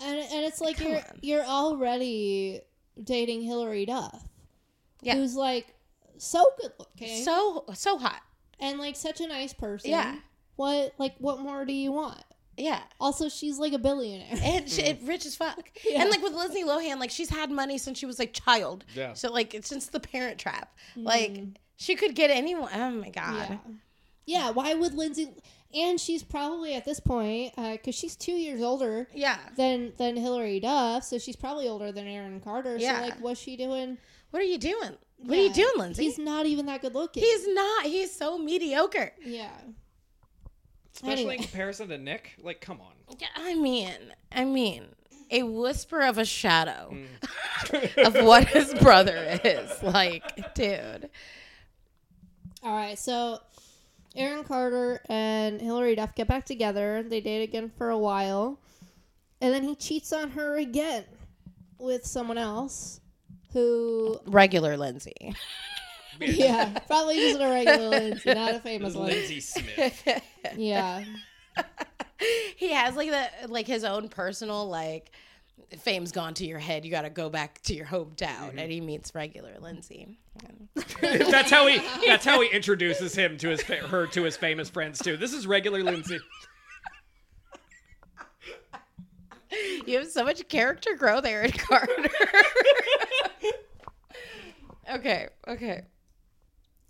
and 0.01 0.19
and 0.19 0.45
it's 0.45 0.61
like 0.61 0.79
Come 0.79 0.89
you're 0.89 0.97
on. 0.99 1.19
you're 1.23 1.45
already 1.45 2.63
dating 3.03 3.43
Hilary 3.43 3.87
Duff, 3.87 4.29
Yeah. 5.03 5.15
who's 5.17 5.35
like 5.35 5.75
so 6.19 6.45
good 6.61 6.73
looking 6.79 7.25
So 7.25 7.65
so 7.75 7.99
hot. 7.99 8.21
and 8.61 8.79
like 8.79 8.97
such 8.97 9.21
a 9.21 9.27
nice 9.27 9.53
person. 9.53 9.91
Yeah. 9.91 10.17
What 10.57 10.95
like 10.99 11.15
what 11.19 11.41
more 11.41 11.65
do 11.65 11.73
you 11.73 11.93
want? 11.93 12.23
Yeah. 12.57 12.81
Also, 13.01 13.29
she's 13.31 13.59
like 13.59 13.73
a 13.73 13.79
billionaire. 13.79 14.27
And 14.43 14.69
she, 14.71 14.83
it 14.83 15.01
rich 15.05 15.25
as 15.27 15.35
fuck. 15.35 15.71
Yeah. 15.89 16.03
And 16.03 16.11
like 16.11 16.23
with 16.23 16.35
Lindsay 16.35 16.63
Lohan, 16.65 17.01
like 17.01 17.11
she's 17.11 17.31
had 17.31 17.51
money 17.51 17.79
since 17.79 17.99
she 17.99 18.05
was 18.07 18.19
like 18.19 18.29
a 18.29 18.33
child. 18.41 18.85
Yeah. 18.95 19.15
So 19.15 19.33
like 19.33 19.57
since 19.63 19.87
the 19.87 20.01
parent 20.01 20.39
trap. 20.39 20.73
Mm-hmm. 20.91 21.05
Like 21.05 21.41
she 21.77 21.95
could 21.97 22.15
get 22.15 22.31
anyone. 22.31 22.71
Oh 22.75 22.91
my 22.91 23.09
god. 23.11 23.49
Yeah. 23.51 23.59
Yeah, 24.25 24.51
why 24.51 24.73
would 24.75 24.95
Lindsay 24.95 25.31
and 25.75 25.99
she's 25.99 26.23
probably 26.23 26.75
at 26.75 26.85
this 26.85 27.01
point 27.01 27.55
uh, 27.57 27.73
because 27.73 27.95
she's 27.95 28.15
two 28.15 28.33
years 28.33 28.61
older 28.63 29.09
Yeah. 29.15 29.39
than 29.57 29.95
than 29.97 30.17
Hilary 30.17 30.61
Duff, 30.61 31.03
so 31.05 31.19
she's 31.19 31.35
probably 31.35 31.67
older 31.67 31.91
than 31.91 32.07
Aaron 32.07 32.39
Carter. 32.41 32.77
Yeah. 32.77 32.99
So 32.99 33.03
like, 33.03 33.19
what's 33.21 33.41
she 33.41 33.57
doing? 33.57 33.97
What 34.33 34.41
are 34.41 34.47
you 34.47 34.59
doing? 34.59 34.97
What 35.19 35.39
are 35.39 35.43
you 35.43 35.53
doing, 35.53 35.73
Lindsay? 35.77 36.05
He's 36.05 36.19
not 36.19 36.47
even 36.47 36.67
that 36.67 36.81
good 36.81 36.95
looking. 36.95 37.23
He's 37.23 37.47
not. 37.49 37.85
He's 37.85 38.13
so 38.15 38.39
mediocre. 38.39 39.13
yeah. 39.25 39.51
Especially 40.95 41.13
Anyway. 41.13 41.37
in 41.37 41.43
comparison 41.43 41.89
to 41.91 41.99
Nick. 41.99 42.33
Like, 42.43 42.61
come 42.61 42.81
on. 42.81 42.93
Yeah, 43.19 43.29
I 43.37 43.55
mean, 43.55 43.95
I 44.31 44.45
mean, 44.45 44.85
a 45.31 45.43
whisper 45.43 46.01
of 46.01 46.19
a 46.19 46.25
shadow 46.25 46.95
mm. 46.95 48.05
of 48.07 48.15
what 48.25 48.49
his 48.49 48.75
brother 48.75 49.41
is. 49.45 49.83
Like, 49.83 50.55
dude. 50.55 51.09
All 52.63 52.75
right, 52.75 52.99
so 52.99 53.39
Aaron 54.17 54.45
Carter 54.45 55.03
and 55.09 55.61
Hilary 55.61 55.95
Duff 55.95 56.15
get 56.15 56.29
back 56.29 56.45
together. 56.47 57.03
They 57.03 57.21
date 57.21 57.43
again 57.43 57.71
for 57.77 57.91
a 57.91 57.99
while, 57.99 58.59
and 59.41 59.53
then 59.53 59.63
he 59.65 59.75
cheats 59.75 60.13
on 60.13 60.31
her 60.33 60.57
again 60.57 61.05
with 61.79 62.05
someone 62.07 62.39
else. 62.39 63.01
Who, 63.53 64.21
Regular 64.27 64.77
Lindsay. 64.77 65.35
yeah, 66.21 66.79
probably 66.87 67.17
just 67.17 67.41
a 67.41 67.49
regular 67.49 67.89
Lindsay, 67.89 68.35
not 68.35 68.55
a 68.55 68.61
famous 68.61 68.95
one. 68.95 69.09
Lindsay 69.09 69.41
Smith. 69.41 70.23
Yeah, 70.57 71.05
he 72.57 72.73
has 72.73 72.97
like 72.97 73.11
the 73.11 73.49
like 73.49 73.67
his 73.67 73.85
own 73.85 74.09
personal 74.09 74.69
like 74.69 75.13
fame's 75.79 76.11
gone 76.11 76.35
to 76.35 76.47
your 76.47 76.59
head. 76.59 76.85
You 76.85 76.91
got 76.91 77.03
to 77.03 77.11
go 77.11 77.31
back 77.31 77.63
to 77.63 77.75
your 77.75 77.87
hometown, 77.87 78.49
mm-hmm. 78.49 78.59
and 78.59 78.73
he 78.73 78.81
meets 78.81 79.15
regular 79.15 79.55
Lindsay. 79.61 80.19
that's 81.01 81.51
how 81.51 81.69
he. 81.69 81.81
That's 82.07 82.25
how 82.25 82.41
he 82.41 82.49
introduces 82.49 83.15
him 83.15 83.39
to 83.39 83.51
his 83.51 83.63
her 83.63 84.09
to 84.09 84.25
his 84.25 84.37
famous 84.37 84.69
friends 84.69 84.99
too. 84.99 85.17
This 85.17 85.33
is 85.33 85.47
regular 85.47 85.83
Lindsay. 85.85 86.19
You 89.87 89.99
have 89.99 90.09
so 90.09 90.25
much 90.25 90.47
character 90.49 90.95
growth, 90.97 91.25
Aaron 91.25 91.53
Carter. 91.53 91.93
okay, 94.95 95.29
okay. 95.49 95.83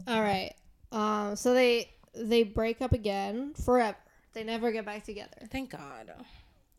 All 0.06 0.20
right. 0.20 0.52
Um, 0.90 1.36
so 1.36 1.54
they 1.54 1.90
they 2.14 2.42
break 2.42 2.82
up 2.82 2.92
again 2.92 3.54
forever. 3.54 3.96
They 4.34 4.44
never 4.44 4.70
get 4.72 4.84
back 4.84 5.04
together. 5.04 5.46
Thank 5.50 5.70
God. 5.70 6.12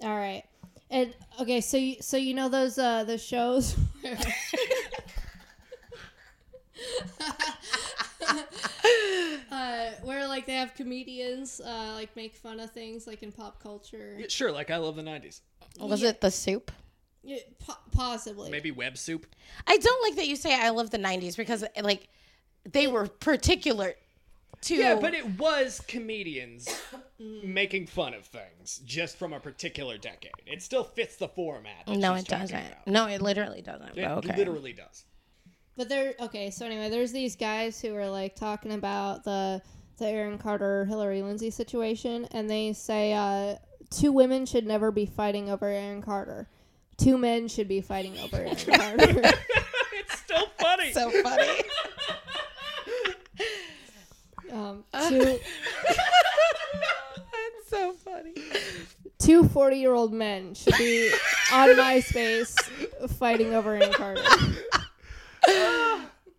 All 0.03 0.15
right. 0.15 0.43
And 0.89 1.13
okay, 1.39 1.61
so 1.61 1.77
you 1.77 1.95
so 2.01 2.17
you 2.17 2.33
know 2.33 2.49
those 2.49 2.77
uh 2.77 3.03
the 3.03 3.17
shows 3.17 3.75
where 4.01 4.17
uh, 9.51 9.85
where 10.03 10.27
like 10.27 10.45
they 10.45 10.51
have 10.63 10.73
comedians 10.75 11.59
uh 11.61 11.91
like 11.95 12.15
make 12.15 12.35
fun 12.35 12.59
of 12.59 12.71
things 12.71 13.05
like 13.07 13.23
in 13.23 13.31
pop 13.31 13.61
culture. 13.61 14.17
Sure, 14.29 14.51
like 14.51 14.71
I 14.71 14.77
love 14.77 14.95
the 14.95 15.03
'90s. 15.03 15.41
Was 15.79 16.01
Yeah. 16.01 16.09
it 16.09 16.21
the 16.21 16.31
soup? 16.31 16.71
Yeah, 17.23 17.37
po- 17.59 17.77
possibly. 17.91 18.51
Maybe 18.51 18.71
web 18.71 18.97
soup. 18.97 19.25
I 19.65 19.77
don't 19.77 20.01
like 20.03 20.15
that 20.17 20.27
you 20.27 20.35
say 20.35 20.53
I 20.59 20.69
love 20.69 20.89
the 20.89 20.97
'90s 20.97 21.37
because 21.37 21.63
like 21.81 22.09
they 22.69 22.87
were 22.87 23.07
particular 23.07 23.93
to. 24.61 24.75
Yeah, 24.75 24.95
but 24.99 25.13
it 25.13 25.25
was 25.39 25.81
comedians 25.87 26.67
making 27.43 27.87
fun 27.87 28.13
of 28.13 28.25
things 28.25 28.81
just 28.85 29.17
from 29.17 29.33
a 29.33 29.39
particular 29.39 29.97
decade. 29.97 30.31
It 30.45 30.61
still 30.61 30.83
fits 30.83 31.15
the 31.17 31.27
format. 31.29 31.85
that 31.87 31.97
no, 31.97 32.13
she's 32.15 32.23
it 32.23 32.27
talking 32.27 32.47
doesn't. 32.47 32.67
about. 32.71 32.87
No, 32.87 33.07
it 33.07 33.21
literally 33.21 33.61
doesn't. 33.61 33.97
It 33.97 34.03
but 34.03 34.25
okay. 34.29 34.35
literally 34.37 34.73
does. 34.73 35.05
But 35.75 35.89
there, 35.89 36.13
okay. 36.19 36.51
So 36.51 36.65
anyway, 36.65 36.89
there's 36.89 37.11
these 37.11 37.35
guys 37.35 37.81
who 37.81 37.95
are 37.95 38.09
like 38.09 38.35
talking 38.35 38.73
about 38.73 39.23
the 39.23 39.61
the 39.97 40.07
Aaron 40.07 40.37
Carter 40.37 40.85
Hilary 40.85 41.21
Lindsay 41.21 41.49
situation, 41.49 42.25
and 42.31 42.49
they 42.49 42.73
say 42.73 43.13
uh, 43.13 43.55
two 43.89 44.11
women 44.11 44.45
should 44.45 44.65
never 44.65 44.91
be 44.91 45.05
fighting 45.05 45.49
over 45.49 45.65
Aaron 45.67 46.01
Carter. 46.01 46.47
Two 46.97 47.17
men 47.17 47.47
should 47.47 47.67
be 47.67 47.81
fighting 47.81 48.17
over 48.19 48.37
Aaron 48.37 48.55
Carter. 48.55 49.21
it's 49.93 50.19
still 50.19 50.47
funny. 50.59 50.91
so 50.93 51.09
funny. 51.23 51.61
um, 54.51 54.83
two 55.09 55.19
That's 55.19 55.39
so 57.69 57.93
funny. 57.93 58.33
two 59.19 59.47
40 59.47 59.77
year 59.77 59.93
old 59.93 60.13
men 60.13 60.53
should 60.53 60.77
be 60.77 61.11
on 61.51 61.69
MySpace 61.69 62.55
fighting 63.11 63.53
over 63.53 63.73
Aaron 63.75 63.93
Carter. 63.93 64.21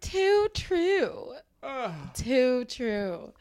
Too 0.01 0.49
true. 0.55 1.33
Ugh. 1.63 1.93
Too 2.15 2.65
true. 2.67 3.33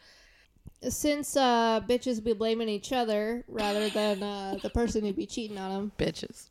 Since 0.89 1.37
uh, 1.37 1.81
bitches 1.87 2.23
be 2.23 2.33
blaming 2.33 2.69
each 2.69 2.91
other 2.91 3.43
rather 3.47 3.89
than 3.89 4.21
uh, 4.23 4.57
the 4.61 4.69
person 4.69 5.03
who'd 5.03 5.15
be 5.15 5.25
cheating 5.25 5.57
on 5.57 5.91
Bitches. 5.97 6.49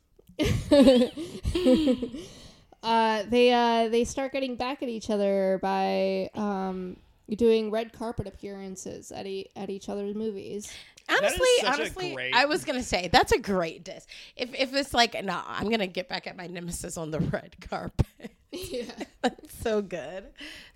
them. 0.69 2.09
uh, 2.83 3.23
they 3.29 3.51
uh, 3.53 3.89
they 3.89 4.03
start 4.03 4.31
getting 4.31 4.55
back 4.55 4.81
at 4.81 4.89
each 4.89 5.09
other 5.09 5.59
by 5.61 6.29
um, 6.35 6.97
doing 7.35 7.71
red 7.71 7.93
carpet 7.93 8.27
appearances 8.27 9.11
at 9.11 9.25
e- 9.25 9.49
at 9.55 9.69
each 9.69 9.89
other's 9.89 10.15
movies. 10.15 10.71
Honestly, 11.09 11.47
honestly, 11.65 12.13
great- 12.13 12.33
I 12.33 12.45
was 12.45 12.63
gonna 12.65 12.81
say 12.83 13.09
that's 13.11 13.31
a 13.31 13.39
great 13.39 13.83
diss. 13.83 14.07
If 14.35 14.53
if 14.55 14.73
it's 14.73 14.93
like, 14.93 15.21
no, 15.23 15.41
I'm 15.45 15.69
gonna 15.69 15.87
get 15.87 16.07
back 16.09 16.27
at 16.27 16.37
my 16.37 16.47
nemesis 16.47 16.97
on 16.97 17.11
the 17.11 17.19
red 17.19 17.55
carpet. 17.69 18.31
Yeah. 18.53 18.83
that's 19.23 19.57
so 19.63 19.81
good. 19.81 20.25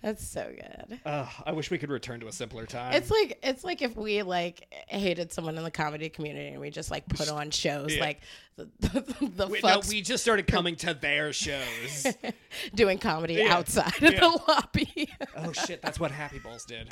That's 0.02 0.26
so 0.26 0.50
good. 0.50 1.00
Ugh, 1.06 1.28
I 1.46 1.52
wish 1.52 1.70
we 1.70 1.78
could 1.78 1.90
return 1.90 2.18
to 2.20 2.26
a 2.26 2.32
simpler 2.32 2.66
time. 2.66 2.92
It's 2.92 3.10
like 3.10 3.38
it's 3.42 3.62
like 3.62 3.82
if 3.82 3.96
we 3.96 4.22
like 4.22 4.66
hated 4.88 5.32
someone 5.32 5.56
in 5.56 5.62
the 5.64 5.70
comedy 5.70 6.08
community 6.08 6.48
and 6.48 6.60
we 6.60 6.70
just 6.70 6.90
like 6.90 7.08
put 7.08 7.30
on 7.30 7.50
shows 7.50 7.94
Yeah. 7.94 8.00
like 8.00 8.20
the 8.56 8.68
the, 8.80 9.30
the 9.36 9.46
Wait, 9.46 9.62
no, 9.62 9.80
we 9.88 10.02
just 10.02 10.22
started 10.24 10.46
coming 10.48 10.74
to 10.76 10.92
their 10.94 11.32
shows. 11.32 12.06
doing 12.74 12.98
comedy 12.98 13.34
Yeah. 13.34 13.54
outside 13.54 14.02
of 14.02 14.14
the 14.16 14.40
lobby. 14.48 15.08
oh 15.36 15.52
shit, 15.52 15.80
that's 15.80 16.00
what 16.00 16.10
Happy 16.10 16.40
Balls 16.40 16.64
did. 16.64 16.90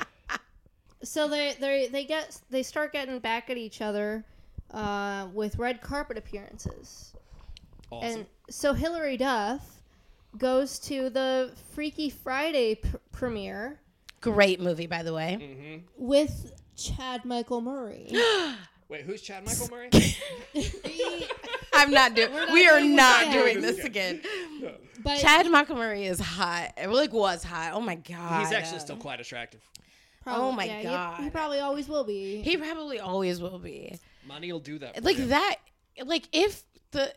So 1.03 1.29
they 1.29 1.55
they 1.61 1.89
they 1.89 2.05
get 2.05 2.41
they 2.51 2.63
start 2.63 2.93
getting 2.93 3.19
back 3.19 3.51
at 3.51 3.57
each 3.57 3.81
other 3.83 4.25
uh, 4.71 5.27
with 5.35 5.57
red 5.59 5.81
carpet 5.81 6.17
appearances. 6.17 7.13
Awesome. 7.91 8.09
And 8.21 8.27
so 8.51 8.73
Hilary 8.73 9.17
Duff 9.17 9.76
goes 10.39 10.79
to 10.81 11.11
the 11.11 11.53
Freaky 11.75 12.11
Friday 12.11 12.77
pr- 12.77 12.97
premiere 13.13 13.81
Great 14.21 14.61
movie, 14.61 14.87
by 14.87 15.03
the 15.03 15.13
way. 15.15 15.39
Mm. 15.41 15.83
with 15.97 16.53
Chad 16.77 17.25
Michael 17.25 17.61
Murray. 17.61 18.11
Wait, 18.89 19.03
who's 19.03 19.21
Chad 19.23 19.45
Michael 19.45 19.69
Murray? 19.71 19.91
I'm 21.75 21.91
not 21.91 22.15
doing. 22.15 22.31
We 22.53 22.67
are 22.69 22.79
doing 22.81 22.97
not 22.97 23.27
this 23.27 23.35
doing 23.35 23.61
this 23.61 23.85
again. 23.85 24.21
but 25.03 25.19
Chad 25.19 25.49
Michael 25.51 25.77
Murray 25.77 26.07
is 26.07 26.19
hot. 26.19 26.73
It 26.77 26.89
like 26.89 27.13
was 27.13 27.43
hot. 27.45 27.73
Oh 27.75 27.81
my 27.81 27.97
god. 27.97 28.41
He's 28.41 28.53
actually 28.53 28.81
still 28.81 28.97
quite 28.97 29.21
attractive. 29.21 29.61
probably- 30.23 30.43
Oh 30.49 30.53
my 30.53 30.65
yeah, 30.65 30.83
God. 30.83 31.21
he, 31.23 31.31
probably 31.31 31.61
always 31.61 31.89
will 31.89 32.05
be. 32.05 32.41
He 32.43 32.57
probably 32.57 32.99
always 33.01 33.41
will 33.41 33.59
be. 33.59 33.99
Money 34.27 34.51
will 34.53 34.61
do 34.61 34.79
that. 34.79 34.97
for 34.97 35.03
Like 35.03 35.19
you. 35.19 35.27
that. 35.29 35.57
like 36.05 36.29
if 36.33 36.63
the 36.93 37.13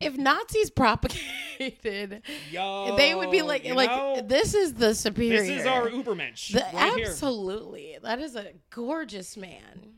if 0.00 0.16
Nazis 0.16 0.70
propagated, 0.70 2.22
Yo, 2.50 2.96
they 2.96 3.14
would 3.14 3.30
be 3.30 3.42
like 3.42 3.64
like 3.68 3.90
know, 3.90 4.20
this 4.24 4.54
is 4.54 4.74
the 4.74 4.94
superior. 4.94 5.40
this 5.40 5.48
is 5.60 5.66
our 5.66 5.88
Ubermensch 5.88 6.52
The- 6.52 6.66
right 6.76 6.94
here. 6.96 7.06
absolutely. 7.08 7.98
That 8.02 8.20
is 8.20 8.36
a 8.36 8.52
gorgeous 8.70 9.36
man. 9.36 9.94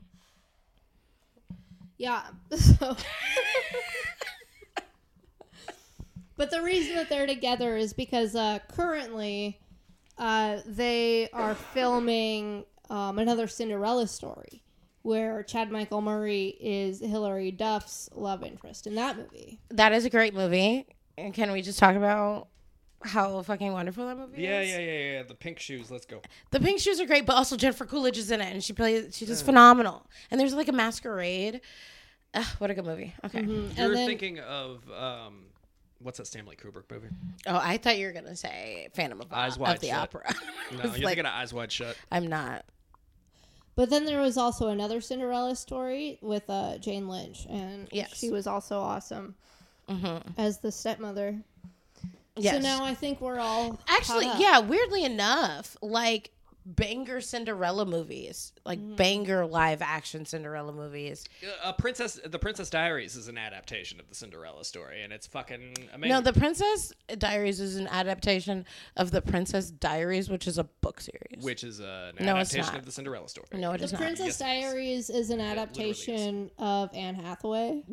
Yeah. 1.96 2.22
So. 2.56 2.96
but 6.36 6.50
the 6.50 6.62
reason 6.62 6.94
that 6.94 7.08
they're 7.08 7.26
together 7.26 7.76
is 7.76 7.92
because 7.92 8.36
uh, 8.36 8.60
currently 8.72 9.58
uh, 10.16 10.58
they 10.66 11.28
are 11.32 11.54
filming 11.56 12.64
um, 12.90 13.18
another 13.18 13.48
Cinderella 13.48 14.06
story 14.06 14.62
where 15.08 15.42
Chad 15.42 15.70
Michael 15.70 16.02
Murray 16.02 16.48
is 16.60 17.00
Hilary 17.00 17.50
Duff's 17.50 18.10
love 18.14 18.44
interest 18.44 18.86
in 18.86 18.94
that 18.96 19.16
movie. 19.16 19.58
That 19.70 19.92
is 19.92 20.04
a 20.04 20.10
great 20.10 20.34
movie. 20.34 20.86
And 21.16 21.32
can 21.32 21.50
we 21.50 21.62
just 21.62 21.78
talk 21.78 21.96
about 21.96 22.48
how 23.02 23.40
fucking 23.42 23.72
wonderful 23.72 24.06
that 24.06 24.18
movie 24.18 24.42
Yeah, 24.42 24.60
is? 24.60 24.68
yeah, 24.70 24.78
yeah, 24.78 24.92
yeah. 24.92 25.12
Yeah. 25.14 25.22
The 25.22 25.34
pink 25.34 25.58
shoes. 25.60 25.90
Let's 25.90 26.04
go. 26.04 26.20
The 26.50 26.60
pink 26.60 26.78
shoes 26.78 27.00
are 27.00 27.06
great, 27.06 27.24
but 27.24 27.36
also 27.36 27.56
Jennifer 27.56 27.86
Coolidge 27.86 28.18
is 28.18 28.30
in 28.30 28.40
it, 28.42 28.52
and 28.52 28.62
she 28.62 28.74
plays. 28.74 29.16
She's 29.16 29.28
just 29.28 29.46
phenomenal. 29.46 30.06
And 30.30 30.38
there's 30.38 30.52
like 30.54 30.68
a 30.68 30.72
masquerade. 30.72 31.62
Ugh, 32.34 32.44
what 32.58 32.70
a 32.70 32.74
good 32.74 32.84
movie. 32.84 33.14
Okay. 33.24 33.42
You're 33.42 33.64
And 33.78 33.96
then- 33.96 34.06
thinking 34.06 34.40
of 34.40 34.82
um, 34.90 35.46
what's 36.00 36.18
that 36.18 36.26
Stanley 36.26 36.56
Kubrick 36.56 36.90
movie? 36.90 37.08
Oh, 37.46 37.58
I 37.62 37.78
thought 37.78 37.96
you 37.98 38.06
were 38.06 38.12
gonna 38.12 38.36
say 38.36 38.88
Phantom 38.94 39.22
of, 39.22 39.32
Eyes 39.32 39.56
of 39.56 39.80
the 39.80 39.86
Shut. 39.88 39.96
Opera. 39.98 40.34
No, 40.72 40.80
I 40.80 40.82
you're 40.82 40.92
like, 40.92 41.02
thinking 41.16 41.24
of 41.24 41.32
Eyes 41.32 41.54
Wide 41.54 41.72
Shut. 41.72 41.96
I'm 42.12 42.26
not. 42.26 42.62
But 43.78 43.90
then 43.90 44.06
there 44.06 44.20
was 44.20 44.36
also 44.36 44.70
another 44.70 45.00
Cinderella 45.00 45.54
story 45.54 46.18
with 46.20 46.50
uh, 46.50 46.78
Jane 46.78 47.06
Lynch, 47.08 47.46
and 47.48 47.86
Yes. 47.92 48.12
she 48.18 48.28
was 48.28 48.48
also 48.48 48.80
awesome 48.80 49.36
Mm-hmm. 49.88 50.32
as 50.36 50.58
the 50.58 50.72
stepmother. 50.72 51.38
Yes. 52.34 52.56
So 52.56 52.60
now 52.60 52.84
I 52.84 52.94
think 52.94 53.20
we're 53.20 53.38
all 53.38 53.78
Actually, 53.88 54.26
yeah. 54.36 54.58
Weirdly 54.58 55.04
enough, 55.04 55.76
like 55.80 56.32
banger 56.76 57.20
Cinderella 57.20 57.86
movies, 57.86 58.52
like 58.64 58.78
Mm-hmm. 58.78 58.96
banger 58.96 59.46
live 59.46 59.80
action 59.82 60.24
Cinderella 60.26 60.72
movies. 60.72 61.24
Uh, 61.64 61.72
Princess, 61.72 62.20
The 62.24 62.38
Princess 62.38 62.68
Diaries 62.70 63.16
is 63.16 63.28
an 63.28 63.38
adaptation 63.38 63.98
of 64.00 64.08
the 64.08 64.14
Cinderella 64.14 64.64
story, 64.64 65.02
and 65.02 65.12
it's 65.12 65.26
fucking 65.26 65.74
amazing. 65.94 66.14
No, 66.14 66.20
The 66.20 66.38
Princess 66.38 66.92
Diaries 67.16 67.60
is 67.60 67.76
an 67.76 67.88
adaptation 67.88 68.66
of 68.96 69.10
The 69.10 69.22
Princess 69.22 69.70
Diaries, 69.70 70.28
which 70.28 70.46
is 70.46 70.58
a 70.58 70.64
book 70.64 71.00
series. 71.00 71.42
which 71.42 71.64
is 71.64 71.80
uh, 71.80 72.12
an 72.18 72.26
No, 72.26 72.36
it's 72.36 72.50
adaptation 72.50 72.72
not. 72.74 72.80
of 72.80 72.86
the 72.86 72.92
Cinderella 72.92 73.28
story. 73.28 73.46
no, 73.54 73.72
it 73.72 73.78
The 73.78 73.84
is 73.84 73.92
not. 73.92 73.98
The 74.00 74.04
Princess 74.04 74.26
Yes. 74.26 74.38
Diaries 74.38 75.10
is 75.10 75.30
an 75.30 75.38
literally 75.38 75.52
is. 75.52 75.58
adaptation 75.62 76.50
of 76.58 76.90
Anne 76.94 77.14
Hathaway. 77.14 77.82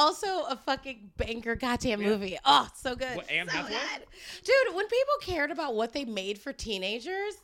Also, 0.00 0.44
a 0.44 0.56
fucking 0.56 1.10
banker 1.18 1.54
goddamn 1.56 2.00
movie. 2.00 2.38
Oh, 2.44 2.66
so 2.74 2.96
good. 2.96 3.14
What, 3.16 3.30
Anne 3.30 3.48
so 3.48 3.56
Hathaway? 3.56 3.72
good. 3.78 4.06
Dude, 4.44 4.74
when 4.74 4.86
people 4.86 5.14
cared 5.20 5.50
about 5.50 5.74
what 5.74 5.92
they 5.92 6.06
made 6.06 6.38
for 6.38 6.52
teenagers, 6.54 7.34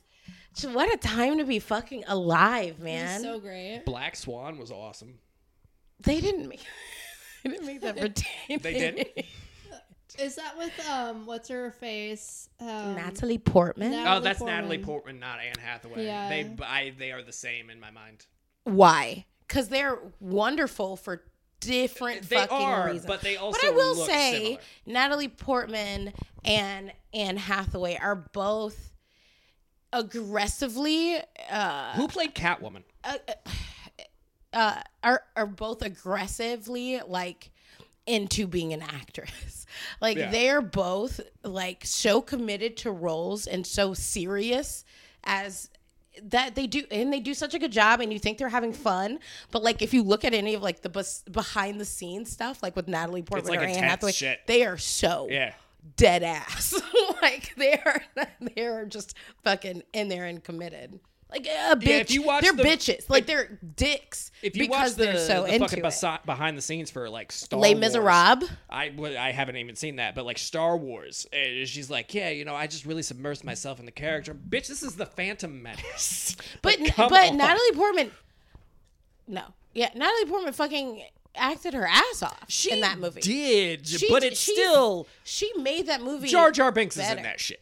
what 0.65 0.93
a 0.93 0.97
time 0.97 1.37
to 1.37 1.45
be 1.45 1.59
fucking 1.59 2.05
alive, 2.09 2.79
man. 2.81 3.21
So 3.21 3.39
great. 3.41 3.83
Black 3.85 4.17
Swan 4.17 4.57
was 4.57 4.71
awesome. 4.71 5.19
they 6.01 6.19
didn't 6.21 6.49
make 6.49 6.61
they 7.45 7.51
didn't 7.51 7.67
make 7.67 7.81
that 7.83 7.99
for 7.99 8.09
teenagers. 8.49 8.63
They 8.63 8.73
didn't? 8.73 9.09
Is 10.19 10.37
that 10.37 10.57
with 10.57 10.89
um 10.89 11.27
what's 11.27 11.51
her 11.51 11.71
face? 11.73 12.49
Um, 12.59 12.95
Natalie 12.95 13.37
Portman. 13.37 13.91
Nat- 13.91 14.17
Oh, 14.17 14.21
that's 14.21 14.39
Portman. 14.39 14.57
Natalie 14.57 14.79
Portman, 14.79 15.19
not 15.21 15.41
Anne 15.41 15.63
Hathaway. 15.63 16.07
Yeah. 16.07 16.29
They, 16.31 16.57
I, 16.65 16.95
they 16.99 17.13
are 17.13 17.23
the 17.23 17.35
same 17.35 17.69
in 17.69 17.79
my 17.79 17.91
mind. 17.91 18.25
Why? 18.65 19.27
Because 19.47 19.69
they're 19.69 19.99
wonderful 20.21 20.97
for 20.97 21.23
different 21.61 22.29
They 22.29 22.37
fucking 22.37 22.57
are, 22.57 22.87
reasons. 22.87 23.07
but 23.07 23.21
they 23.23 23.37
also 23.37 23.59
But 23.61 23.67
I 23.69 23.71
will 23.75 23.95
say, 24.07 24.33
similar. 24.45 24.61
Natalie 24.87 25.29
Portman 25.29 26.13
and 26.45 26.93
Anne 27.15 27.37
Hathaway 27.37 27.97
are 28.01 28.15
both 28.17 28.93
aggressively 29.93 31.17
uh, 31.51 31.93
Who 31.95 32.09
played 32.09 32.35
Catwoman? 32.35 32.83
uh, 34.53 34.81
are 35.03 35.23
are 35.37 35.47
both 35.47 35.83
aggressively 35.83 37.01
like 37.07 37.51
into 38.07 38.47
being 38.47 38.73
an 38.73 38.83
actress. 38.83 39.67
Like 40.01 40.17
Yeah. 40.17 40.31
they're 40.31 40.63
both 40.63 41.21
like 41.45 41.85
so 41.85 42.23
committed 42.23 42.79
to 42.79 42.91
roles 42.91 43.47
and 43.47 43.67
so 43.67 43.93
serious 43.93 44.85
as 45.25 45.69
that 46.25 46.55
they 46.55 46.67
do 46.67 46.83
and 46.91 47.13
they 47.13 47.21
do 47.21 47.35
such 47.35 47.55
a 47.55 47.59
good 47.59 47.73
job 47.73 48.01
and 48.01 48.13
you 48.13 48.19
think 48.19 48.39
they're 48.39 48.49
having 48.49 48.73
fun 48.73 49.19
but 49.51 49.63
like 49.63 49.83
if 49.83 49.93
you 49.95 50.03
look 50.03 50.25
at 50.25 50.33
any 50.35 50.55
of 50.55 50.63
like 50.63 50.83
the 50.83 50.89
bes- 50.89 51.23
behind 51.31 51.81
the 51.81 51.85
scenes 51.85 52.31
stuff 52.33 52.63
like 52.63 52.75
with 52.77 52.89
Natalie 52.89 53.23
Portman 53.23 53.51
like 53.51 53.61
or 53.61 53.65
Anne 53.65 53.83
Hathaway 53.85 54.13
shit. 54.13 54.41
they 54.47 54.65
are 54.65 54.79
so 54.79 55.27
Yeah. 55.31 55.53
dead 55.97 56.23
ass 56.23 56.75
like 57.23 57.55
they 57.57 57.75
are 57.75 58.03
they 58.41 58.65
are 58.67 58.85
just 58.87 59.15
fucking 59.45 59.83
in 59.93 60.09
there 60.09 60.25
and 60.25 60.43
committed 60.43 60.99
like 61.31 61.47
uh, 61.49 61.73
a 61.73 61.77
bitch 61.77 62.01
if 62.03 62.11
you 62.13 62.23
watch 62.23 62.43
they're 62.45 62.53
the- 62.53 62.63
bitches 62.63 63.11
like 63.11 63.27
they're 63.27 63.59
dicks 63.77 64.31
If 64.43 64.57
you 64.57 64.65
because 64.69 64.97
watch 64.97 65.07
the, 65.13 65.19
so 65.19 65.45
the 65.45 65.59
fucking 65.59 65.83
besi- 65.83 66.25
behind 66.25 66.57
the 66.57 66.63
scenes 66.63 66.91
for 66.91 67.11
like 67.11 67.33
Star 67.33 67.59
Les 67.59 67.75
Wars, 67.75 67.81
I 68.71 68.93
I 69.19 69.33
haven't 69.33 69.57
even 69.57 69.75
seen 69.75 69.97
that, 69.97 70.15
but 70.15 70.25
like 70.25 70.39
Star 70.39 70.77
Wars, 70.77 71.27
she's 71.33 71.91
like, 71.91 72.15
yeah, 72.15 72.29
you 72.31 72.45
know, 72.45 72.55
I 72.55 72.67
just 72.69 72.87
really 72.87 73.03
submersed 73.03 73.43
myself 73.45 73.81
in 73.81 73.87
the 73.87 73.93
character. 73.93 74.35
Bitch, 74.35 74.69
this 74.69 74.83
is 74.85 74.95
the 74.97 75.07
Phantom 75.07 75.63
Menace. 75.63 76.37
But 76.63 76.79
Like, 76.81 76.97
but 76.97 77.31
on. 77.31 77.37
Natalie 77.37 77.73
Portman, 77.75 78.11
no, 79.27 79.43
yeah, 79.75 79.91
Natalie 79.95 80.27
Portman 80.27 80.53
fucking 80.53 81.03
acted 81.35 81.75
her 81.75 81.87
ass 81.87 82.23
off 82.23 82.45
she 82.49 82.71
in 82.71 82.81
that 82.81 82.99
movie. 82.99 83.21
did, 83.21 83.87
She- 83.87 84.09
but 84.09 84.23
it's 84.23 84.41
she- 84.41 84.53
still 84.55 85.07
she 85.25 85.51
made 85.59 85.87
that 85.89 86.01
movie. 86.03 86.29
Jar 86.29 86.51
Jar 86.53 86.71
Binks 86.73 86.97
is 86.97 87.11
in 87.11 87.23
that 87.25 87.41
shit. 87.41 87.61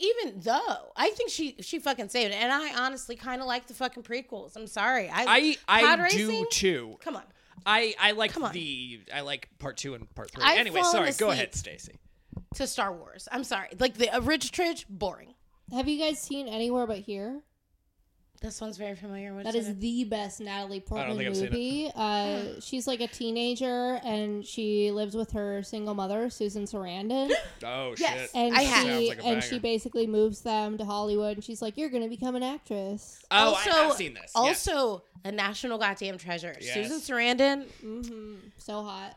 Even 0.00 0.40
though 0.40 0.92
I 0.96 1.10
think 1.10 1.30
she 1.30 1.56
she 1.60 1.78
fucking 1.78 2.08
saved 2.08 2.32
it, 2.32 2.36
and 2.36 2.50
I 2.50 2.74
honestly 2.84 3.16
kind 3.16 3.40
of 3.40 3.46
like 3.46 3.66
the 3.66 3.74
fucking 3.74 4.02
prequels. 4.02 4.56
I'm 4.56 4.66
sorry, 4.66 5.10
I 5.12 5.56
I 5.68 5.80
Pod 5.82 5.98
do 5.98 6.02
racing? 6.04 6.46
too. 6.50 6.96
Come 7.00 7.16
on, 7.16 7.22
I 7.66 7.94
I 8.00 8.12
like 8.12 8.32
the 8.52 9.00
I 9.14 9.20
like 9.20 9.48
part 9.58 9.76
two 9.76 9.94
and 9.94 10.12
part 10.14 10.30
3 10.30 10.42
I've 10.42 10.58
anyway, 10.58 10.82
sorry, 10.82 11.12
go 11.18 11.30
ahead, 11.30 11.54
Stacy. 11.54 11.98
to 12.54 12.66
Star 12.66 12.92
Wars. 12.92 13.28
I'm 13.30 13.44
sorry, 13.44 13.68
like 13.78 13.94
the 13.94 14.08
original 14.16 14.50
Tridge, 14.52 14.86
boring. 14.88 15.34
Have 15.72 15.86
you 15.86 15.98
guys 16.00 16.18
seen 16.18 16.48
Anywhere 16.48 16.86
But 16.86 16.98
Here? 16.98 17.42
This 18.40 18.58
one's 18.58 18.78
very 18.78 18.96
familiar. 18.96 19.34
Which 19.34 19.44
That 19.44 19.54
is 19.54 19.76
the 19.76 20.04
best 20.04 20.40
Natalie 20.40 20.80
Portman 20.80 21.18
think 21.18 21.28
I've 21.28 21.36
seen 21.36 21.44
it. 21.46 21.52
movie. 21.52 21.90
Uh, 21.94 22.58
she's 22.60 22.86
like 22.86 23.00
a 23.02 23.06
teenager 23.06 24.00
and 24.02 24.46
she 24.46 24.90
lives 24.90 25.14
with 25.14 25.32
her 25.32 25.62
single 25.62 25.92
mother, 25.94 26.30
Susan 26.30 26.64
Sarandon. 26.64 27.30
Oh 27.62 27.94
Yes. 27.98 28.20
shit, 28.22 28.30
And 28.34 28.54
I 28.54 28.60
she 28.60 28.64
have. 28.64 29.02
Like 29.18 29.24
and 29.26 29.42
she 29.42 29.58
basically 29.58 30.06
moves 30.06 30.40
them 30.40 30.78
to 30.78 30.86
Hollywood 30.86 31.36
and 31.36 31.44
she's 31.44 31.60
like, 31.60 31.76
You're 31.76 31.90
gonna 31.90 32.08
become 32.08 32.34
an 32.34 32.42
actress. 32.42 33.22
Oh, 33.30 33.54
I 33.54 33.60
have 33.60 33.92
seen 33.92 34.14
this. 34.14 34.32
yes. 34.34 34.66
Also, 34.68 35.02
a 35.24 35.30
national 35.32 35.76
goddamn 35.76 36.16
treasure. 36.16 36.56
Yes. 36.58 36.72
Susan 36.88 36.98
Sarandon. 37.00 37.64
hmm 37.82 38.36
So 38.56 38.82
hot. 38.82 39.16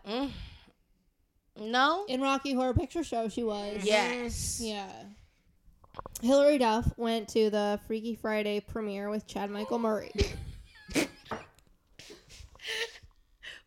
No. 1.58 2.04
In 2.10 2.20
Rocky 2.20 2.54
Horror 2.54 2.74
Picture 2.74 3.04
Show 3.06 3.30
she 3.30 3.44
was. 3.44 3.86
Yes. 3.86 4.60
Yeah. 4.62 4.90
Hilary 6.24 6.58
Duff 6.58 6.92
went 6.96 7.28
to 7.30 7.50
the 7.50 7.80
Freaky 7.86 8.16
Friday 8.16 8.62
premiere 8.62 9.10
with 9.10 9.28
Chad 9.28 9.50
Michael 9.50 9.80
Murray. 9.80 10.12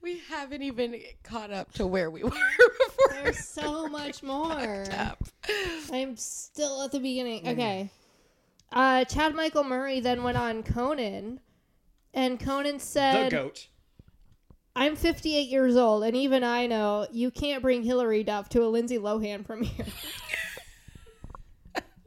We 0.03 0.21
haven't 0.31 0.63
even 0.63 1.01
caught 1.25 1.51
up 1.51 1.73
to 1.73 1.87
where 1.87 2.13
we 2.13 2.23
were 2.25 2.31
before. 2.31 3.13
There's 3.25 3.45
so 3.45 3.89
much 3.89 4.23
more. 4.23 4.85
up. 4.93 5.21
I'm 5.93 6.17
still 6.17 6.81
at 6.83 6.93
the 6.93 7.01
beginning. 7.01 7.49
Okay. 7.49 7.91
Uh, 8.71 9.05
Chad 9.05 9.35
Michael 9.35 9.65
Murray 9.65 9.99
then 9.99 10.23
went 10.23 10.37
on 10.39 10.63
Conan, 10.63 11.41
and 12.15 12.39
Conan 12.39 12.75
the 12.75 12.81
said, 12.81 13.33
goat. 13.33 13.67
I'm 14.77 14.95
58 14.95 15.49
years 15.49 15.75
old, 15.75 16.05
and 16.05 16.17
even 16.17 16.45
I 16.45 16.69
know 16.69 17.09
you 17.11 17.33
can't 17.33 17.61
bring 17.61 17.83
Hilary 17.83 18.23
Duff 18.23 18.49
to 18.51 18.63
a 18.63 18.69
Lindsay 18.69 18.99
Lohan 18.99 19.45
premiere. 19.45 19.87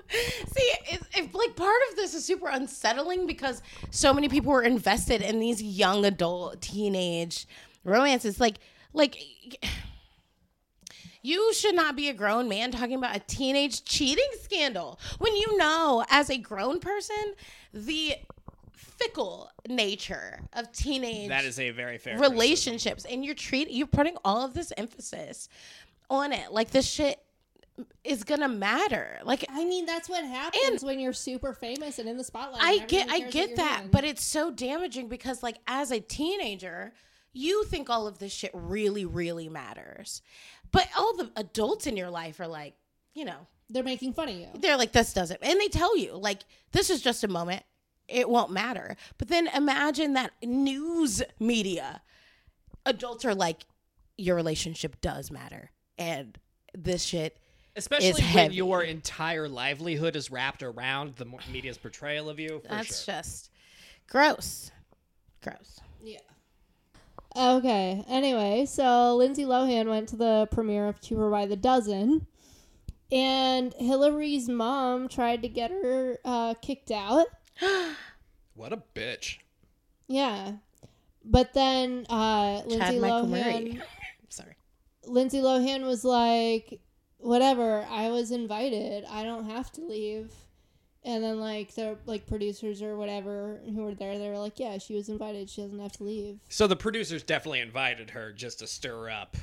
See, 0.10 0.72
it's, 0.88 1.18
if 1.18 1.34
like 1.34 1.56
part 1.56 1.80
of 1.90 1.96
this 1.96 2.14
is 2.14 2.26
super 2.26 2.50
unsettling 2.50 3.28
because 3.28 3.62
so 3.92 4.14
many 4.14 4.30
people 4.30 4.52
were 4.52 4.64
invested 4.64 5.22
in 5.22 5.40
these 5.40 5.62
young 5.62 6.06
adult 6.06 6.62
teenage 6.62 7.48
romances. 7.84 8.40
Like, 8.40 8.60
like 8.94 9.18
you 11.22 11.54
should 11.54 11.76
not 11.76 11.96
be 11.96 12.10
a 12.10 12.14
grown 12.14 12.48
man 12.48 12.72
talking 12.72 12.96
about 12.96 13.16
a 13.16 13.20
teenage 13.20 13.84
cheating 13.84 14.30
scandal 14.42 15.00
when 15.20 15.36
you 15.36 15.58
know, 15.58 16.04
as 16.10 16.30
a 16.30 16.38
grown 16.38 16.80
person, 16.80 17.36
the 17.74 18.16
fickle 18.74 19.50
nature 19.68 20.40
of 20.54 20.72
teenage 20.72 21.30
That 21.30 21.46
is 21.46 21.60
a 21.60 21.70
very 21.72 21.98
fair 21.98 22.18
relationships, 22.18 23.06
and 23.06 23.24
you're 23.24 23.36
treating 23.36 23.76
you're 23.76 23.88
putting 23.88 24.18
all 24.26 24.44
of 24.44 24.54
this 24.54 24.74
emphasis 24.78 25.50
on 26.10 26.34
it. 26.34 26.52
Like 26.52 26.72
this 26.72 26.90
shit 26.90 27.20
is 28.04 28.24
gonna 28.24 28.48
matter. 28.50 29.20
Like 29.24 29.46
I 29.50 29.66
mean, 29.66 29.86
that's 29.86 30.10
what 30.10 30.24
happens 30.24 30.84
when 30.84 31.00
you're 31.00 31.14
super 31.14 31.54
famous 31.54 32.00
and 32.00 32.08
in 32.10 32.18
the 32.18 32.24
spotlight. 32.24 32.62
I 32.62 32.86
get 32.86 33.10
I 33.10 33.22
get 33.22 33.56
that, 33.58 33.80
doing. 33.80 33.92
but 33.92 34.04
it's 34.04 34.24
so 34.24 34.52
damaging 34.52 35.08
because 35.08 35.44
like 35.44 35.58
as 35.68 35.92
a 35.92 36.00
teenager, 36.00 36.94
you 37.34 37.64
think 37.66 37.90
all 37.90 38.08
of 38.08 38.20
this 38.20 38.32
shit 38.32 38.52
really 38.54 39.06
really 39.06 39.50
matters. 39.50 40.22
But 40.72 40.88
all 40.98 41.16
the 41.16 41.32
adults 41.36 41.88
in 41.88 41.98
your 41.98 42.10
life 42.10 42.40
are 42.40 42.48
like, 42.48 42.76
you 43.14 43.26
know, 43.26 43.48
they're 43.70 43.84
making 43.84 44.14
fun 44.14 44.30
of 44.30 44.36
you. 44.36 44.48
they're 44.56 44.78
like 44.78 44.92
this 44.92 45.14
doesn't 45.14 45.40
and 45.42 45.60
they 45.60 45.68
tell 45.68 45.98
you 45.98 46.14
like 46.16 46.42
this 46.72 46.90
is 46.90 47.02
just 47.02 47.24
a 47.24 47.28
moment. 47.28 47.64
It 48.08 48.28
won't 48.28 48.52
matter. 48.52 48.96
But 49.20 49.28
then 49.28 49.48
imagine 49.48 50.14
that 50.14 50.32
news 50.44 51.22
media 51.40 52.02
adults 52.86 53.24
are 53.26 53.36
like 53.36 53.66
your 54.18 54.36
relationship 54.36 55.00
does 55.02 55.30
matter 55.32 55.72
and 55.98 56.38
this 56.74 57.04
shit 57.04 57.38
Especially 57.80 58.12
when 58.12 58.22
heavy. 58.22 58.56
your 58.56 58.84
entire 58.84 59.48
livelihood 59.48 60.16
is 60.16 60.30
wrapped 60.30 60.64
around 60.64 61.16
the 61.16 61.26
media's 61.52 61.78
portrayal 61.78 62.30
of 62.30 62.40
you. 62.40 62.60
For 62.60 62.68
that's 62.68 63.04
sure. 63.06 63.16
just 63.16 63.50
gross. 64.08 64.72
Gross. 65.42 65.80
Yeah. 66.04 66.20
Okay. 67.36 68.04
Anyway, 68.10 68.66
so 68.66 69.16
Lindsay 69.16 69.46
Lohan 69.46 69.88
went 69.90 70.10
to 70.10 70.16
the 70.16 70.48
premiere 70.52 70.88
of 70.88 71.00
Cheaper 71.02 71.30
by 71.30 71.46
the 71.46 71.56
Dozen, 71.56 72.28
and 73.12 73.74
Hilary's 73.76 74.50
mom 74.50 75.08
tried 75.08 75.42
to 75.44 75.48
get 75.48 75.72
her 75.72 76.18
uh, 76.26 76.56
kicked 76.62 76.92
out. 76.92 77.28
What 78.56 78.74
a 78.74 78.84
bitch. 78.94 79.38
Yeah. 80.10 80.56
But 81.24 81.54
then 81.54 82.06
uh, 82.10 82.62
Lindsay 82.66 82.78
Chad 82.78 82.96
Lohan, 82.96 83.30
Murray. 83.30 83.82
Sorry. 84.30 84.56
Lindsay 85.06 85.38
Lohan 85.38 85.86
was 85.86 86.04
like, 86.04 86.82
"Whatever, 87.20 87.86
I 87.90 88.10
was 88.10 88.32
invited. 88.32 89.06
I 89.10 89.24
don't 89.24 89.50
have 89.50 89.72
to 89.74 89.82
leave." 89.82 90.32
And 91.04 91.24
then 91.24 91.40
like 91.40 91.74
the 91.76 91.98
like 92.06 92.28
producers 92.28 92.82
or 92.82 92.98
whatever 92.98 93.62
who 93.66 93.84
were 93.84 93.96
there, 93.96 94.18
they 94.18 94.30
were 94.30 94.38
like, 94.38 94.60
"Yeah, 94.60 94.78
she 94.80 94.96
was 94.96 95.08
invited. 95.10 95.50
She 95.50 95.62
doesn't 95.62 95.80
have 95.80 95.94
to 95.94 96.04
leave." 96.04 96.40
So 96.50 96.68
the 96.68 96.76
producers 96.76 97.24
definitely 97.24 97.62
invited 97.62 98.10
her 98.12 98.34
just 98.34 98.60
to 98.60 98.68
stir 98.68 99.10
up. 99.10 99.38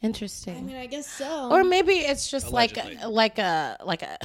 Interesting. 0.00 0.56
I 0.56 0.60
mean, 0.60 0.76
I 0.76 0.86
guess 0.86 1.06
so. 1.06 1.50
or 1.50 1.62
maybe 1.62 1.92
it's 1.94 2.30
just 2.30 2.48
Allegedly. 2.48 2.96
like 2.96 3.02
a, 3.02 3.08
like 3.08 3.38
a 3.38 3.76
like 3.84 4.02
a 4.02 4.18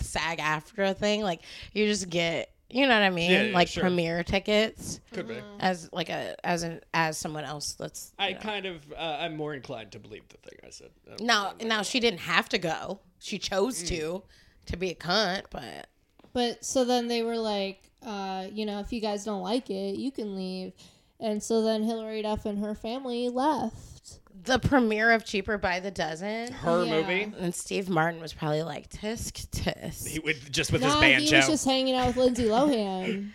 SAG-AFTRA 0.00 0.96
thing. 0.96 1.22
Like 1.22 1.40
you 1.72 1.86
just 1.86 2.08
get 2.08 2.53
you 2.70 2.86
know 2.86 2.94
what 2.94 3.02
I 3.02 3.10
mean, 3.10 3.30
Yeah, 3.30 3.42
yeah, 3.44 3.54
like 3.54 3.68
sure. 3.68 3.82
premiere 3.82 4.22
tickets 4.24 5.00
Could 5.12 5.28
be. 5.28 5.38
as 5.60 5.88
like 5.92 6.08
a 6.08 6.34
as 6.44 6.62
an 6.62 6.80
as 6.92 7.16
someone 7.18 7.44
else. 7.44 7.74
That's 7.74 8.12
I 8.18 8.32
know. 8.32 8.38
kind 8.40 8.66
of, 8.66 8.84
uh, 8.92 9.18
I'm 9.20 9.36
more 9.36 9.54
inclined 9.54 9.92
to 9.92 9.98
believe 9.98 10.22
the 10.28 10.38
thing 10.38 10.58
I 10.66 10.70
said. 10.70 10.90
Uh, 11.10 11.16
now 11.20 11.54
now 11.62 11.82
she 11.82 12.00
didn't 12.00 12.20
have 12.20 12.48
to 12.50 12.58
go. 12.58 13.00
She 13.20 13.38
chose 13.38 13.82
Mm. 13.82 13.88
to 13.88 14.22
to 14.66 14.76
be 14.76 14.90
a 14.90 14.94
cunt, 14.94 15.42
but 15.50 15.86
But 16.32 16.64
so 16.64 16.84
then 16.84 17.06
they 17.08 17.22
were 17.22 17.38
like, 17.38 17.82
uh, 18.04 18.46
you 18.52 18.66
know, 18.66 18.80
if 18.80 18.92
you 18.92 19.00
guys 19.00 19.24
don't 19.24 19.42
like 19.42 19.70
it, 19.70 19.96
you 19.96 20.10
can 20.10 20.34
leave. 20.34 20.72
And 21.20 21.40
so 21.42 21.62
then 21.62 21.84
Hilary 21.84 22.22
Duff 22.22 22.44
and 22.44 22.58
her 22.58 22.74
family 22.74 23.28
left. 23.28 23.93
The 24.42 24.58
premiere 24.58 25.12
of 25.12 25.24
Cheaper 25.24 25.56
by 25.58 25.80
the 25.80 25.90
Dozen. 25.90 26.52
Her 26.52 26.84
Yeah. 26.84 26.90
movie. 27.02 27.32
And 27.38 27.54
Steve 27.54 27.88
Martin 27.88 28.20
was 28.20 28.32
probably 28.34 28.62
like 28.62 28.90
tisk 28.90 29.48
tisk. 29.50 30.06
He 30.08 30.18
would 30.18 30.52
just 30.52 30.70
with 30.72 30.82
Nah, 30.82 30.88
his 30.88 30.94
he 30.94 31.00
banjo. 31.00 31.36
was 31.36 31.46
just 31.46 31.64
hanging 31.64 31.94
out 31.94 32.08
with 32.08 32.16
Lindsay 32.16 32.44
Lohan. 32.44 33.32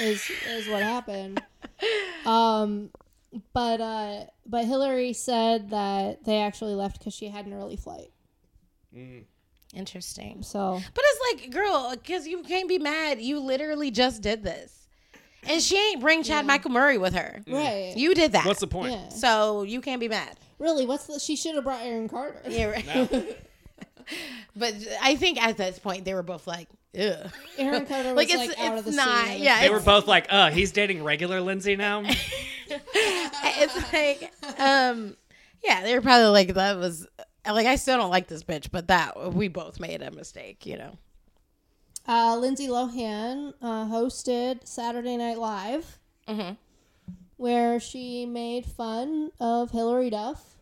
is 0.00 0.30
is 0.48 0.68
what 0.68 0.82
happened. 0.82 1.42
Um, 2.24 2.90
but 3.52 3.80
uh, 3.80 4.24
but 4.46 4.64
Hilary 4.64 5.12
said 5.12 5.70
that 5.70 6.24
they 6.24 6.38
actually 6.40 6.74
left 6.74 6.98
because 6.98 7.14
she 7.14 7.28
had 7.28 7.46
an 7.46 7.52
early 7.52 7.76
flight. 7.76 8.10
Interesting. 9.74 10.42
So 10.42 10.80
But 10.94 11.04
it's 11.06 11.42
like, 11.42 11.50
girl, 11.52 11.90
because 11.92 12.26
you 12.26 12.42
can't 12.42 12.68
be 12.68 12.78
mad. 12.78 13.20
You 13.20 13.40
literally 13.40 13.90
just 13.90 14.22
did 14.22 14.42
this, 14.42 14.85
and 15.48 15.62
she 15.62 15.76
ain't 15.78 16.00
bring 16.00 16.22
Chad 16.22 16.46
Michael 16.46 16.70
Murray 16.70 16.98
with 16.98 17.14
her. 17.14 17.40
right, 17.48 17.94
You 17.96 18.14
did 18.14 18.32
that. 18.32 18.44
What's 18.46 18.60
the 18.60 18.66
point? 18.66 18.92
yeah, 18.92 19.08
so 19.10 19.62
you 19.62 19.80
can't 19.80 20.00
be 20.00 20.08
mad. 20.08 20.36
really, 20.58 20.86
what's 20.86 21.06
the? 21.06 21.18
She 21.18 21.36
should 21.36 21.54
have 21.54 21.64
brought 21.64 21.82
Aaron 21.82 22.08
Carter. 22.08 22.40
Yeah, 22.48 22.66
right. 22.66 23.38
but 24.56 24.74
I 25.02 25.16
think 25.16 25.42
at 25.42 25.56
this 25.56 25.78
point 25.78 26.04
they 26.04 26.14
were 26.14 26.22
both 26.22 26.46
like, 26.46 26.68
ugh. 26.98 27.30
Aaron 27.58 27.86
Carter 27.86 28.14
was 28.14 28.16
Like 28.28 28.36
like, 28.36 28.50
it's 28.50 28.60
out 28.60 28.78
of 28.78 28.84
the 28.84 28.92
not. 28.92 29.26
scene. 29.28 29.42
Yeah, 29.42 29.60
They 29.60 29.70
were 29.70 29.80
both 29.80 30.06
like, 30.06 30.26
uh, 30.30 30.50
he's 30.50 30.72
dating 30.72 31.02
regular 31.04 31.40
Lindsay 31.40 31.76
now. 31.76 32.02
it's 32.68 33.92
like, 33.92 34.32
um, 34.60 35.16
yeah, 35.64 35.82
they 35.82 35.94
were 35.94 36.00
probably 36.02 36.28
like 36.28 36.54
that 36.54 36.76
was 36.78 37.06
like 37.46 37.66
I 37.66 37.76
still 37.76 37.96
don't 37.98 38.10
like 38.10 38.26
this 38.28 38.42
bitch, 38.42 38.70
but 38.70 38.88
that 38.88 39.32
we 39.34 39.48
both 39.48 39.78
made 39.80 40.02
a 40.02 40.10
mistake, 40.10 40.66
you 40.66 40.76
know. 40.76 40.96
Uh, 42.08 42.36
Lindsay 42.36 42.68
Lohan 42.68 43.52
uh, 43.60 43.86
hosted 43.86 44.66
Saturday 44.66 45.16
Night 45.16 45.38
Live, 45.38 45.98
Mhm. 46.28 46.56
where 47.36 47.80
she 47.80 48.26
made 48.26 48.64
fun 48.66 49.30
of 49.40 49.70
Hilary 49.72 50.10
Duff. 50.10 50.56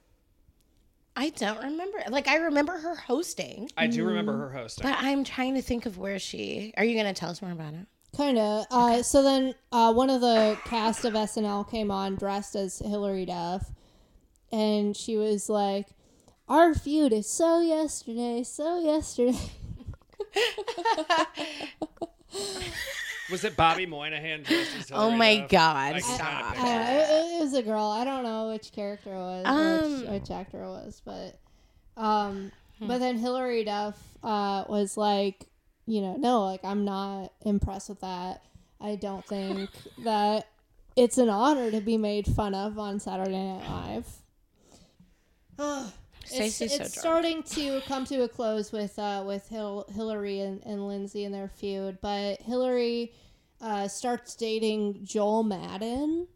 I 1.16 1.29
don't 1.31 1.62
remember. 1.62 2.03
Like 2.09 2.27
I 2.27 2.37
remember 2.37 2.77
her 2.79 2.97
hosting, 2.97 3.71
I 3.77 3.87
do 3.87 4.05
remember 4.05 4.37
her 4.37 4.51
hosting. 4.51 4.83
but 4.89 4.97
I'm 4.99 5.23
trying 5.23 5.55
to 5.55 5.62
think 5.62 5.87
of 5.87 5.97
where 5.99 6.19
she. 6.19 6.73
Are 6.77 6.85
you 6.85 6.97
gonna 6.97 7.15
tell 7.15 7.31
us 7.31 7.41
more 7.43 7.53
about 7.53 7.75
it? 7.75 7.87
Kind 8.16 8.39
of. 8.39 8.65
Uh, 8.71 9.03
so 9.03 9.23
then 9.23 9.55
uh, 9.71 9.93
one 9.93 10.09
of 10.11 10.21
the 10.21 10.57
cast 10.65 11.05
of 11.05 11.15
SNL 11.15 11.69
came 11.71 11.91
on 11.91 12.16
dressed 12.16 12.57
as 12.57 12.79
Hilary 12.79 13.27
Duff, 13.27 13.71
and 14.51 14.97
she 14.97 15.16
was 15.16 15.49
like, 15.49 15.89
"Our 16.49 16.75
feud 16.75 17.12
is 17.12 17.29
so 17.29 17.61
yesterday, 17.61 18.43
so 18.43 18.81
yesterday." 18.81 19.39
Was 23.31 23.43
it 23.44 23.56
Bobby 23.56 23.86
Moynihan 23.86 24.43
dressed 24.43 24.77
as 24.77 24.90
Oh 24.93 25.11
my 25.11 25.39
Duff? 25.39 25.51
God, 25.51 25.77
I 25.94 26.01
can 26.01 26.02
stop. 26.02 26.55
kinda 26.56 26.70
Uh, 26.70 26.85
it. 26.93 26.97
it, 26.98 27.36
it 27.36 27.40
was 27.40 27.55
a 27.55 27.62
girl. 27.62 27.85
I 27.86 28.05
don't 28.05 28.23
know 28.23 28.48
which 28.51 28.70
character 28.73 29.12
it 29.15 29.16
was, 29.16 29.44
which, 29.47 30.09
Um, 30.09 30.12
which 30.12 30.31
actor 30.31 30.62
it 30.62 30.69
was, 30.69 31.01
but 31.05 31.39
um, 31.97 32.52
Hmm. 32.78 32.89
but 32.89 32.98
then 32.98 33.16
Hilary 33.19 33.65
Duff 33.65 33.97
uh 34.23 34.65
was 34.69 34.97
like, 34.97 35.47
you 35.86 36.01
know, 36.01 36.16
no, 36.16 36.44
like 36.44 36.65
I'm 36.65 36.85
not 36.85 37.32
impressed 37.43 37.89
with 37.89 38.01
that. 38.01 38.43
I 38.81 38.97
don't 38.97 39.24
think 39.27 39.70
that 40.05 40.48
it's 40.97 41.16
an 41.19 41.28
honor 41.31 41.70
to 41.70 41.81
be 41.81 41.97
made 41.97 42.27
fun 42.27 42.55
of 42.55 42.78
on 42.78 42.98
Saturday 43.01 43.32
Night 43.32 43.69
Live. 43.70 44.09
Ugh. 45.59 45.93
It's 46.25 46.35
Stacey's 46.35 46.77
so 46.77 46.83
it's 46.85 46.95
drunk. 46.95 46.95
starting 46.95 47.43
to 47.43 47.81
come 47.87 48.05
to 48.07 48.23
a 48.23 48.29
close 48.29 48.73
with 48.73 48.99
uh, 48.99 49.23
with 49.27 49.49
Hil- 49.49 49.87
Hilary 49.95 50.41
and, 50.41 50.63
and 50.65 50.87
Lindsay 50.89 51.25
and 51.25 51.35
their 51.35 51.49
feud, 51.49 51.99
but 52.01 52.41
Hilary 52.43 53.13
uh, 53.61 53.89
starts 53.89 54.35
dating 54.35 55.01
Joel 55.05 55.43
Madden, 55.45 56.27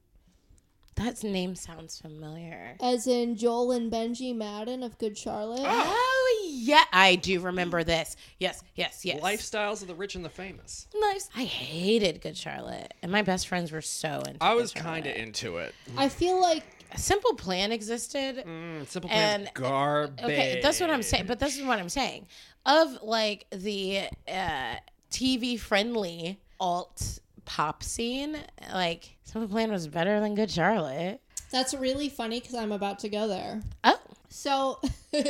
That 0.97 1.23
name 1.23 1.55
sounds 1.55 1.99
familiar. 2.01 2.77
as 2.81 3.07
in 3.07 3.37
Joel 3.37 3.73
and 3.73 3.91
Benji 3.93 4.35
Madden 4.35 4.83
of 4.83 4.99
Good 4.99 5.17
Charlotte. 5.19 5.61
Oh 5.65 6.49
yeah, 6.51 6.85
I 6.93 7.15
do 7.17 7.41
remember 7.41 7.85
this. 7.85 8.17
Yes, 8.39 8.63
yes, 8.75 9.05
yes. 9.05 9.21
Lifestyles 9.23 9.81
of 9.83 9.89
the 9.89 9.95
rich 9.95 10.15
and 10.15 10.25
the 10.25 10.29
famous. 10.31 10.87
Lives. 10.99 11.29
I 11.37 11.45
hated 11.45 12.21
Good 12.21 12.37
Charlotte, 12.37 12.95
and 13.03 13.11
my 13.13 13.23
best 13.23 13.47
friends 13.49 13.71
were 13.73 13.81
so 13.83 14.19
into. 14.21 14.31
It. 14.31 14.37
I 14.43 14.55
was 14.55 14.73
kind 14.73 15.07
of 15.07 15.15
into 15.17 15.59
it. 15.59 15.75
I 15.97 16.09
feel 16.09 16.41
like 16.41 16.65
A 16.78 16.78
Simple 16.97 17.35
Plan 17.35 17.73
existed. 17.73 18.45
Mm, 18.47 18.87
Simple 18.87 19.11
Plan's 19.11 19.47
And- 19.49 19.55
garbage. 19.55 20.25
Okay, 20.25 20.61
that's 20.63 20.81
what 20.81 20.91
I'm 20.91 21.03
saying. 21.03 21.27
But 21.27 21.39
this 21.39 21.59
is 21.59 21.65
what 21.65 21.79
I'm 21.79 21.89
saying. 21.89 22.27
Of 22.67 23.03
like 23.03 23.47
the 23.51 24.09
uh, 24.27 24.75
TV 25.11 25.59
friendly 25.59 26.39
alt 26.61 27.19
pop 27.45 27.83
scene, 27.83 28.37
like 28.73 29.17
Simple 29.25 29.49
Plan 29.49 29.71
was 29.71 29.87
better 29.89 30.21
than 30.21 30.35
Good 30.35 30.51
Charlotte. 30.51 31.21
that's 31.51 31.73
really 31.75 32.09
funny 32.09 32.41
because 32.41 32.55
I'm 32.55 32.73
about 32.73 32.99
to 33.01 33.09
go 33.09 33.27
there. 33.29 33.63
Oh, 33.85 33.99
So, 34.29 34.81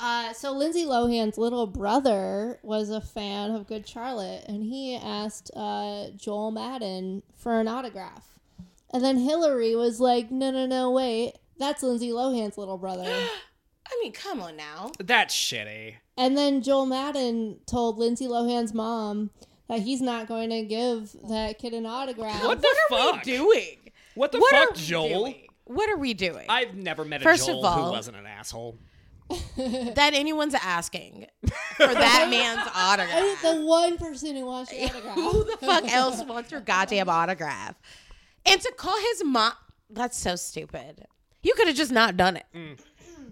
uh, 0.00 0.32
so 0.32 0.52
Lindsay 0.52 0.84
Lohan's 0.84 1.38
little 1.38 1.66
brother 1.66 2.58
was 2.62 2.90
a 2.90 3.00
fan 3.00 3.50
of 3.52 3.66
Good 3.66 3.86
Charlotte, 3.88 4.44
and 4.48 4.62
he 4.64 4.96
asked 4.96 5.50
uh, 5.54 6.06
Joel 6.16 6.50
Madden 6.50 7.22
for 7.36 7.60
an 7.60 7.68
autograph. 7.68 8.24
And 8.92 9.04
then 9.04 9.18
Hilary 9.18 9.74
was 9.76 10.00
like, 10.00 10.30
"No, 10.30 10.50
no, 10.50 10.66
no, 10.66 10.90
wait, 10.90 11.34
that's 11.58 11.82
Lindsay 11.82 12.10
Lohan's 12.10 12.56
little 12.58 12.78
brother." 12.78 13.04
I 13.90 13.98
mean, 14.02 14.12
come 14.12 14.40
on 14.40 14.56
now. 14.56 14.92
That's 14.98 15.34
shitty. 15.34 15.94
and 16.16 16.36
then 16.36 16.62
Joel 16.62 16.86
Madden 16.86 17.58
told 17.66 17.96
Lindsay 17.98 18.26
Lohan's 18.26 18.74
mom 18.74 19.30
that 19.68 19.80
he's 19.80 20.00
not 20.02 20.26
going 20.28 20.50
to 20.50 20.62
give 20.62 21.14
that 21.28 21.58
kid 21.58 21.72
an 21.74 21.86
autograph. 21.86 22.42
What 22.44 22.60
the 22.62 22.74
What 22.88 23.00
are 23.00 23.12
fuck? 23.16 23.24
we 23.26 23.32
doing? 23.32 23.76
What 24.14 24.32
the 24.32 24.38
What 24.40 24.50
fuck, 24.54 24.74
Joel? 24.76 25.08
doing? 25.24 25.46
What 25.64 25.88
are 25.90 25.96
we 25.96 26.12
doing? 26.14 26.46
I've 26.48 26.74
never 26.74 27.04
met 27.04 27.20
a 27.20 27.24
First 27.24 27.42
of 27.48 27.54
Joel 27.56 27.66
all- 27.66 27.84
who 27.86 27.90
wasn't 27.92 28.16
an 28.16 28.26
asshole. 28.26 28.76
that 29.56 30.12
anyone's 30.14 30.54
asking 30.54 31.26
for 31.76 31.86
that 31.86 32.26
man's 32.30 32.60
I 32.74 32.92
autograph. 32.94 33.44
mean, 33.44 33.60
the 33.60 33.66
one 33.66 33.98
person 33.98 34.36
who 34.36 34.46
wants 34.46 34.72
your 34.72 34.84
autograph. 34.88 35.14
Who 35.16 35.44
the 35.44 35.56
fuck 35.60 35.92
else 35.92 36.22
wants 36.24 36.50
your 36.50 36.60
goddamn 36.62 37.08
autograph? 37.10 37.74
And 38.46 38.60
to 38.60 38.72
call 38.76 38.98
his 39.12 39.24
mom, 39.24 39.52
that's 39.90 40.18
so 40.18 40.36
stupid. 40.36 41.06
You 41.42 41.54
could 41.54 41.68
have 41.68 41.76
just 41.76 41.92
not 41.92 42.16
done 42.16 42.36
it. 42.36 42.46
Mm. 42.54 42.78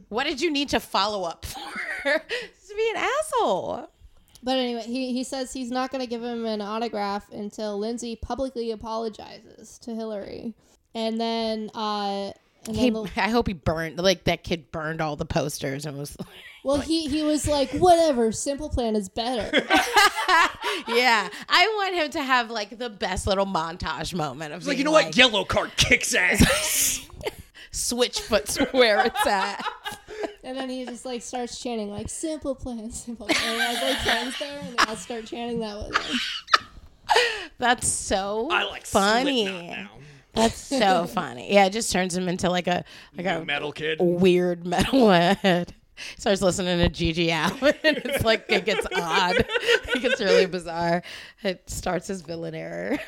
What 0.08 0.24
did 0.24 0.40
you 0.40 0.50
need 0.50 0.68
to 0.70 0.80
follow 0.80 1.24
up 1.24 1.44
for? 1.44 1.58
to 2.04 2.74
be 2.76 2.90
an 2.94 2.96
asshole. 2.96 3.88
But 4.42 4.58
anyway, 4.58 4.82
he, 4.82 5.12
he 5.12 5.24
says 5.24 5.52
he's 5.52 5.70
not 5.70 5.90
going 5.90 6.02
to 6.02 6.06
give 6.06 6.22
him 6.22 6.44
an 6.44 6.60
autograph 6.60 7.30
until 7.32 7.78
Lindsay 7.78 8.14
publicly 8.16 8.70
apologizes 8.70 9.78
to 9.80 9.94
Hilary. 9.94 10.54
And 10.94 11.20
then, 11.20 11.70
uh, 11.74 12.30
and 12.68 12.76
He, 12.76 12.90
the- 12.90 13.10
I 13.16 13.30
hope 13.30 13.48
he 13.48 13.54
burned 13.54 13.98
like 13.98 14.24
that 14.24 14.44
kid 14.44 14.70
burned 14.70 15.00
all 15.00 15.16
the 15.16 15.24
posters 15.26 15.84
and 15.86 15.98
was 15.98 16.16
well, 16.66 16.80
he, 16.80 17.06
he 17.06 17.22
was 17.22 17.46
like, 17.46 17.70
whatever, 17.74 18.32
Simple 18.32 18.68
Plan 18.68 18.96
is 18.96 19.08
better. 19.08 19.56
yeah. 20.88 21.28
I 21.48 21.72
want 21.76 21.94
him 21.94 22.10
to 22.10 22.20
have 22.20 22.50
like 22.50 22.76
the 22.76 22.90
best 22.90 23.28
little 23.28 23.46
montage 23.46 24.12
moment 24.12 24.52
of 24.52 24.66
Like, 24.66 24.76
you 24.76 24.82
know 24.82 24.90
what? 24.90 25.12
Yellowcard 25.14 25.76
kicks 25.76 26.12
ass. 26.12 27.08
Switchfoot's 27.72 28.56
where 28.72 29.06
it's 29.06 29.26
at. 29.28 29.64
and 30.42 30.56
then 30.56 30.68
he 30.68 30.84
just 30.84 31.04
like 31.04 31.22
starts 31.22 31.60
chanting 31.60 31.88
like 31.88 32.08
Simple 32.08 32.56
Plan, 32.56 32.90
Simple 32.90 33.28
Plan. 33.28 33.40
And 33.44 33.54
he 33.54 33.60
has 33.60 33.82
like 33.82 33.98
friends 34.02 34.38
there, 34.40 34.58
and 34.58 34.76
they 34.76 34.84
all 34.88 34.96
start 34.96 35.26
chanting 35.26 35.60
that 35.60 35.78
with 35.78 35.96
him. 35.96 36.18
That's 37.58 37.86
so 37.86 38.48
I 38.50 38.64
like 38.64 38.86
funny. 38.86 39.88
That's 40.32 40.56
so 40.58 41.06
funny. 41.06 41.54
Yeah, 41.54 41.66
it 41.66 41.72
just 41.72 41.92
turns 41.92 42.16
him 42.16 42.28
into 42.28 42.50
like 42.50 42.66
a 42.66 42.84
like 43.16 43.26
New 43.26 43.32
a 43.32 43.44
metal 43.44 43.70
kid. 43.70 43.98
weird 44.00 44.66
metal 44.66 45.02
metalhead. 45.02 45.68
Starts 46.18 46.42
listening 46.42 46.78
to 46.78 46.88
GG 46.88 47.28
Allin. 47.28 47.74
it's 47.84 48.24
like 48.24 48.46
it 48.48 48.64
gets 48.64 48.86
odd. 48.94 49.44
It 49.96 50.02
gets 50.02 50.20
really 50.20 50.46
bizarre. 50.46 51.02
It 51.42 51.70
starts 51.70 52.10
as 52.10 52.20
villain 52.20 52.54
error. 52.54 52.98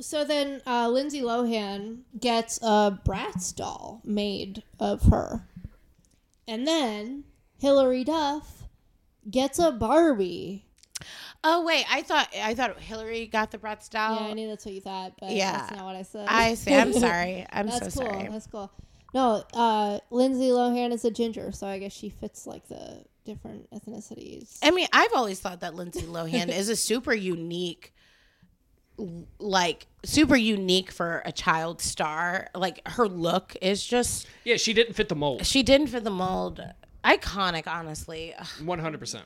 So 0.00 0.24
then 0.24 0.62
uh, 0.66 0.88
Lindsay 0.88 1.20
Lohan 1.20 2.02
gets 2.18 2.58
a 2.62 2.98
Bratz 3.04 3.54
doll 3.54 4.00
made 4.04 4.62
of 4.80 5.02
her. 5.04 5.46
And 6.46 6.66
then 6.66 7.24
Hilary 7.58 8.04
Duff 8.04 8.64
gets 9.30 9.58
a 9.58 9.72
Barbie. 9.72 10.64
Oh 11.44 11.64
wait, 11.64 11.84
I 11.90 12.02
thought 12.02 12.28
I 12.40 12.54
thought 12.54 12.80
Hilary 12.80 13.26
got 13.26 13.50
the 13.50 13.58
Bratz 13.58 13.90
doll. 13.90 14.16
Yeah, 14.16 14.28
I 14.28 14.32
knew 14.32 14.48
that's 14.48 14.64
what 14.64 14.74
you 14.74 14.80
thought, 14.80 15.12
but 15.20 15.30
Yeah. 15.30 15.52
that's 15.52 15.72
not 15.76 15.84
what 15.84 15.96
I 15.96 16.02
said. 16.02 16.26
I 16.28 16.54
see. 16.54 16.74
I'm 16.74 16.92
sorry. 16.92 17.46
I'm 17.52 17.68
sorry. 17.68 17.80
that's 17.80 17.94
so 17.94 18.00
cool. 18.00 18.10
sorry. 18.10 18.28
That's 18.28 18.46
cool. 18.46 18.70
No, 19.14 19.42
uh, 19.54 20.00
Lindsay 20.10 20.48
Lohan 20.48 20.92
is 20.92 21.04
a 21.04 21.10
ginger, 21.10 21.50
so 21.52 21.66
I 21.66 21.78
guess 21.78 21.92
she 21.92 22.10
fits 22.10 22.46
like 22.46 22.68
the 22.68 23.04
different 23.24 23.70
ethnicities. 23.70 24.58
I 24.62 24.70
mean, 24.70 24.86
I've 24.92 25.12
always 25.14 25.40
thought 25.40 25.60
that 25.60 25.74
Lindsay 25.74 26.02
Lohan 26.02 26.48
is 26.54 26.68
a 26.68 26.76
super 26.76 27.14
unique, 27.14 27.94
like 29.38 29.86
super 30.04 30.36
unique 30.36 30.90
for 30.90 31.22
a 31.24 31.32
child 31.32 31.80
star. 31.80 32.48
Like 32.54 32.86
her 32.86 33.08
look 33.08 33.56
is 33.62 33.84
just 33.84 34.26
Yeah, 34.44 34.56
she 34.56 34.72
didn't 34.74 34.94
fit 34.94 35.08
the 35.08 35.16
mold. 35.16 35.46
she 35.46 35.62
didn't 35.62 35.88
fit 35.88 36.04
the 36.04 36.10
mold. 36.10 36.62
Iconic, 37.04 37.66
honestly. 37.66 38.34
100%. 38.60 39.22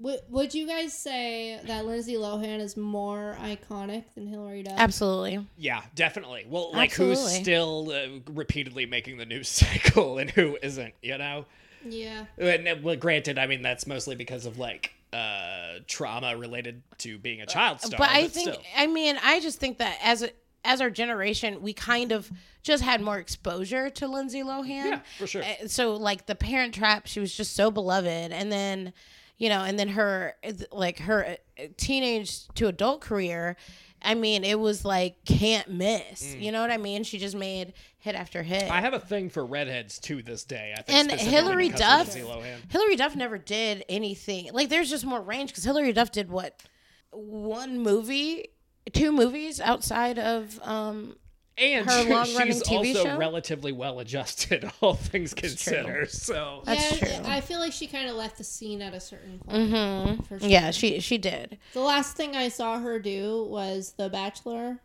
Would 0.00 0.20
Would 0.28 0.54
you 0.54 0.66
guys 0.66 0.92
say 0.92 1.60
that 1.64 1.84
Lindsay 1.86 2.14
Lohan 2.14 2.60
is 2.60 2.76
more 2.76 3.36
iconic 3.40 4.04
than 4.14 4.26
Hilary 4.26 4.62
Duff? 4.62 4.74
Absolutely. 4.78 5.46
Yeah, 5.56 5.82
definitely. 5.94 6.46
Well, 6.48 6.72
like 6.72 6.92
who's 6.92 7.20
still 7.20 7.90
uh, 7.92 8.20
repeatedly 8.32 8.86
making 8.86 9.16
the 9.18 9.26
news 9.26 9.48
cycle 9.48 10.18
and 10.18 10.30
who 10.30 10.56
isn't, 10.62 10.94
you 11.02 11.18
know? 11.18 11.46
Yeah. 11.84 12.26
And, 12.38 12.66
uh, 12.68 12.76
well, 12.82 12.96
granted, 12.96 13.38
I 13.38 13.46
mean 13.46 13.62
that's 13.62 13.86
mostly 13.86 14.14
because 14.14 14.46
of 14.46 14.58
like 14.58 14.92
uh 15.12 15.78
trauma 15.86 16.36
related 16.36 16.82
to 16.98 17.18
being 17.18 17.40
a 17.40 17.46
child 17.46 17.80
star. 17.80 17.96
but 17.98 18.10
I 18.10 18.28
think 18.28 18.50
still. 18.50 18.62
I 18.76 18.86
mean 18.86 19.18
I 19.24 19.40
just 19.40 19.58
think 19.58 19.78
that 19.78 19.98
as 20.02 20.22
a, 20.22 20.30
as 20.64 20.82
our 20.82 20.90
generation 20.90 21.62
we 21.62 21.72
kind 21.72 22.12
of 22.12 22.30
just 22.62 22.82
had 22.82 23.00
more 23.00 23.16
exposure 23.18 23.88
to 23.88 24.06
Lindsay 24.06 24.42
Lohan. 24.42 24.66
Yeah, 24.68 25.00
for 25.18 25.26
sure. 25.26 25.42
Uh, 25.42 25.66
So 25.66 25.94
like 25.94 26.26
the 26.26 26.34
Parent 26.34 26.74
Trap, 26.74 27.06
she 27.06 27.20
was 27.20 27.34
just 27.34 27.54
so 27.56 27.70
beloved, 27.70 28.32
and 28.32 28.52
then 28.52 28.92
you 29.38 29.48
know, 29.48 29.62
and 29.62 29.78
then 29.78 29.88
her 29.88 30.34
like 30.72 30.98
her 30.98 31.36
uh, 31.58 31.62
teenage 31.76 32.46
to 32.54 32.66
adult 32.66 33.00
career. 33.00 33.56
I 34.00 34.14
mean, 34.14 34.44
it 34.44 34.58
was 34.60 34.84
like 34.84 35.24
can't 35.24 35.70
miss. 35.70 36.34
You 36.36 36.52
know 36.52 36.60
what 36.60 36.70
I 36.70 36.76
mean? 36.76 37.02
She 37.04 37.18
just 37.18 37.36
made 37.36 37.72
hit 37.98 38.14
after 38.14 38.42
hit. 38.42 38.64
Mm. 38.64 38.70
I 38.70 38.80
have 38.80 38.94
a 38.94 39.00
thing 39.00 39.28
for 39.28 39.44
redheads 39.44 39.98
to 40.00 40.22
this 40.22 40.44
day. 40.44 40.74
I 40.76 40.82
think 40.82 41.10
and 41.12 41.20
Hilary 41.20 41.68
Duff, 41.68 42.14
Hilary 42.14 42.96
Duff 42.96 43.16
never 43.16 43.38
did 43.38 43.84
anything. 43.88 44.50
Like, 44.52 44.68
there's 44.68 44.90
just 44.90 45.04
more 45.04 45.20
range 45.20 45.50
because 45.50 45.64
Hilary 45.64 45.92
Duff 45.92 46.12
did 46.12 46.30
what 46.30 46.62
one 47.10 47.80
movie, 47.80 48.50
two 48.92 49.12
movies 49.12 49.60
outside 49.60 50.18
of 50.18 50.60
um. 50.62 51.16
And 51.58 51.88
her 51.90 52.04
long-running 52.04 52.54
she's 52.54 52.62
TV 52.62 52.94
also 52.96 53.04
show? 53.04 53.16
relatively 53.18 53.72
well 53.72 53.98
adjusted, 54.00 54.70
all 54.80 54.94
things 54.94 55.34
considered. 55.34 56.10
So 56.10 56.62
That's 56.64 57.00
yeah, 57.02 57.18
true. 57.20 57.26
I 57.30 57.40
feel 57.40 57.58
like 57.58 57.72
she 57.72 57.86
kind 57.86 58.08
of 58.08 58.16
left 58.16 58.38
the 58.38 58.44
scene 58.44 58.80
at 58.82 58.94
a 58.94 59.00
certain 59.00 59.38
point. 59.40 60.26
For 60.26 60.38
sure. 60.40 60.48
Yeah, 60.48 60.70
she 60.70 61.00
she 61.00 61.18
did. 61.18 61.58
The 61.72 61.80
last 61.80 62.16
thing 62.16 62.36
I 62.36 62.48
saw 62.48 62.78
her 62.78 62.98
do 62.98 63.44
was 63.50 63.94
The 63.96 64.08
Bachelor. 64.08 64.80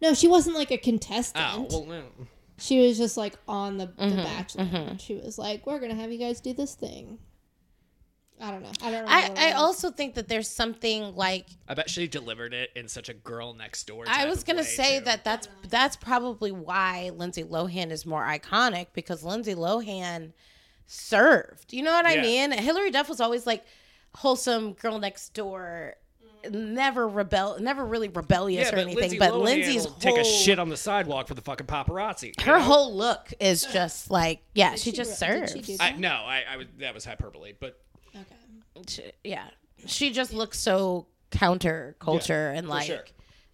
No, 0.00 0.14
she 0.14 0.28
wasn't 0.28 0.56
like 0.56 0.70
a 0.70 0.78
contestant. 0.78 1.44
oh 1.48 1.66
well, 1.70 1.86
no. 1.86 2.02
She 2.58 2.86
was 2.86 2.96
just 2.98 3.16
like 3.16 3.34
on 3.48 3.78
the, 3.78 3.88
Mm-hmm, 3.88 4.10
the 4.10 4.22
Bachelor. 4.22 4.68
And 4.72 5.00
she 5.00 5.14
was 5.16 5.38
like, 5.38 5.66
"We're 5.66 5.80
gonna 5.80 5.94
have 5.96 6.12
you 6.12 6.18
guys 6.18 6.40
do 6.40 6.52
this 6.54 6.74
thing." 6.74 7.18
I 8.46 8.50
don't 8.50 8.62
know. 8.62 8.72
I 8.82 8.90
don't. 8.90 9.04
Remember 9.04 9.40
I 9.40 9.48
I 9.48 9.52
also 9.52 9.90
think 9.90 10.14
that 10.16 10.28
there's 10.28 10.48
something 10.48 11.14
like 11.16 11.46
I 11.66 11.72
bet 11.74 11.88
she 11.88 12.06
delivered 12.06 12.52
it 12.52 12.70
in 12.76 12.88
such 12.88 13.08
a 13.08 13.14
girl 13.14 13.54
next 13.54 13.86
door. 13.86 14.04
I 14.06 14.26
was 14.26 14.44
gonna 14.44 14.64
say 14.64 14.98
too. 14.98 15.04
that 15.06 15.24
that's 15.24 15.48
that's 15.68 15.96
probably 15.96 16.52
why 16.52 17.10
Lindsay 17.16 17.42
Lohan 17.44 17.90
is 17.90 18.04
more 18.04 18.22
iconic 18.22 18.88
because 18.92 19.24
Lindsay 19.24 19.54
Lohan 19.54 20.32
served. 20.86 21.72
You 21.72 21.82
know 21.82 21.92
what 21.92 22.06
I 22.06 22.14
Yeah. 22.16 22.22
mean? 22.22 22.50
Hilary 22.52 22.90
Duff 22.90 23.08
was 23.08 23.20
always 23.20 23.46
like 23.46 23.64
wholesome 24.14 24.74
girl 24.74 24.98
next 24.98 25.30
door, 25.34 25.94
never 26.50 27.08
rebel, 27.08 27.56
never 27.58 27.84
really 27.84 28.08
rebellious 28.08 28.68
Yeah, 28.70 28.76
or 28.76 28.78
anything. 28.80 29.00
Lindsay 29.00 29.18
but 29.18 29.32
Lohan 29.32 29.42
Lindsay's 29.44 29.84
will 29.84 29.90
whole 29.92 29.98
take 30.00 30.18
a 30.18 30.24
shit 30.24 30.58
on 30.58 30.68
the 30.68 30.76
sidewalk 30.76 31.28
for 31.28 31.34
the 31.34 31.40
fucking 31.42 31.66
paparazzi. 31.66 32.38
her 32.42 32.58
know? 32.58 32.62
whole 32.64 32.94
look 32.94 33.32
is 33.40 33.64
just 33.72 34.10
like 34.10 34.42
yeah, 34.54 34.72
Did 34.72 34.80
she, 34.80 34.92
just 34.92 35.12
re- 35.22 35.28
serves. 35.28 35.66
She 35.66 35.76
I, 35.80 35.92
no, 35.92 36.10
I, 36.10 36.44
I 36.52 36.56
was 36.58 36.66
that 36.78 36.92
was 36.94 37.04
hyperbole, 37.06 37.54
but 37.58 37.68
okay. 37.68 37.78
She- 38.88 39.12
yeah, 39.22 39.46
she 39.86 40.10
just 40.12 40.32
looks 40.32 40.58
so 40.58 41.06
counter 41.30 41.96
culture 41.98 42.50
and 42.50 42.68
like. 42.68 42.86
sure. 42.86 43.04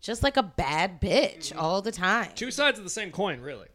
Just 0.02 0.22
like 0.22 0.38
a 0.38 0.42
bad 0.42 0.98
bitch 0.98 1.55
all 1.55 1.82
the 1.82 1.92
time. 1.92 2.30
two 2.34 2.51
sides 2.51 2.78
of 2.78 2.84
the 2.84 2.90
same 2.90 3.10
coin, 3.10 3.42
really. 3.42 3.66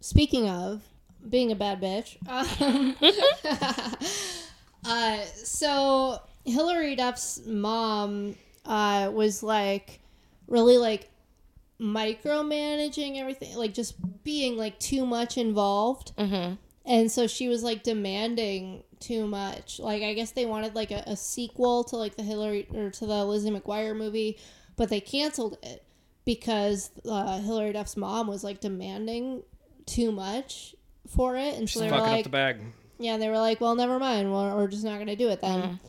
Speaking 0.00 0.48
of 0.50 0.82
being 1.30 1.52
a 1.52 1.54
bad 1.54 1.80
bitch, 1.80 2.16
um, 2.28 2.96
uh, 4.84 5.20
so 5.44 6.20
Hilary 6.44 6.96
Duff's 6.96 7.40
mom 7.46 8.34
uh, 8.64 9.10
was 9.14 9.44
like 9.44 10.00
really 10.48 10.76
like 10.76 11.08
micromanaging 11.80 13.16
everything, 13.18 13.54
like 13.56 13.74
just 13.74 13.94
being 14.24 14.56
like 14.56 14.78
too 14.80 15.06
much 15.06 15.38
involved. 15.38 16.16
Mm-hmm. 16.16 16.54
And 16.86 17.10
so 17.10 17.26
she 17.26 17.48
was 17.48 17.62
like 17.64 17.82
demanding 17.82 18.84
too 19.00 19.26
much. 19.26 19.80
Like 19.80 20.02
I 20.02 20.14
guess 20.14 20.30
they 20.30 20.46
wanted 20.46 20.74
like 20.74 20.92
a, 20.92 21.02
a 21.06 21.16
sequel 21.16 21.84
to 21.84 21.96
like 21.96 22.16
the 22.16 22.22
Hilary 22.22 22.68
or 22.72 22.90
to 22.90 23.06
the 23.06 23.24
Lizzie 23.24 23.50
McGuire 23.50 23.96
movie, 23.96 24.38
but 24.76 24.88
they 24.88 25.00
canceled 25.00 25.58
it 25.62 25.84
because 26.24 26.90
uh, 27.08 27.40
Hilary 27.40 27.72
Duff's 27.72 27.96
mom 27.96 28.28
was 28.28 28.44
like 28.44 28.60
demanding 28.60 29.42
too 29.84 30.12
much 30.12 30.74
for 31.08 31.36
it, 31.36 31.54
and 31.54 31.68
so 31.68 31.80
they 31.80 31.86
were 31.86 31.92
fucking 31.92 32.06
like, 32.06 32.18
up 32.18 32.24
the 32.24 32.30
bag. 32.30 32.56
yeah, 32.98 33.16
they 33.16 33.28
were 33.28 33.38
like, 33.38 33.60
well, 33.60 33.74
never 33.74 33.98
mind. 33.98 34.32
We're, 34.32 34.54
we're 34.56 34.68
just 34.68 34.84
not 34.84 34.94
going 34.94 35.06
to 35.06 35.16
do 35.16 35.28
it 35.28 35.40
then. 35.40 35.80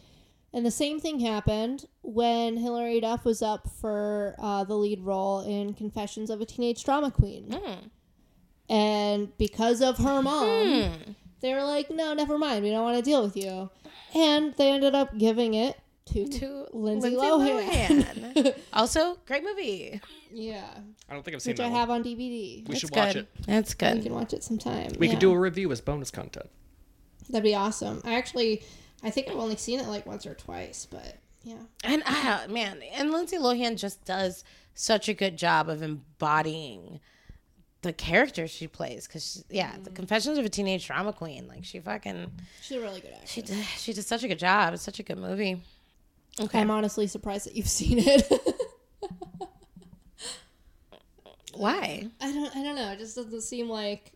And 0.54 0.66
the 0.66 0.72
same 0.72 1.00
thing 1.00 1.20
happened 1.20 1.86
when 2.02 2.58
Hilary 2.58 3.00
Duff 3.02 3.26
was 3.26 3.42
up 3.42 3.70
for 3.70 4.36
uh, 4.40 4.64
the 4.64 4.76
lead 4.76 5.02
role 5.02 5.42
in 5.42 5.74
Confessions 5.74 6.30
of 6.30 6.42
a 6.42 6.46
Teenage 6.46 6.84
Drama 6.84 7.12
Queen. 7.12 7.50
And 8.70 9.36
because 9.38 9.82
of 9.82 9.98
her 10.00 10.22
mom, 10.22 10.46
hmm. 10.92 11.12
they 11.42 11.54
were 11.54 11.64
like, 11.64 11.90
no, 11.90 12.14
never 12.14 12.38
mind. 12.38 12.64
We 12.64 12.72
don't 12.72 12.84
want 12.84 12.98
to 12.98 13.04
deal 13.04 13.24
with 13.24 13.38
you. 13.38 13.70
And 14.14 14.54
they 14.56 14.72
ended 14.72 14.94
up 14.96 15.18
giving 15.18 15.54
it 15.54 15.78
to, 16.08 16.28
To 16.28 16.68
Lindsay, 16.72 17.10
Lindsay 17.10 17.16
Lohan. 17.18 18.34
Lohan. 18.34 18.60
also, 18.74 19.18
great 19.26 19.44
movie. 19.44 20.00
yeah. 20.32 20.66
I 21.10 21.14
don't 21.14 21.24
think 21.24 21.36
I've 21.36 21.42
seen 21.42 21.52
Which 21.52 21.58
that 21.58 21.66
I 21.66 21.70
one. 21.70 21.80
have 21.80 21.90
on 21.90 22.04
DVD. 22.04 22.68
We 22.68 22.72
It's 22.72 22.80
should 22.80 22.96
watch 22.96 23.14
good. 23.14 23.28
it. 23.36 23.46
That's 23.46 23.72
You 23.72 23.76
good. 23.78 24.04
can 24.04 24.14
watch 24.14 24.34
it 24.34 24.44
sometime. 24.44 24.92
We 24.98 25.08
yeah. 25.08 25.14
could 25.14 25.20
do 25.20 25.32
a 25.32 25.40
review 25.40 25.72
as 25.72 25.82
bonus 25.82 26.12
content. 26.12 26.50
That'd 27.30 27.44
be 27.44 27.56
awesome. 27.56 28.02
I 28.06 28.16
actually, 28.16 28.64
I 29.04 29.10
think 29.10 29.28
I've 29.28 29.36
only 29.36 29.58
seen 29.58 29.80
it 29.82 29.88
like 29.88 30.06
once 30.06 30.26
or 30.26 30.34
twice, 30.34 30.88
but 30.90 31.18
yeah. 31.44 31.56
And 31.84 32.04
I, 32.06 32.48
man, 32.48 32.82
and 32.94 33.12
Lindsay 33.12 33.38
Lohan 33.38 33.78
just 33.78 34.06
does 34.06 34.44
such 34.74 35.10
a 35.10 35.14
good 35.14 35.38
job 35.38 35.68
of 35.70 35.82
embodying 35.82 37.00
the 37.82 37.94
character 37.94 38.48
she 38.48 38.68
plays. 38.68 39.08
Because, 39.08 39.44
yeah, 39.50 39.76
the 39.84 39.90
mm. 39.90 39.96
Confessions 39.96 40.38
of 40.38 40.46
a 40.46 40.50
Teenage 40.50 40.88
Drama 40.88 41.14
Queen, 41.14 41.48
like, 41.48 41.64
she 41.64 41.80
fucking, 41.80 42.32
She's 42.62 42.78
a 42.78 42.82
really 42.82 43.02
good 43.02 43.12
actress. 43.14 43.32
she 43.32 43.42
did, 43.42 43.64
she 43.78 43.94
did 43.94 44.06
such 44.06 44.24
a 44.24 44.28
good 44.28 44.40
job. 44.40 44.74
It's 44.74 44.84
such 44.84 45.00
a 45.00 45.04
good 45.04 45.18
movie. 45.18 45.62
Okay. 46.40 46.60
I'm 46.60 46.72
honestly 46.72 47.08
surprised 47.08 47.46
that 47.48 47.56
you've 47.56 47.68
seen 47.70 48.00
it. 48.00 48.32
Why? 51.58 52.08
I 52.22 52.32
don't. 52.32 52.56
I 52.56 52.64
don't 52.64 52.76
know. 52.76 52.92
It 52.92 53.00
just 53.00 53.16
doesn't 53.16 53.42
seem 53.42 53.68
like. 53.68 54.12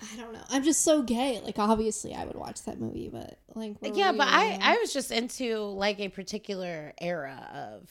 I 0.00 0.16
don't 0.16 0.32
know. 0.32 0.44
I'm 0.48 0.62
just 0.62 0.82
so 0.82 1.02
gay. 1.02 1.40
Like 1.42 1.58
obviously 1.58 2.14
I 2.14 2.24
would 2.24 2.36
watch 2.36 2.62
that 2.64 2.78
movie, 2.80 3.08
but 3.08 3.38
like 3.56 3.76
Yeah, 3.82 4.12
but 4.12 4.28
I 4.28 4.56
I 4.62 4.76
was 4.76 4.92
just 4.92 5.10
into 5.10 5.58
like 5.58 5.98
a 5.98 6.08
particular 6.08 6.92
era 7.00 7.48
of 7.52 7.90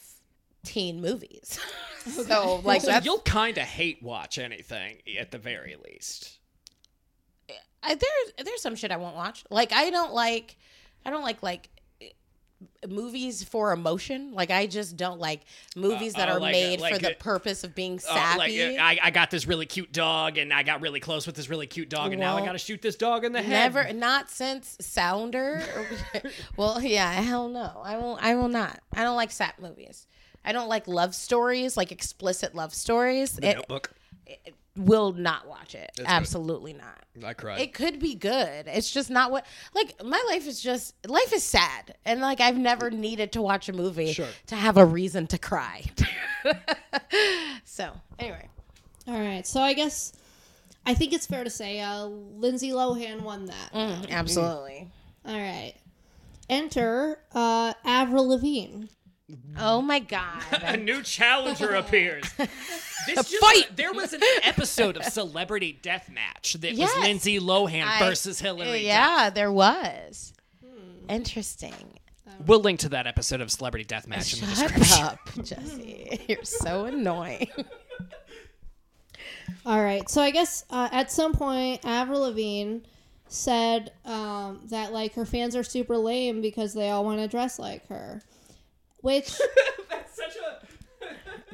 teen 0.63 1.01
movies. 1.01 1.59
so 2.07 2.61
like 2.63 2.81
so 2.81 2.97
you'll 3.03 3.19
kind 3.19 3.57
of 3.57 3.63
hate 3.65 4.01
watch 4.01 4.37
anything 4.37 4.97
eh, 5.07 5.19
at 5.19 5.31
the 5.31 5.37
very 5.37 5.75
least. 5.83 6.39
I, 7.83 7.95
there's 7.95 8.45
there's 8.45 8.61
some 8.61 8.75
shit 8.75 8.91
I 8.91 8.97
won't 8.97 9.15
watch. 9.15 9.43
Like 9.49 9.71
I 9.71 9.89
don't 9.89 10.13
like 10.13 10.57
I 11.05 11.09
don't 11.09 11.23
like 11.23 11.43
like 11.43 11.69
eh, 12.01 12.07
movies 12.87 13.43
for 13.43 13.71
emotion. 13.71 14.33
Like 14.33 14.51
I 14.51 14.67
just 14.67 14.95
don't 14.95 15.19
like 15.19 15.41
movies 15.75 16.15
uh, 16.15 16.19
that 16.19 16.29
oh, 16.29 16.33
are 16.33 16.39
like, 16.39 16.55
uh, 16.55 16.57
made 16.57 16.79
like, 16.79 16.93
for 16.95 16.99
the 16.99 17.11
uh, 17.11 17.19
purpose 17.19 17.63
of 17.63 17.75
being 17.75 17.95
Uh, 17.95 18.13
sappy. 18.13 18.71
like 18.71 18.79
I, 18.79 18.99
I 19.07 19.11
got 19.11 19.29
this 19.29 19.45
really 19.45 19.65
cute 19.65 19.91
dog, 19.91 20.37
and 20.37 20.53
I 20.53 20.63
got 20.63 20.81
really 20.81 20.99
close 20.99 21.27
with 21.27 21.35
this 21.35 21.49
really 21.49 21.67
cute 21.67 21.89
dog, 21.89 22.11
and 22.13 22.19
now 22.19 22.37
I 22.37 22.45
got 22.45 22.53
to 22.53 22.57
shoot 22.57 22.81
this 22.81 22.95
dog 22.95 23.25
in 23.25 23.33
the 23.33 23.41
head. 23.41 23.73
Never, 23.73 23.93
not 23.93 24.29
since 24.29 24.77
Sounder. 24.79 25.61
well, 26.57 26.81
yeah, 26.81 27.11
hell 27.11 27.49
no. 27.49 27.81
I 27.83 27.97
won't. 27.97 28.23
I 28.23 28.35
will 28.35 28.49
not. 28.49 28.79
I 28.93 29.03
don't 29.03 29.17
like 29.17 29.31
sap 29.31 29.59
movies. 29.59 30.07
I 30.47 30.51
don't 30.53 30.69
like 30.69 30.87
love 30.87 31.13
stories, 31.13 31.75
like 31.77 31.91
explicit 31.91 32.55
love 32.55 32.73
stories. 32.73 33.33
The 33.33 33.49
It, 33.49 33.55
Notebook. 33.57 33.91
will 34.75 35.11
not 35.13 35.47
watch 35.47 35.75
it. 35.75 35.91
good. 35.97 36.05
Absolutely 36.07 36.73
not. 36.73 37.03
I 37.25 37.33
cried. 37.33 37.59
It 37.59 37.73
could 37.73 37.99
be 37.99 38.15
good. 38.15 38.65
It's 38.67 38.89
just 38.91 39.09
not 39.09 39.29
what. 39.31 39.45
Like 39.75 40.03
my 40.03 40.23
life 40.29 40.47
is 40.47 40.61
just 40.61 40.93
life 41.07 41.33
is 41.33 41.43
sad, 41.43 41.95
and 42.05 42.21
like 42.21 42.39
I've 42.39 42.57
never 42.57 42.89
needed 42.91 43.31
to 43.33 43.41
watch 43.41 43.67
a 43.69 43.73
movie 43.73 44.13
Sure. 44.13 44.27
to 44.47 44.55
have 44.55 44.77
a 44.77 44.85
reason 44.85 45.27
to 45.27 45.37
cry. 45.37 45.83
so 47.65 47.91
anyway, 48.19 48.47
All 49.07 49.19
right. 49.19 49.45
So 49.45 49.61
I 49.61 49.73
guess 49.73 50.13
I 50.85 50.93
think 50.93 51.13
it's 51.13 51.25
fair 51.25 51.43
to 51.43 51.49
say 51.49 51.79
uh 51.81 52.05
Lindsay 52.05 52.69
Lohan 52.69 53.21
won 53.21 53.45
that. 53.45 53.73
Mm, 53.73 54.09
absolutely. 54.09 54.87
All 55.25 55.33
right. 55.37 55.73
Enter 56.49 57.19
uh 57.33 57.73
Avril 57.83 58.27
Lavigne. 58.29 58.85
Oh 59.59 59.81
my 59.81 59.99
god. 59.99 60.41
a 60.63 60.77
new 60.77 61.03
challenger 61.03 61.75
appears. 61.75 62.23
This 63.05 63.29
just, 63.29 63.35
fight! 63.37 63.77
There 63.77 63.93
was 63.93 64.11
an 64.11 64.19
episode 64.43 64.97
of 64.97 65.05
Celebrity 65.05 65.79
Deathmatch 65.81 66.59
that 66.59 66.73
Yes. 66.73 66.93
was 66.93 67.03
Lindsay 67.05 67.39
Lohan 67.39 67.85
I- 67.85 67.99
versus 67.99 68.41
Hilary. 68.41 68.79
Duff. 68.79 68.81
Yeah, 68.81 69.29
there 69.29 69.49
was. 69.49 70.33
Interesting. 71.07 71.73
We'll 72.45 72.59
link 72.59 72.81
to 72.81 72.89
that 72.89 73.07
episode 73.07 73.39
of 73.39 73.49
Celebrity 73.49 73.85
Deathmatch 73.85 74.33
in 74.33 74.41
the 74.41 74.47
description. 74.47 74.83
Shut 74.83 75.13
up, 75.13 75.19
Jesse. 75.41 76.19
You're 76.27 76.43
so 76.43 76.83
annoying. 76.83 77.47
All 79.65 79.81
right. 79.81 80.09
So 80.09 80.21
I 80.21 80.31
guess 80.31 80.65
uh, 80.69 80.89
at 80.91 81.09
some 81.11 81.33
point 81.33 81.81
Avril 81.85 82.21
Lavigne 82.21 82.79
said 83.29 83.91
um, 84.05 84.61
that 84.65 84.91
like 84.93 85.13
her 85.13 85.25
fans 85.25 85.55
are 85.55 85.63
super 85.63 85.97
lame 85.97 86.41
because 86.41 86.73
they 86.73 86.89
all 86.89 87.03
want 87.05 87.19
to 87.19 87.27
dress 87.27 87.59
like 87.59 87.85
her, 87.87 88.21
which 89.07 89.39
That's 89.89 90.15
such 90.15 90.35
a. 90.35 90.67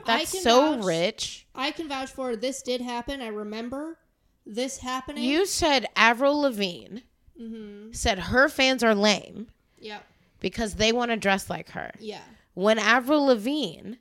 That's 0.05 0.41
so 0.41 0.75
vouch- 0.75 0.85
rich. 0.85 1.45
I 1.53 1.69
can 1.69 1.87
vouch 1.87 2.09
for. 2.09 2.35
This 2.35 2.63
did 2.63 2.81
happen. 2.81 3.21
I 3.21 3.27
remember 3.27 3.99
this 4.45 4.79
happening. 4.79 5.23
You 5.23 5.45
said 5.45 5.85
Avril 5.95 6.41
Lavigne 6.41 7.01
mm-hmm. 7.39 7.91
said 7.91 8.17
her 8.17 8.49
fans 8.49 8.83
are 8.83 8.95
lame 8.95 9.47
yeah. 9.79 9.99
because 10.39 10.75
they 10.75 10.91
want 10.91 11.11
to 11.11 11.17
dress 11.17 11.47
like 11.49 11.69
her. 11.69 11.91
Yeah. 11.99 12.23
When 12.55 12.79
Avril 12.79 13.25
Lavigne 13.27 13.93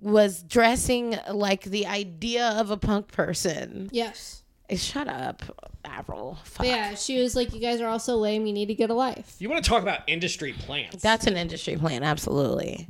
was 0.00 0.42
dressing 0.42 1.18
like 1.30 1.64
the 1.64 1.86
idea 1.86 2.48
of 2.56 2.70
a 2.70 2.78
punk 2.78 3.08
person, 3.08 3.90
Yes. 3.92 4.42
Shut 4.76 5.08
up, 5.08 5.42
Avril. 5.84 6.36
Fuck. 6.44 6.66
Yeah, 6.66 6.94
she 6.94 7.22
was 7.22 7.34
like, 7.34 7.54
"You 7.54 7.60
guys 7.60 7.80
are 7.80 7.86
all 7.88 7.98
so 7.98 8.16
lame. 8.16 8.44
You 8.46 8.52
need 8.52 8.66
to 8.66 8.74
get 8.74 8.90
a 8.90 8.94
life." 8.94 9.36
You 9.38 9.48
want 9.48 9.64
to 9.64 9.68
talk 9.68 9.82
about 9.82 10.00
industry 10.06 10.52
plants? 10.52 11.02
That's 11.02 11.26
an 11.26 11.36
industry 11.36 11.76
plan, 11.76 12.02
absolutely. 12.02 12.88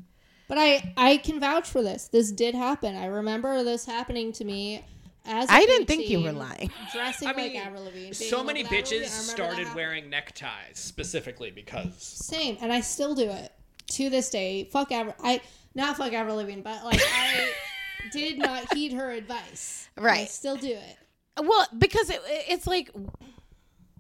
But 0.48 0.58
I 0.58 0.92
I 0.96 1.18
can 1.18 1.38
vouch 1.38 1.68
for 1.68 1.82
this. 1.82 2.08
This 2.08 2.32
did 2.32 2.54
happen. 2.56 2.96
I 2.96 3.06
remember 3.06 3.62
this 3.62 3.84
happening 3.86 4.32
to 4.32 4.44
me. 4.44 4.84
As 5.24 5.48
a 5.50 5.52
I 5.52 5.66
didn't 5.66 5.86
think 5.86 6.08
you 6.08 6.22
were 6.22 6.32
lying. 6.32 6.70
Dressing 6.92 7.28
I 7.28 7.34
mean, 7.34 7.54
like 7.54 7.66
Avril 7.66 7.84
Lavigne. 7.84 8.12
so 8.12 8.42
many 8.42 8.62
love 8.62 8.72
bitches 8.72 8.82
Lavigne. 8.90 8.94
I 8.94 8.96
remember 8.96 9.04
that 9.04 9.10
started 9.10 9.74
wearing 9.74 10.10
neckties 10.10 10.48
specifically 10.78 11.50
because. 11.50 11.94
Same, 11.98 12.56
and 12.62 12.72
I 12.72 12.80
still 12.80 13.14
do 13.14 13.28
it 13.30 13.52
to 13.92 14.08
this 14.10 14.30
day. 14.30 14.64
Fuck 14.72 14.90
Avril. 14.90 15.14
I 15.22 15.42
not 15.74 15.96
fuck 15.98 16.12
Avril 16.12 16.36
Lavigne, 16.36 16.62
but 16.62 16.82
like 16.84 17.00
I 17.04 17.50
did 18.12 18.38
not 18.38 18.72
heed 18.72 18.94
her 18.94 19.10
advice. 19.10 19.88
I 19.96 20.00
Right. 20.00 20.28
still 20.28 20.56
do 20.56 20.72
it. 20.72 20.96
Well, 21.40 21.66
because 21.76 22.10
it, 22.10 22.20
it's 22.48 22.66
like 22.66 22.90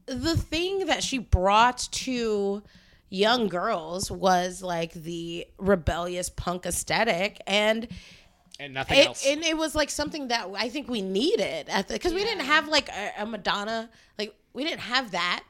the 0.06 0.36
thing 0.36 0.86
that 0.86 1.02
she 1.02 1.18
brought 1.18 1.88
to 1.92 2.62
young 3.10 3.48
girls 3.48 4.10
was 4.10 4.62
like 4.62 4.92
the 4.92 5.46
rebellious 5.58 6.28
punk 6.28 6.66
aesthetic 6.66 7.40
and 7.46 7.88
And 8.60 8.74
nothing 8.74 8.98
it, 8.98 9.06
else. 9.06 9.26
and 9.26 9.42
it 9.42 9.56
was 9.56 9.74
like 9.74 9.88
something 9.90 10.28
that 10.28 10.48
I 10.56 10.68
think 10.68 10.88
we 10.88 11.00
needed 11.00 11.68
at 11.68 11.88
the 11.88 11.94
because 11.94 12.12
we 12.12 12.22
didn't 12.24 12.44
have 12.44 12.68
like 12.68 12.88
a, 12.90 13.12
a 13.22 13.26
Madonna 13.26 13.88
like 14.18 14.34
we 14.52 14.64
didn't 14.64 14.80
have 14.80 15.12
that 15.12 15.44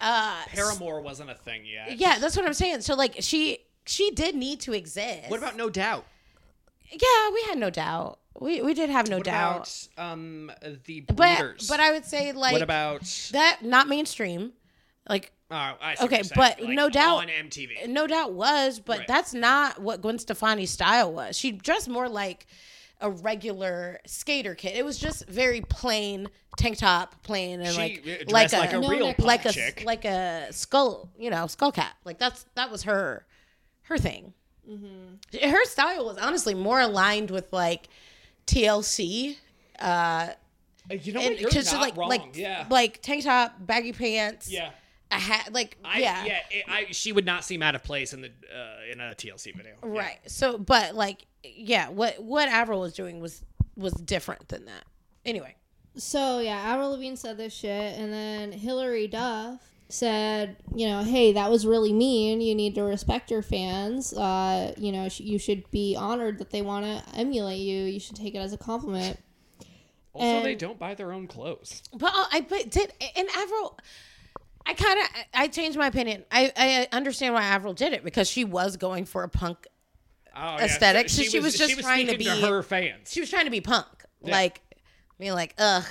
uh 0.00 0.42
Paramore 0.48 1.00
wasn't 1.02 1.30
a 1.30 1.34
thing 1.34 1.66
yet. 1.66 1.98
yeah 1.98 2.18
that's 2.18 2.34
what 2.36 2.46
I'm 2.46 2.54
saying 2.54 2.80
so 2.80 2.94
like 2.94 3.16
she 3.20 3.58
she 3.84 4.10
did 4.12 4.34
need 4.34 4.60
to 4.60 4.72
exist 4.72 5.28
What 5.30 5.38
about 5.38 5.56
No 5.56 5.68
Doubt? 5.68 6.06
yeah 6.90 7.30
we 7.34 7.42
had 7.48 7.58
no 7.58 7.68
doubt 7.68 8.18
we 8.40 8.62
we 8.62 8.74
did 8.74 8.90
have 8.90 9.08
no 9.08 9.16
What 9.16 9.24
doubt 9.26 9.86
about 9.96 10.12
um 10.12 10.52
the 10.86 11.00
but 11.02 11.16
Breeders? 11.16 11.68
but 11.68 11.80
I 11.80 11.92
would 11.92 12.04
say 12.04 12.32
like 12.32 12.52
what 12.52 12.62
about? 12.62 13.02
that 13.32 13.60
not 13.62 13.88
mainstream 13.88 14.52
like 15.08 15.32
Oh, 15.54 15.74
I 15.82 15.96
see 15.96 16.04
Okay, 16.06 16.22
but 16.34 16.60
Like, 16.62 16.70
no 16.70 16.88
doubt- 16.88 17.18
on 17.18 17.28
MTV. 17.28 17.86
no 17.86 18.06
doubt 18.06 18.32
was, 18.32 18.80
but 18.80 19.00
Right. 19.00 19.06
that's 19.08 19.34
not 19.34 19.82
what 19.82 20.00
Gwen 20.00 20.18
Stefani's 20.18 20.70
style 20.70 21.12
was. 21.12 21.36
She 21.36 21.52
dressed 21.52 21.90
more 21.90 22.08
like 22.08 22.46
a 23.02 23.10
regular 23.10 24.00
skater 24.06 24.54
kid. 24.54 24.74
It 24.76 24.82
was 24.82 24.96
just 24.96 25.26
very 25.28 25.60
plain 25.60 26.28
tank 26.56 26.78
top, 26.78 27.22
plain 27.22 27.60
and 27.60 27.68
She 27.68 27.76
like 27.76 28.30
like 28.30 28.52
a, 28.54 28.56
like 28.56 28.72
a 28.72 28.80
No 28.80 28.88
real 28.88 29.14
like 29.18 29.44
a 29.44 29.52
chick. 29.52 29.82
like 29.84 30.06
a 30.06 30.46
skull, 30.52 31.10
you 31.18 31.28
know, 31.28 31.46
skull 31.48 31.70
cap. 31.72 31.96
Like 32.06 32.16
that's 32.18 32.46
that 32.54 32.70
was 32.70 32.84
her 32.84 33.26
her 33.82 33.98
thing. 33.98 34.32
Mm-hmm. 34.66 35.50
Her 35.50 35.64
style 35.66 36.06
was 36.06 36.16
honestly 36.16 36.54
more 36.54 36.80
aligned 36.80 37.30
with 37.30 37.52
like 37.52 37.88
TLC. 38.46 39.36
Uh, 39.78 40.28
you 40.90 41.12
know 41.12 41.20
and 41.20 41.30
what? 41.40 41.54
You're 41.54 41.64
not 41.64 41.80
like 41.80 41.96
wrong. 41.96 42.08
like 42.08 42.36
yeah. 42.36 42.66
like 42.70 43.00
tank 43.02 43.24
top, 43.24 43.54
baggy 43.60 43.92
pants, 43.92 44.50
yeah. 44.50 44.70
a 45.10 45.18
hat, 45.18 45.52
like 45.52 45.76
I, 45.84 46.00
yeah, 46.00 46.24
yeah, 46.24 46.38
it, 46.50 46.64
I, 46.68 46.86
she 46.90 47.12
would 47.12 47.24
not 47.24 47.44
seem 47.44 47.62
out 47.62 47.74
of 47.74 47.82
place 47.82 48.12
in 48.12 48.22
the 48.22 48.28
uh, 48.28 48.90
in 48.92 49.00
a 49.00 49.14
TLC 49.14 49.56
video. 49.56 49.74
Yeah. 49.82 49.88
Right. 50.00 50.18
So, 50.26 50.58
but 50.58 50.94
like, 50.94 51.26
yeah, 51.44 51.88
what 51.88 52.22
what 52.22 52.48
Avril 52.48 52.80
was 52.80 52.94
doing 52.94 53.20
was 53.20 53.42
was 53.76 53.92
different 53.94 54.48
than 54.48 54.66
that. 54.66 54.84
Anyway, 55.24 55.54
So 55.96 56.40
yeah, 56.40 56.58
Avril 56.58 56.90
Lavigne 56.90 57.14
said 57.14 57.36
this 57.36 57.54
shit, 57.54 57.98
and 57.98 58.12
then 58.12 58.52
Hilary 58.52 59.06
Duff 59.06 59.60
said, 59.92 60.56
you 60.74 60.86
know, 60.86 61.02
hey, 61.02 61.32
that 61.32 61.50
was 61.50 61.66
really 61.66 61.92
mean. 61.92 62.40
You 62.40 62.54
need 62.54 62.74
to 62.76 62.82
respect 62.82 63.30
your 63.30 63.42
fans. 63.42 64.12
Uh, 64.12 64.72
you 64.76 64.92
know, 64.92 65.08
sh- 65.08 65.20
you 65.20 65.38
should 65.38 65.70
be 65.70 65.94
honored 65.96 66.38
that 66.38 66.50
they 66.50 66.62
want 66.62 66.84
to 66.86 67.02
emulate 67.18 67.60
you. 67.60 67.84
You 67.84 68.00
should 68.00 68.16
take 68.16 68.34
it 68.34 68.38
as 68.38 68.52
a 68.52 68.58
compliment. 68.58 69.18
Also, 70.14 70.42
they 70.42 70.54
don't 70.54 70.78
buy 70.78 70.94
their 70.94 71.12
own 71.12 71.26
clothes. 71.26 71.82
but 71.96 72.12
uh, 72.14 72.24
I 72.32 72.40
but 72.42 72.70
did 72.70 72.92
and 73.16 73.28
Avril. 73.36 73.78
I 74.66 74.74
kind 74.74 74.98
of 75.00 75.06
I 75.34 75.48
changed 75.48 75.76
my 75.78 75.86
opinion. 75.86 76.24
I 76.30 76.52
I 76.56 76.88
understand 76.96 77.34
why 77.34 77.42
Avril 77.44 77.72
did 77.74 77.92
it 77.94 78.04
because 78.04 78.28
she 78.28 78.44
was 78.44 78.76
going 78.76 79.06
for 79.06 79.22
a 79.24 79.28
punk. 79.28 79.66
Oh, 80.36 80.56
Aesthetic, 80.58 81.08
so 81.10 81.22
she 81.22 81.40
was 81.40 81.56
just 81.58 81.70
she 81.70 81.76
was 81.76 81.84
trying 81.84 82.06
to 82.06 82.14
speaking 82.14 82.34
be- 82.34 82.40
her 82.46 82.62
fans. 82.62 83.10
She 83.12 83.20
was 83.20 83.28
trying 83.28 83.44
to 83.46 83.50
be 83.50 83.60
punk, 83.60 83.86
Yeah. 84.22 84.32
like 84.32 84.60
being 85.18 85.32
like, 85.32 85.54
ugh, 85.58 85.84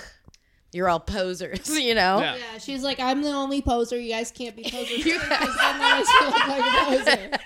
you're 0.74 0.90
all 0.90 1.00
posers, 1.00 1.70
you 1.78 1.96
know. 1.96 2.20
Yeah. 2.20 2.36
Yeah, 2.36 2.58
she's 2.58 2.84
like, 2.84 3.00
I'm 3.00 3.22
the 3.22 3.32
only 3.32 3.62
poser. 3.62 4.00
You 4.00 4.12
guys 4.12 4.32
can't 4.32 4.56
be 4.56 4.64
posers 4.64 5.04
because 5.04 5.28
then 5.28 5.38
I 5.42 6.00
look 6.26 6.48
like 6.48 7.32
a 7.32 7.40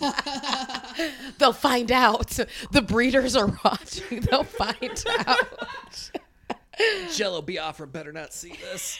poser. 0.00 1.30
They'll 1.38 1.52
find 1.52 1.92
out. 1.92 2.38
The 2.70 2.82
breeders 2.82 3.36
are 3.36 3.52
watching. 3.64 4.20
They'll 4.20 4.44
find 4.44 5.04
out. 5.26 6.10
Jello 7.12 7.42
Biafra 7.42 7.86
better 7.86 8.12
not 8.12 8.32
see 8.32 8.54
this. 8.70 8.98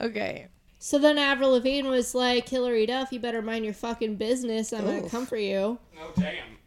Okay. 0.00 0.48
So 0.78 0.98
then 0.98 1.16
Avril 1.16 1.52
Lavigne 1.52 1.88
was 1.88 2.14
like, 2.14 2.46
Hilary 2.48 2.84
Duff, 2.84 3.10
you 3.10 3.18
better 3.18 3.40
mind 3.40 3.64
your 3.64 3.72
fucking 3.72 4.16
business. 4.16 4.70
I'm 4.72 4.84
gonna 4.84 5.08
come 5.08 5.24
for 5.24 5.38
you. 5.38 5.78
Oh 5.98 6.12
damn. 6.16 6.58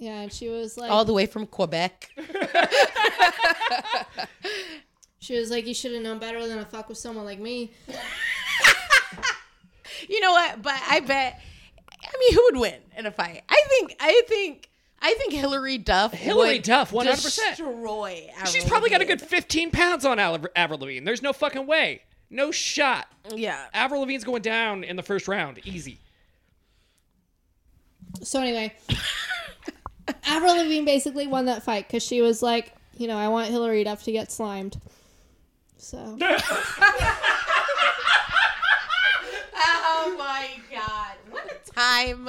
Yeah, 0.00 0.22
and 0.22 0.32
she 0.32 0.48
was 0.48 0.76
like, 0.78 0.90
All 0.90 1.04
the 1.04 1.12
way 1.12 1.26
from 1.26 1.46
Quebec. 1.46 2.10
she 5.20 5.38
was 5.38 5.50
like, 5.50 5.66
you 5.66 5.74
should 5.74 5.92
have 5.92 6.02
known 6.02 6.18
better 6.18 6.44
than 6.48 6.56
to 6.58 6.64
fuck 6.64 6.88
with 6.88 6.98
someone 6.98 7.24
like 7.24 7.38
me. 7.38 7.70
You 10.08 10.20
know 10.20 10.32
what? 10.32 10.62
But 10.62 10.80
I 10.88 11.00
bet. 11.00 11.40
I 12.02 12.18
mean, 12.18 12.34
who 12.34 12.42
would 12.50 12.56
win 12.60 12.80
in 12.96 13.06
a 13.06 13.10
fight? 13.10 13.42
I 13.48 13.62
think. 13.68 13.94
I 14.00 14.22
think. 14.26 14.70
I 15.00 15.14
think 15.14 15.32
Hilary 15.34 15.78
Duff. 15.78 16.12
Hilary 16.12 16.54
would 16.54 16.62
Duff, 16.62 16.90
100%. 16.90 17.14
Destroy. 17.14 18.28
She's 18.46 18.64
probably 18.64 18.90
got 18.90 19.00
a 19.00 19.04
good 19.04 19.20
15 19.20 19.70
pounds 19.70 20.04
on 20.04 20.18
Al- 20.18 20.38
Avril 20.56 20.80
Lavigne. 20.80 21.04
There's 21.04 21.22
no 21.22 21.32
fucking 21.32 21.66
way. 21.66 22.02
No 22.28 22.50
shot. 22.50 23.06
Yeah. 23.34 23.66
Avril 23.72 24.00
Lavigne's 24.00 24.24
going 24.24 24.42
down 24.42 24.84
in 24.84 24.96
the 24.96 25.02
first 25.02 25.28
round. 25.28 25.60
Easy. 25.64 26.00
So 28.22 28.40
anyway, 28.40 28.74
Avril 30.24 30.56
Lavigne 30.56 30.84
basically 30.84 31.26
won 31.26 31.46
that 31.46 31.62
fight 31.62 31.86
because 31.86 32.02
she 32.02 32.20
was 32.22 32.42
like, 32.42 32.74
you 32.96 33.06
know, 33.06 33.16
I 33.16 33.28
want 33.28 33.48
Hilary 33.48 33.84
Duff 33.84 34.02
to 34.04 34.12
get 34.12 34.30
slimed. 34.30 34.78
So 35.78 36.18
Oh 39.92 40.14
my 40.18 40.48
god! 40.70 41.16
What 41.30 41.50
a 41.50 41.72
time! 41.72 42.26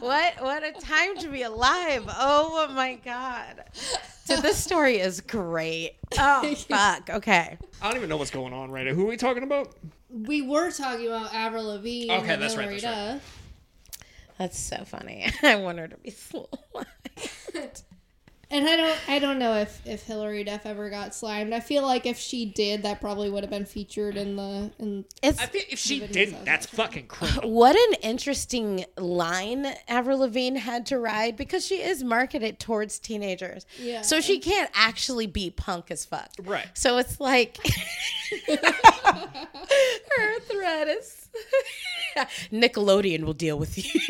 what 0.00 0.34
what 0.42 0.62
a 0.62 0.72
time 0.72 1.16
to 1.18 1.28
be 1.28 1.42
alive! 1.42 2.04
Oh 2.08 2.70
my 2.74 2.94
god! 3.04 3.64
So 4.24 4.36
this 4.36 4.56
story 4.56 4.98
is 4.98 5.20
great. 5.20 5.96
Oh 6.18 6.54
fuck! 6.68 7.10
Okay. 7.10 7.58
I 7.80 7.88
don't 7.88 7.96
even 7.96 8.08
know 8.08 8.16
what's 8.16 8.30
going 8.30 8.52
on 8.52 8.70
right 8.70 8.86
now. 8.86 8.94
Who 8.94 9.04
are 9.04 9.08
we 9.08 9.16
talking 9.16 9.42
about? 9.42 9.74
we 10.08 10.42
were 10.42 10.70
talking 10.70 11.06
about 11.06 11.34
Avril 11.34 11.64
Lavigne. 11.64 12.12
Okay, 12.12 12.34
and 12.34 12.42
that's 12.42 12.56
right, 12.56 12.64
Hilary 12.64 12.80
that's 12.80 13.14
right. 13.14 13.20
Duff. 14.38 14.38
That's 14.38 14.58
so 14.58 14.84
funny. 14.84 15.30
I 15.42 15.56
want 15.56 15.78
her 15.78 15.88
to 15.88 15.96
be 15.96 16.10
slow. 16.10 16.48
And 18.48 18.64
I 18.68 18.76
don't, 18.76 18.98
I 19.08 19.18
don't 19.18 19.40
know 19.40 19.54
if 19.56 19.84
if 19.84 20.04
Hilary 20.04 20.44
Duff 20.44 20.66
ever 20.66 20.88
got 20.88 21.16
slimed. 21.16 21.52
I 21.52 21.58
feel 21.58 21.82
like 21.82 22.06
if 22.06 22.16
she 22.16 22.46
did, 22.46 22.84
that 22.84 23.00
probably 23.00 23.28
would 23.28 23.42
have 23.42 23.50
been 23.50 23.64
featured 23.64 24.16
in 24.16 24.36
the 24.36 24.70
in. 24.78 25.04
It's 25.20 25.40
I 25.40 25.46
think 25.46 25.72
if 25.72 25.80
she 25.80 26.06
didn't, 26.06 26.44
that's 26.44 26.66
that. 26.66 26.76
fucking 26.76 27.06
criminal. 27.08 27.50
what 27.50 27.74
an 27.74 27.94
interesting 28.02 28.84
line 28.96 29.66
Avril 29.88 30.20
Lavigne 30.20 30.60
had 30.60 30.86
to 30.86 30.98
ride 31.00 31.36
because 31.36 31.66
she 31.66 31.82
is 31.82 32.04
marketed 32.04 32.60
towards 32.60 33.00
teenagers. 33.00 33.66
Yeah. 33.80 34.02
So 34.02 34.20
she 34.20 34.38
can't 34.38 34.70
actually 34.74 35.26
be 35.26 35.50
punk 35.50 35.90
as 35.90 36.04
fuck. 36.04 36.30
Right. 36.40 36.68
So 36.74 36.98
it's 36.98 37.18
like 37.18 37.58
her 38.46 40.40
threat 40.42 40.86
is 40.86 41.25
Nickelodeon 42.52 43.24
will 43.24 43.34
deal 43.34 43.58
with 43.58 43.76
you. 43.76 44.00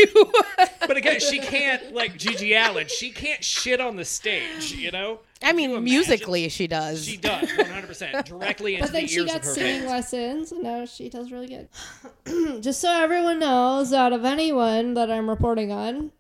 But 0.86 0.96
again, 0.96 1.18
she 1.18 1.40
can't 1.40 1.92
like 1.92 2.16
GG 2.16 2.52
Allin. 2.68 2.86
She 2.86 3.10
can't 3.10 3.42
shit 3.42 3.80
on 3.80 3.96
the 3.96 4.04
stage. 4.04 4.72
You 4.72 4.92
know. 4.92 5.20
I 5.42 5.52
mean, 5.52 5.82
musically 5.82 6.48
she 6.48 6.66
does. 6.68 7.04
She 7.04 7.16
does 7.16 7.48
100 7.56 7.86
percent 7.86 8.26
directly 8.26 8.74
into 8.76 8.86
But 8.86 8.92
then 8.92 9.02
the 9.02 9.08
she 9.08 9.24
got 9.26 9.44
singing 9.44 9.80
fans. 9.80 9.90
lessons, 9.90 10.52
and 10.52 10.62
now 10.62 10.84
she 10.84 11.08
does 11.08 11.32
really 11.32 11.48
good. 11.48 12.62
Just 12.62 12.80
so 12.80 12.90
everyone 13.02 13.40
knows, 13.40 13.92
out 13.92 14.12
of 14.12 14.24
anyone 14.24 14.94
that 14.94 15.10
I'm 15.10 15.28
reporting 15.28 15.72
on, 15.72 16.12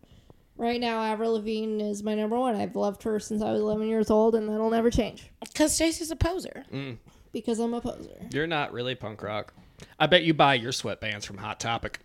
right 0.56 0.80
now 0.80 1.00
Avril 1.02 1.34
Lavigne 1.34 1.80
is 1.82 2.02
my 2.02 2.14
number 2.16 2.36
one. 2.38 2.56
I've 2.56 2.74
loved 2.74 3.04
her 3.04 3.20
since 3.20 3.42
I 3.42 3.52
was 3.52 3.60
11 3.60 3.86
years 3.86 4.10
old, 4.10 4.34
and 4.34 4.48
that'll 4.48 4.70
never 4.70 4.90
change 4.90 5.30
Because 5.40 5.72
Stacey's 5.74 6.10
a 6.10 6.16
poser. 6.16 6.64
Mm. 6.72 6.96
because 7.32 7.60
I'm 7.60 7.74
a 7.74 7.80
poser. 7.80 8.26
You're 8.32 8.46
not 8.48 8.72
really 8.72 8.96
punk 8.96 9.22
rock. 9.22 9.54
I 9.98 10.06
bet 10.06 10.22
you 10.24 10.34
buy 10.34 10.54
your 10.54 10.72
sweatbands 10.72 11.24
from 11.26 11.38
Hot 11.38 11.60
Topic. 11.60 12.00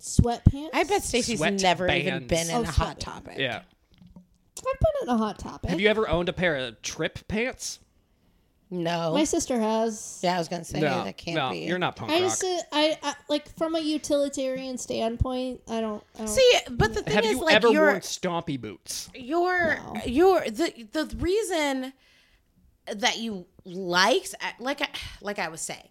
Sweatpants. 0.00 0.70
I 0.72 0.84
bet 0.84 1.02
Stacy's 1.02 1.38
Sweat 1.38 1.54
never 1.60 1.88
even 1.88 2.26
bands. 2.26 2.48
been 2.48 2.50
in 2.56 2.64
Oh, 2.66 2.68
a 2.68 2.72
hot 2.72 2.86
bands. 2.98 3.04
topic. 3.04 3.34
Yeah. 3.38 3.62
I've 4.16 4.62
been 4.62 5.02
in 5.02 5.08
a 5.08 5.16
hot 5.16 5.38
topic. 5.38 5.70
Have 5.70 5.80
you 5.80 5.88
ever 5.88 6.08
owned 6.08 6.28
a 6.28 6.32
pair 6.32 6.56
of 6.56 6.80
trip 6.82 7.26
pants? 7.28 7.80
No. 8.70 9.12
My 9.14 9.24
sister 9.24 9.58
has. 9.58 10.20
yeah, 10.22 10.36
I 10.36 10.38
was 10.38 10.48
gonna 10.48 10.64
say 10.64 10.80
no, 10.80 11.04
that 11.04 11.16
can't 11.16 11.36
no, 11.36 11.50
be. 11.50 11.60
you're 11.60 11.78
not 11.78 11.96
punk 11.96 12.12
I 12.12 12.20
rock. 12.20 12.22
just, 12.22 12.44
uh, 12.44 12.58
I, 12.72 12.96
I 13.02 13.14
like 13.28 13.54
from 13.58 13.74
a 13.74 13.80
utilitarian 13.80 14.78
standpoint. 14.78 15.60
I 15.68 15.80
don't. 15.80 16.02
I 16.14 16.18
don't 16.18 16.28
See, 16.28 16.52
but 16.70 16.94
the 16.94 17.02
thing 17.02 17.14
Have 17.14 17.24
is, 17.24 17.32
you 17.32 17.44
like, 17.44 17.54
ever 17.56 17.68
you're, 17.68 17.86
worn 17.88 18.00
stompy 18.00 18.60
boots? 18.60 19.10
you're, 19.14 19.74
No. 19.76 20.00
you're 20.06 20.42
the 20.48 20.86
the 20.92 21.16
reason 21.18 21.92
that 22.94 23.18
you 23.18 23.44
liked 23.64 24.34
like, 24.60 24.80
I, 24.82 24.88
like 25.20 25.38
I 25.40 25.48
was 25.48 25.60
saying, 25.60 25.88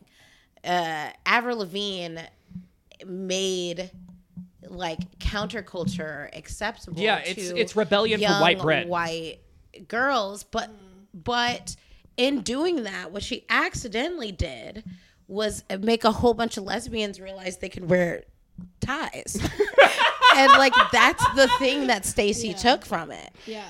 uh, 0.64 1.10
Avril 1.26 1.58
Lavigne 1.60 2.20
made 3.06 3.92
like 4.68 5.00
counterculture 5.20 6.30
acceptable. 6.38 7.02
Yeah, 7.02 7.20
it's- 7.26 7.50
to 7.50 7.58
it's 7.58 7.76
rebellion 7.76 8.20
for 8.20 8.28
white 8.42 8.60
bread. 8.60 8.88
white 8.88 9.40
girls, 9.88 10.44
but 10.44 10.70
but 11.14 11.76
in 12.18 12.42
doing 12.42 12.84
that, 12.84 13.12
what 13.12 13.24
she 13.24 13.46
accidentally 13.50 14.32
did 14.32 14.84
was 15.28 15.64
make 15.80 16.04
a 16.04 16.12
whole 16.12 16.34
bunch 16.34 16.58
of 16.58 16.64
lesbians 16.64 17.20
realize 17.20 17.58
they 17.58 17.70
could 17.70 17.90
wear 17.90 18.24
ties. 18.82 19.38
and 20.36 20.52
like 20.54 20.74
that's 20.92 21.24
the 21.36 21.48
thing 21.60 21.88
that 21.88 22.06
Stacy 22.06 22.50
Yeah. 22.50 22.56
took 22.58 22.86
from 22.86 23.12
it. 23.12 23.32
Yeah. 23.46 23.66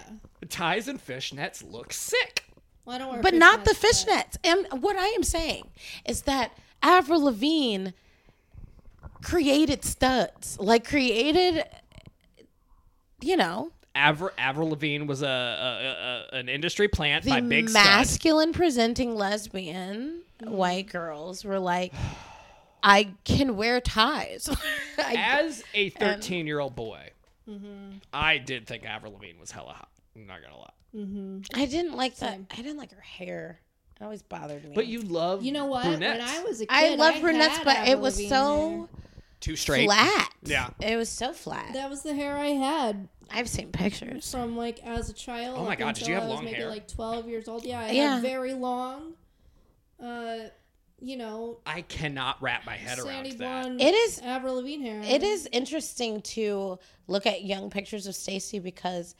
Ties 0.50 0.88
and 0.88 1.06
fishnets 1.06 1.64
look 1.70 1.94
sick. 1.94 2.46
Well, 2.86 2.96
I 2.96 3.00
don't 3.00 3.12
wear 3.14 3.22
But 3.22 3.36
not 3.36 3.66
the 3.66 3.72
fishnets, 3.72 4.06
but- 4.08 4.42
fishnets. 4.44 4.68
And 4.74 4.82
what 4.82 4.96
I 4.98 5.08
am 5.10 5.24
saying 5.24 5.70
is 6.06 6.24
that 6.24 6.52
Avril 6.82 7.26
Lavigne 7.26 7.90
created 9.22 9.84
studs. 9.84 10.58
Like 10.60 10.88
created 10.88 11.64
you 13.22 13.36
know, 13.36 13.72
Avril, 13.96 14.32
Avril 14.38 14.70
Lavigne 14.70 15.06
was 15.06 15.22
a, 15.22 15.28
a, 15.28 16.36
a 16.36 16.38
an 16.40 16.50
industry 16.50 16.88
plant 16.88 17.26
the 17.26 17.32
by 17.32 17.42
Big 17.42 17.70
Stud. 17.70 17.84
masculine 17.84 18.54
presenting 18.54 19.16
lesbian 19.16 20.22
white 20.44 20.90
girls 20.90 21.44
were 21.44 21.60
like 21.60 21.94
I 22.84 23.10
can 23.26 23.58
wear 23.58 23.82
ties. 23.82 24.50
I, 24.98 25.16
As 25.18 25.64
a 25.74 25.90
13 25.90 26.48
year 26.48 26.60
old 26.60 26.78
boy, 26.78 27.10
I 28.14 28.38
did 28.38 28.68
think 28.68 28.86
Avril 28.86 29.14
Lavigne 29.14 29.38
was 29.40 29.52
hella 29.52 29.74
hot. 29.74 29.90
I'm 30.16 30.26
not 30.28 30.42
gonna 30.42 30.58
lie. 30.58 30.70
Mm-hmm. 30.96 31.60
I 31.60 31.66
didn't 31.66 31.96
like 31.98 32.16
that. 32.18 32.40
I 32.52 32.56
didn't 32.56 32.78
like 32.78 32.94
her 32.94 33.02
hair. 33.02 33.60
It 34.00 34.04
always 34.04 34.22
bothered 34.22 34.64
me. 34.64 34.72
But 34.74 34.88
you 34.88 35.02
love 35.02 35.44
You 35.44 35.52
know 35.52 35.66
what? 35.66 35.84
brunettes. 35.86 36.20
When 36.20 36.30
I 36.30 36.44
was 36.44 36.62
a 36.62 36.66
kid, 36.66 36.74
I 36.74 36.96
love 36.96 37.20
brunettes, 37.22 37.58
had 37.58 37.66
but 37.66 37.76
it 37.78 37.80
Avril 37.92 38.02
was 38.02 38.16
Lavigne 38.16 38.30
so 38.30 38.70
hair. 38.70 38.88
too 39.42 39.56
straight. 39.56 39.86
flat. 39.86 40.30
Yeah. 40.44 40.70
It 40.82 40.96
was 40.96 41.10
so 41.10 41.34
flat. 41.34 41.74
That 41.74 41.90
was 41.90 42.02
the 42.04 42.14
hair 42.16 42.38
I 42.38 42.48
had 42.48 43.10
I've 43.30 43.50
seen 43.50 43.72
pictures. 43.72 44.32
from 44.32 44.56
like 44.58 44.80
as 44.86 45.10
a 45.10 45.14
child. 45.14 45.58
Oh 45.60 45.66
my 45.66 45.74
up 45.74 45.80
God, 45.80 45.96
did 45.96 46.02
until 46.04 46.08
you 46.10 46.14
have 46.16 46.24
I 46.24 46.28
was 46.28 46.36
long 46.36 46.46
maybe 46.46 46.58
hair? 46.58 46.70
Like 46.70 46.88
twelve 46.88 47.28
years 47.28 47.48
old. 47.48 47.66
Yeah, 47.66 47.82
I 47.82 47.92
Yeah. 47.92 48.14
had 48.16 48.22
very 48.24 48.54
long. 48.54 49.14
Uh, 50.02 50.48
you 51.02 51.16
know, 51.18 51.60
I 51.66 51.82
cannot 51.82 52.42
wrap 52.42 52.66
my 52.66 52.76
head 52.76 52.98
sandy 53.00 53.30
around 53.32 53.40
that. 53.40 53.64
blonde. 53.64 53.82
It 53.82 53.94
is 53.94 54.20
Avril 54.20 54.56
Lavigne 54.56 54.84
hair. 54.86 55.02
It 55.04 55.24
is 55.24 55.48
interesting 55.52 56.22
to 56.22 56.80
look 57.08 57.26
at 57.26 57.44
young 57.44 57.70
pictures 57.70 58.08
of 58.08 58.16
Stacy 58.16 58.60
because 58.60 59.16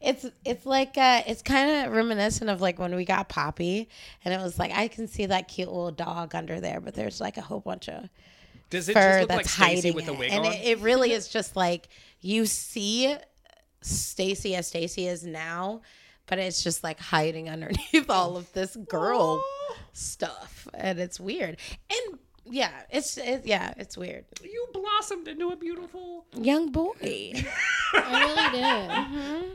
it's 0.00 0.26
it's 0.44 0.66
like 0.66 0.96
uh, 0.96 1.22
it's 1.26 1.42
kind 1.42 1.86
of 1.86 1.92
reminiscent 1.92 2.50
of 2.50 2.60
like 2.60 2.78
when 2.78 2.94
we 2.94 3.04
got 3.04 3.28
Poppy, 3.28 3.88
and 4.24 4.32
it 4.34 4.40
was 4.40 4.58
like 4.58 4.72
I 4.72 4.88
can 4.88 5.08
see 5.08 5.26
that 5.26 5.48
cute 5.48 5.68
little 5.68 5.90
dog 5.90 6.34
under 6.34 6.60
there, 6.60 6.80
but 6.80 6.94
there's 6.94 7.20
like 7.20 7.36
a 7.36 7.42
whole 7.42 7.60
bunch 7.60 7.88
of 7.88 8.08
Does 8.70 8.88
it 8.88 8.94
fur 8.94 9.00
just 9.00 9.20
look 9.20 9.28
that's 9.28 9.36
like 9.38 9.48
Stacy 9.48 9.88
hiding 9.88 9.94
with 9.94 10.08
a 10.08 10.12
it. 10.12 10.18
wig 10.18 10.32
and 10.32 10.46
on? 10.46 10.52
it, 10.52 10.64
it 10.64 10.78
really 10.80 11.12
is 11.12 11.28
just 11.28 11.56
like 11.56 11.88
you 12.20 12.46
see 12.46 13.14
Stacy 13.80 14.54
as 14.54 14.66
Stacy 14.68 15.06
is 15.08 15.24
now, 15.24 15.82
but 16.26 16.38
it's 16.38 16.62
just 16.62 16.82
like 16.84 16.98
hiding 17.00 17.48
underneath 17.48 18.08
all 18.08 18.36
of 18.36 18.52
this 18.52 18.76
girl 18.76 19.44
stuff, 19.92 20.68
and 20.74 20.98
it's 21.00 21.18
weird. 21.20 21.56
And 21.90 22.18
yeah, 22.44 22.72
it's 22.90 23.16
it, 23.18 23.42
yeah, 23.46 23.72
it's 23.76 23.96
weird. 23.96 24.24
you 24.42 24.66
blossomed 24.72 25.28
into 25.28 25.48
a 25.50 25.56
beautiful. 25.56 26.26
Young 26.36 26.72
boy. 26.72 26.94
I 27.94 28.24
really 28.24 28.58
did. 28.58 28.90
Mm-hmm. 28.90 29.48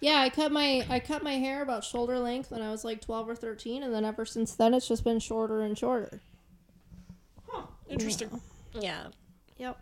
Yeah, 0.00 0.20
I 0.20 0.30
cut 0.30 0.52
my 0.52 0.86
I 0.88 1.00
cut 1.00 1.22
my 1.22 1.32
hair 1.34 1.62
about 1.62 1.82
shoulder 1.84 2.18
length 2.18 2.50
when 2.52 2.62
I 2.62 2.70
was 2.70 2.84
like 2.84 3.00
twelve 3.00 3.28
or 3.28 3.34
thirteen, 3.34 3.82
and 3.82 3.92
then 3.92 4.04
ever 4.04 4.24
since 4.24 4.54
then 4.54 4.72
it's 4.74 4.86
just 4.86 5.02
been 5.04 5.18
shorter 5.18 5.62
and 5.62 5.76
shorter. 5.76 6.20
Interesting. 7.88 8.40
Yeah. 8.78 9.04
Yep, 9.56 9.78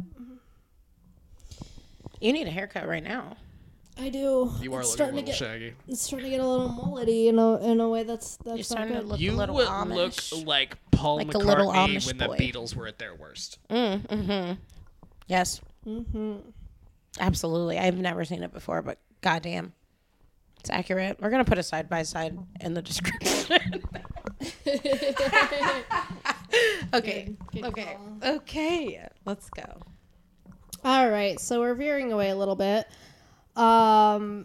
You 2.21 2.33
need 2.33 2.47
a 2.47 2.51
haircut 2.51 2.87
right 2.89 3.03
now. 3.03 3.37
I 3.99 4.09
do. 4.11 4.53
You 4.61 4.73
are 4.75 4.81
it's 4.81 4.91
looking 4.91 4.93
a 4.93 4.93
starting 4.93 5.15
little 5.17 5.21
to 5.21 5.23
get 5.33 5.35
shaggy. 5.37 5.75
it's 5.89 6.03
starting 6.03 6.31
to 6.31 6.37
get 6.37 6.41
a 6.45 6.47
little 6.49 6.69
mullety 6.71 7.27
in 7.27 7.39
a 7.39 7.57
in 7.73 7.81
a 7.81 7.89
way 7.89 8.05
that's 8.05 8.37
that's 8.39 8.47
You're 8.47 8.57
not 8.59 8.65
starting 8.67 8.95
to 8.97 9.03
look 9.03 9.21
You 9.21 9.33
a 9.33 9.35
little 9.35 9.55
would 9.57 9.67
Amish. 9.69 10.33
look 10.33 10.47
like 10.47 10.77
Paul 10.93 11.17
Like 11.17 11.29
a 11.29 11.31
McCartney 11.33 11.45
little 11.45 11.73
Amish 11.73 12.07
when 12.07 12.19
boy. 12.19 12.37
the 12.39 12.53
Beatles 12.53 12.75
were 12.77 12.87
at 12.87 12.99
their 12.99 13.15
worst. 13.15 13.59
Mm, 13.71 14.07
mm-hmm. 14.07 14.53
Yes. 15.27 15.61
mm-hmm. 15.87 16.37
Absolutely. 17.19 17.79
I've 17.79 17.97
never 17.99 18.25
seen 18.25 18.43
it 18.43 18.53
before, 18.53 18.83
but 18.83 18.99
goddamn. 19.21 19.73
It's 20.67 20.73
accurate. 20.73 21.19
We're 21.21 21.31
gonna 21.31 21.45
put 21.45 21.59
a 21.59 21.63
side 21.63 21.89
by 21.89 22.03
side 22.03 22.37
in 22.61 22.75
the 22.75 22.83
description. 22.83 23.57
okay. 26.93 27.25
Good- 27.25 27.37
good 27.53 27.65
okay. 27.67 27.97
call. 27.97 28.35
Okay. 28.35 29.07
Let's 29.25 29.49
go. 29.51 29.81
All 30.83 31.09
right, 31.09 31.39
so 31.39 31.61
we're 31.61 31.77
veering 31.77 32.13
away 32.13 32.31
a 32.31 32.35
little 32.35 32.57
bit. 32.57 32.89
Um, 33.55 34.45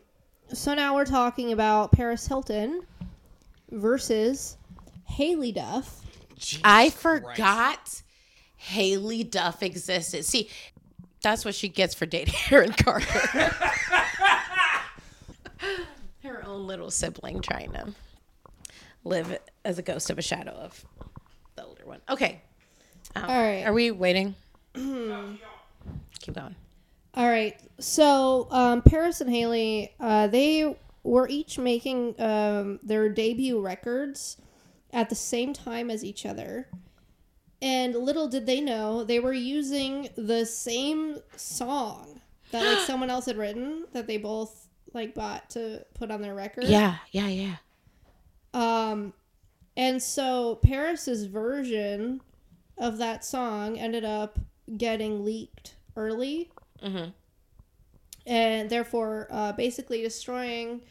so 0.53 0.75
now 0.75 0.93
we're 0.93 1.05
talking 1.05 1.53
about 1.53 1.91
Paris 1.91 2.27
Hilton 2.27 2.83
versus 3.71 4.57
Haylie 5.09 5.55
Duff. 5.55 6.01
Jesus 6.35 6.61
I 6.63 6.91
Christ. 6.91 6.97
forgot 6.97 8.03
Haylie 8.69 9.27
Duff 9.27 9.63
existed. 9.63 10.23
See, 10.23 10.51
that's 11.23 11.43
what 11.43 11.55
she 11.55 11.67
gets 11.67 11.95
for 11.95 12.05
dating 12.05 12.35
Aaron 12.51 12.73
Carter. 12.73 13.55
own 16.45 16.67
little 16.67 16.91
sibling 16.91 17.41
trying 17.41 17.71
to 17.73 17.93
live 19.03 19.37
as 19.65 19.77
a 19.79 19.81
ghost 19.81 20.09
of 20.09 20.17
a 20.17 20.21
shadow 20.21 20.51
of 20.51 20.85
the 21.55 21.65
older 21.65 21.85
one. 21.85 22.01
Okay. 22.09 22.41
Um, 23.15 23.23
All 23.23 23.41
right. 23.41 23.63
Are 23.63 23.73
we 23.73 23.91
waiting? 23.91 24.35
Keep 24.75 26.35
going. 26.35 26.55
All 27.13 27.27
right. 27.27 27.59
So 27.79 28.47
um, 28.51 28.81
Paris 28.81 29.21
and 29.21 29.29
Haylie, 29.29 29.89
uh, 29.99 30.27
they 30.27 30.77
were 31.03 31.27
each 31.27 31.57
making 31.57 32.19
um, 32.21 32.79
their 32.83 33.09
debut 33.09 33.59
records 33.59 34.37
at 34.93 35.09
the 35.09 35.15
same 35.15 35.53
time 35.53 35.89
as 35.89 36.03
each 36.03 36.25
other. 36.25 36.69
And 37.61 37.95
little 37.95 38.27
did 38.27 38.45
they 38.45 38.61
know, 38.61 39.03
they 39.03 39.19
were 39.19 39.33
using 39.33 40.09
the 40.15 40.45
same 40.45 41.17
song 41.35 42.21
that 42.51 42.65
like 42.65 42.79
someone 42.87 43.09
else 43.09 43.25
had 43.25 43.37
written 43.37 43.85
that 43.93 44.07
they 44.07 44.17
both 44.17 44.60
like 44.93 45.13
bought 45.15 45.49
to 45.51 45.85
put 45.93 46.11
on 46.11 46.21
their 46.21 46.35
record. 46.35 46.65
Yeah, 46.65 46.95
yeah, 47.11 47.27
yeah. 47.27 47.55
Um, 48.53 49.13
and 49.77 50.01
so 50.01 50.55
Paris's 50.55 51.25
version 51.25 52.21
of 52.77 52.97
that 52.97 53.23
song 53.23 53.77
ended 53.79 54.03
up 54.03 54.39
getting 54.77 55.23
leaked 55.23 55.75
early, 55.95 56.49
Mhm. 56.83 57.13
and 58.25 58.69
therefore 58.69 59.27
uh, 59.29 59.51
basically 59.53 60.01
destroying 60.01 60.81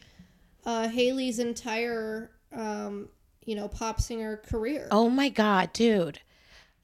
uh, 0.65 0.87
Haylie's 0.87 1.39
entire, 1.39 2.29
um, 2.55 3.09
you 3.45 3.55
know, 3.55 3.67
pop 3.67 3.99
singer 3.99 4.37
career. 4.37 4.87
Oh 4.91 5.09
my 5.09 5.29
god, 5.29 5.73
dude. 5.73 6.19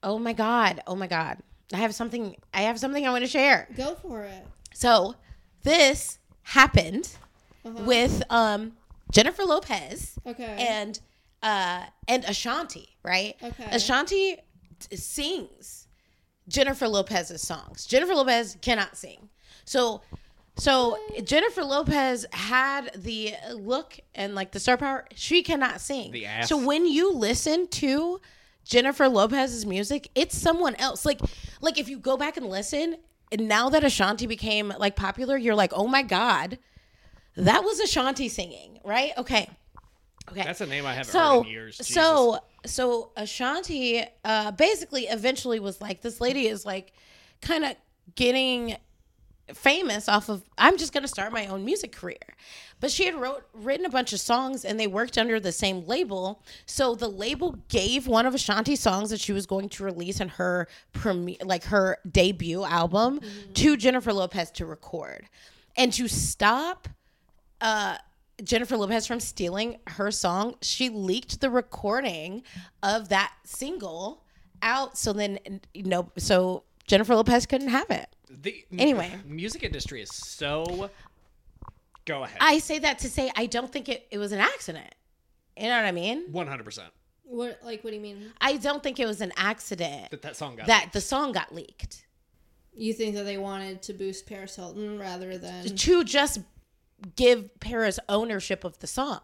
Oh 0.02 0.18
my 0.18 0.32
god. 0.32 0.80
Oh 0.86 0.94
my 0.96 1.06
god. 1.06 1.38
I 1.72 1.76
have 1.78 1.94
something 1.94 2.36
I 2.54 2.62
have 2.62 2.78
something 2.78 3.06
I 3.06 3.10
want 3.10 3.24
to 3.24 3.30
share. 3.30 3.68
Go 3.76 3.94
for 3.96 4.24
it. 4.24 4.46
So, 4.72 5.14
this 5.62 6.17
happened 6.48 7.08
Uh-huh. 7.64 7.84
with 7.84 8.22
um 8.30 8.72
Jennifer 9.12 9.42
Lopez 9.44 10.18
Okay. 10.26 10.66
and 10.70 10.98
uh 11.42 11.84
and 12.06 12.24
Ashanti, 12.24 12.88
right? 13.02 13.36
Okay. 13.42 13.64
Ashanti 13.70 14.36
t- 14.80 14.96
sings 14.96 15.86
Jennifer 16.48 16.88
Lopez's 16.88 17.42
songs. 17.42 17.84
Jennifer 17.86 18.14
Lopez 18.14 18.56
cannot 18.62 18.96
sing. 18.96 19.28
So 19.64 20.00
so 20.56 20.98
Jennifer 21.22 21.62
Lopez 21.64 22.26
had 22.32 22.90
the 22.96 23.34
look 23.54 24.00
and 24.14 24.34
like 24.34 24.50
the 24.52 24.58
star 24.60 24.76
power. 24.76 25.04
She 25.14 25.42
cannot 25.42 25.80
sing. 25.80 26.10
The 26.12 26.26
ass. 26.26 26.48
So 26.48 26.56
when 26.56 26.86
you 26.86 27.12
listen 27.12 27.68
to 27.68 28.20
Jennifer 28.64 29.08
Lopez's 29.08 29.64
music, 29.64 30.10
it's 30.14 30.36
someone 30.36 30.74
else. 30.76 31.04
Like 31.06 31.20
like 31.60 31.78
if 31.78 31.88
you 31.88 31.98
go 31.98 32.16
back 32.16 32.36
and 32.36 32.46
listen, 32.46 32.94
and 32.94 32.98
now 33.36 33.68
that 33.70 33.84
Ashanti 33.84 34.26
became 34.26 34.72
like 34.78 34.96
popular, 34.96 35.36
you're 35.36 35.54
like, 35.54 35.72
"Oh 35.74 35.86
my 35.86 36.02
god. 36.02 36.58
That 37.36 37.62
was 37.62 37.80
Ashanti 37.80 38.28
singing, 38.28 38.80
right?" 38.84 39.12
Okay. 39.16 39.48
Okay. 40.30 40.42
That's 40.42 40.60
a 40.60 40.66
name 40.66 40.84
I 40.84 40.92
haven't 40.94 41.12
so 41.12 41.38
heard 41.38 41.46
in 41.46 41.52
years. 41.52 41.76
Jesus. 41.78 41.94
so 41.94 42.40
so 42.66 43.10
Ashanti 43.16 44.04
uh 44.24 44.50
basically 44.52 45.04
eventually 45.04 45.58
was 45.60 45.80
like 45.80 46.02
this 46.02 46.20
lady 46.20 46.48
is 46.48 46.66
like 46.66 46.92
kind 47.40 47.64
of 47.64 47.76
getting 48.14 48.76
famous 49.54 50.08
off 50.08 50.28
of 50.28 50.42
I'm 50.58 50.76
just 50.76 50.92
going 50.92 51.02
to 51.02 51.08
start 51.08 51.32
my 51.32 51.46
own 51.46 51.64
music 51.64 51.92
career. 51.92 52.16
But 52.80 52.90
she 52.90 53.06
had 53.06 53.14
wrote 53.14 53.44
written 53.52 53.86
a 53.86 53.90
bunch 53.90 54.12
of 54.12 54.20
songs 54.20 54.64
and 54.64 54.78
they 54.78 54.86
worked 54.86 55.18
under 55.18 55.40
the 55.40 55.52
same 55.52 55.86
label. 55.86 56.42
So 56.66 56.94
the 56.94 57.08
label 57.08 57.56
gave 57.68 58.06
one 58.06 58.26
of 58.26 58.34
Ashanti's 58.34 58.80
songs 58.80 59.10
that 59.10 59.20
she 59.20 59.32
was 59.32 59.46
going 59.46 59.68
to 59.70 59.84
release 59.84 60.20
in 60.20 60.28
her 60.28 60.68
premiere 60.92 61.38
like 61.44 61.64
her 61.64 61.98
debut 62.10 62.64
album 62.64 63.20
to 63.54 63.76
Jennifer 63.76 64.12
Lopez 64.12 64.50
to 64.52 64.66
record. 64.66 65.28
And 65.76 65.92
to 65.94 66.08
stop 66.08 66.88
uh 67.60 67.96
Jennifer 68.44 68.76
Lopez 68.76 69.06
from 69.06 69.20
stealing 69.20 69.78
her 69.88 70.10
song, 70.10 70.54
she 70.62 70.88
leaked 70.90 71.40
the 71.40 71.50
recording 71.50 72.42
of 72.82 73.08
that 73.08 73.32
single 73.44 74.22
out. 74.62 74.96
So 74.96 75.12
then, 75.12 75.38
you 75.74 75.84
know, 75.84 76.10
so 76.16 76.62
Jennifer 76.86 77.14
Lopez 77.14 77.46
couldn't 77.46 77.68
have 77.68 77.90
it. 77.90 78.08
the 78.42 78.64
anyway. 78.78 79.10
music 79.26 79.62
industry 79.64 80.02
is 80.02 80.10
so. 80.10 80.90
Go 82.08 82.24
ahead. 82.24 82.38
I 82.40 82.58
say 82.58 82.78
that 82.80 82.98
to 83.00 83.08
say 83.08 83.30
I 83.36 83.46
don't 83.46 83.70
think 83.70 83.88
it, 83.88 84.06
it 84.10 84.18
was 84.18 84.32
an 84.32 84.40
accident. 84.40 84.94
You 85.56 85.64
know 85.64 85.76
what 85.76 85.84
I 85.84 85.92
mean? 85.92 86.32
One 86.32 86.46
hundred 86.46 86.64
percent 86.64 86.90
what? 87.28 87.60
Like, 87.62 87.84
what 87.84 87.90
do 87.90 87.96
you 87.96 88.02
mean? 88.02 88.32
I 88.40 88.56
don't 88.56 88.82
think 88.82 88.98
it 88.98 89.06
was 89.06 89.20
an 89.20 89.32
accident 89.36 90.10
that 90.10 90.22
that 90.22 90.36
song 90.36 90.56
got 90.56 90.66
that 90.66 90.90
the 90.92 91.00
song 91.00 91.32
got 91.32 91.54
leaked 91.54 92.06
You 92.74 92.92
think 92.92 93.14
that 93.16 93.24
they 93.24 93.38
wanted 93.38 93.82
to 93.82 93.92
boost 93.92 94.26
Paris 94.26 94.56
Hilton 94.56 94.98
rather 94.98 95.36
than 95.38 95.76
to 95.76 96.04
just 96.04 96.40
give 97.16 97.60
Paris 97.60 97.98
ownership 98.08 98.64
of 98.64 98.78
the 98.78 98.86
song 98.86 99.20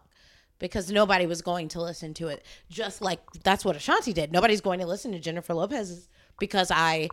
because 0.59 0.90
nobody 0.90 1.27
was 1.27 1.43
going 1.43 1.69
to 1.69 1.81
listen 1.81 2.15
to 2.15 2.28
it. 2.28 2.44
Just 2.69 3.01
like 3.01 3.20
that's 3.43 3.65
what 3.65 3.74
Ashanti 3.77 4.12
did. 4.12 4.32
Nobody's 4.32 4.61
going 4.61 4.81
to 4.81 4.86
listen 4.86 5.12
to 5.12 5.19
Jennifer 5.19 5.55
Lopez 5.55 6.09
because 6.39 6.70
I, 6.70 7.09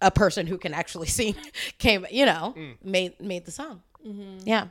a 0.00 0.10
person 0.10 0.46
who 0.46 0.56
can 0.56 0.72
actually 0.72 1.06
sing, 1.08 1.34
came, 1.78 2.06
you 2.10 2.26
know, 2.26 2.54
mm. 2.56 2.76
made 2.82 3.20
made 3.20 3.44
the 3.44 3.50
song. 3.50 3.82
Mm-hmm. 4.06 4.46
Yeah. 4.48 4.68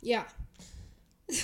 Yeah. 0.00 0.24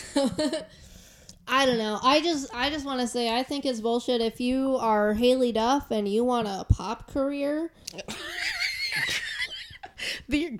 I 1.46 1.66
don't 1.66 1.76
know. 1.78 1.98
I 2.02 2.20
just 2.22 2.54
I 2.54 2.70
just 2.70 2.86
want 2.86 3.00
to 3.00 3.06
say 3.06 3.36
I 3.36 3.42
think 3.42 3.66
it's 3.66 3.80
bullshit 3.80 4.20
if 4.22 4.40
you 4.40 4.76
are 4.76 5.14
Haylie 5.14 5.52
Duff 5.52 5.90
and 5.90 6.08
you 6.08 6.24
want 6.24 6.48
a 6.48 6.64
pop 6.68 7.10
career. 7.12 7.70
The 10.28 10.58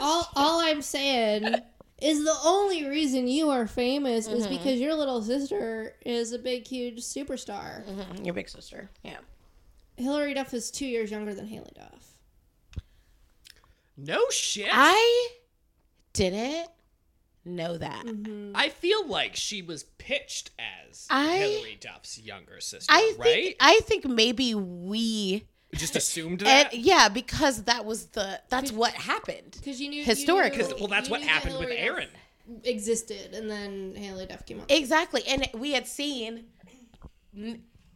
All 0.00 0.28
all 0.34 0.60
I'm 0.60 0.82
saying 0.82 1.44
is 2.00 2.24
the 2.24 2.34
only 2.44 2.86
reason 2.86 3.26
you 3.28 3.50
are 3.50 3.66
famous 3.66 4.26
is 4.26 4.44
Mm-hmm. 4.46 4.56
because 4.56 4.80
your 4.80 4.94
little 4.94 5.22
sister 5.22 5.94
is 6.04 6.32
a 6.32 6.38
big 6.38 6.66
huge 6.66 7.00
superstar. 7.00 7.84
your 8.24 8.34
big 8.34 8.48
sister. 8.48 8.90
Yeah. 9.02 9.18
Hilary 9.96 10.34
Duff 10.34 10.52
is 10.54 10.70
2 10.70 10.86
years 10.86 11.10
younger 11.10 11.34
than 11.34 11.46
Haylie 11.46 11.74
Duff. 11.74 12.16
no 13.96 14.20
shit. 14.30 14.68
I 14.72 15.28
didn't 16.14 16.68
know 17.44 17.76
that. 17.78 18.04
Mm-hmm. 18.06 18.52
I 18.54 18.68
feel 18.68 19.06
like 19.06 19.34
she 19.36 19.62
was 19.62 19.84
pitched 19.98 20.50
as 20.58 21.06
I- 21.10 21.36
Hilary 21.38 21.78
Duff's 21.80 22.18
younger 22.18 22.60
sister, 22.60 22.92
I 22.92 23.14
right? 23.18 23.24
think 23.28 23.56
I 23.60 23.80
think 23.82 24.04
maybe 24.04 24.54
we 24.54 25.46
Just 25.74 25.96
assumed 25.96 26.40
and 26.46 26.66
that. 26.66 26.74
yeah 26.78 27.08
because 27.08 27.64
that 27.64 27.84
was 27.84 28.06
the 28.06 28.40
that's 28.48 28.70
what 28.72 28.92
happened. 28.92 29.58
Cuz 29.64 29.80
you 29.80 29.88
knew 29.90 30.04
Historically. 30.04 30.62
you 30.62 30.68
knew- 30.68 30.76
well, 30.78 30.88
that's 30.88 31.08
what 31.10 31.20
knew 31.20 31.26
that 31.26 31.32
happened 31.42 31.58
with 31.58 31.70
Aaron. 31.72 32.08
existed 32.64 33.34
and 33.34 33.50
then 33.50 33.94
Haylie 33.96 34.28
Duff 34.28 34.44
came 34.46 34.60
out. 34.60 34.70
Exactly. 34.70 35.22
And 35.26 35.48
we 35.54 35.72
had 35.72 35.86
seen 35.86 36.44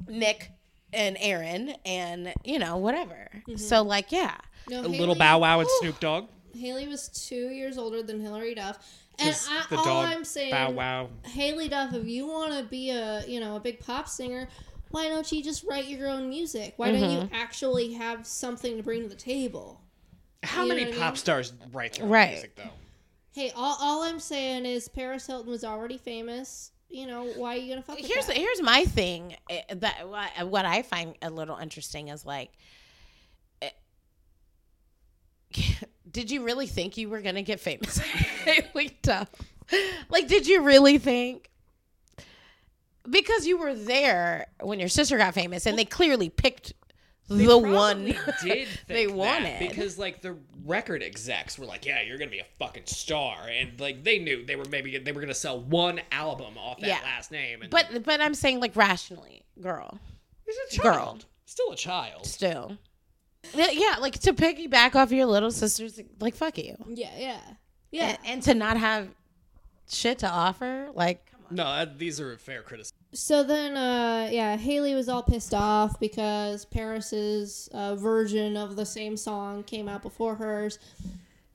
Nick 0.09 0.51
and 0.93 1.17
Aaron 1.21 1.75
and, 1.85 2.33
you 2.45 2.59
know, 2.59 2.77
whatever. 2.79 3.29
Mm-hmm. 3.49 3.57
So, 3.57 3.83
like, 3.83 4.13
yeah. 4.13 4.37
No, 4.69 4.81
A 4.81 4.85
Haylie- 4.85 4.99
little 4.99 5.15
Bow 5.15 5.39
Wow 5.41 5.61
and 5.61 5.69
Snoop 5.81 6.01
Dogg. 6.01 6.29
Haylie 6.57 6.89
was 6.89 7.09
2 7.09 7.51
years 7.51 7.77
older 7.77 8.03
than 8.03 8.21
Hilary 8.21 8.55
Duff. 8.55 8.79
And 9.19 9.35
I, 9.49 9.65
the 9.71 9.77
all 9.79 9.85
dog 9.85 10.05
I'm 10.15 10.25
saying 10.25 10.51
Bow 10.51 10.71
Wow. 10.71 11.09
Haylie 11.25 11.71
Duff, 11.71 11.95
if 11.95 12.07
you 12.07 12.27
want 12.27 12.53
to 12.53 12.63
be 12.65 12.91
a 12.91 13.25
you 13.27 13.41
know 13.41 13.57
a 13.57 13.61
big 13.61 13.81
pop 13.81 14.09
singer, 14.09 14.49
why 14.91 15.09
don't 15.09 15.31
you 15.33 15.43
just 15.43 15.65
write 15.65 15.87
your 15.87 16.09
own 16.09 16.29
music? 16.29 16.75
Why 16.77 16.93
don't 16.93 17.01
Mm-hmm. 17.03 17.23
you 17.25 17.29
actually 17.33 17.93
have 17.95 18.27
something 18.27 18.77
to 18.77 18.83
bring 18.83 19.03
to 19.03 19.09
the 19.09 19.15
table? 19.15 19.81
How 20.43 20.63
You 20.63 20.69
many 20.69 20.85
what 20.85 20.95
I 20.95 20.97
pop 20.99 21.13
mean? 21.15 21.17
stars 21.17 21.53
write 21.73 21.95
their 21.95 22.05
own 22.05 22.11
Right. 22.11 22.31
music 22.33 22.57
though? 22.57 22.71
Hey, 23.33 23.53
all, 23.57 23.77
all 23.81 24.03
I'm 24.03 24.21
saying 24.21 24.65
is 24.65 24.89
Paris 24.89 25.27
Hilton 25.27 25.51
was 25.51 25.65
already 25.65 25.99
famous. 25.99 26.71
You 26.89 27.07
know 27.07 27.25
why 27.37 27.55
are 27.55 27.59
you 27.59 27.69
gonna 27.71 27.83
fuck 27.83 27.97
with 27.97 28.07
Here's 28.07 28.27
that? 28.27 28.37
here's 28.37 28.63
my 28.63 28.85
thing 28.85 29.35
eh, 29.51 29.63
that 29.75 30.09
what- 30.09 30.49
what 30.49 30.65
I 30.65 30.83
find 30.83 31.17
a 31.21 31.31
little 31.31 31.57
interesting 31.57 32.09
is 32.09 32.25
like 32.25 32.51
eh, 33.61 33.71
did 36.17 36.31
you 36.31 36.43
really 36.43 36.67
think 36.67 36.97
you 36.97 37.11
were 37.11 37.21
going 37.21 37.35
to 37.35 37.43
get 37.43 37.61
famous? 37.61 38.01
Duff? 39.03 39.29
Like 40.09 40.29
did 40.29 40.47
you 40.47 40.63
really 40.63 40.97
think 40.97 41.51
because 43.09 43.47
you 43.47 43.59
were 43.59 43.75
there 43.75 44.47
when 44.63 44.81
your 44.81 44.89
sister 44.89 45.19
got 45.19 45.35
famous 45.35 45.67
and 45.67 45.79
they 45.79 45.85
clearly 45.85 46.31
picked 46.31 46.73
the 47.29 47.59
one 47.59 48.15
did 48.43 48.69
they 48.87 49.07
wanted. 49.09 49.59
because 49.59 49.99
like 49.99 50.23
the 50.23 50.37
record 50.65 51.03
execs 51.03 51.59
were 51.59 51.67
like, 51.67 51.85
yeah, 51.85 52.01
you're 52.03 52.17
gonna 52.19 52.31
be 52.31 52.39
a 52.39 52.47
fucking 52.61 52.87
star, 52.87 53.37
and 53.51 53.79
like 53.81 54.05
they 54.05 54.19
knew 54.21 54.47
they 54.47 54.55
were 54.57 54.65
maybe 54.71 54.97
they 54.97 55.11
were 55.13 55.21
gonna 55.21 55.35
sell 55.35 55.61
one 55.61 56.01
album 56.13 56.57
off 56.57 56.79
that 56.81 56.87
Yeah. 56.87 57.01
last 57.03 57.33
name. 57.33 57.63
And 57.63 57.71
But 57.71 58.05
but 58.05 58.21
I'm 58.21 58.35
saying 58.35 58.61
like 58.61 58.75
rationally, 58.77 59.43
girl, 59.61 59.99
he's 60.47 60.79
a 60.79 60.83
girl. 60.83 61.19
still 61.47 61.73
a 61.73 61.77
child. 61.77 62.27
still. 62.27 62.79
Yeah, 63.55 63.71
yeah, 63.73 63.97
like 64.01 64.19
to 64.21 64.33
piggyback 64.33 64.95
off 64.95 65.13
your 65.13 65.27
little 65.27 65.51
sister's, 65.51 66.01
like 66.21 66.35
fuck 66.35 66.59
you, 66.59 66.77
Yeah, 66.89 67.11
yeah, 67.17 67.41
yeah. 67.91 68.05
and, 68.09 68.19
and 68.25 68.43
to 68.43 68.55
not 68.55 68.77
have 68.77 69.09
shit 69.89 70.19
to 70.21 70.29
offer, 70.29 70.89
like 70.95 71.25
come 71.31 71.41
on. 71.51 71.57
No, 71.57 71.65
that, 71.65 71.99
these 71.99 72.21
are 72.21 72.37
fair 72.39 72.63
criticisms. 72.63 72.93
So 73.15 73.43
then, 73.45 73.77
uh, 73.77 74.29
yeah, 74.31 74.57
Haylie 74.59 74.95
was 74.95 75.09
all 75.09 75.23
pissed 75.23 75.55
off 75.55 75.99
because 76.01 76.65
Paris's 76.67 77.69
uh, 77.73 77.95
version 77.95 78.57
of 78.57 78.77
the 78.77 78.85
same 78.85 79.17
song 79.17 79.63
came 79.63 79.89
out 79.89 80.03
before 80.03 80.35
hers. 80.35 80.79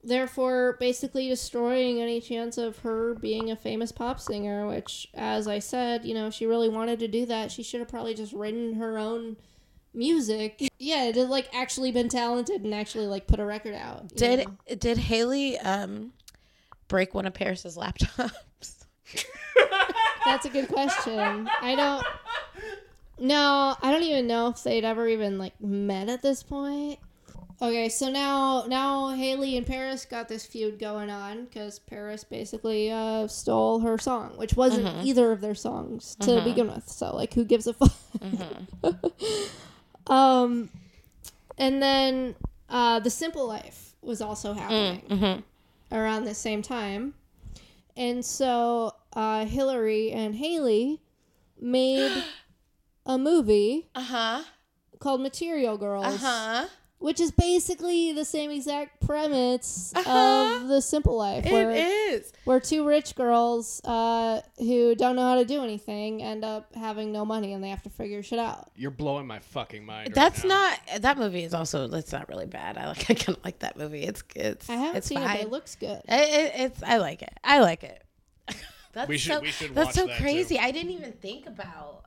therefore 0.03 0.77
basically 0.79 1.27
destroying 1.29 2.01
any 2.01 2.19
chance 2.19 2.57
of 2.57 2.79
her 2.79 3.13
being 3.15 3.51
a 3.51 3.55
famous 3.55 3.91
pop 3.91 4.19
singer. 4.19 4.67
Which, 4.67 5.07
as 5.13 5.47
I 5.47 5.59
said, 5.59 6.03
you 6.05 6.15
know, 6.15 6.27
if 6.27 6.33
she 6.33 6.47
really 6.47 6.69
wanted 6.69 6.97
to 6.99 7.07
do 7.07 7.25
that, 7.27 7.51
she 7.51 7.61
should 7.61 7.79
have 7.81 7.89
probably 7.89 8.15
just 8.15 8.33
written 8.33 8.73
her 8.75 8.97
own 8.97 9.35
music. 9.93 10.67
Yeah, 10.83 11.03
it 11.03 11.15
had 11.15 11.29
like 11.29 11.47
actually 11.53 11.91
been 11.91 12.09
talented 12.09 12.63
and 12.63 12.73
actually 12.73 13.05
like 13.05 13.27
put 13.27 13.39
a 13.39 13.45
record 13.45 13.75
out. 13.75 14.07
Did 14.15 14.47
know? 14.47 14.75
did 14.75 14.97
Haylie 14.97 15.63
um 15.63 16.11
break 16.87 17.13
one 17.13 17.27
of 17.27 17.35
Paris's 17.35 17.77
laptops? 17.77 18.85
That's 20.25 20.47
a 20.47 20.49
good 20.49 20.69
question. 20.69 21.47
I 21.61 21.75
don't. 21.75 22.03
No, 23.19 23.75
I 23.79 23.91
don't 23.91 24.01
even 24.01 24.25
know 24.25 24.47
if 24.47 24.63
they'd 24.63 24.83
ever 24.83 25.07
even 25.07 25.37
like 25.37 25.53
met 25.61 26.09
at 26.09 26.23
this 26.23 26.41
point. 26.41 26.97
Okay, 27.61 27.89
so 27.89 28.09
now 28.09 28.65
now 28.67 29.09
Haylie 29.15 29.55
and 29.55 29.67
Paris 29.67 30.05
got 30.05 30.27
this 30.27 30.47
feud 30.47 30.79
going 30.79 31.11
on 31.11 31.45
because 31.45 31.77
Paris 31.77 32.23
basically 32.23 32.89
uh, 32.89 33.27
stole 33.27 33.81
her 33.81 33.99
song, 33.99 34.31
which 34.37 34.55
wasn't 34.55 35.05
either 35.05 35.31
of 35.31 35.41
their 35.41 35.53
songs 35.53 36.15
to 36.21 36.41
begin 36.41 36.67
with. 36.67 36.89
So 36.89 37.15
like, 37.15 37.35
who 37.35 37.45
gives 37.45 37.67
a 37.67 37.73
fuck? 37.73 37.93
um, 40.07 40.69
and 41.57 41.81
then 41.81 42.35
uh, 42.69 42.99
the 42.99 43.09
Simple 43.09 43.47
Life 43.47 43.95
was 44.01 44.21
also 44.21 44.53
happening 44.53 45.01
around 45.91 46.25
the 46.25 46.33
same 46.33 46.61
time, 46.61 47.13
and 47.95 48.23
so 48.25 48.93
uh, 49.13 49.45
Hilary 49.45 50.11
and 50.11 50.35
Haylie 50.35 50.99
made 51.59 52.23
a 53.05 53.17
movie 53.17 53.89
Uh 53.95 54.01
huh. 54.01 54.43
called 54.99 55.21
Material 55.21 55.77
Girls 55.77 56.05
Uh 56.05 56.17
huh. 56.17 56.67
Which 57.01 57.19
is 57.19 57.31
basically 57.31 58.13
the 58.13 58.23
same 58.23 58.51
exact 58.51 59.05
premise 59.05 59.91
Uh-huh. 59.95 60.59
of 60.61 60.67
the 60.67 60.81
simple 60.81 61.17
life 61.17 61.45
It 61.45 61.51
where, 61.51 61.71
is. 61.71 62.31
where 62.45 62.59
two 62.59 62.85
rich 62.87 63.15
girls 63.15 63.81
uh, 63.83 64.41
who 64.59 64.95
don't 64.95 65.15
know 65.15 65.23
how 65.23 65.35
to 65.35 65.45
do 65.45 65.63
anything 65.63 66.21
end 66.21 66.45
up 66.45 66.73
having 66.75 67.11
no 67.11 67.25
money 67.25 67.53
and 67.53 67.63
they 67.63 67.69
have 67.69 67.81
to 67.83 67.89
figure 67.89 68.21
shit 68.23 68.39
out 68.39 68.71
You're 68.75 68.91
blowing 68.91 69.25
my 69.27 69.39
fucking 69.39 69.85
mind. 69.85 70.09
right 70.09 70.15
That's 70.15 70.43
now. 70.43 70.49
not 70.89 71.01
that 71.01 71.17
movie 71.17 71.43
is 71.43 71.53
also 71.53 71.87
that's 71.87 72.11
not 72.11 72.29
really 72.29 72.45
bad. 72.45 72.77
I 72.77 72.87
like 72.87 73.01
I 73.09 73.13
kind 73.15 73.37
of 73.37 73.43
like 73.43 73.59
that 73.59 73.77
movie. 73.77 74.03
It's 74.03 74.23
it's 74.35 74.69
i 74.69 74.73
haven't 74.73 74.97
it's 74.97 75.07
seen 75.07 75.17
fine. 75.17 75.29
it 75.29 75.39
but 75.39 75.47
it 75.47 75.51
looks 75.51 75.75
good 75.75 76.01
It- 76.07 76.29
it- 76.39 76.51
it's 76.61 76.83
I 76.83 76.97
like 76.97 77.21
it. 77.23 77.33
I 77.43 77.59
like 77.59 77.83
it. 77.83 78.01
That's 78.93 79.07
We 79.09 79.17
should- 79.17 79.33
so, 79.33 79.39
we 79.41 79.47
should 79.51 79.73
That's 79.73 79.87
watch 79.87 79.95
so 79.95 80.05
that, 80.07 80.17
too. 80.17 80.23
crazy. 80.23 80.59
I 80.59 80.69
didn't 80.71 80.91
even 80.91 81.13
think 81.13 81.47
about 81.47 82.03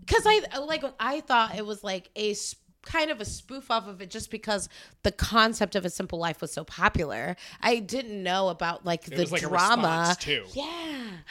because 0.00 0.24
I 0.26 0.40
like 0.60 0.82
I 0.98 1.20
thought 1.20 1.56
it 1.56 1.64
was 1.64 1.84
like 1.84 2.10
a 2.16 2.32
s- 2.32 2.56
kind 2.82 3.10
of 3.10 3.20
a 3.20 3.24
spoof 3.24 3.70
off 3.70 3.86
of 3.86 4.00
it 4.00 4.10
just 4.10 4.30
because 4.30 4.68
the 5.02 5.12
concept 5.12 5.74
of 5.74 5.84
a 5.84 5.90
simple 5.90 6.18
life 6.18 6.40
was 6.40 6.52
so 6.52 6.64
popular. 6.64 7.36
I 7.60 7.78
didn't 7.78 8.22
know 8.22 8.48
about 8.48 8.84
like 8.86 9.04
the 9.04 9.16
was 9.16 9.32
like 9.32 9.42
a 9.42 9.48
drama 9.48 10.08
response, 10.08 10.16
too. 10.18 10.44
Yeah. 10.54 11.10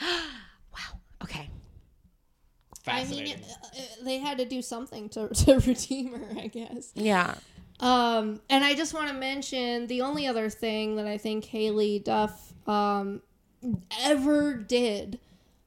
wow. 0.72 1.00
Okay. 1.22 1.50
i 2.86 3.04
mean 3.04 3.36
uh, 3.36 3.78
uh, 3.78 3.82
they 4.04 4.18
had 4.18 4.38
to 4.38 4.44
do 4.44 4.62
something 4.62 5.08
to, 5.10 5.28
to 5.34 5.58
redeem 5.60 6.12
her 6.14 6.40
i 6.40 6.46
guess 6.46 6.92
Yeah. 6.94 7.34
Um, 7.80 8.40
and 8.50 8.62
I 8.62 8.74
just 8.74 8.92
want 8.92 9.08
to 9.08 9.14
mention 9.14 9.86
the 9.86 10.02
only 10.02 10.26
other 10.26 10.50
thing 10.50 10.96
that 10.96 11.06
I 11.06 11.16
think 11.16 11.46
Haylie 11.46 12.04
Duff 12.04 12.52
um, 12.68 13.22
ever 14.02 14.54
did 14.54 15.18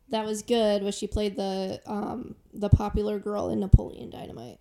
that 0.09 0.23
was 0.25 0.43
good 0.43 0.83
was 0.83 0.95
she 0.95 1.07
played 1.07 1.35
the 1.35 1.81
um, 1.87 2.35
the 2.53 2.69
popular 2.69 3.17
girl 3.17 3.49
in 3.49 3.59
Napoleon 3.59 4.11
Dynamite. 4.11 4.59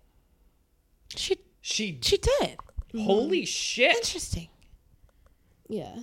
She 1.15 1.37
she 1.61 1.99
she 2.01 2.17
did. 2.17 2.57
holy 2.95 3.45
shit. 3.45 3.95
Interesting. 3.95 4.49
Yeah. 5.69 5.95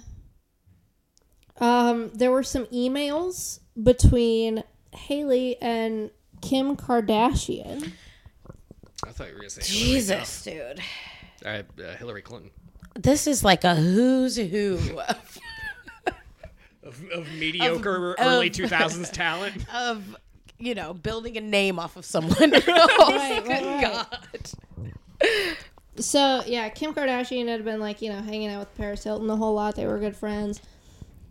Um, 1.59 2.11
there 2.15 2.31
were 2.31 2.43
some 2.43 2.67
emails 2.67 3.61
between 3.81 4.65
Haylie 4.95 5.57
and 5.61 6.11
Kim 6.41 6.77
Kardashian. 6.77 7.93
I 9.07 9.11
thought 9.13 9.29
you 9.29 9.35
were 9.35 9.41
gonna 9.41 9.51
say 9.51 9.63
Hilary 9.63 9.93
Jesus, 9.93 10.43
dude. 10.45 10.77
Duff. 10.77 10.85
All 11.47 11.53
right, 11.53 11.67
uh, 11.83 11.97
Hillary 11.97 12.21
Clinton 12.23 12.51
This 12.95 13.27
is 13.27 13.43
like 13.45 13.65
a 13.65 13.75
who's 13.75 14.37
who 14.37 14.75
of, 15.09 15.39
of, 16.83 17.03
of 17.13 17.33
mediocre 17.39 18.13
Of- 18.15 18.27
early 18.27 18.47
of- 18.49 18.53
two 18.55 18.69
thousands 18.69 19.11
talent. 19.13 19.65
of 19.75 20.17
you 20.59 20.75
know 20.75 20.93
building 20.95 21.37
a 21.37 21.41
name 21.41 21.79
off 21.79 21.97
of 21.97 22.05
someone 22.05 22.55
else. 22.55 22.67
right, 22.67 23.41
Good 23.43 23.49
right. 23.51 23.81
God. 23.83 24.51
So 25.97 26.43
yeah, 26.47 26.69
Kim 26.71 26.95
Kardashian 26.95 27.49
had 27.49 27.65
been 27.65 27.81
like 27.81 28.01
you 28.01 28.11
know 28.11 28.23
hanging 28.23 28.49
out 28.49 28.61
with 28.61 28.75
Paris 28.77 29.05
Hilton 29.05 29.29
a 29.29 29.37
whole 29.37 29.55
lot. 29.55 29.77
They 29.77 29.87
were 29.87 29.99
good 29.99 30.17
friends, 30.17 30.61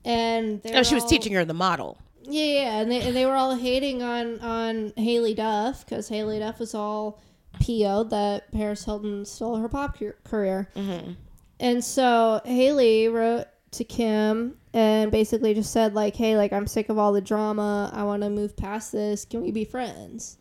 and 0.05 0.61
they 0.61 0.71
No, 0.71 0.79
were 0.79 0.83
she 0.83 0.95
was 0.95 1.03
all- 1.03 1.09
teaching 1.09 1.33
her 1.33 1.45
the 1.45 1.53
model. 1.55 1.97
Yeah, 2.23 2.43
yeah, 2.43 2.79
and 2.81 2.91
they 2.91 3.01
and 3.01 3.15
they 3.15 3.25
were 3.25 3.33
all 3.35 3.55
hating 3.55 4.03
on 4.03 4.39
on 4.41 4.91
Haylie 4.91 5.35
Duff 5.35 5.85
because 5.85 6.09
Haylie 6.09 6.39
Duff 6.39 6.59
was 6.59 6.75
all 6.75 7.19
PO'd 7.61 8.11
that 8.11 8.51
Paris 8.51 8.85
Hilton 8.85 9.25
stole 9.25 9.55
her 9.57 9.69
pop 9.69 9.97
car- 9.97 10.17
career, 10.23 10.69
mm-hmm. 10.75 11.13
and 11.59 11.83
so 11.83 12.41
Haylie 12.45 13.11
wrote 13.11 13.45
to 13.71 13.83
Kim 13.83 14.57
and 14.73 15.11
basically 15.11 15.55
just 15.55 15.71
said 15.71 15.95
like, 15.95 16.15
"Hey, 16.15 16.37
like 16.37 16.53
I'm 16.53 16.67
sick 16.67 16.89
of 16.89 16.99
all 16.99 17.11
the 17.13 17.21
drama. 17.21 17.89
I 17.91 18.03
want 18.03 18.21
to 18.21 18.29
move 18.29 18.55
past 18.55 18.91
this. 18.91 19.25
Can 19.25 19.41
we 19.41 19.49
be 19.51 19.65
friends?" 19.65 20.37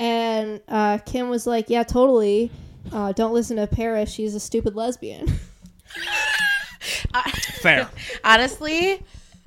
And 0.00 0.60
uh, 0.66 0.98
Kim 0.98 1.28
was 1.28 1.46
like, 1.46 1.68
"Yeah, 1.68 1.82
totally. 1.82 2.50
Uh, 2.90 3.12
don't 3.12 3.34
listen 3.34 3.58
to 3.58 3.66
Paris. 3.66 4.10
She's 4.10 4.34
a 4.34 4.40
stupid 4.40 4.74
lesbian." 4.74 5.28
Fair. 7.60 7.90
Honestly, 8.24 9.02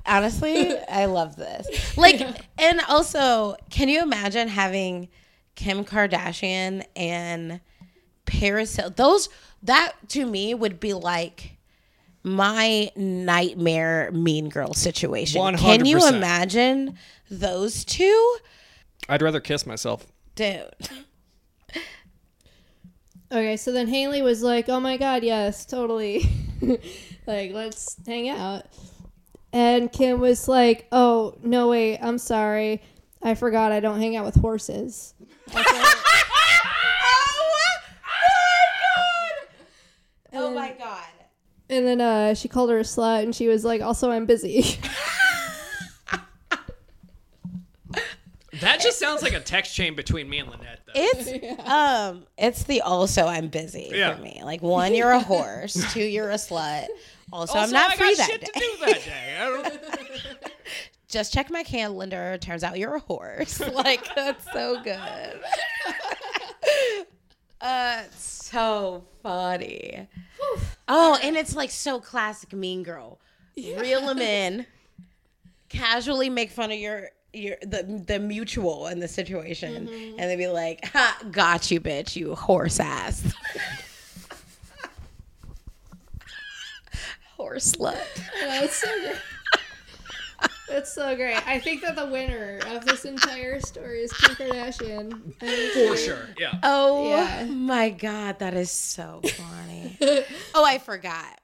honestly, 0.06 0.78
I 0.78 1.06
love 1.06 1.36
this. 1.36 1.96
Like, 1.96 2.20
and 2.58 2.80
also, 2.88 3.56
can 3.70 3.88
you 3.88 4.02
imagine 4.02 4.48
having 4.48 5.08
Kim 5.56 5.84
Kardashian 5.84 6.84
and 6.94 7.60
Paris 8.26 8.76
Hilton? 8.76 8.94
Those 8.96 9.28
that 9.62 9.94
to 10.10 10.26
me 10.26 10.54
would 10.54 10.78
be 10.78 10.94
like 10.94 11.56
my 12.22 12.90
nightmare 12.96 14.10
Mean 14.12 14.48
Girl 14.48 14.74
situation. 14.74 15.56
Can 15.56 15.84
you 15.84 16.06
imagine 16.06 16.96
those 17.30 17.84
two, 17.84 18.36
I'd 19.08 19.22
rather 19.22 19.40
kiss 19.40 19.66
myself. 19.66 20.06
Dude? 20.34 20.74
Okay, 23.32 23.56
so 23.56 23.72
then 23.72 23.88
Haylie 23.88 24.22
was 24.22 24.42
like, 24.42 24.68
"Oh 24.68 24.78
my 24.80 24.96
god, 24.96 25.24
yes, 25.24 25.66
totally. 25.66 26.28
like, 27.26 27.52
let's 27.52 27.96
hang 28.06 28.28
out." 28.28 28.64
And 29.52 29.90
Kim 29.92 30.20
was 30.20 30.46
like, 30.46 30.86
"Oh, 30.92 31.36
no 31.42 31.68
wait, 31.68 31.98
I'm 31.98 32.18
sorry. 32.18 32.82
I 33.22 33.34
forgot 33.34 33.72
I 33.72 33.80
don't 33.80 33.98
hang 33.98 34.14
out 34.16 34.24
with 34.24 34.36
horses." 34.36 35.14
Oh 40.36 40.52
my 40.52 40.72
god. 40.72 41.06
And 41.70 41.86
then 41.86 42.00
uh, 42.00 42.34
she 42.34 42.48
called 42.48 42.70
her 42.70 42.78
a 42.78 42.82
slut, 42.82 43.22
and 43.22 43.34
she 43.34 43.46
was 43.46 43.64
like, 43.64 43.80
"Also, 43.80 44.10
I'm 44.10 44.26
busy." 44.26 44.64
That 48.60 48.80
just 48.80 48.98
sounds 48.98 49.22
like 49.22 49.32
a 49.32 49.40
text 49.40 49.74
chain 49.74 49.94
between 49.94 50.28
me 50.28 50.38
and 50.38 50.50
Lynette. 50.50 50.80
Though. 50.86 50.92
It's 50.96 51.58
um 51.68 52.24
it's 52.38 52.64
the 52.64 52.80
also 52.82 53.26
I'm 53.26 53.48
busy 53.48 53.90
Yeah. 53.92 54.16
for 54.16 54.22
me. 54.22 54.40
Like 54.44 54.62
one, 54.62 54.94
you're 54.94 55.10
a 55.12 55.20
horse, 55.20 55.74
two, 55.92 56.02
you're 56.04 56.30
a 56.30 56.34
slut. 56.34 56.86
Also, 57.32 57.58
I'm 57.58 57.70
not 57.70 57.92
I 57.92 57.96
free 57.96 58.14
got 58.14 58.18
that 58.18 58.30
shit 58.30 58.40
day. 58.42 58.46
to 58.46 58.58
do 58.60 58.72
that 58.86 59.04
day. 59.04 59.36
I 59.40 59.48
don't- 59.48 60.52
Just 61.08 61.32
check 61.32 61.48
my 61.50 61.62
calendar. 61.62 62.36
Turns 62.38 62.64
out 62.64 62.76
you're 62.78 62.96
a 62.96 63.00
horse. 63.00 63.60
like 63.60 64.04
that's 64.16 64.50
so 64.52 64.80
good. 64.82 65.40
uh 67.60 68.02
so 68.16 69.04
funny. 69.22 70.08
Oh, 70.88 71.18
and 71.22 71.36
it's 71.36 71.54
like 71.56 71.70
so 71.70 71.98
classic 72.00 72.52
mean 72.52 72.82
girl. 72.82 73.20
Reel 73.56 74.06
them 74.06 74.18
in. 74.18 74.66
Casually 75.68 76.28
make 76.30 76.50
fun 76.50 76.70
of 76.72 76.78
your 76.78 77.08
your 77.34 77.56
the 77.62 78.02
the 78.06 78.18
mutual 78.18 78.86
in 78.88 79.00
the 79.00 79.08
situation 79.08 79.86
mm-hmm. 79.86 80.18
and 80.18 80.30
they'd 80.30 80.36
be 80.36 80.48
like, 80.48 80.84
ha, 80.86 81.18
got 81.30 81.70
you, 81.70 81.80
bitch, 81.80 82.16
you 82.16 82.34
horse 82.34 82.80
ass. 82.80 83.22
horse 87.36 87.72
slut. 87.76 87.96
Oh, 88.42 88.48
that's 88.48 88.76
so 88.76 88.88
great. 89.00 89.16
That's 90.68 90.92
so 90.92 91.14
great. 91.14 91.46
I 91.46 91.60
think 91.60 91.82
that 91.82 91.94
the 91.94 92.06
winner 92.06 92.58
of 92.68 92.84
this 92.84 93.04
entire 93.04 93.60
story 93.60 94.00
is 94.00 94.12
Kim 94.12 94.34
Kardashian. 94.34 95.34
For 95.38 95.96
sure. 95.96 96.28
Yeah. 96.38 96.58
Oh 96.62 97.08
Yeah. 97.10 97.44
my 97.44 97.90
god, 97.90 98.38
that 98.40 98.54
is 98.54 98.70
so 98.70 99.20
funny. 99.36 99.98
oh, 100.54 100.64
I 100.64 100.78
forgot. 100.78 101.38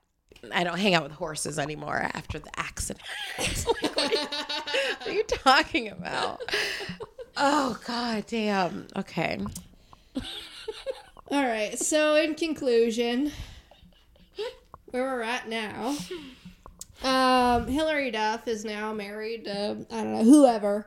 I 0.52 0.64
don't 0.64 0.78
hang 0.78 0.94
out 0.94 1.02
with 1.02 1.12
horses 1.12 1.58
anymore 1.58 1.98
after 2.14 2.38
the 2.38 2.50
accident. 2.58 3.04
Like, 3.38 3.96
what, 3.96 4.10
are 4.10 4.14
you, 4.14 4.26
what 4.26 5.08
are 5.08 5.12
you 5.12 5.22
talking 5.24 5.88
about? 5.88 6.40
Oh 7.36 7.78
god 7.86 8.26
damn. 8.26 8.86
Okay. 8.96 9.38
All 11.30 11.42
right. 11.42 11.78
So, 11.78 12.16
in 12.16 12.34
conclusion, 12.34 13.30
where 14.86 15.04
we're 15.04 15.22
at 15.22 15.48
now. 15.48 15.96
Um, 17.02 17.66
Hilary 17.66 18.10
Duff 18.10 18.46
is 18.46 18.64
now 18.64 18.92
married 18.92 19.44
to 19.44 19.86
I 19.90 20.02
don't 20.02 20.12
know 20.12 20.24
whoever, 20.24 20.86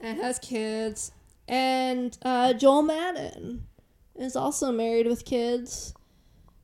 and 0.00 0.18
has 0.18 0.38
kids. 0.38 1.12
And 1.48 2.16
uh, 2.22 2.54
Joel 2.54 2.82
Madden 2.82 3.66
is 4.14 4.36
also 4.36 4.72
married 4.72 5.06
with 5.06 5.24
kids 5.24 5.94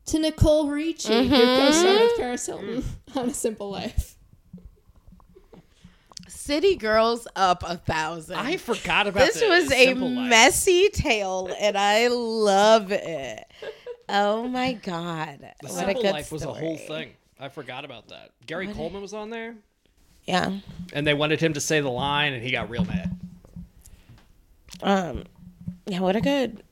to 0.09 0.19
Nicole 0.19 0.69
Richie, 0.69 1.29
who 1.29 1.37
co-starred 1.37 2.01
with 2.01 2.17
Paris 2.19 2.47
Hilton 2.47 2.85
on 3.17 3.29
A 3.31 3.35
Simple 3.35 3.71
Life. 3.71 4.17
City 6.29 6.77
Girls 6.77 7.27
up 7.37 7.63
a 7.67 7.77
thousand. 7.77 8.37
I 8.37 8.57
forgot 8.57 9.07
about 9.07 9.27
this 9.27 9.41
the 9.41 9.49
was 9.49 9.71
a 9.73 9.85
Simple 9.87 10.11
Life. 10.11 10.31
messy 10.31 10.89
tale, 10.91 11.51
and 11.61 11.77
I 11.77 12.09
love 12.09 12.91
it. 12.93 13.45
Oh 14.09 14.49
my 14.49 14.73
god! 14.75 15.41
The 15.61 15.69
what 15.69 15.73
a 15.73 15.75
Simple 15.87 16.03
good 16.03 16.13
Life 16.13 16.33
was 16.33 16.43
a 16.45 16.53
whole 16.53 16.77
thing. 16.79 17.11
I 17.39 17.49
forgot 17.49 17.85
about 17.85 18.09
that. 18.09 18.31
Gary 18.47 18.67
Coleman 18.69 19.03
was 19.03 19.13
on 19.15 19.31
there, 19.31 19.55
Yeah. 20.27 20.59
and 20.93 21.07
they 21.07 21.15
wanted 21.15 21.41
him 21.41 21.53
to 21.53 21.61
say 21.61 21.81
the 21.81 21.91
line, 21.91 22.33
and 22.33 22.43
he 22.43 22.51
got 22.51 22.69
real 22.71 22.85
mad. 22.85 23.15
Um. 24.83 25.25
Yeah. 25.87 26.01
What 26.01 26.17
a 26.17 26.21
good. 26.21 26.63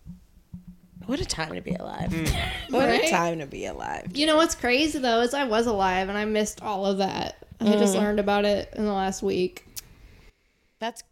What 1.07 1.21
a 1.21 1.25
time 1.25 1.55
to 1.55 1.61
be 1.61 1.75
alive. 1.75 2.11
Mm. 2.11 2.35
What 2.71 2.87
Right? 2.89 3.05
a 3.05 3.11
time 3.11 3.39
to 3.39 3.47
be 3.47 3.67
alive. 3.67 4.11
You 4.17 4.27
know 4.27 4.37
what's 4.37 4.55
crazy 4.57 4.99
though 4.99 5.21
is 5.21 5.35
I 5.35 5.45
was 5.45 5.67
alive 5.67 6.09
and 6.09 6.19
I 6.19 6.25
missed 6.25 6.63
all 6.63 6.85
of 6.87 6.99
that. 6.99 7.37
I 7.61 7.73
just 7.73 7.95
mm. 7.95 7.99
learned 8.01 8.21
about 8.21 8.45
it 8.45 8.71
in 8.77 8.85
the 8.85 8.93
last 8.93 9.23
week. 9.23 9.67
That's 10.79 11.03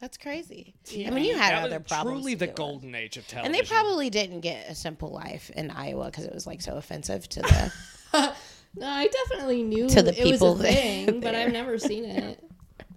that's 0.00 0.16
crazy. 0.18 0.74
I 1.06 1.10
mean, 1.10 1.24
you 1.24 1.36
had 1.36 1.52
That 1.52 1.64
other 1.66 1.78
was 1.78 1.86
problems. 1.86 2.18
truly 2.22 2.34
the 2.34 2.46
deal 2.46 2.50
with. 2.52 2.56
golden 2.56 2.94
age 2.96 3.16
of 3.16 3.26
television. 3.28 3.46
And 3.46 3.54
they 3.54 3.66
probably 3.68 4.10
didn't 4.10 4.40
get 4.40 4.68
a 4.68 4.74
simple 4.74 5.10
life 5.10 5.50
in 5.54 5.70
Iowa 5.70 6.06
because 6.06 6.24
it 6.24 6.34
was 6.34 6.44
like 6.46 6.60
so 6.60 6.76
offensive 6.76 7.28
to 7.30 7.40
the. 7.42 7.72
No, 8.74 8.86
I 8.88 9.06
definitely 9.06 9.62
knew 9.62 9.86
To 9.90 10.00
the 10.02 10.18
it 10.18 10.22
was 10.24 10.30
people 10.32 10.54
a 10.54 10.56
there- 10.62 10.72
thing, 10.72 11.20
but. 11.20 11.34
I've 11.34 11.52
never 11.52 11.78
seen 11.78 12.06
it. 12.06 12.42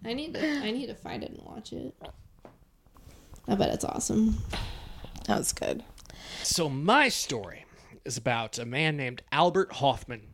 I 0.06 0.14
need 0.14 0.34
to 0.34 0.60
I 0.61 0.72
need 0.72 0.85
to 0.88 0.95
find 0.95 1.22
it 1.22 1.31
and 1.31 1.41
watch 1.45 1.73
it. 1.73 1.93
I 3.47 3.56
bet 3.56 3.69
it's 3.73 3.84
awesome. 3.84 4.38
that 5.27 5.38
was 5.38 5.52
good. 5.53 5.84
So 6.44 6.70
my 6.70 7.10
story 7.10 7.66
is 8.06 8.18
about 8.18 8.60
a 8.60 8.66
man 8.66 8.98
named 8.98 9.24
Albert 9.32 9.74
Hofmann 9.74 10.28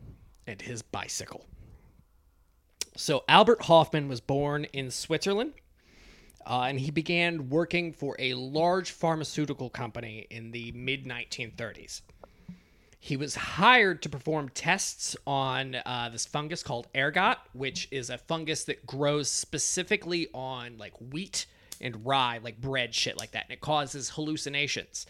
and 0.46 0.60
his 0.60 0.82
bicycle. 0.82 1.46
So 2.96 3.24
Albert 3.28 3.62
Hofmann 3.62 4.08
was 4.08 4.20
born 4.20 4.64
in 4.66 4.90
Switzerland, 4.90 5.54
uh, 6.46 6.66
and 6.68 6.78
he 6.78 6.90
began 6.90 7.48
working 7.48 7.92
for 7.92 8.16
a 8.18 8.34
large 8.34 8.90
pharmaceutical 8.90 9.70
company 9.70 10.26
in 10.30 10.50
the 10.50 10.72
mid 10.72 11.04
1930s. 11.04 12.02
He 13.00 13.16
was 13.16 13.34
hired 13.34 14.02
to 14.02 14.08
perform 14.08 14.48
tests 14.50 15.16
on 15.26 15.74
uh, 15.74 16.10
this 16.12 16.26
fungus 16.26 16.62
called 16.62 16.86
ergot, 16.94 17.38
which 17.52 17.88
is 17.90 18.10
a 18.10 18.18
fungus 18.18 18.64
that 18.64 18.86
grows 18.86 19.28
specifically 19.28 20.28
on 20.32 20.78
like 20.78 20.94
wheat 21.00 21.46
and 21.80 22.06
rye, 22.06 22.38
like 22.42 22.60
bread, 22.60 22.94
shit 22.94 23.18
like 23.18 23.32
that, 23.32 23.44
and 23.44 23.52
it 23.52 23.60
causes 23.60 24.10
hallucinations. 24.10 25.06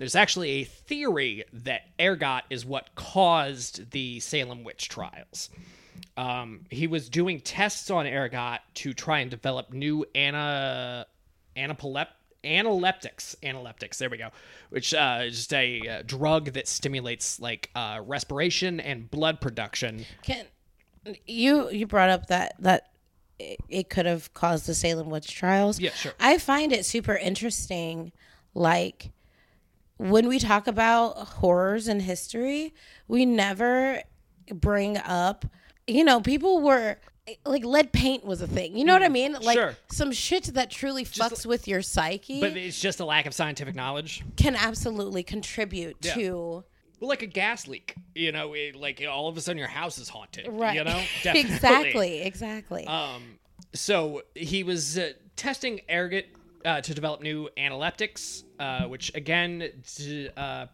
There's 0.00 0.14
actually 0.14 0.50
a 0.50 0.64
theory 0.64 1.44
that 1.52 1.82
ergot 2.00 2.44
is 2.48 2.64
what 2.64 2.94
caused 2.94 3.90
the 3.90 4.18
Salem 4.20 4.64
witch 4.64 4.88
trials. 4.88 5.50
Um, 6.16 6.62
he 6.70 6.86
was 6.86 7.10
doing 7.10 7.40
tests 7.40 7.90
on 7.90 8.06
ergot 8.06 8.60
to 8.76 8.94
try 8.94 9.18
and 9.18 9.30
develop 9.30 9.74
new 9.74 10.06
ana 10.14 11.06
anapolep 11.54 12.06
analeptics 12.42 13.36
analeptics 13.42 13.98
there 13.98 14.08
we 14.08 14.16
go 14.16 14.30
which 14.70 14.94
uh, 14.94 15.18
is 15.24 15.36
just 15.36 15.52
a 15.52 15.86
uh, 15.86 16.02
drug 16.06 16.52
that 16.52 16.66
stimulates 16.66 17.38
like 17.38 17.68
uh, 17.74 18.00
respiration 18.06 18.80
and 18.80 19.10
blood 19.10 19.42
production 19.42 20.06
Can 20.22 20.46
you 21.26 21.68
you 21.68 21.86
brought 21.86 22.08
up 22.08 22.28
that 22.28 22.54
that 22.60 22.90
it, 23.38 23.58
it 23.68 23.90
could 23.90 24.06
have 24.06 24.32
caused 24.32 24.66
the 24.66 24.74
Salem 24.74 25.10
witch 25.10 25.34
trials? 25.34 25.78
Yeah, 25.78 25.90
sure. 25.90 26.12
I 26.20 26.38
find 26.38 26.72
it 26.72 26.84
super 26.84 27.16
interesting, 27.16 28.12
like 28.54 29.10
when 30.00 30.28
we 30.28 30.38
talk 30.38 30.66
about 30.66 31.16
horrors 31.18 31.86
in 31.86 32.00
history, 32.00 32.74
we 33.06 33.26
never 33.26 34.02
bring 34.52 34.96
up. 34.96 35.44
You 35.86 36.04
know, 36.04 36.20
people 36.22 36.62
were 36.62 36.96
like 37.44 37.64
lead 37.64 37.92
paint 37.92 38.24
was 38.24 38.40
a 38.40 38.46
thing. 38.46 38.76
You 38.78 38.84
know 38.84 38.94
what 38.94 39.02
I 39.02 39.08
mean? 39.08 39.34
Like 39.34 39.56
Sure. 39.58 39.76
some 39.92 40.10
shit 40.10 40.44
that 40.54 40.70
truly 40.70 41.04
fucks 41.04 41.44
with 41.44 41.68
your 41.68 41.82
psyche 41.82 42.40
but 42.40 42.56
it's 42.56 42.80
just 42.80 42.98
a 43.00 43.04
lack 43.04 43.26
of 43.26 43.34
scientific 43.34 43.74
knowledge 43.74 44.24
can 44.36 44.56
absolutely 44.56 45.22
contribute 45.22 45.96
Yeah. 46.00 46.14
to 46.14 46.64
well 46.98 47.08
like 47.08 47.22
a 47.22 47.26
gas 47.26 47.68
leak 47.68 47.94
you 48.16 48.32
know 48.32 48.54
it, 48.54 48.74
like 48.74 49.04
all 49.08 49.28
of 49.28 49.36
a 49.36 49.40
sudden 49.40 49.58
your 49.58 49.68
house 49.68 49.98
is 49.98 50.08
haunted 50.08 50.48
right. 50.50 50.74
you 50.76 50.82
know 50.82 51.00
exactly, 51.24 52.22
exactly. 52.22 52.84
Um, 52.86 53.38
so 53.74 54.22
he 54.34 54.64
was 54.64 54.98
uh, 54.98 55.12
testing 55.36 55.82
ergot 55.88 56.26
uh, 56.64 56.80
to 56.80 56.94
develop 56.94 57.22
new 57.22 57.48
analeptics, 57.56 58.44
uh, 58.58 58.84
which 58.84 59.12
again 59.14 59.70
d- 59.96 60.28
uh, 60.36 60.66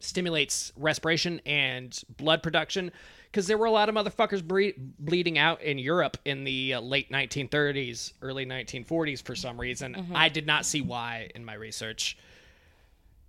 stimulates 0.00 0.72
respiration 0.76 1.40
and 1.46 2.02
blood 2.16 2.42
production. 2.42 2.90
Because 3.30 3.48
there 3.48 3.58
were 3.58 3.66
a 3.66 3.70
lot 3.72 3.88
of 3.88 3.96
motherfuckers 3.96 4.46
bre- 4.46 4.78
bleeding 5.00 5.38
out 5.38 5.60
in 5.60 5.76
Europe 5.76 6.16
in 6.24 6.44
the 6.44 6.74
uh, 6.74 6.80
late 6.80 7.10
1930s, 7.10 8.12
early 8.22 8.46
1940s 8.46 9.20
for 9.22 9.34
some 9.34 9.60
reason. 9.60 10.12
I 10.14 10.28
did 10.28 10.46
not 10.46 10.64
see 10.64 10.80
why 10.80 11.30
in 11.34 11.44
my 11.44 11.54
research. 11.54 12.16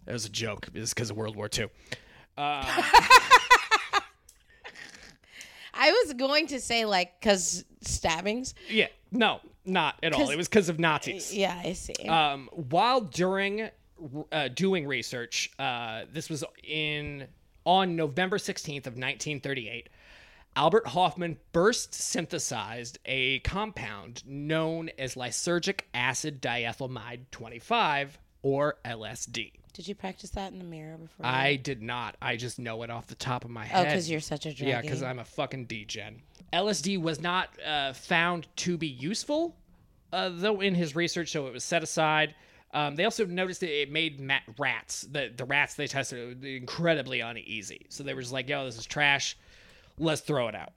It 0.06 0.14
was 0.14 0.28
a 0.28 0.30
joke. 0.30 0.68
It 0.76 0.80
was 0.80 0.94
because 0.94 1.10
of 1.10 1.18
World 1.18 1.36
War 1.36 1.50
II. 1.52 1.70
I 2.38 4.02
was 5.92 6.14
going 6.14 6.48
to 6.48 6.60
say 6.60 6.86
like 6.86 7.20
because 7.20 7.66
stabbings. 7.82 8.54
Yeah, 8.70 8.88
no, 9.12 9.40
not 9.66 9.96
at 10.04 10.14
all. 10.14 10.30
It 10.30 10.38
was 10.38 10.48
because 10.48 10.70
of 10.70 10.80
Nazis. 10.80 11.34
Yeah, 11.34 11.60
I 11.64 11.74
see. 11.74 11.94
um, 12.08 12.50
while 12.52 13.02
during 13.02 13.70
uh, 14.32 14.48
doing 14.50 14.88
research, 14.88 15.52
uh, 15.60 16.04
this 16.12 16.30
was 16.30 16.44
in 16.64 17.28
on 17.66 17.96
November 17.96 18.38
16th 18.38 18.88
of 18.88 18.94
1938. 18.94 19.90
Albert 20.58 20.88
Hofmann 20.88 21.38
burst 21.52 21.94
synthesized 21.94 22.98
a 23.06 23.40
compound 23.40 24.24
known 24.26 24.90
as 24.98 25.16
lysergic 25.16 25.82
acid 25.94 26.42
diethylamide 26.42 27.26
25 27.32 28.18
or 28.42 28.78
LSD. 28.86 29.52
Did 29.76 29.90
you 29.90 29.96
practice 29.96 30.30
that 30.32 30.54
in 30.54 30.58
the 30.60 30.64
mirror 30.64 30.96
before? 30.96 31.26
I 31.26 31.58
did 31.58 31.82
not. 31.82 32.16
I 32.22 32.38
just 32.38 32.60
know 32.60 32.82
it 32.84 32.90
off 32.90 33.08
the 33.08 33.16
top 33.16 33.44
of 33.44 33.52
my 33.52 33.66
head. 33.66 33.82
oh, 33.82 33.84
because 33.84 34.10
you're 34.10 34.22
such 34.22 34.46
a 34.46 34.50
druggie. 34.50 34.68
Yeah, 34.68 34.80
because 34.80 35.04
I'm 35.04 35.20
a 35.20 35.26
fucking 35.26 35.66
degen. 35.66 36.22
LSD 36.54 37.02
was 37.02 37.20
not 37.20 37.50
uh, 37.66 37.92
found 37.92 38.48
to 38.58 38.78
be 38.78 38.88
useful, 38.88 39.54
uh, 40.14 40.30
though, 40.32 40.62
in 40.62 40.76
his 40.76 40.96
research, 40.96 41.30
so 41.30 41.48
it 41.48 41.54
was 41.54 41.66
set 41.66 41.84
aside. 41.84 42.36
Um, 42.74 42.96
they 42.96 43.04
also 43.04 43.26
noticed 43.26 43.60
that 43.60 43.82
it 43.82 43.92
made 43.92 44.22
ma- 44.22 44.40
rats, 44.58 45.02
the, 45.02 45.30
the 45.36 45.44
rats 45.44 45.74
they 45.74 45.88
tested, 45.88 46.42
incredibly 46.46 47.20
uneasy. 47.20 47.86
So 47.90 48.04
they 48.04 48.14
were 48.14 48.22
just 48.22 48.34
like, 48.34 48.48
yo, 48.48 48.64
this 48.64 48.78
is 48.78 48.86
trash. 48.86 49.38
Let's 49.98 50.22
throw 50.22 50.48
it 50.48 50.56
out. 50.56 50.72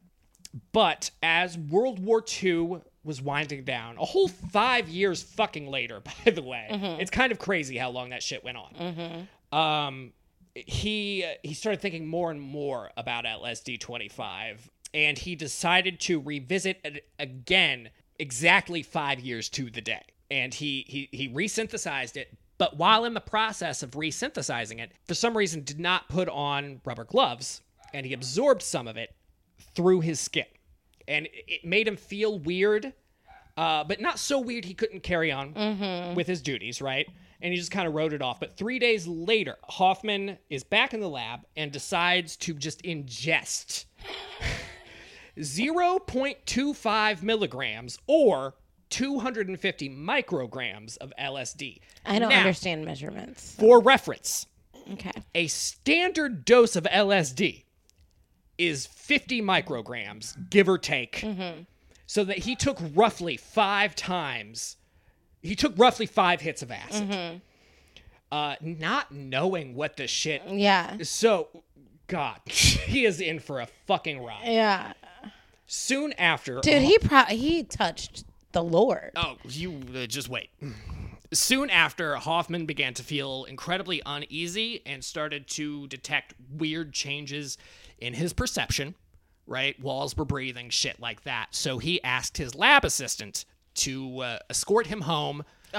But 0.73 1.13
as 1.23 1.57
World 1.57 2.05
War 2.05 2.25
II 2.43 2.81
was 3.09 3.21
winding 3.21 3.65
down, 3.65 3.97
a 3.97 4.05
whole 4.05 4.29
five 4.29 4.89
years 4.89 5.23
fucking 5.23 5.67
later, 5.67 6.01
by 6.25 6.31
the 6.31 6.43
way, 6.43 6.69
it's 7.01 7.11
kind 7.11 7.33
of 7.33 7.41
crazy 7.41 7.77
how 7.77 7.91
long 7.91 8.11
that 8.11 8.23
shit 8.23 8.45
went 8.45 8.59
on. 8.59 9.27
Um, 9.51 10.13
he 10.55 11.25
he 11.43 11.55
started 11.55 11.81
thinking 11.81 12.07
more 12.07 12.31
and 12.31 12.41
more 12.41 12.91
about 12.97 13.25
LSD 13.25 13.81
25 13.81 14.71
and 14.93 15.17
he 15.19 15.35
decided 15.37 16.01
to 16.01 16.21
revisit 16.21 16.81
it 16.85 17.07
again 17.19 17.91
exactly 18.19 18.83
5 18.83 19.21
years 19.21 19.49
to 19.51 19.71
the 19.71 19.81
day. 19.81 20.03
And 20.31 20.53
he 20.53 20.85
he 20.89 21.09
he 21.13 21.29
resynthesized 21.29 22.17
it 22.17 22.37
but 22.59 22.77
while 22.77 23.05
in 23.05 23.15
the 23.15 23.21
process 23.21 23.83
of 23.85 23.93
resynthesizing 23.93 24.81
it 24.81 24.93
for 25.07 25.15
some 25.15 25.37
reason 25.37 25.63
did 25.63 25.79
not 25.79 26.09
put 26.09 26.29
on 26.29 26.81
rubber 26.85 27.05
gloves 27.05 27.63
and 27.95 28.05
he 28.05 28.13
absorbed 28.13 28.63
some 28.63 28.89
of 28.89 28.97
it 28.97 29.15
through 29.75 30.01
his 30.01 30.19
skin 30.19 30.45
and 31.09 31.27
it- 31.33 31.65
made 31.65 31.89
him 31.89 31.97
feel 31.97 32.39
weird 32.39 32.93
uh, 33.57 33.83
but 33.83 34.01
not 34.01 34.21
so 34.21 34.39
weird 34.39 34.65
he 34.65 34.73
couldn't 34.73 35.03
carry 35.03 35.33
on 35.33 36.15
with 36.15 36.29
his 36.29 36.41
duties, 36.41 36.81
right? 36.81 37.09
And 37.41 37.53
he 37.53 37.59
just 37.59 37.73
kind 37.73 37.89
of 37.89 37.95
wrote 37.95 38.13
it 38.13 38.23
off. 38.23 38.39
But 38.39 38.57
three 38.57 38.79
days 38.79 39.05
later, 39.09 39.57
Hofmann 39.65 40.39
is 40.49 40.63
back 40.63 40.95
in 40.95 41.01
the 41.01 41.09
lab 41.09 41.41
and 41.57 41.73
decides 41.73 42.37
to 42.37 42.55
just 42.55 42.85
ingest 42.85 43.87
0.25 45.37 47.23
milligrams 47.23 47.99
or 48.07 48.55
250 48.91 49.91
micrograms 49.91 50.97
of 50.99 51.13
LSD. 51.21 51.81
I 52.07 52.19
don't 52.19 52.29
Now, 52.31 52.39
understand 52.39 52.85
measurements. 52.85 53.55
For 53.59 53.81
reference, 53.81 54.47
Okay. 54.93 55.11
a 55.35 55.47
standard 55.49 56.45
dose 56.45 56.77
of 56.77 56.85
LSD 56.85 57.65
is 58.59 58.87
50 58.87 59.41
micrograms, 59.43 60.37
give 60.51 60.69
or 60.69 60.79
take. 60.79 61.25
So 62.07 62.25
that 62.25 62.39
he 62.39 62.57
took 62.57 62.79
roughly 62.95 63.37
five 63.37 63.95
times, 63.95 64.77
he 65.43 65.55
took 65.55 65.75
roughly 65.77 66.07
five 66.07 66.41
hits 66.41 66.63
of 66.63 66.71
acid. 66.71 67.41
Uh, 68.31 68.57
not 68.61 69.11
knowing 69.11 69.75
what 69.75 69.97
the 69.97 70.07
shit. 70.07 70.43
Yeah. 70.47 70.99
So 71.03 71.49
God, 72.09 72.41
he 72.47 73.05
is 73.05 73.21
in 73.21 73.39
for 73.39 73.61
a 73.61 73.69
fucking 73.87 74.23
ride. 74.23 74.43
Yeah. 74.47 74.93
Soon 75.67 76.15
after, 76.15 76.61
Dude, 76.61 76.83
he 76.83 76.99
pro- 76.99 77.25
he 77.25 77.63
touched 77.63 78.25
the 78.53 78.65
Lord. 78.65 79.13
Oh, 79.17 79.37
you 79.45 79.81
uh, 79.95 80.07
just 80.07 80.29
wait. 80.31 80.49
Soon 81.31 81.69
after, 81.69 82.17
Hofmann 82.17 82.65
began 82.65 82.95
to 82.95 83.03
feel 83.03 83.45
incredibly 83.45 84.01
uneasy 84.07 84.81
and 84.87 85.05
started 85.05 85.47
to 85.49 85.87
detect 85.89 86.33
weird 86.51 86.95
changes 86.95 87.59
in 87.99 88.15
his 88.15 88.33
perception, 88.33 88.95
right? 89.47 89.79
Walls 89.81 90.17
were 90.17 90.25
breathing, 90.25 90.71
shit 90.71 91.01
like 91.01 91.23
that. 91.25 91.49
So 91.55 91.79
he 91.79 92.03
asked 92.03 92.37
his 92.37 92.55
lab 92.55 92.85
assistant 92.85 93.45
to 93.77 94.21
uh, 94.21 94.39
escort 94.51 94.87
him 94.87 95.03
home. 95.03 95.45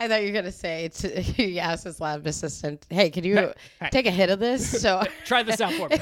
I 0.00 0.06
thought 0.06 0.20
you 0.22 0.28
were 0.28 0.34
gonna 0.34 0.52
say 0.52 0.88
to, 0.88 1.08
he 1.20 1.58
asked 1.58 1.84
his 1.84 2.00
lab 2.00 2.26
assistant, 2.26 2.86
"Hey, 2.88 3.10
can 3.10 3.24
you 3.24 3.34
Hey, 3.36 3.54
hey. 3.80 3.88
take 3.90 4.06
a 4.06 4.10
hit 4.10 4.30
of 4.30 4.38
this?" 4.38 4.80
So 4.80 5.02
Try 5.24 5.42
this 5.42 5.60
out 5.60 5.72
for 5.72 5.88
me. 5.88 5.98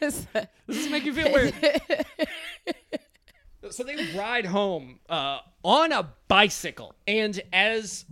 This 0.00 0.26
make 0.90 1.04
you 1.04 1.12
feel 1.12 1.32
weird? 1.32 1.54
so 3.70 3.82
they 3.84 3.96
ride 4.16 4.46
home 4.46 4.98
uh, 5.08 5.40
on 5.62 5.92
a 5.92 6.08
bicycle. 6.28 6.94
And 7.06 7.40
as 7.52 8.04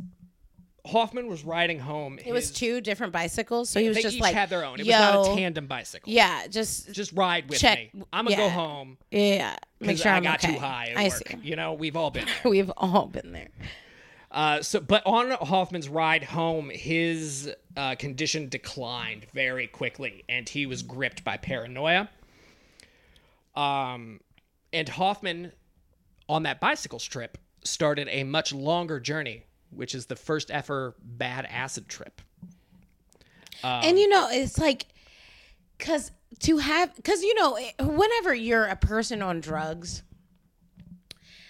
Hofmann 0.87 1.27
was 1.27 1.45
riding 1.45 1.79
home, 1.81 2.19
it 2.25 2.33
was 2.33 2.51
two 2.51 2.81
different 2.81 3.13
bicycles. 3.13 3.69
So 3.71 3.81
he 3.81 3.89
was 3.89 3.97
they 3.97 4.03
just 4.03 4.17
each 4.17 4.23
like, 4.23 4.35
had 4.35 4.49
their 4.51 4.65
own. 4.65 4.81
It 4.81 4.87
Yo, 4.87 4.93
was 4.93 5.27
not 5.29 5.33
a 5.33 5.37
tandem 5.37 5.67
bicycle. 5.67 6.13
Yeah, 6.13 6.47
just 6.47 6.93
Just 6.93 7.13
ride 7.13 7.49
with 7.49 7.59
Check- 7.59 7.93
me. 7.95 8.03
I'm 8.13 8.25
gonna 8.25 8.37
go 8.37 8.49
home 8.49 8.97
yeah. 9.11 9.57
Make 9.81 9.99
sure 9.99 10.11
I 10.13 10.17
I'm 10.17 10.23
got 10.23 10.43
okay. 10.43 10.55
too 10.55 10.59
high 10.61 10.87
at 10.93 10.97
I 10.97 11.05
work. 11.09 11.13
see. 11.29 11.39
You 11.43 11.57
know, 11.57 11.75
we've 11.75 11.97
all 11.97 12.11
been 12.11 12.25
there. 12.43 12.51
We've 12.51 12.71
all 12.77 13.07
been 13.07 13.33
there. 13.33 13.49
Uh, 14.31 14.61
so, 14.63 14.81
but 14.81 15.03
on 15.07 15.31
Hofmann's 15.31 15.89
ride 15.89 16.23
home, 16.25 16.69
his 16.71 17.51
uh, 17.77 17.95
condition 17.95 18.49
declined 18.49 19.27
very 19.33 19.67
quickly, 19.67 20.25
and 20.29 20.47
he 20.49 20.67
was 20.67 20.83
gripped 20.83 21.25
by 21.25 21.37
paranoia. 21.37 22.11
Um, 23.55 24.21
and 24.73 24.89
Hofmann, 24.89 25.53
on 26.29 26.43
that 26.43 26.61
bicycle 26.61 26.99
trip, 26.99 27.39
started 27.65 28.09
a 28.11 28.25
much 28.25 28.53
longer 28.53 29.01
journey, 29.01 29.45
which 29.71 29.95
is 29.95 30.07
the 30.07 30.17
first 30.17 30.51
ever 30.51 30.95
bad 31.03 31.47
acid 31.47 31.89
trip. 31.89 32.21
Um, 33.63 33.81
and 33.85 33.99
you 33.99 34.09
know, 34.09 34.29
it's 34.31 34.59
like, 34.59 34.87
cause 35.79 36.11
to 36.41 36.59
have, 36.59 36.93
cause 37.05 37.23
you 37.23 37.35
know, 37.35 37.59
whenever 37.81 38.35
you're 38.35 38.67
a 38.67 38.77
person 38.77 39.23
on 39.23 39.41
drugs, 39.41 40.03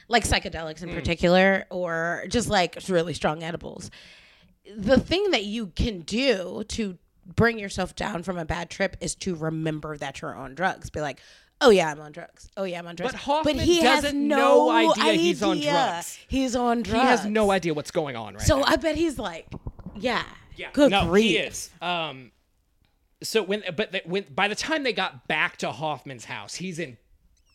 like 0.09 0.25
psychedelics 0.25 0.81
Mm. 0.81 0.89
in 0.89 0.95
particular, 0.95 1.67
or 1.71 2.25
just 2.29 2.49
like 2.49 2.79
really 2.89 3.15
strong 3.15 3.43
edibles, 3.43 3.91
the 4.77 4.99
thing 4.99 5.31
that 5.33 5.45
you 5.45 5.69
can 5.69 6.01
do 6.01 6.65
to 6.69 6.99
bring 7.25 7.59
yourself 7.59 7.97
down 7.97 8.23
from 8.23 8.39
a 8.39 8.45
bad 8.45 8.71
trip 8.71 8.97
is 9.01 9.17
to 9.17 9.35
remember 9.35 9.97
that 9.97 10.21
you're 10.23 10.35
on 10.35 10.55
drugs. 10.55 10.91
Be 10.91 11.01
like, 11.01 11.21
oh 11.61 11.70
yeah, 11.70 11.91
I'm 11.91 12.01
on 12.01 12.12
drugs. 12.12 12.49
Oh 12.57 12.65
yeah, 12.65 12.78
I'm 12.78 12.87
on 12.87 12.97
drugs. 12.97 13.12
But 13.12 13.20
Hofmann 13.23 13.59
he 13.59 13.81
has 13.83 14.03
doesn't 14.03 14.28
no 14.28 14.37
know 14.69 14.70
idea 14.70 15.12
he's 15.15 15.43
on 15.43 15.61
drugs. 15.61 16.19
He's 16.28 16.57
on 16.57 16.83
drugs. 16.83 17.01
He 17.03 17.07
has 17.09 17.27
no 17.27 17.51
idea 17.51 17.74
what's 17.74 17.91
going 17.91 18.16
on 18.16 18.35
right 18.35 18.43
So 18.43 18.59
now. 18.59 18.65
I 18.66 18.77
bet 18.77 18.97
he's 18.97 19.19
like, 19.19 19.47
yeah, 19.97 20.23
Yeah, 20.57 20.69
good 20.73 20.91
no, 20.91 21.07
grief. 21.09 21.24
he 21.24 21.37
is. 21.39 21.70
Um, 21.81 22.33
so 23.23 23.43
when, 23.43 23.62
but 23.77 23.93
the, 23.93 24.03
when 24.05 24.24
by 24.35 24.49
the 24.49 24.55
time 24.55 24.83
they 24.83 24.93
got 24.93 25.27
back 25.28 25.57
to 25.59 25.73
Hofmann's 25.73 26.27
house, 26.27 26.55
he's 26.57 26.78
in 26.78 26.97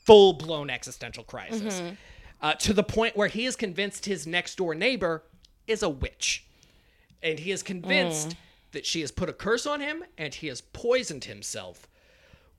full 0.06 0.34
blown 0.34 0.70
existential 0.70 1.24
crisis, 1.24 1.80
Mm-hmm. 1.80 1.94
uh, 2.42 2.54
to 2.56 2.74
the 2.74 2.84
point 2.84 3.16
where 3.16 3.28
he 3.28 3.46
is 3.46 3.56
convinced 3.56 4.06
his 4.06 4.26
next 4.26 4.56
door 4.56 4.74
neighbor 4.74 5.24
is 5.68 5.84
a 5.84 5.90
witch, 5.90 6.46
and 7.22 7.38
he 7.40 7.52
is 7.52 7.62
convinced 7.62 8.30
Mm. 8.30 8.36
that 8.72 8.86
she 8.86 9.02
has 9.02 9.12
put 9.12 9.30
a 9.30 9.34
curse 9.34 9.68
on 9.68 9.80
him 9.82 10.04
and 10.18 10.34
he 10.34 10.48
has 10.48 10.62
poisoned 10.62 11.26
himself 11.26 11.88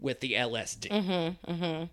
with 0.03 0.21
the 0.21 0.33
LSD. 0.35 0.89
Mm-hmm, 0.91 1.85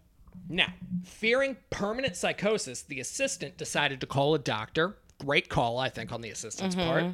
Now, 0.49 0.73
fearing 1.03 1.57
permanent 1.69 2.15
psychosis, 2.15 2.81
the 2.81 2.99
assistant 2.99 3.57
decided 3.57 4.01
to 4.01 4.07
call 4.07 4.33
a 4.35 4.39
doctor. 4.39 4.97
Great 5.19 5.47
call, 5.49 5.77
I 5.77 5.89
think, 5.89 6.11
on 6.11 6.21
the 6.21 6.29
assistant's 6.29 6.75
Mm-hmm. 6.75 6.87
part. 6.87 7.05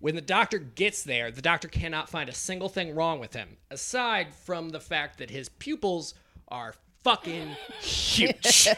When 0.00 0.14
the 0.14 0.22
doctor 0.22 0.58
gets 0.58 1.02
there, 1.02 1.30
the 1.30 1.42
doctor 1.42 1.68
cannot 1.68 2.08
find 2.08 2.28
a 2.30 2.34
single 2.34 2.70
thing 2.70 2.94
wrong 2.94 3.20
with 3.20 3.34
him, 3.34 3.58
aside 3.70 4.34
from 4.34 4.70
the 4.70 4.80
fact 4.80 5.18
that 5.18 5.28
his 5.30 5.50
pupils 5.50 6.14
are 6.48 6.74
fucking 7.04 7.48
huge. 7.82 8.68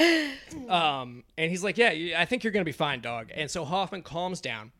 um, 0.68 1.24
and 1.38 1.50
he's 1.50 1.62
like, 1.64 1.78
"Yeah, 1.78 1.90
I 2.18 2.24
think 2.24 2.44
you're 2.44 2.52
gonna 2.52 2.64
be 2.64 2.72
fine, 2.72 3.00
dog." 3.00 3.30
And 3.34 3.50
so 3.50 3.64
Hofmann 3.64 4.02
calms 4.02 4.40
down. 4.40 4.72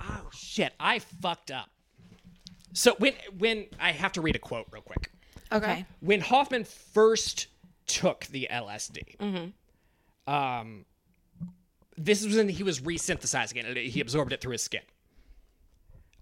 Oh 0.00 0.28
shit, 0.32 0.72
I 0.80 0.98
fucked 0.98 1.50
up. 1.50 1.68
So 2.74 2.94
when 2.98 3.14
when 3.38 3.66
I 3.80 3.92
have 3.92 4.12
to 4.12 4.20
read 4.20 4.36
a 4.36 4.38
quote 4.38 4.66
real 4.70 4.82
quick 4.82 5.10
Okay. 5.50 5.86
when 6.00 6.20
Hofmann 6.20 6.64
first 6.64 7.46
took 7.86 8.26
the 8.26 8.48
LSD, 8.50 9.16
Mm-hmm. 9.18 10.32
um, 10.32 10.84
this 11.96 12.24
was 12.26 12.36
when 12.36 12.48
he 12.48 12.62
was 12.64 12.80
resynthesizing 12.80 13.56
it. 13.64 13.76
He 13.90 14.00
absorbed 14.00 14.32
it 14.32 14.40
through 14.40 14.52
his 14.52 14.62
skin. 14.62 14.80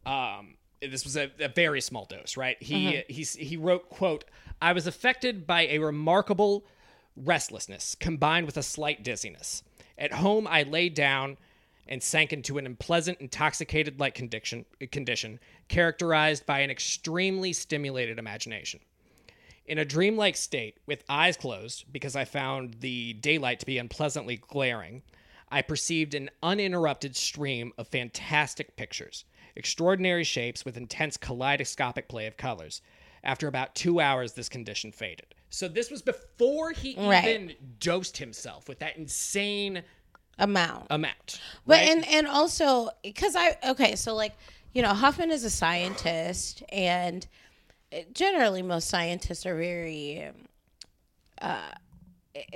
Um, 0.05 0.57
this 0.81 1.05
was 1.05 1.17
a, 1.17 1.31
a 1.41 1.49
very 1.49 1.81
small 1.81 2.05
dose, 2.05 2.37
right? 2.37 2.61
He 2.63 2.75
Mm-hmm. 2.75 3.13
he 3.13 3.23
he 3.45 3.57
wrote, 3.57 3.89
"quote 3.89 4.25
I 4.61 4.73
was 4.73 4.87
affected 4.87 5.47
by 5.47 5.63
a 5.69 5.79
remarkable 5.79 6.67
restlessness 7.17 7.95
combined 7.99 8.47
with 8.47 8.57
a 8.57 8.63
slight 8.63 9.03
dizziness. 9.03 9.63
At 9.97 10.13
home, 10.15 10.47
I 10.47 10.65
lay 10.65 10.89
down." 10.89 11.39
And 11.89 12.03
sank 12.03 12.33
into 12.33 12.59
an 12.59 12.67
unpleasant, 12.67 13.21
intoxicated 13.21 13.99
like 13.99 14.15
condition, 14.15 14.65
condition 14.93 15.41
characterized 15.69 16.47
by 16.47 16.61
an 16.61 16.71
extremely 16.71 17.53
stimulated 17.53 18.19
imagination. 18.19 18.81
In 19.67 19.79
a 19.79 19.85
dreamlike 19.85 20.37
state, 20.37 20.79
with 20.87 21.05
eyes 21.09 21.37
closed, 21.37 21.85
because 21.93 22.17
I 22.17 22.25
found 22.25 22.75
the 22.81 23.15
daylight 23.15 23.61
to 23.61 23.67
be 23.67 23.79
unpleasantly 23.79 24.37
glaring, 24.37 25.03
I 25.51 25.63
perceived 25.63 26.15
an 26.15 26.31
uninterrupted 26.43 27.15
stream 27.15 27.73
of 27.77 27.89
fantastic 27.89 28.77
pictures, 28.77 29.25
extraordinary 29.55 30.25
shapes 30.25 30.65
with 30.65 30.77
intense 30.77 31.17
kaleidoscopic 31.17 32.09
play 32.09 32.27
of 32.27 32.37
colors. 32.37 32.81
After 33.23 33.47
about 33.47 33.75
two 33.75 34.01
hours, 34.01 34.33
this 34.33 34.49
condition 34.49 34.93
faded. 34.93 35.35
So 35.51 35.69
this 35.69 35.91
was 35.91 36.03
before 36.03 36.73
he 36.73 36.95
Right. 36.97 37.25
even 37.25 37.55
dosed 37.79 38.17
himself 38.17 38.69
with 38.69 38.79
that 38.79 38.97
insane 38.97 39.85
Amount. 40.39 40.87
amount. 40.91 41.41
But 41.67 41.79
right? 41.79 41.89
and 41.91 42.07
and 42.09 42.27
also 42.27 42.91
because 43.03 43.37
I 43.37 43.57
okay, 43.69 43.97
so 43.97 44.15
like 44.15 44.33
you 44.73 44.83
know 44.83 44.89
Hofmann 44.95 45.31
is 45.31 45.45
a 45.45 45.51
scientist, 45.51 46.63
and 46.71 47.27
generally 48.13 48.63
most 48.63 48.89
scientists 48.89 49.45
are 49.47 49.57
very. 49.57 50.31
Uh, 51.41 51.59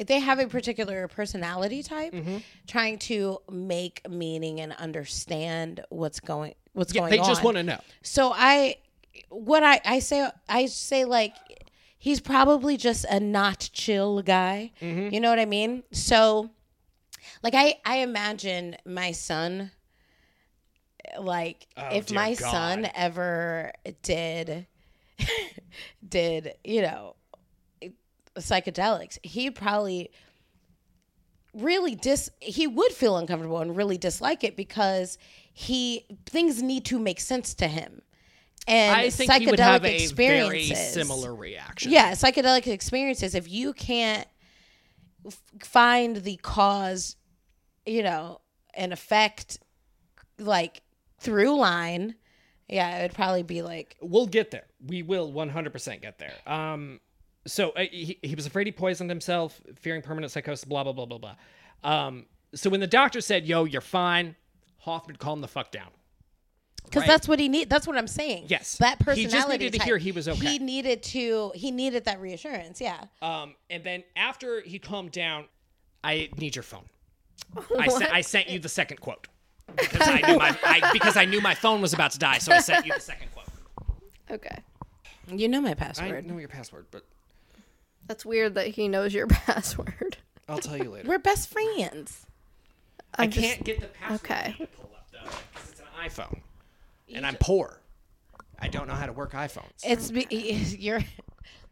they 0.07 0.19
have 0.21 0.39
a 0.39 0.47
particular 0.47 1.07
personality 1.07 1.83
type, 1.83 2.13
Mm-hmm. 2.15 2.39
trying 2.67 2.99
to 3.01 3.39
make 3.51 4.01
meaning 4.09 4.61
and 4.61 4.73
understand 4.73 5.85
what's 5.91 6.19
going 6.21 6.55
what's 6.73 6.95
Yeah, 6.95 7.01
going 7.03 7.11
they 7.11 7.19
on. 7.19 7.27
just 7.27 7.45
want 7.45 7.59
to 7.59 7.63
know. 7.63 7.79
So 8.03 8.33
I, 8.35 8.77
what 9.29 9.63
I 9.63 9.81
I 9.85 9.99
say 9.99 10.29
I 10.49 10.67
say 10.67 11.05
like 11.05 11.35
he's 11.99 12.21
probably 12.21 12.77
just 12.79 13.05
a 13.11 13.21
not 13.21 13.69
chill 13.73 14.23
guy. 14.23 14.73
Mm-hmm. 14.81 15.13
You 15.13 15.21
know 15.21 15.29
what 15.29 15.39
I 15.41 15.45
mean? 15.47 15.83
So, 15.93 16.49
like 17.43 17.55
I 17.55 17.77
I 17.85 17.99
imagine 17.99 18.77
my 18.85 19.13
son. 19.13 19.71
Like 21.21 21.67
Oh, 21.77 21.89
if 21.93 22.11
my 22.11 22.35
God. 22.35 22.51
son 22.51 22.89
ever 22.95 23.73
did, 24.03 24.67
did 26.09 26.55
you 26.65 26.83
know, 26.83 27.15
psychedelics, 28.39 29.19
he'd 29.25 29.55
probably 29.55 30.11
really 31.55 31.95
dis 31.95 32.31
he 32.41 32.67
would 32.67 32.93
feel 32.93 33.17
uncomfortable 33.17 33.59
and 33.61 33.77
really 33.77 33.97
dislike 33.97 34.45
it 34.45 34.57
because 34.57 35.17
he 35.53 36.05
things 36.27 36.63
need 36.63 36.85
to 36.85 36.99
make 36.99 37.19
sense 37.19 37.55
to 37.55 37.67
him 37.67 38.03
and 38.69 38.95
I 38.95 39.09
think 39.09 39.31
psychedelic 39.31 39.39
he 39.41 39.47
would 39.47 39.61
have 39.61 39.85
a 39.85 39.89
very 39.89 40.03
experiences 40.03 40.93
similar 40.93 41.35
reaction. 41.35 41.91
yeah 41.93 42.13
psychedelic 42.13 42.67
experiences 42.67 43.35
if 43.35 43.49
you 43.51 43.73
can't 43.73 44.27
find 45.61 46.17
the 46.17 46.37
cause 46.37 47.17
you 47.85 48.03
know 48.03 48.41
and 48.75 48.93
effect 48.93 49.59
like 50.39 50.83
through 51.19 51.57
line 51.57 52.15
yeah 52.69 52.99
it 52.99 53.03
would 53.03 53.15
probably 53.15 53.43
be 53.43 53.63
like 53.63 53.97
we'll 54.01 54.27
get 54.27 54.51
there. 54.51 54.65
We 54.85 55.03
will 55.03 55.33
100% 55.33 56.03
get 56.03 56.19
there. 56.19 56.33
Um, 56.47 57.01
so 57.47 57.71
uh, 57.71 57.85
he, 57.91 58.19
he 58.23 58.35
was 58.35 58.47
afraid 58.47 58.67
he 58.67 58.73
poisoned 58.73 59.11
himself, 59.11 59.61
fearing 59.77 60.03
permanent 60.03 60.33
psychosis, 60.33 60.65
blah, 60.65 60.85
blah, 60.85 60.93
blah, 60.93 61.07
blah, 61.07 61.19
blah. 61.19 61.37
Um, 61.85 62.27
so 62.55 62.71
when 62.71 62.81
the 62.81 62.87
doctor 62.87 63.21
said, 63.21 63.47
yo, 63.47 63.65
you're 63.65 63.81
fine, 63.81 64.35
Hofmann 64.79 65.17
calmed 65.17 65.43
the 65.43 65.49
fuck 65.49 65.71
down. 65.71 65.91
Because 66.87 67.03
Right. 67.03 67.07
that's 67.09 67.29
what 67.29 67.39
he 67.39 67.49
need 67.49 67.69
that's 67.71 67.87
what 67.87 67.97
i'm 67.99 68.07
saying 68.09 68.47
Yes. 68.49 68.77
that 68.79 68.99
personality. 68.99 69.21
He 69.23 69.27
personality 69.27 69.59
just 69.65 69.73
needed 69.73 69.79
to 69.81 69.85
hear 69.85 69.99
he 69.99 70.13
was 70.13 70.29
okay. 70.29 70.47
he 70.47 70.59
needed 70.59 71.03
to 71.05 71.53
he 71.55 71.71
needed 71.71 72.05
that 72.07 72.21
reassurance 72.21 72.81
yeah 72.81 73.05
Um, 73.23 73.55
and 73.71 73.85
then 73.85 74.03
after 74.17 74.61
he 74.63 74.79
calmed 74.79 75.11
down, 75.13 75.45
I 76.05 76.29
need 76.39 76.55
your 76.57 76.63
phone. 76.63 76.85
I, 77.79 77.89
sent 77.89 78.13
I 78.13 78.21
sent 78.23 78.49
you 78.49 78.59
the 78.59 78.69
second 78.69 79.01
quote. 79.01 79.27
because 79.77 80.09
I 80.09 80.21
knew 80.21 80.39
my 80.39 80.57
I, 80.65 80.91
because 80.93 81.17
I 81.17 81.25
knew 81.27 81.41
my 81.41 81.55
phone 81.55 81.81
was 81.81 81.93
about 81.93 82.13
to 82.13 82.19
die, 82.19 82.39
so 82.39 82.53
I 82.53 82.61
sent 82.61 82.87
you 82.87 82.93
the 82.95 83.01
second 83.01 83.29
quote. 83.33 83.47
Okay. 84.31 84.59
You 85.29 85.49
know 85.49 85.61
my 85.61 85.75
password. 85.75 86.13
I 86.15 86.21
know 86.21 86.39
your 86.39 86.49
password, 86.49 86.87
but 86.93 87.03
That's 88.07 88.25
weird 88.25 88.55
that 88.55 88.69
he 88.69 88.87
knows 88.89 89.13
your 89.13 89.27
password. 89.49 90.17
I'll 90.49 90.59
tell 90.59 90.77
you 90.77 90.91
later. 90.91 91.09
We're 91.09 91.19
best 91.19 91.49
friends. 91.49 92.27
I 93.19 93.25
I'm 93.25 93.31
just- 93.33 93.45
can't 93.45 93.65
get 93.65 93.81
the 93.81 93.87
password 93.89 94.21
okay. 94.31 94.55
to 94.59 94.67
pull 94.69 94.91
up 94.95 95.07
though 95.11 95.31
because 95.53 95.71
it's 95.71 95.81
an 95.81 95.87
iPhone, 96.01 96.41
and 97.15 97.27
I'm 97.27 97.37
poor. 97.37 97.81
I 98.59 98.69
don't 98.69 98.89
know 98.89 98.95
how 98.95 99.07
to 99.07 99.13
work 99.13 99.33
iPhones. 99.33 99.85
It's 99.85 100.11
be, 100.11 100.27
you're 100.79 101.01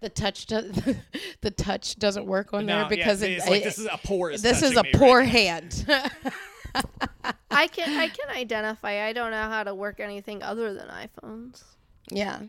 the 0.01 0.09
touch 0.11 0.47
does 0.47 0.71
the 1.41 1.51
touch 1.51 1.97
doesn't 1.97 2.27
work 2.27 2.53
on 2.53 2.67
No, 2.67 2.81
there 2.81 2.89
because 2.89 3.23
yeah, 3.23 3.29
it, 3.29 3.33
it's 3.39 3.49
like 3.49 3.61
it- 3.63 3.65
this 3.65 3.79
is 3.79 3.87
a 3.87 3.99
poor. 4.05 4.37
this 4.37 4.63
is 4.63 4.77
a 4.77 4.85
poor 4.95 5.21
right 5.21 5.29
hand. 5.29 5.87
I 7.51 7.69
can 7.69 7.89
I 7.99 8.09
can 8.09 8.31
identify. 8.37 9.07
I 9.07 9.13
don't 9.13 9.31
know 9.31 9.45
how 9.49 9.63
to 9.63 9.75
work 9.75 10.01
anything 10.01 10.43
other 10.43 10.75
than 10.75 10.89
iPhones. 10.89 11.63
yeah. 12.11 12.41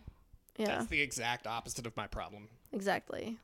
Yeah, 0.57 0.67
That's 0.67 0.85
the 0.87 1.01
exact 1.01 1.47
opposite 1.47 1.85
of 1.85 1.97
my 1.97 2.07
problem. 2.07 2.47
exactly. 2.71 3.37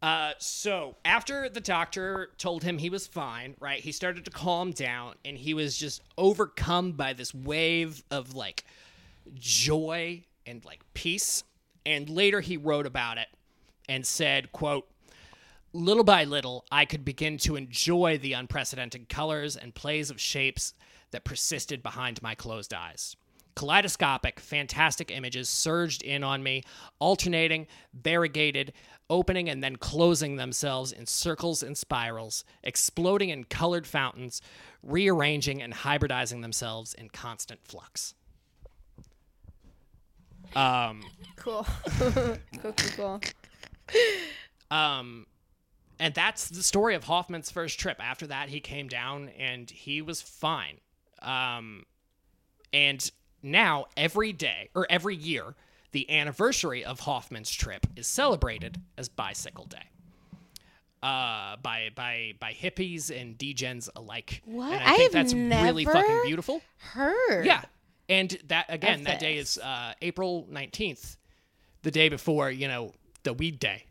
Uh, 0.00 0.32
so 0.38 0.94
after 1.04 1.48
the 1.48 1.60
doctor 1.60 2.30
told 2.38 2.62
him 2.62 2.78
he 2.78 2.90
was 2.90 3.06
fine, 3.06 3.54
right, 3.58 3.80
he 3.80 3.90
started 3.90 4.24
to 4.24 4.30
calm 4.30 4.70
down, 4.70 5.14
and 5.24 5.36
he 5.36 5.54
was 5.54 5.76
just 5.76 6.02
overcome 6.16 6.92
by 6.92 7.12
this 7.12 7.34
wave 7.34 8.02
of 8.10 8.34
like 8.34 8.64
joy 9.34 10.22
and 10.46 10.64
like 10.64 10.82
peace. 10.94 11.42
And 11.84 12.08
later 12.08 12.40
he 12.40 12.56
wrote 12.56 12.86
about 12.86 13.18
it 13.18 13.28
and 13.88 14.06
said, 14.06 14.52
"quote 14.52 14.88
Little 15.72 16.04
by 16.04 16.24
little, 16.24 16.64
I 16.70 16.84
could 16.84 17.04
begin 17.04 17.36
to 17.38 17.56
enjoy 17.56 18.18
the 18.18 18.32
unprecedented 18.32 19.08
colors 19.08 19.56
and 19.56 19.74
plays 19.74 20.10
of 20.10 20.20
shapes 20.20 20.72
that 21.10 21.24
persisted 21.24 21.82
behind 21.82 22.22
my 22.22 22.34
closed 22.34 22.72
eyes. 22.72 23.16
Kaleidoscopic, 23.54 24.38
fantastic 24.38 25.10
images 25.10 25.48
surged 25.48 26.02
in 26.02 26.22
on 26.24 26.42
me, 26.42 26.62
alternating, 27.00 27.66
variegated, 27.92 28.72
opening 29.10 29.48
and 29.48 29.62
then 29.62 29.76
closing 29.76 30.36
themselves 30.36 30.92
in 30.92 31.06
circles 31.06 31.62
and 31.62 31.76
spirals, 31.76 32.44
exploding 32.62 33.30
in 33.30 33.44
colored 33.44 33.86
fountains, 33.86 34.40
rearranging 34.82 35.62
and 35.62 35.72
hybridizing 35.72 36.42
themselves 36.42 36.94
in 36.94 37.08
constant 37.08 37.60
flux. 37.64 38.14
Um, 40.56 41.02
Cool. 41.36 41.66
cool, 41.98 42.32
cool, 42.62 42.74
cool. 42.96 43.20
Um, 44.70 45.26
and 45.98 46.14
that's 46.14 46.48
the 46.48 46.62
story 46.62 46.94
of 46.94 47.04
Hofmann's 47.04 47.50
first 47.50 47.78
trip. 47.78 47.96
After 48.00 48.26
that, 48.28 48.48
he 48.48 48.60
came 48.60 48.88
down 48.88 49.30
and 49.38 49.68
he 49.70 50.02
was 50.02 50.22
fine. 50.22 50.78
Um, 51.22 51.84
and 52.72 53.10
now 53.42 53.86
every 53.96 54.32
day 54.32 54.70
or 54.74 54.86
every 54.90 55.16
year, 55.16 55.54
the 55.92 56.10
anniversary 56.10 56.84
of 56.84 57.00
Hofmann's 57.00 57.50
trip 57.50 57.86
is 57.96 58.06
celebrated 58.06 58.80
as 58.96 59.08
Bicycle 59.08 59.64
Day. 59.64 59.88
Uh, 61.02 61.56
by 61.62 61.90
by 61.94 62.34
by 62.40 62.52
hippies 62.52 63.08
and 63.10 63.38
degens 63.38 63.88
alike. 63.94 64.42
What? 64.44 64.72
And 64.72 64.82
I 64.82 64.94
I 64.94 64.96
think 64.96 65.12
have 65.12 65.12
that's 65.12 65.34
really 65.34 65.84
fucking 65.84 66.22
beautiful. 66.24 66.60
Heard. 66.78 67.46
Yeah. 67.46 67.62
And 68.08 68.36
that 68.48 68.66
again, 68.68 69.04
that 69.04 69.20
day 69.20 69.36
is 69.36 69.58
uh, 69.58 69.92
April 70.02 70.46
nineteenth, 70.50 71.16
the 71.82 71.92
day 71.92 72.08
before 72.08 72.50
you 72.50 72.66
know 72.66 72.94
the 73.22 73.32
weed 73.32 73.60
day, 73.60 73.84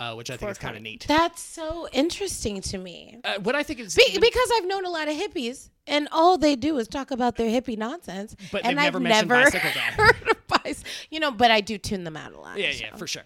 uh, 0.00 0.14
which 0.14 0.30
I 0.30 0.36
think 0.36 0.50
is 0.50 0.58
kind 0.58 0.76
of 0.76 0.82
neat. 0.82 1.04
That's 1.06 1.40
so 1.40 1.86
interesting 1.92 2.60
to 2.62 2.78
me. 2.78 3.18
Uh, 3.22 3.34
what 3.40 3.54
I 3.54 3.62
think 3.62 3.78
is 3.78 3.94
Be- 3.94 4.18
because 4.18 4.50
I've 4.56 4.66
known 4.66 4.84
a 4.84 4.90
lot 4.90 5.06
of 5.06 5.14
hippies, 5.14 5.68
and 5.86 6.08
all 6.10 6.38
they 6.38 6.56
do 6.56 6.78
is 6.78 6.88
talk 6.88 7.12
about 7.12 7.36
their 7.36 7.48
hippie 7.48 7.78
nonsense. 7.78 8.34
But 8.50 8.64
and 8.64 8.76
they've 8.78 8.84
never 8.84 8.98
I've 8.98 9.02
mentioned 9.02 9.28
never 9.28 9.44
Bicycle 9.44 9.70
Day. 9.70 10.32
You 11.10 11.20
know, 11.20 11.30
but 11.30 11.50
I 11.50 11.60
do 11.60 11.78
tune 11.78 12.04
them 12.04 12.16
out 12.16 12.32
a 12.32 12.40
lot. 12.40 12.58
yeah, 12.58 12.72
so. 12.72 12.84
yeah, 12.84 12.96
for 12.96 13.06
sure. 13.06 13.22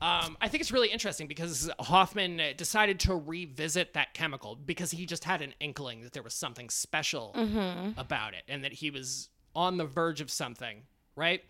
Um, 0.00 0.36
I 0.40 0.48
think 0.48 0.60
it's 0.62 0.72
really 0.72 0.88
interesting 0.88 1.28
because 1.28 1.70
Hofmann 1.78 2.40
decided 2.56 2.98
to 3.00 3.14
revisit 3.14 3.94
that 3.94 4.14
chemical 4.14 4.56
because 4.56 4.90
he 4.90 5.06
just 5.06 5.22
had 5.22 5.42
an 5.42 5.54
inkling 5.60 6.02
that 6.02 6.12
there 6.12 6.24
was 6.24 6.34
something 6.34 6.68
special 6.70 7.32
Mm-hmm. 7.36 7.98
about 8.00 8.34
it 8.34 8.42
and 8.48 8.64
that 8.64 8.72
he 8.72 8.90
was 8.90 9.28
on 9.54 9.76
the 9.76 9.84
verge 9.84 10.20
of 10.20 10.28
something, 10.30 10.82
right? 11.14 11.42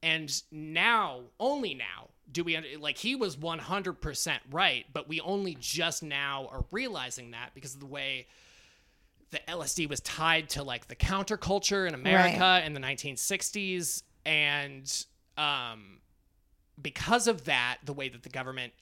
And 0.00 0.30
now, 0.52 1.22
only 1.40 1.74
now, 1.74 2.10
do 2.30 2.44
we 2.44 2.56
like 2.76 2.98
he 2.98 3.16
was 3.16 3.36
100% 3.36 4.38
right, 4.52 4.86
but 4.92 5.08
we 5.08 5.20
only 5.22 5.56
just 5.58 6.04
now 6.04 6.48
are 6.52 6.64
realizing 6.70 7.32
that 7.32 7.50
because 7.54 7.74
of 7.74 7.80
the 7.80 7.86
way 7.86 8.28
the 9.30 9.40
LSD 9.48 9.88
was 9.88 9.98
tied 10.00 10.48
to 10.50 10.62
like 10.62 10.86
the 10.86 10.94
counterculture 10.94 11.88
in 11.88 11.94
America 11.94 12.38
Right. 12.38 12.64
in 12.64 12.74
the 12.74 12.80
1960s 12.80 14.02
and 14.28 15.06
um 15.38 15.98
because 16.80 17.26
of 17.26 17.46
that 17.46 17.78
the 17.84 17.92
way 17.92 18.08
that 18.08 18.22
the 18.22 18.28
government 18.28 18.72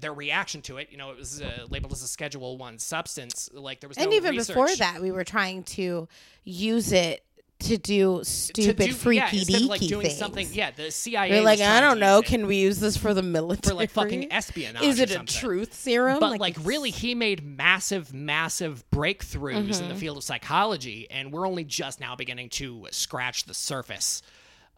their 0.00 0.12
reaction 0.12 0.60
to 0.62 0.76
it 0.78 0.88
you 0.90 0.96
know 0.98 1.10
it 1.10 1.16
was 1.16 1.40
uh, 1.40 1.64
labeled 1.70 1.92
as 1.92 2.02
a 2.02 2.08
schedule 2.08 2.58
1 2.58 2.78
substance 2.78 3.48
like 3.52 3.80
there 3.80 3.88
was 3.88 3.96
And 3.98 4.10
no 4.10 4.16
even 4.16 4.36
before 4.36 4.74
that, 4.76 5.00
we 5.00 5.10
were 5.12 5.24
trying 5.24 5.62
to 5.64 6.08
use 6.44 6.92
it 6.92 7.24
to 7.60 7.76
do 7.78 8.18
to 8.18 8.24
stupid, 8.24 8.76
do- 8.76 8.84
yeah, 8.86 8.92
freaky 8.92 9.38
instead 9.38 9.62
of 9.62 9.68
like 9.68 9.80
doing 9.82 10.06
things. 10.06 10.18
something 10.18 10.48
yeah 10.52 10.70
the 10.72 10.90
CIA 10.90 11.30
We're 11.30 11.42
like, 11.44 11.60
I 11.60 11.80
don't 11.80 12.00
know. 12.00 12.20
Can 12.22 12.46
we 12.48 12.56
use 12.56 12.80
this 12.80 12.96
for 12.96 13.14
the 13.14 13.22
military? 13.22 13.70
for 13.70 13.74
like 13.76 13.90
fucking 13.90 14.32
espionage 14.32 14.82
Is 14.82 14.98
it 14.98 15.10
a 15.12 15.22
truth 15.24 15.72
serum? 15.74 16.18
but 16.18 16.40
like, 16.40 16.52
it's- 16.54 16.66
really 16.66 16.90
he 16.90 17.14
made 17.14 17.44
massive 17.44 18.12
massive 18.12 18.84
breakthroughs 18.90 19.56
in 19.58 19.66
Mm-hmm. 19.68 19.88
the 19.90 19.94
field 19.94 20.16
of 20.16 20.24
psychology 20.24 21.06
and 21.10 21.32
we're 21.32 21.46
only 21.46 21.62
just 21.64 22.00
now 22.00 22.16
beginning 22.16 22.48
to 22.50 22.88
scratch 22.90 23.44
the 23.44 23.54
surface 23.54 24.22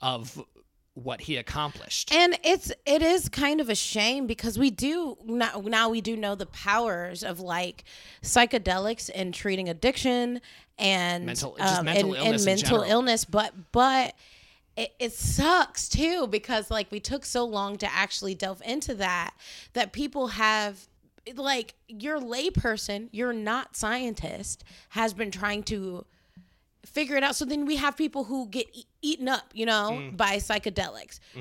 of 0.05 0.45
what 0.93 1.23
he 1.23 1.37
accomplished. 1.37 2.15
And 2.15 2.39
it's 2.45 2.71
it 2.87 3.03
is 3.03 3.29
kind 3.29 3.61
of 3.61 3.69
a 3.69 3.75
shame 3.75 4.29
because 4.29 4.59
we 4.59 4.71
do 4.71 5.17
now, 5.25 5.63
now 5.65 5.89
we 5.89 6.01
do 6.01 6.17
know 6.17 6.37
the 6.37 6.47
powers 6.47 7.25
of 7.25 7.41
like 7.41 7.83
psychedelics 8.23 9.11
in 9.11 9.33
treating 9.33 9.69
addiction 9.69 10.41
and 10.79 11.27
Mental- 11.27 11.57
just 11.59 11.79
um, 11.79 11.87
mental 11.87 12.15
and, 12.15 12.25
illness 12.25 12.47
and 12.47 12.57
mental 12.57 12.83
illness, 12.83 13.25
but 13.25 13.73
but 13.73 14.15
it, 14.77 14.93
it 15.01 15.13
sucks 15.13 15.89
too 15.89 16.29
because 16.29 16.71
like 16.71 16.93
we 16.93 17.01
took 17.01 17.25
so 17.25 17.45
long 17.45 17.77
to 17.79 17.93
actually 17.93 18.35
delve 18.35 18.63
into 18.65 18.95
that 18.95 19.35
that 19.73 19.93
people 19.93 20.29
have 20.29 20.87
like 21.35 21.75
your 21.89 22.21
layperson, 22.21 23.09
you're 23.11 23.33
not 23.33 23.75
scientist, 23.75 24.63
has 24.91 25.15
been 25.15 25.31
trying 25.31 25.63
to 25.65 26.05
figure 26.85 27.17
it 27.17 27.23
out. 27.23 27.37
So 27.37 27.45
then 27.45 27.67
we 27.67 27.77
have 27.77 27.97
people 27.97 28.25
who 28.25 28.47
get 28.49 28.67
e- 28.75 28.85
eaten 29.03 29.29
up, 29.29 29.45
you 29.55 29.67
know, 29.67 30.11
by 30.15 30.37
psychedelics. 30.37 31.21
Uh, 31.37 31.41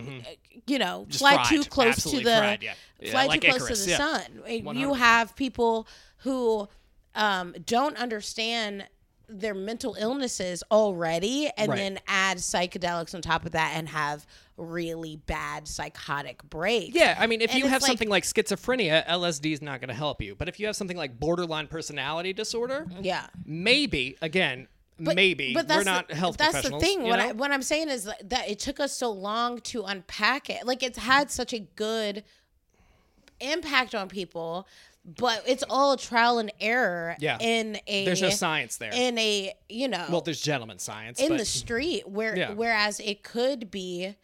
You 0.68 0.80
know, 0.80 0.86
Mm. 0.86 1.02
Mm-hmm. 1.02 1.10
Just 1.10 1.20
fly 1.20 1.34
fried. 1.36 1.48
too 1.48 1.64
close 1.64 1.88
Absolutely 1.95 2.24
to 2.24 2.30
the 2.30 2.38
fried, 2.38 2.64
yeah. 2.64 2.74
Yeah, 2.99 3.11
fly 3.11 3.26
like 3.26 3.41
too 3.41 3.48
close 3.49 3.61
Icarus, 3.64 3.80
to 3.80 3.86
the 3.86 3.91
yeah. 3.91 3.98
sun. 3.98 4.44
Uh, 4.68 4.72
You 4.74 4.94
have 4.94 5.36
people 5.36 5.88
who 6.18 6.68
um, 7.15 7.53
don't 7.65 7.95
understand 7.98 8.88
their 9.30 9.53
mental 9.53 9.95
illnesses 9.99 10.64
already 10.72 11.49
and 11.57 11.70
Right. 11.70 11.78
then 11.78 11.99
add 12.07 12.38
psychedelics 12.38 13.15
on 13.15 13.22
top 13.22 13.45
of 13.45 13.53
that 13.53 13.74
and 13.76 13.88
have 13.90 14.26
really 14.57 15.15
bad 15.15 15.68
psychotic 15.68 16.44
breaks. 16.44 16.94
Yeah, 16.95 17.15
I 17.18 17.26
mean, 17.28 17.41
if 17.41 17.49
And 17.52 17.60
you 17.60 17.68
have 17.68 17.82
like- 17.82 17.88
something 17.88 18.10
like 18.10 18.24
schizophrenia, 18.24 19.06
LSD 19.07 19.53
is 19.53 19.61
not 19.61 19.80
going 19.80 19.88
to 19.90 19.95
help 19.95 20.22
you. 20.22 20.36
But 20.36 20.49
if 20.49 20.60
you 20.60 20.68
have 20.68 20.76
something 20.76 20.98
like 20.98 21.20
borderline 21.20 21.68
personality 21.68 22.34
disorder, 22.34 22.86
Yeah. 23.02 23.28
maybe 23.45 24.18
again, 24.22 24.68
maybe 25.03 25.53
but 25.53 25.63
we're 25.65 25.67
that's 25.67 25.85
not 25.85 26.07
the, 26.07 26.15
health 26.15 26.38
that's 26.38 26.67
the 26.67 26.80
thing 26.80 27.01
you 27.01 27.07
what. 27.09 27.19
I, 27.19 27.31
what 27.34 27.51
i'm 27.51 27.61
saying 27.61 27.89
is 27.89 28.05
that, 28.05 28.49
it 28.49 28.59
took 28.59 28.80
us 28.80 28.95
so 28.95 29.11
long 29.11 29.59
to 29.61 29.84
unpack 29.84 30.49
it 30.49 30.65
like 30.65 30.84
it's 30.84 30.97
had 30.97 31.30
such 31.31 31.53
a 31.53 31.59
good 31.59 32.23
impact 33.39 33.93
on 33.95 34.07
people 34.09 34.67
but 35.05 35.43
it's 35.45 35.63
all 35.69 35.97
trial 35.97 36.39
and 36.39 36.51
error 36.61 37.17
Yeah. 37.19 37.38
in 37.41 37.77
a 37.88 38.05
There's 38.05 38.21
no 38.21 38.30
science 38.30 38.77
there. 38.77 38.91
in 38.93 39.17
a 39.17 39.53
you 39.67 39.88
know 39.89 40.05
well, 40.09 40.21
there's 40.21 40.39
gentleman 40.41 40.80
science, 40.80 41.19
in 41.19 41.27
but 41.30 41.39
the 41.39 41.45
street 41.45 42.07
where 42.07 42.38
Yeah. 42.38 42.53
whereas 42.53 43.01
it 43.01 43.21
could 43.23 43.69
be 43.69 44.15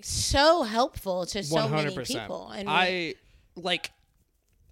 so 0.00 0.62
helpful 0.62 1.26
to 1.26 1.42
so 1.42 1.56
many 1.68 1.68
hundred 1.68 1.94
percent. 1.94 2.22
people 2.22 2.48
and 2.48 2.68
I 2.68 3.14
like. 3.54 3.90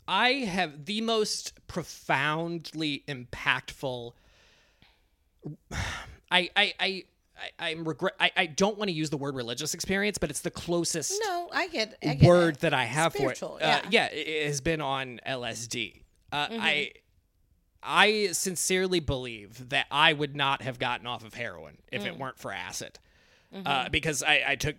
I 0.08 0.30
have 0.32 0.86
the 0.86 1.02
most 1.02 1.52
profoundly 1.68 3.04
impactful. 3.06 4.12
I 6.30 6.50
I 6.56 6.74
I. 6.80 7.04
I, 7.58 7.70
I'm 7.70 7.88
regret. 7.88 8.12
I, 8.20 8.30
I 8.36 8.44
don't 8.44 8.76
want 8.76 8.88
to 8.90 8.92
use 8.94 9.08
the 9.08 9.16
word 9.16 9.34
religious 9.34 9.72
experience, 9.72 10.18
but 10.18 10.28
it's 10.28 10.42
the 10.42 10.50
closest 10.50 11.14
no 11.26 11.48
i 11.50 11.68
get, 11.68 11.96
I 12.06 12.12
get 12.16 12.28
word 12.28 12.56
it. 12.56 12.60
that 12.60 12.74
I 12.74 12.84
have 12.84 13.14
Spiritual, 13.14 13.56
for 13.56 13.60
it. 13.60 13.62
Uh, 13.64 13.80
yeah. 13.84 13.88
yeah, 13.90 14.06
it 14.12 14.46
has 14.46 14.60
been 14.60 14.82
on 14.82 15.20
LSD. 15.26 16.02
Uh, 16.30 16.48
Mm-hmm. 16.48 16.58
I 16.60 16.92
I 17.82 18.28
sincerely 18.32 19.00
believe 19.00 19.70
that 19.70 19.86
I 19.90 20.12
would 20.12 20.36
not 20.36 20.60
have 20.60 20.78
gotten 20.78 21.06
off 21.06 21.24
of 21.24 21.32
heroin 21.32 21.78
if 21.90 22.02
Mm. 22.02 22.06
it 22.08 22.18
weren't 22.18 22.38
for 22.38 22.52
acid, 22.52 22.98
uh, 23.54 23.56
Mm-hmm. 23.56 23.90
because 23.90 24.22
I, 24.22 24.42
I 24.48 24.56
took 24.56 24.76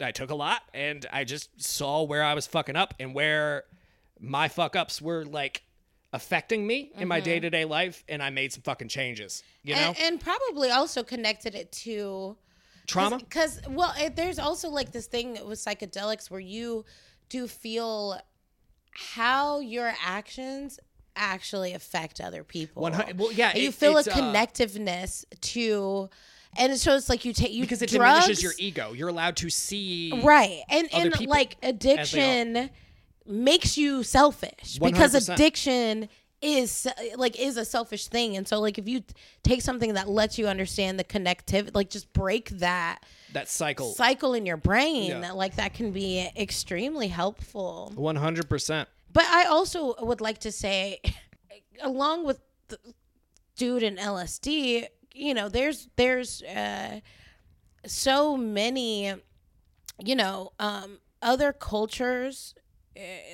I 0.00 0.12
took 0.12 0.30
a 0.30 0.36
lot 0.36 0.62
and 0.72 1.04
I 1.12 1.24
just 1.24 1.60
saw 1.60 2.04
where 2.04 2.22
I 2.22 2.34
was 2.34 2.46
fucking 2.46 2.76
up 2.76 2.94
and 3.00 3.12
where 3.12 3.64
my 4.20 4.46
fuck 4.46 4.76
ups 4.76 5.02
were 5.02 5.24
like 5.24 5.63
affecting 6.14 6.66
me 6.66 6.78
in 6.94 7.00
Mm-hmm. 7.00 7.08
my 7.08 7.20
day 7.20 7.40
to 7.40 7.50
day 7.50 7.64
life, 7.64 8.04
and 8.08 8.22
I 8.22 8.30
made 8.30 8.52
some 8.52 8.62
fucking 8.62 8.88
changes. 8.88 9.42
You 9.62 9.74
know, 9.74 9.80
and, 9.80 9.98
and 9.98 10.20
probably 10.20 10.70
also 10.70 11.02
connected 11.02 11.54
it 11.54 11.72
to 11.72 12.36
trauma. 12.86 13.18
because 13.18 13.60
well 13.68 13.92
it, 13.98 14.14
there's 14.16 14.38
also 14.38 14.68
like 14.70 14.92
this 14.92 15.06
thing 15.06 15.32
with 15.46 15.58
psychedelics 15.58 16.30
where 16.30 16.40
you 16.40 16.84
do 17.28 17.46
feel 17.48 18.20
how 18.92 19.58
your 19.60 19.92
actions 20.04 20.78
actually 21.16 21.72
affect 21.72 22.20
other 22.20 22.44
people 22.44 22.82
well, 22.82 23.32
yeah, 23.32 23.50
And 23.54 23.62
you 23.62 23.72
feel 23.72 23.96
a 23.96 24.00
uh, 24.00 24.02
connectiveness 24.04 25.24
to 25.52 26.08
and 26.56 26.76
so 26.78 26.94
it's 26.94 27.08
like 27.08 27.24
you 27.24 27.32
take 27.32 27.52
you 27.52 27.62
because 27.62 27.82
it 27.82 27.90
drugs, 27.90 28.20
diminishes 28.26 28.42
your 28.42 28.52
ego. 28.58 28.92
You're 28.92 29.08
allowed 29.08 29.36
to 29.36 29.50
see 29.50 30.12
right 30.22 30.62
and 30.68 30.88
and 30.92 31.26
like 31.26 31.56
addiction 31.62 32.70
makes 33.26 33.76
you 33.78 34.02
selfish 34.02 34.78
because 34.78 35.14
100%. 35.14 35.34
addiction 35.34 36.08
is 36.42 36.86
like 37.16 37.40
is 37.40 37.56
a 37.56 37.64
selfish 37.64 38.08
thing 38.08 38.36
and 38.36 38.46
so 38.46 38.60
like 38.60 38.76
if 38.76 38.86
you 38.86 39.00
take 39.42 39.62
something 39.62 39.94
that 39.94 40.08
lets 40.10 40.36
you 40.38 40.46
understand 40.46 40.98
the 40.98 41.04
connectivity 41.04 41.74
like 41.74 41.88
just 41.88 42.12
break 42.12 42.50
that 42.50 42.98
that 43.32 43.48
cycle. 43.48 43.92
cycle 43.94 44.34
in 44.34 44.44
your 44.44 44.58
brain 44.58 45.08
Yeah. 45.08 45.32
like 45.32 45.56
that 45.56 45.72
can 45.72 45.90
be 45.92 46.28
extremely 46.36 47.08
helpful 47.08 47.92
One 47.94 48.16
hundred 48.16 48.50
percent. 48.50 48.90
but 49.10 49.24
i 49.24 49.44
also 49.46 49.94
would 50.00 50.20
like 50.20 50.38
to 50.40 50.52
say 50.52 51.00
along 51.82 52.26
with 52.26 52.40
the 52.68 52.78
dude 53.56 53.82
and 53.82 53.96
lsd 53.96 54.86
you 55.14 55.32
know 55.32 55.48
there's 55.48 55.88
there's 55.96 56.42
uh 56.42 57.00
so 57.86 58.36
many 58.36 59.14
you 60.04 60.14
know 60.16 60.52
um 60.58 60.98
other 61.22 61.54
cultures 61.54 62.54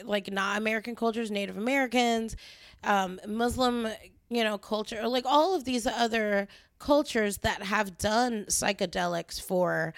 like 0.04 0.30
not 0.32 0.58
american 0.58 0.94
cultures 0.94 1.30
native 1.30 1.56
americans 1.56 2.36
um 2.84 3.20
muslim 3.26 3.86
you 4.28 4.42
know 4.44 4.56
culture 4.58 5.06
like 5.08 5.24
all 5.26 5.54
of 5.54 5.64
these 5.64 5.86
other 5.86 6.48
cultures 6.78 7.38
that 7.38 7.62
have 7.62 7.98
done 7.98 8.44
psychedelics 8.48 9.40
for 9.40 9.92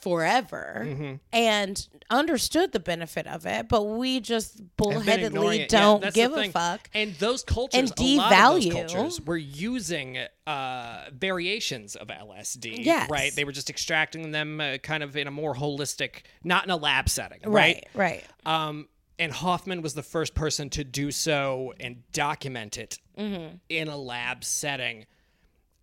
forever 0.00 0.82
Mm-hmm. 0.86 1.14
and 1.32 1.88
understood 2.10 2.72
the 2.72 2.80
benefit 2.80 3.26
of 3.26 3.46
it 3.46 3.68
but 3.68 3.82
we 3.84 4.20
just 4.20 4.58
Have 4.58 5.04
been 5.06 5.20
ignoring 5.24 5.60
bullheadedly 5.62 5.68
don't 5.68 6.02
the 6.02 6.10
give 6.10 6.32
a 6.36 6.50
fuck 6.50 6.90
And 6.92 7.14
those 7.14 7.42
cultures, 7.42 7.90
and 7.90 7.98
a 7.98 8.16
lot 8.16 8.32
of 8.32 8.54
those 8.54 8.66
devalue- 8.66 8.72
cultures 8.72 9.20
were 9.22 9.36
using 9.38 10.18
uh, 10.46 11.04
variations 11.12 11.96
of 11.96 12.08
LSD. 12.08 12.84
Yes. 12.84 13.08
Right. 13.08 13.34
They 13.34 13.44
were 13.44 13.52
just 13.52 13.70
extracting 13.70 14.30
them 14.32 14.60
uh, 14.60 14.76
kind 14.78 15.02
of 15.02 15.16
in 15.16 15.26
a 15.26 15.30
more 15.30 15.54
holistic, 15.54 16.24
not 16.42 16.64
in 16.64 16.70
a 16.70 16.76
lab 16.76 17.08
setting. 17.08 17.38
right 17.44 17.86
right 17.94 18.22
Um, 18.44 18.86
and 19.18 19.32
Hofmann 19.32 19.80
was 19.82 19.94
the 19.94 20.02
first 20.02 20.34
person 20.34 20.70
to 20.70 20.84
do 20.84 21.10
so 21.10 21.72
and 21.80 22.02
document 22.12 22.78
it 22.78 22.98
Mm-hmm. 23.18 23.56
in 23.68 23.88
a 23.88 23.96
lab 23.96 24.42
setting. 24.44 25.06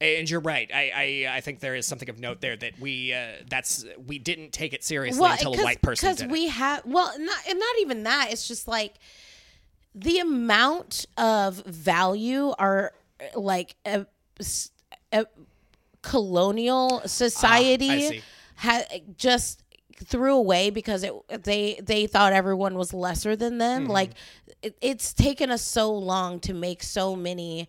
And 0.02 0.30
you're 0.30 0.42
right. 0.42 0.70
I, 0.74 0.92
I 1.30 1.36
I 1.38 1.42
think 1.42 1.60
there 1.60 1.76
is 1.76 1.86
something 1.86 2.10
of 2.10 2.20
note 2.20 2.42
there 2.42 2.58
that 2.58 2.80
we 2.80 3.14
uh, 3.14 3.28
that's 3.50 3.86
we 4.08 4.18
didn't 4.20 4.52
take 4.52 4.74
it 4.74 4.84
seriously 4.84 5.24
until 5.30 5.54
a 5.58 5.64
white 5.64 5.82
person 5.82 6.08
because 6.10 6.18
did 6.18 6.32
we 6.32 6.48
have 6.48 6.82
well 6.86 7.14
not 7.20 7.38
and 7.48 7.60
not 7.60 7.76
even 7.82 8.04
that 8.04 8.30
it's 8.32 8.48
just 8.48 8.68
like 8.68 8.96
the 9.96 10.18
amount 10.20 11.06
of 11.18 11.64
value 11.68 12.50
our 12.58 12.94
like 13.36 13.76
a, 13.86 14.06
a 15.14 15.26
colonial 16.02 17.02
society 17.06 17.90
Ah, 18.08 18.10
see. 18.10 18.22
ha, 18.56 18.82
just 19.18 19.61
threw 20.08 20.36
away 20.36 20.70
because 20.70 21.04
it 21.04 21.14
they 21.44 21.80
they 21.82 22.08
thought 22.08 22.34
everyone 22.34 22.76
was 22.76 22.94
lesser 22.94 23.36
than 23.36 23.58
them 23.58 23.84
Mm-hmm. 23.84 23.92
like 23.92 24.12
it, 24.62 24.76
it's 24.82 25.14
taken 25.14 25.50
us 25.52 25.62
so 25.62 25.92
long 25.94 26.40
to 26.42 26.54
make 26.54 26.84
so 26.84 27.16
many 27.16 27.68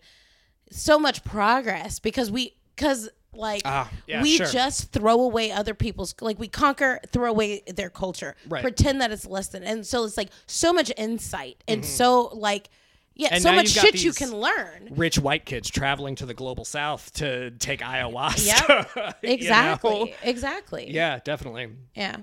so 0.71 0.97
much 0.99 1.23
progress 1.23 1.99
because 1.99 2.31
we 2.31 2.55
because 2.75 3.09
like 3.35 3.61
Ah, 3.65 3.89
yeah, 4.07 4.21
we 4.21 4.37
sure. 4.37 4.45
just 4.45 4.91
throw 4.91 5.21
away 5.21 5.51
other 5.51 5.73
people's 5.73 6.13
like 6.21 6.37
we 6.39 6.47
conquer 6.47 6.99
throw 7.11 7.29
away 7.29 7.63
their 7.75 7.89
culture 7.89 8.35
Right. 8.47 8.61
pretend 8.61 9.01
that 9.01 9.11
it's 9.11 9.25
less 9.25 9.47
than 9.49 9.63
and 9.63 9.85
so 9.85 10.03
it's 10.05 10.17
like 10.17 10.29
so 10.45 10.71
much 10.73 10.91
insight 10.97 11.63
and 11.67 11.83
so 11.83 12.29
like 12.33 12.69
yeah. 13.15 13.29
And 13.31 13.41
so 13.43 13.51
much 13.53 13.69
shit 13.69 14.03
you 14.03 14.11
can 14.13 14.31
learn 14.35 14.89
Rich 14.91 15.19
white 15.19 15.45
kids 15.45 15.69
traveling 15.69 16.15
to 16.15 16.25
the 16.25 16.33
global 16.33 16.65
south 16.65 17.13
to 17.13 17.51
take 17.51 17.81
ayahuasca. 17.81 18.45
Yep. 18.45 18.89
you 18.95 19.01
know? 19.01 19.11
exactly 19.23 20.15
exactly 20.23 20.91
Yeah, 20.91 21.19
definitely. 21.23 21.69
yeah 21.95 22.17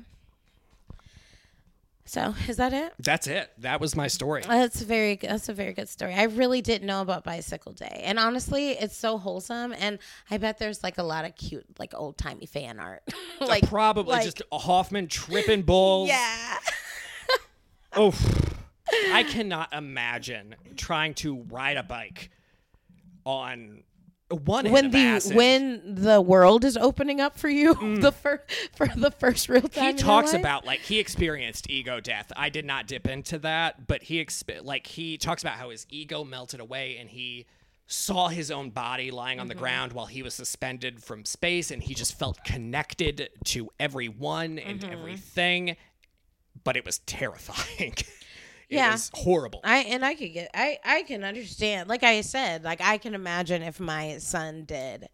so 2.06 2.34
is 2.48 2.56
that 2.56 2.72
it 2.72 2.92
That's 2.98 3.28
it. 3.28 3.52
That 3.58 3.80
was 3.80 3.94
my 3.94 4.08
story. 4.08 4.42
Uh, 4.42 4.48
that's 4.48 4.80
very 4.80 5.14
that's 5.14 5.48
a 5.48 5.54
very 5.54 5.72
good 5.72 5.88
story. 5.88 6.12
I 6.12 6.24
really 6.24 6.60
didn't 6.60 6.84
know 6.84 7.02
about 7.02 7.22
Bicycle 7.22 7.70
Day. 7.72 8.00
And 8.04 8.18
honestly, 8.18 8.70
it's 8.70 8.96
so 8.96 9.16
wholesome 9.16 9.72
and 9.78 10.00
I 10.28 10.38
bet 10.38 10.58
there's 10.58 10.82
like 10.82 10.98
a 10.98 11.04
lot 11.04 11.24
of 11.24 11.36
cute 11.36 11.64
like 11.78 11.94
old-timey 11.94 12.46
fan 12.46 12.80
art. 12.80 13.02
Uh, 13.40 13.46
like 13.46 13.66
Probably 13.68 14.12
like- 14.16 14.24
just 14.24 14.42
a 14.52 14.58
Hofmann 14.58 15.06
tripping 15.06 15.62
bulls. 15.62 16.08
Yeah. 16.10 16.58
Oh, 17.94 18.12
I 19.12 19.24
cannot 19.28 19.72
imagine 19.72 20.54
trying 20.76 21.14
to 21.14 21.42
ride 21.50 21.76
a 21.76 21.82
bike 21.82 22.30
on 23.24 23.82
one 24.30 24.70
when 24.70 24.90
the 24.92 25.32
when 25.34 25.82
the 25.96 26.20
world 26.20 26.64
is 26.64 26.76
opening 26.76 27.20
up 27.20 27.36
for 27.36 27.48
you 27.48 27.74
the 28.00 28.12
first 28.12 28.42
for 28.76 28.86
the 28.96 29.10
first 29.10 29.48
real 29.48 29.60
time 29.62 29.96
he 29.96 30.02
talks 30.02 30.32
about 30.32 30.64
like 30.64 30.78
he 30.80 30.98
experienced 31.00 31.68
ego 31.68 31.98
death. 32.00 32.30
I 32.36 32.48
did 32.48 32.64
not 32.64 32.86
dip 32.86 33.08
into 33.08 33.38
that, 33.40 33.88
but 33.88 34.04
he 34.04 34.24
exp- 34.24 34.64
like 34.64 34.86
he 34.86 35.18
talks 35.18 35.42
about 35.42 35.54
how 35.54 35.70
his 35.70 35.84
ego 35.90 36.22
melted 36.22 36.60
away 36.60 36.96
and 36.98 37.10
he 37.10 37.46
saw 37.88 38.28
his 38.28 38.52
own 38.52 38.70
body 38.70 39.10
lying 39.10 39.40
on 39.40 39.48
the 39.48 39.54
Mm-hmm. 39.54 39.62
ground 39.64 39.92
while 39.94 40.06
he 40.06 40.22
was 40.22 40.32
suspended 40.32 41.02
from 41.02 41.24
space 41.24 41.72
and 41.72 41.82
he 41.82 41.92
just 41.92 42.16
felt 42.16 42.44
connected 42.44 43.30
to 43.46 43.68
everyone 43.80 44.60
and 44.60 44.80
Mm-hmm. 44.80 44.92
everything. 44.92 45.76
But 46.62 46.76
it 46.76 46.84
was 46.86 47.00
terrifying. 47.00 47.94
it 48.70 48.76
Yeah. 48.76 48.92
was 48.92 49.10
horrible. 49.12 49.60
I 49.64 49.78
and 49.80 50.04
I 50.04 50.14
could 50.14 50.32
get 50.32 50.50
I 50.54 50.78
I 50.84 51.02
can 51.02 51.24
understand. 51.24 51.88
Like 51.88 52.02
I 52.02 52.20
said, 52.22 52.64
like 52.64 52.80
I 52.80 52.96
can 52.98 53.14
imagine 53.14 53.62
if 53.62 53.78
my 53.80 54.16
son 54.18 54.64
did. 54.64 55.08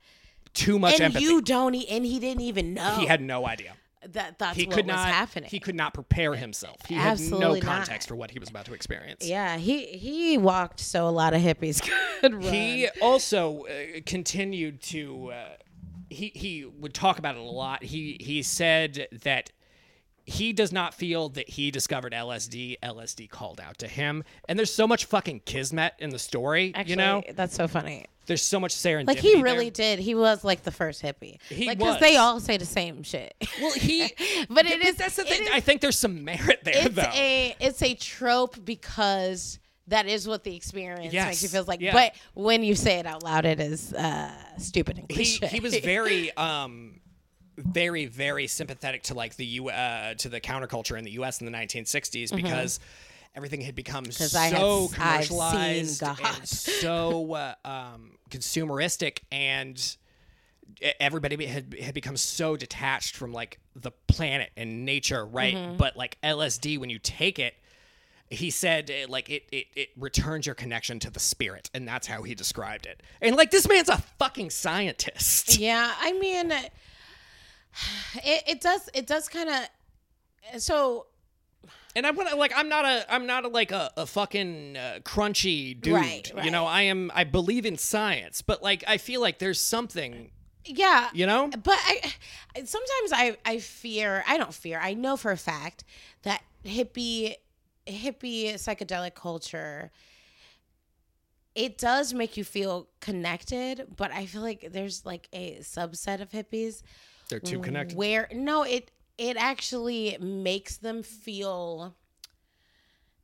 Too 0.54 0.78
much 0.78 0.94
and 0.94 1.02
empathy. 1.04 1.24
you 1.24 1.42
don't 1.42 1.74
e- 1.74 1.86
and 1.88 2.04
he 2.06 2.18
didn't 2.18 2.40
even 2.42 2.72
know 2.74 2.96
he 2.98 3.06
had 3.06 3.20
no 3.20 3.46
idea. 3.46 3.74
that 4.08 4.38
that's 4.38 4.56
He 4.56 4.66
what 4.66 4.74
could 4.76 4.86
was 4.86 4.94
not. 4.96 5.08
happening. 5.08 5.50
He 5.50 5.58
could 5.60 5.74
not 5.74 5.92
prepare 5.92 6.34
himself. 6.34 6.76
He 6.88 6.94
Absolutely 6.96 7.60
had 7.60 7.64
no 7.66 7.72
not. 7.72 7.76
context 7.78 8.08
for 8.08 8.14
what 8.16 8.30
he 8.30 8.38
was 8.38 8.48
about 8.48 8.64
to 8.66 8.72
experience. 8.74 9.26
yeah, 9.26 9.56
he 9.58 9.86
he 9.98 10.38
walked 10.38 10.80
so 10.80 11.08
a 11.08 11.10
lot 11.10 11.34
of 11.34 11.42
hippies 11.42 11.82
could 12.20 12.32
run. 12.34 12.42
He 12.52 12.88
also 13.02 13.64
uh, 13.66 14.00
continued 14.06 14.80
to. 14.82 15.32
Uh, 15.32 15.48
he 16.08 16.30
he 16.34 16.64
would 16.64 16.94
talk 16.94 17.18
about 17.18 17.34
it 17.34 17.40
a 17.40 17.42
lot. 17.42 17.82
He 17.82 18.16
he 18.20 18.42
said 18.42 19.08
that 19.24 19.50
he 20.28 20.52
does 20.52 20.72
not 20.72 20.92
feel 20.92 21.28
that 21.30 21.48
he 21.48 21.70
discovered 21.70 22.12
LSD. 22.12 22.78
LSD 22.82 23.30
called 23.30 23.60
out 23.60 23.78
to 23.78 23.86
him, 23.88 24.24
and 24.48 24.58
there's 24.58 24.74
so 24.74 24.86
much 24.86 25.04
fucking 25.04 25.40
kismet 25.44 25.94
in 26.00 26.10
the 26.10 26.18
story. 26.18 26.72
Actually, 26.74 26.90
you 26.90 26.96
know, 26.96 27.22
that's 27.34 27.54
so 27.54 27.68
funny. 27.68 28.06
there's 28.26 28.42
so 28.42 28.58
much 28.58 28.74
serendipity. 28.74 29.06
Like 29.06 29.18
he 29.18 29.34
there. 29.34 29.44
really 29.44 29.70
did. 29.70 30.00
He 30.00 30.16
was 30.16 30.42
like 30.42 30.64
the 30.64 30.72
first 30.72 31.00
hippie. 31.00 31.40
He 31.48 31.68
like 31.68 31.78
was. 31.78 32.00
they 32.00 32.16
all 32.16 32.40
say 32.40 32.56
the 32.56 32.66
same 32.66 33.04
shit. 33.04 33.34
Well, 33.60 33.72
he. 33.74 34.08
but 34.50 34.66
it 34.66 34.84
is. 34.84 34.96
That's 34.96 35.14
the 35.16 35.22
thing. 35.24 35.44
is- 35.44 35.50
I 35.52 35.60
think 35.60 35.80
there's 35.80 35.98
some 35.98 36.24
merit 36.24 36.60
there, 36.64 36.74
it's 36.76 36.94
though. 36.96 37.02
a 37.14 37.54
it's 37.60 37.82
a 37.82 37.94
trope 37.94 38.64
because 38.64 39.60
that 39.86 40.06
is 40.08 40.26
what 40.26 40.42
the 40.42 40.56
experience 40.56 41.14
Yes, 41.14 41.26
makes 41.28 41.42
you 41.44 41.48
feel 41.48 41.62
like. 41.68 41.80
yeah. 41.80 41.92
But 41.92 42.14
when 42.34 42.64
you 42.64 42.74
say 42.74 42.98
it 42.98 43.06
out 43.06 43.22
loud, 43.22 43.44
it 43.44 43.60
is 43.60 43.92
uh, 43.94 44.32
stupid 44.58 44.98
and 44.98 45.06
he 45.08 45.14
cliche. 45.14 45.46
he 45.46 45.60
was 45.60 45.76
very 45.78 46.32
um 46.36 46.98
very 47.56 48.06
very 48.06 48.46
sympathetic 48.46 49.02
to 49.04 49.14
like 49.14 49.36
the 49.36 49.46
U 49.46 49.68
uh 49.70 50.14
to 50.14 50.28
the 50.28 50.40
counterculture 50.40 50.98
in 50.98 51.04
the 51.04 51.12
US 51.12 51.40
in 51.40 51.46
the 51.50 51.52
1960s 51.56 52.34
because 52.34 52.80
everything 53.34 53.60
had 53.60 53.74
become 53.74 54.10
so 54.10 54.38
I 54.38 54.46
had 54.48 54.54
s- 54.54 54.60
I've 54.60 54.88
seen 54.88 54.98
commercialized 54.98 56.02
and 56.02 56.48
so 56.48 57.32
uh, 57.34 57.54
um 57.64 58.12
consumeristic 58.30 59.20
and 59.32 59.96
everybody 61.00 61.46
had 61.46 61.74
had 61.80 61.94
become 61.94 62.16
so 62.16 62.56
detached 62.56 63.16
from 63.16 63.32
like 63.32 63.58
the 63.74 63.90
planet 64.08 64.50
and 64.56 64.84
nature 64.84 65.24
right? 65.24 65.54
Mm-hmm. 65.54 65.76
but 65.76 65.96
like 65.96 66.18
LSD 66.22 66.78
when 66.78 66.90
you 66.90 66.98
take 66.98 67.38
it 67.38 67.54
he 68.28 68.50
said 68.50 68.90
uh, 68.90 69.06
like 69.08 69.30
it, 69.30 69.44
it 69.52 69.66
it 69.76 69.88
returns 69.96 70.46
your 70.46 70.54
connection 70.56 70.98
to 70.98 71.10
the 71.10 71.20
spirit 71.20 71.70
and 71.72 71.86
that's 71.86 72.06
how 72.08 72.22
he 72.22 72.34
described 72.34 72.84
it. 72.86 73.02
And 73.22 73.36
like 73.36 73.50
this 73.50 73.68
man's 73.68 73.88
a 73.88 73.98
fucking 74.18 74.50
scientist. 74.50 75.56
Yeah, 75.58 75.94
I 76.00 76.12
mean, 76.14 76.52
it, 78.16 78.42
it 78.46 78.60
does 78.60 78.88
it 78.94 79.06
does 79.06 79.28
kind 79.28 79.48
of 79.50 80.60
so. 80.60 81.06
And 81.94 82.06
i 82.06 82.10
want 82.10 82.28
to 82.28 82.36
like 82.36 82.52
i'm 82.54 82.68
not 82.68 82.84
a 82.84 83.06
i'm 83.12 83.26
not 83.26 83.46
a 83.46 83.48
like 83.48 83.72
a, 83.72 83.90
a 83.96 84.04
fucking 84.04 84.76
uh, 84.76 84.98
crunchy 85.02 85.80
dude 85.80 85.94
Right, 85.94 86.30
you 86.44 86.50
know? 86.50 86.66
i 86.66 86.82
am 86.82 87.10
i 87.14 87.24
believe 87.24 87.64
in 87.64 87.78
science 87.78 88.42
but 88.42 88.62
like 88.62 88.84
i 88.86 88.98
feel 88.98 89.22
like 89.22 89.38
there's 89.38 89.58
something 89.62 90.30
yeah. 90.68 91.08
you 91.12 91.26
know? 91.26 91.48
But 91.48 91.78
I 91.78 92.12
sometimes 92.56 93.12
I 93.12 93.36
I 93.44 93.58
fear 93.58 94.24
I 94.26 94.36
don't 94.36 94.52
fear 94.52 94.78
I 94.82 94.94
know 94.94 95.16
for 95.16 95.30
a 95.30 95.36
fact 95.36 95.84
that 96.22 96.42
hippie 96.64 97.34
hippie 97.86 98.54
psychedelic 98.54 99.14
culture 99.14 99.90
it 101.54 101.78
does 101.78 102.12
make 102.12 102.36
you 102.36 102.44
feel 102.44 102.86
connected, 103.00 103.86
but 103.96 104.12
I 104.12 104.26
feel 104.26 104.42
like 104.42 104.68
there's 104.72 105.06
like 105.06 105.26
a 105.32 105.56
subset 105.60 106.20
of 106.20 106.30
hippies 106.30 106.82
They're 107.28 107.40
too 107.40 107.58
connected. 107.60 107.96
where 107.98 108.28
no, 108.32 108.62
it 108.62 108.90
it 109.18 109.36
actually 109.36 110.16
makes 110.20 110.76
them 110.76 111.02
feel 111.02 111.94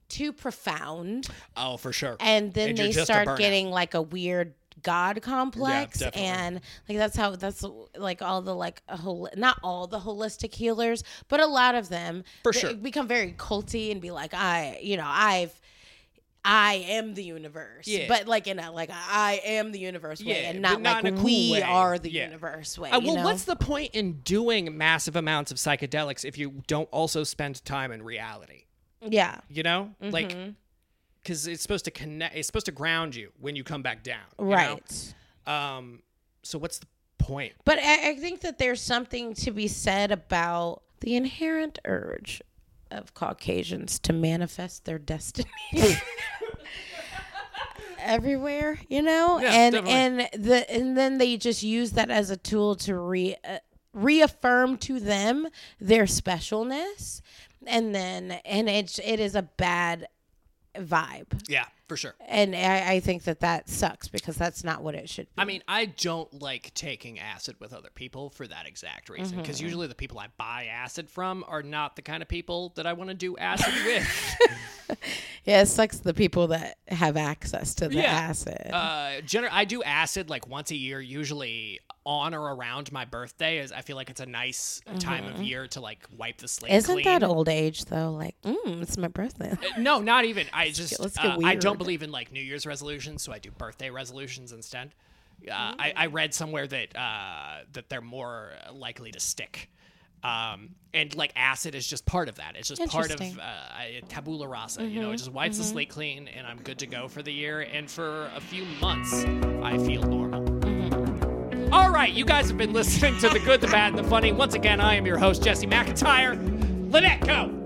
too 0.09 0.33
profound 0.33 1.27
Oh, 1.57 1.77
for 1.77 1.93
sure. 1.93 2.17
and 2.21 2.53
then 2.53 2.71
And 2.71 2.79
they 2.79 2.93
start 2.93 3.39
getting 3.39 3.71
like 3.71 3.95
a 3.95 4.03
weird 4.03 4.55
god 4.83 5.21
complex 5.23 5.99
definitely. 6.01 6.23
and 6.29 6.61
like 6.89 6.99
that's 6.99 7.15
how 7.17 7.37
that's 7.37 7.63
like 7.97 8.21
all 8.23 8.41
the 8.43 8.55
like 8.55 8.83
whole 8.89 9.29
not 9.37 9.59
all 9.63 9.87
the 9.87 10.01
holistic 10.01 10.55
healers 10.55 11.05
but 11.29 11.41
a 11.41 11.47
lot 11.47 11.75
of 11.75 11.89
them 11.91 12.25
For 12.43 12.53
sure. 12.55 12.75
become 12.75 13.07
very 13.07 13.33
culty 13.33 13.93
and 13.93 14.01
be 14.01 14.11
like 14.11 14.33
i 14.35 14.79
you 14.83 14.97
know 14.97 15.07
i've 15.07 15.61
I 16.45 16.85
am 16.89 17.15
the 17.15 17.23
universe, 17.23 17.87
Yeah. 17.87 18.07
but 18.09 18.27
like 18.27 18.47
in 18.49 18.59
a 18.59 18.73
like 18.73 18.91
I 18.93 19.41
am 19.45 19.71
the 19.71 19.79
universe 19.79 20.23
way, 20.25 20.45
and 20.47 20.61
not, 20.61 20.81
not 20.81 21.05
like 21.05 21.15
cool 21.15 21.25
we 21.25 21.53
way. 21.53 21.63
are 21.63 21.99
the 21.99 22.11
Yeah. 22.11 22.25
universe 22.25 22.77
way. 22.79 22.91
Uh, 22.91 22.99
you 23.01 23.07
well, 23.07 23.17
know? 23.17 23.25
what's 23.25 23.45
the 23.45 23.55
point 23.57 23.95
in 23.95 24.15
doing 24.23 24.77
massive 24.77 25.15
amounts 25.15 25.53
of 25.53 25.59
psychedelics 25.59 26.25
if 26.25 26.37
you 26.37 26.63
don't 26.67 26.89
also 26.91 27.23
spend 27.25 27.65
time 27.65 27.93
in 27.93 28.03
reality? 28.03 28.65
yeah, 29.01 29.39
You 29.49 29.63
know, 29.63 29.95
like 30.01 30.31
Mm-hmm. 30.31 30.51
because 31.23 31.47
it's 31.47 31.63
supposed 31.63 31.85
to 31.85 31.91
connect. 31.93 32.35
It's 32.37 32.47
supposed 32.49 32.67
to 32.67 32.73
ground 32.73 33.15
you 33.15 33.31
when 33.41 33.55
you 33.57 33.63
come 33.65 33.83
back 33.83 34.03
down. 34.03 34.19
you 34.39 34.45
know? 34.47 34.51
right. 34.53 35.15
Um. 35.47 36.03
So 36.43 36.59
what's 36.59 36.79
the 36.79 36.87
point? 37.19 37.53
But 37.65 37.79
I, 37.79 38.11
I 38.11 38.17
think 38.17 38.41
that 38.41 38.59
there's 38.59 38.81
something 38.81 39.35
to 39.35 39.53
be 39.53 39.69
said 39.69 40.11
about 40.11 40.83
the 41.01 41.15
inherent 41.15 41.79
urge 41.85 42.43
of 42.93 43.15
Caucasians 43.15 43.99
to 44.01 44.13
manifest 44.13 44.85
their 44.85 44.99
destiny. 44.99 45.49
Everywhere, 47.99 48.79
you 48.89 49.01
know, 49.01 49.39
Yeah, 49.41 49.53
and 49.53 49.73
definitely. 49.75 49.93
and 50.33 50.45
the 50.45 50.69
and 50.73 50.97
then 50.99 51.19
they 51.19 51.37
just 51.37 51.63
use 51.63 51.93
that 51.93 52.11
as 52.11 52.31
a 52.31 52.37
tool 52.37 52.75
to 52.77 52.97
re 52.99 53.37
uh, 53.49 53.59
reaffirm 53.93 54.77
to 54.79 54.99
them 54.99 55.47
their 55.81 56.05
specialness, 56.05 57.21
and 57.65 57.95
then 57.95 58.33
and 58.45 58.69
it's 58.69 58.99
it 58.99 59.21
is 59.21 59.37
a 59.37 59.43
bad 59.43 60.09
vibe, 60.75 61.49
Yeah, 61.49 61.67
for 61.93 61.97
sure. 61.99 62.15
and 62.27 62.57
I, 62.57 62.93
I 62.95 63.01
think 63.01 63.25
that 63.25 63.41
that 63.41 63.69
sucks 63.69 64.09
because 64.09 64.37
that's 64.37 64.65
not 64.65 64.83
what 64.83 64.95
it 64.95 65.09
should 65.11 65.27
be. 65.27 65.33
I 65.43 65.45
mean, 65.45 65.63
I 65.69 65.85
don't 65.87 66.41
like 66.43 66.73
taking 66.75 67.19
acid 67.19 67.57
with 67.61 67.73
other 67.75 67.91
people 67.95 68.31
for 68.31 68.47
that 68.47 68.67
exact 68.67 69.09
reason. 69.11 69.37
Because 69.39 69.57
Mm-hmm. 69.59 69.65
usually 69.67 69.87
the 69.89 69.95
people 69.95 70.19
I 70.19 70.29
buy 70.39 70.67
acid 70.73 71.11
from 71.11 71.45
are 71.47 71.63
not 71.63 71.97
the 71.97 72.03
kind 72.03 72.23
of 72.23 72.29
people 72.29 72.73
that 72.77 72.87
I 72.87 72.95
want 72.95 73.11
to 73.11 73.15
do 73.15 73.37
acid 73.37 73.75
with. 73.85 74.99
Yeah, 75.45 75.63
it 75.63 75.67
sucks 75.67 75.99
the 75.99 76.15
people 76.15 76.49
that 76.49 76.77
have 76.87 77.17
access 77.17 77.75
to 77.77 77.89
the 77.89 77.97
Yeah. 77.97 78.03
acid. 78.13 78.71
uh, 78.73 79.23
gener- 79.23 79.49
I 79.51 79.65
do 79.65 79.83
acid 79.83 80.31
like 80.31 80.47
once 80.47 80.71
a 80.71 80.77
year, 80.77 81.01
usually 81.01 81.81
on 82.07 82.33
or 82.33 82.55
around 82.55 82.93
my 82.93 83.05
birthday. 83.05 83.59
Is 83.59 83.73
I 83.73 83.81
feel 83.81 83.97
like 83.97 84.09
it's 84.09 84.21
a 84.21 84.27
nice 84.27 84.81
time 85.01 85.25
of 85.27 85.43
year 85.43 85.67
to 85.69 85.81
like 85.81 86.07
wipe 86.17 86.39
the 86.39 86.47
slate 86.47 86.71
Mm-hmm. 86.71 86.77
Isn't 86.79 86.95
clean. 86.95 87.05
that 87.07 87.25
old 87.25 87.49
age 87.49 87.87
though? 87.87 88.13
Like, 88.13 88.37
mm, 88.45 88.83
it's 88.83 88.97
my 88.97 89.09
birthday. 89.09 89.51
Uh, 89.51 89.81
No, 89.81 89.99
not 89.99 90.25
even. 90.27 90.47
I 90.53 90.71
just 90.73 91.01
let's 91.01 91.17
get 91.17 91.27
uh, 91.27 91.39
I 91.45 91.57
don't. 91.57 91.77
Believe 91.83 92.03
in 92.03 92.11
like 92.11 92.33
New 92.33 92.43
Year's 92.43 92.67
resolutions, 92.67 93.23
so 93.23 93.33
I 93.33 93.39
do 93.39 93.51
birthday 93.51 93.91
resolutions 93.91 94.53
instead. 94.53 94.95
Uh, 95.49 95.75
I, 95.79 95.93
I 95.97 96.07
read 96.07 96.35
somewhere 96.35 96.67
that 96.67 96.97
uh, 96.97 97.63
that 97.73 97.89
they're 97.89 98.01
more 98.01 98.53
likely 98.73 99.11
to 99.13 99.21
stick. 99.21 99.69
Um, 100.23 100.77
and 100.95 101.13
like 101.17 101.33
acid 101.35 101.75
is 101.75 101.85
just 101.85 102.07
part 102.07 102.29
of 102.29 102.37
that. 102.37 102.55
It's 102.55 102.69
just 102.69 102.81
part 102.87 103.07
of 103.07 103.21
Interesting. 103.21 103.41
uh, 103.41 104.07
tabula 104.09 104.47
rasa. 104.47 104.87
You 104.87 105.01
know, 105.01 105.11
it 105.11 105.17
just 105.17 105.33
wipes 105.33 105.59
the 105.59 105.65
slate 105.65 105.89
clean, 105.89 106.29
and 106.29 106.47
I'm 106.47 106.59
good 106.59 106.79
to 106.79 106.87
go 106.87 107.09
for 107.09 107.23
the 107.23 107.33
year. 107.33 107.63
And 107.63 107.91
for 107.91 108.31
a 108.37 108.41
few 108.41 108.65
months, 108.81 109.25
I 109.63 109.79
feel 109.79 110.03
normal. 110.03 110.43
All 111.75 111.91
right, 111.91 112.13
you 112.13 112.25
guys 112.25 112.49
have 112.49 112.59
been 112.59 112.73
listening 112.73 113.19
to 113.19 113.31
the 113.31 113.41
good, 113.41 113.61
the 113.61 113.67
bad, 113.67 113.95
and 113.95 113.99
the 113.99 114.09
funny. 114.09 114.31
Once 114.31 114.55
again, 114.55 114.81
I 114.81 114.95
am 114.95 115.07
your 115.07 115.19
host 115.19 115.43
Jesse 115.43 115.67
McIntyre. 115.67 116.37
Lynette, 116.93 117.27
go. 117.27 117.59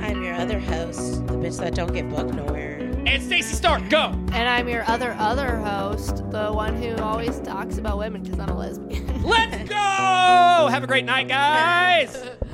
I'm 0.00 0.22
your 0.22 0.34
other 0.34 0.58
host, 0.58 1.26
the 1.26 1.34
bitch 1.34 1.58
that 1.60 1.74
don't 1.74 1.94
get 1.94 2.08
booked 2.10 2.34
nowhere. 2.34 2.57
And 3.08 3.22
Stacy 3.22 3.54
Stark, 3.54 3.88
go. 3.88 4.10
And 4.32 4.46
I'm 4.46 4.68
your 4.68 4.84
other 4.86 5.16
other 5.18 5.56
host, 5.56 6.30
the 6.30 6.52
one 6.52 6.76
who 6.76 6.94
always 6.96 7.40
talks 7.40 7.78
about 7.78 7.96
women 7.96 8.22
because 8.22 8.38
I'm 8.38 8.50
a 8.50 8.58
lesbian. 8.58 9.22
Let's 9.22 9.66
go! 9.66 9.74
Have 10.70 10.84
a 10.84 10.86
great 10.86 11.06
night, 11.06 11.26
guys. 11.26 12.22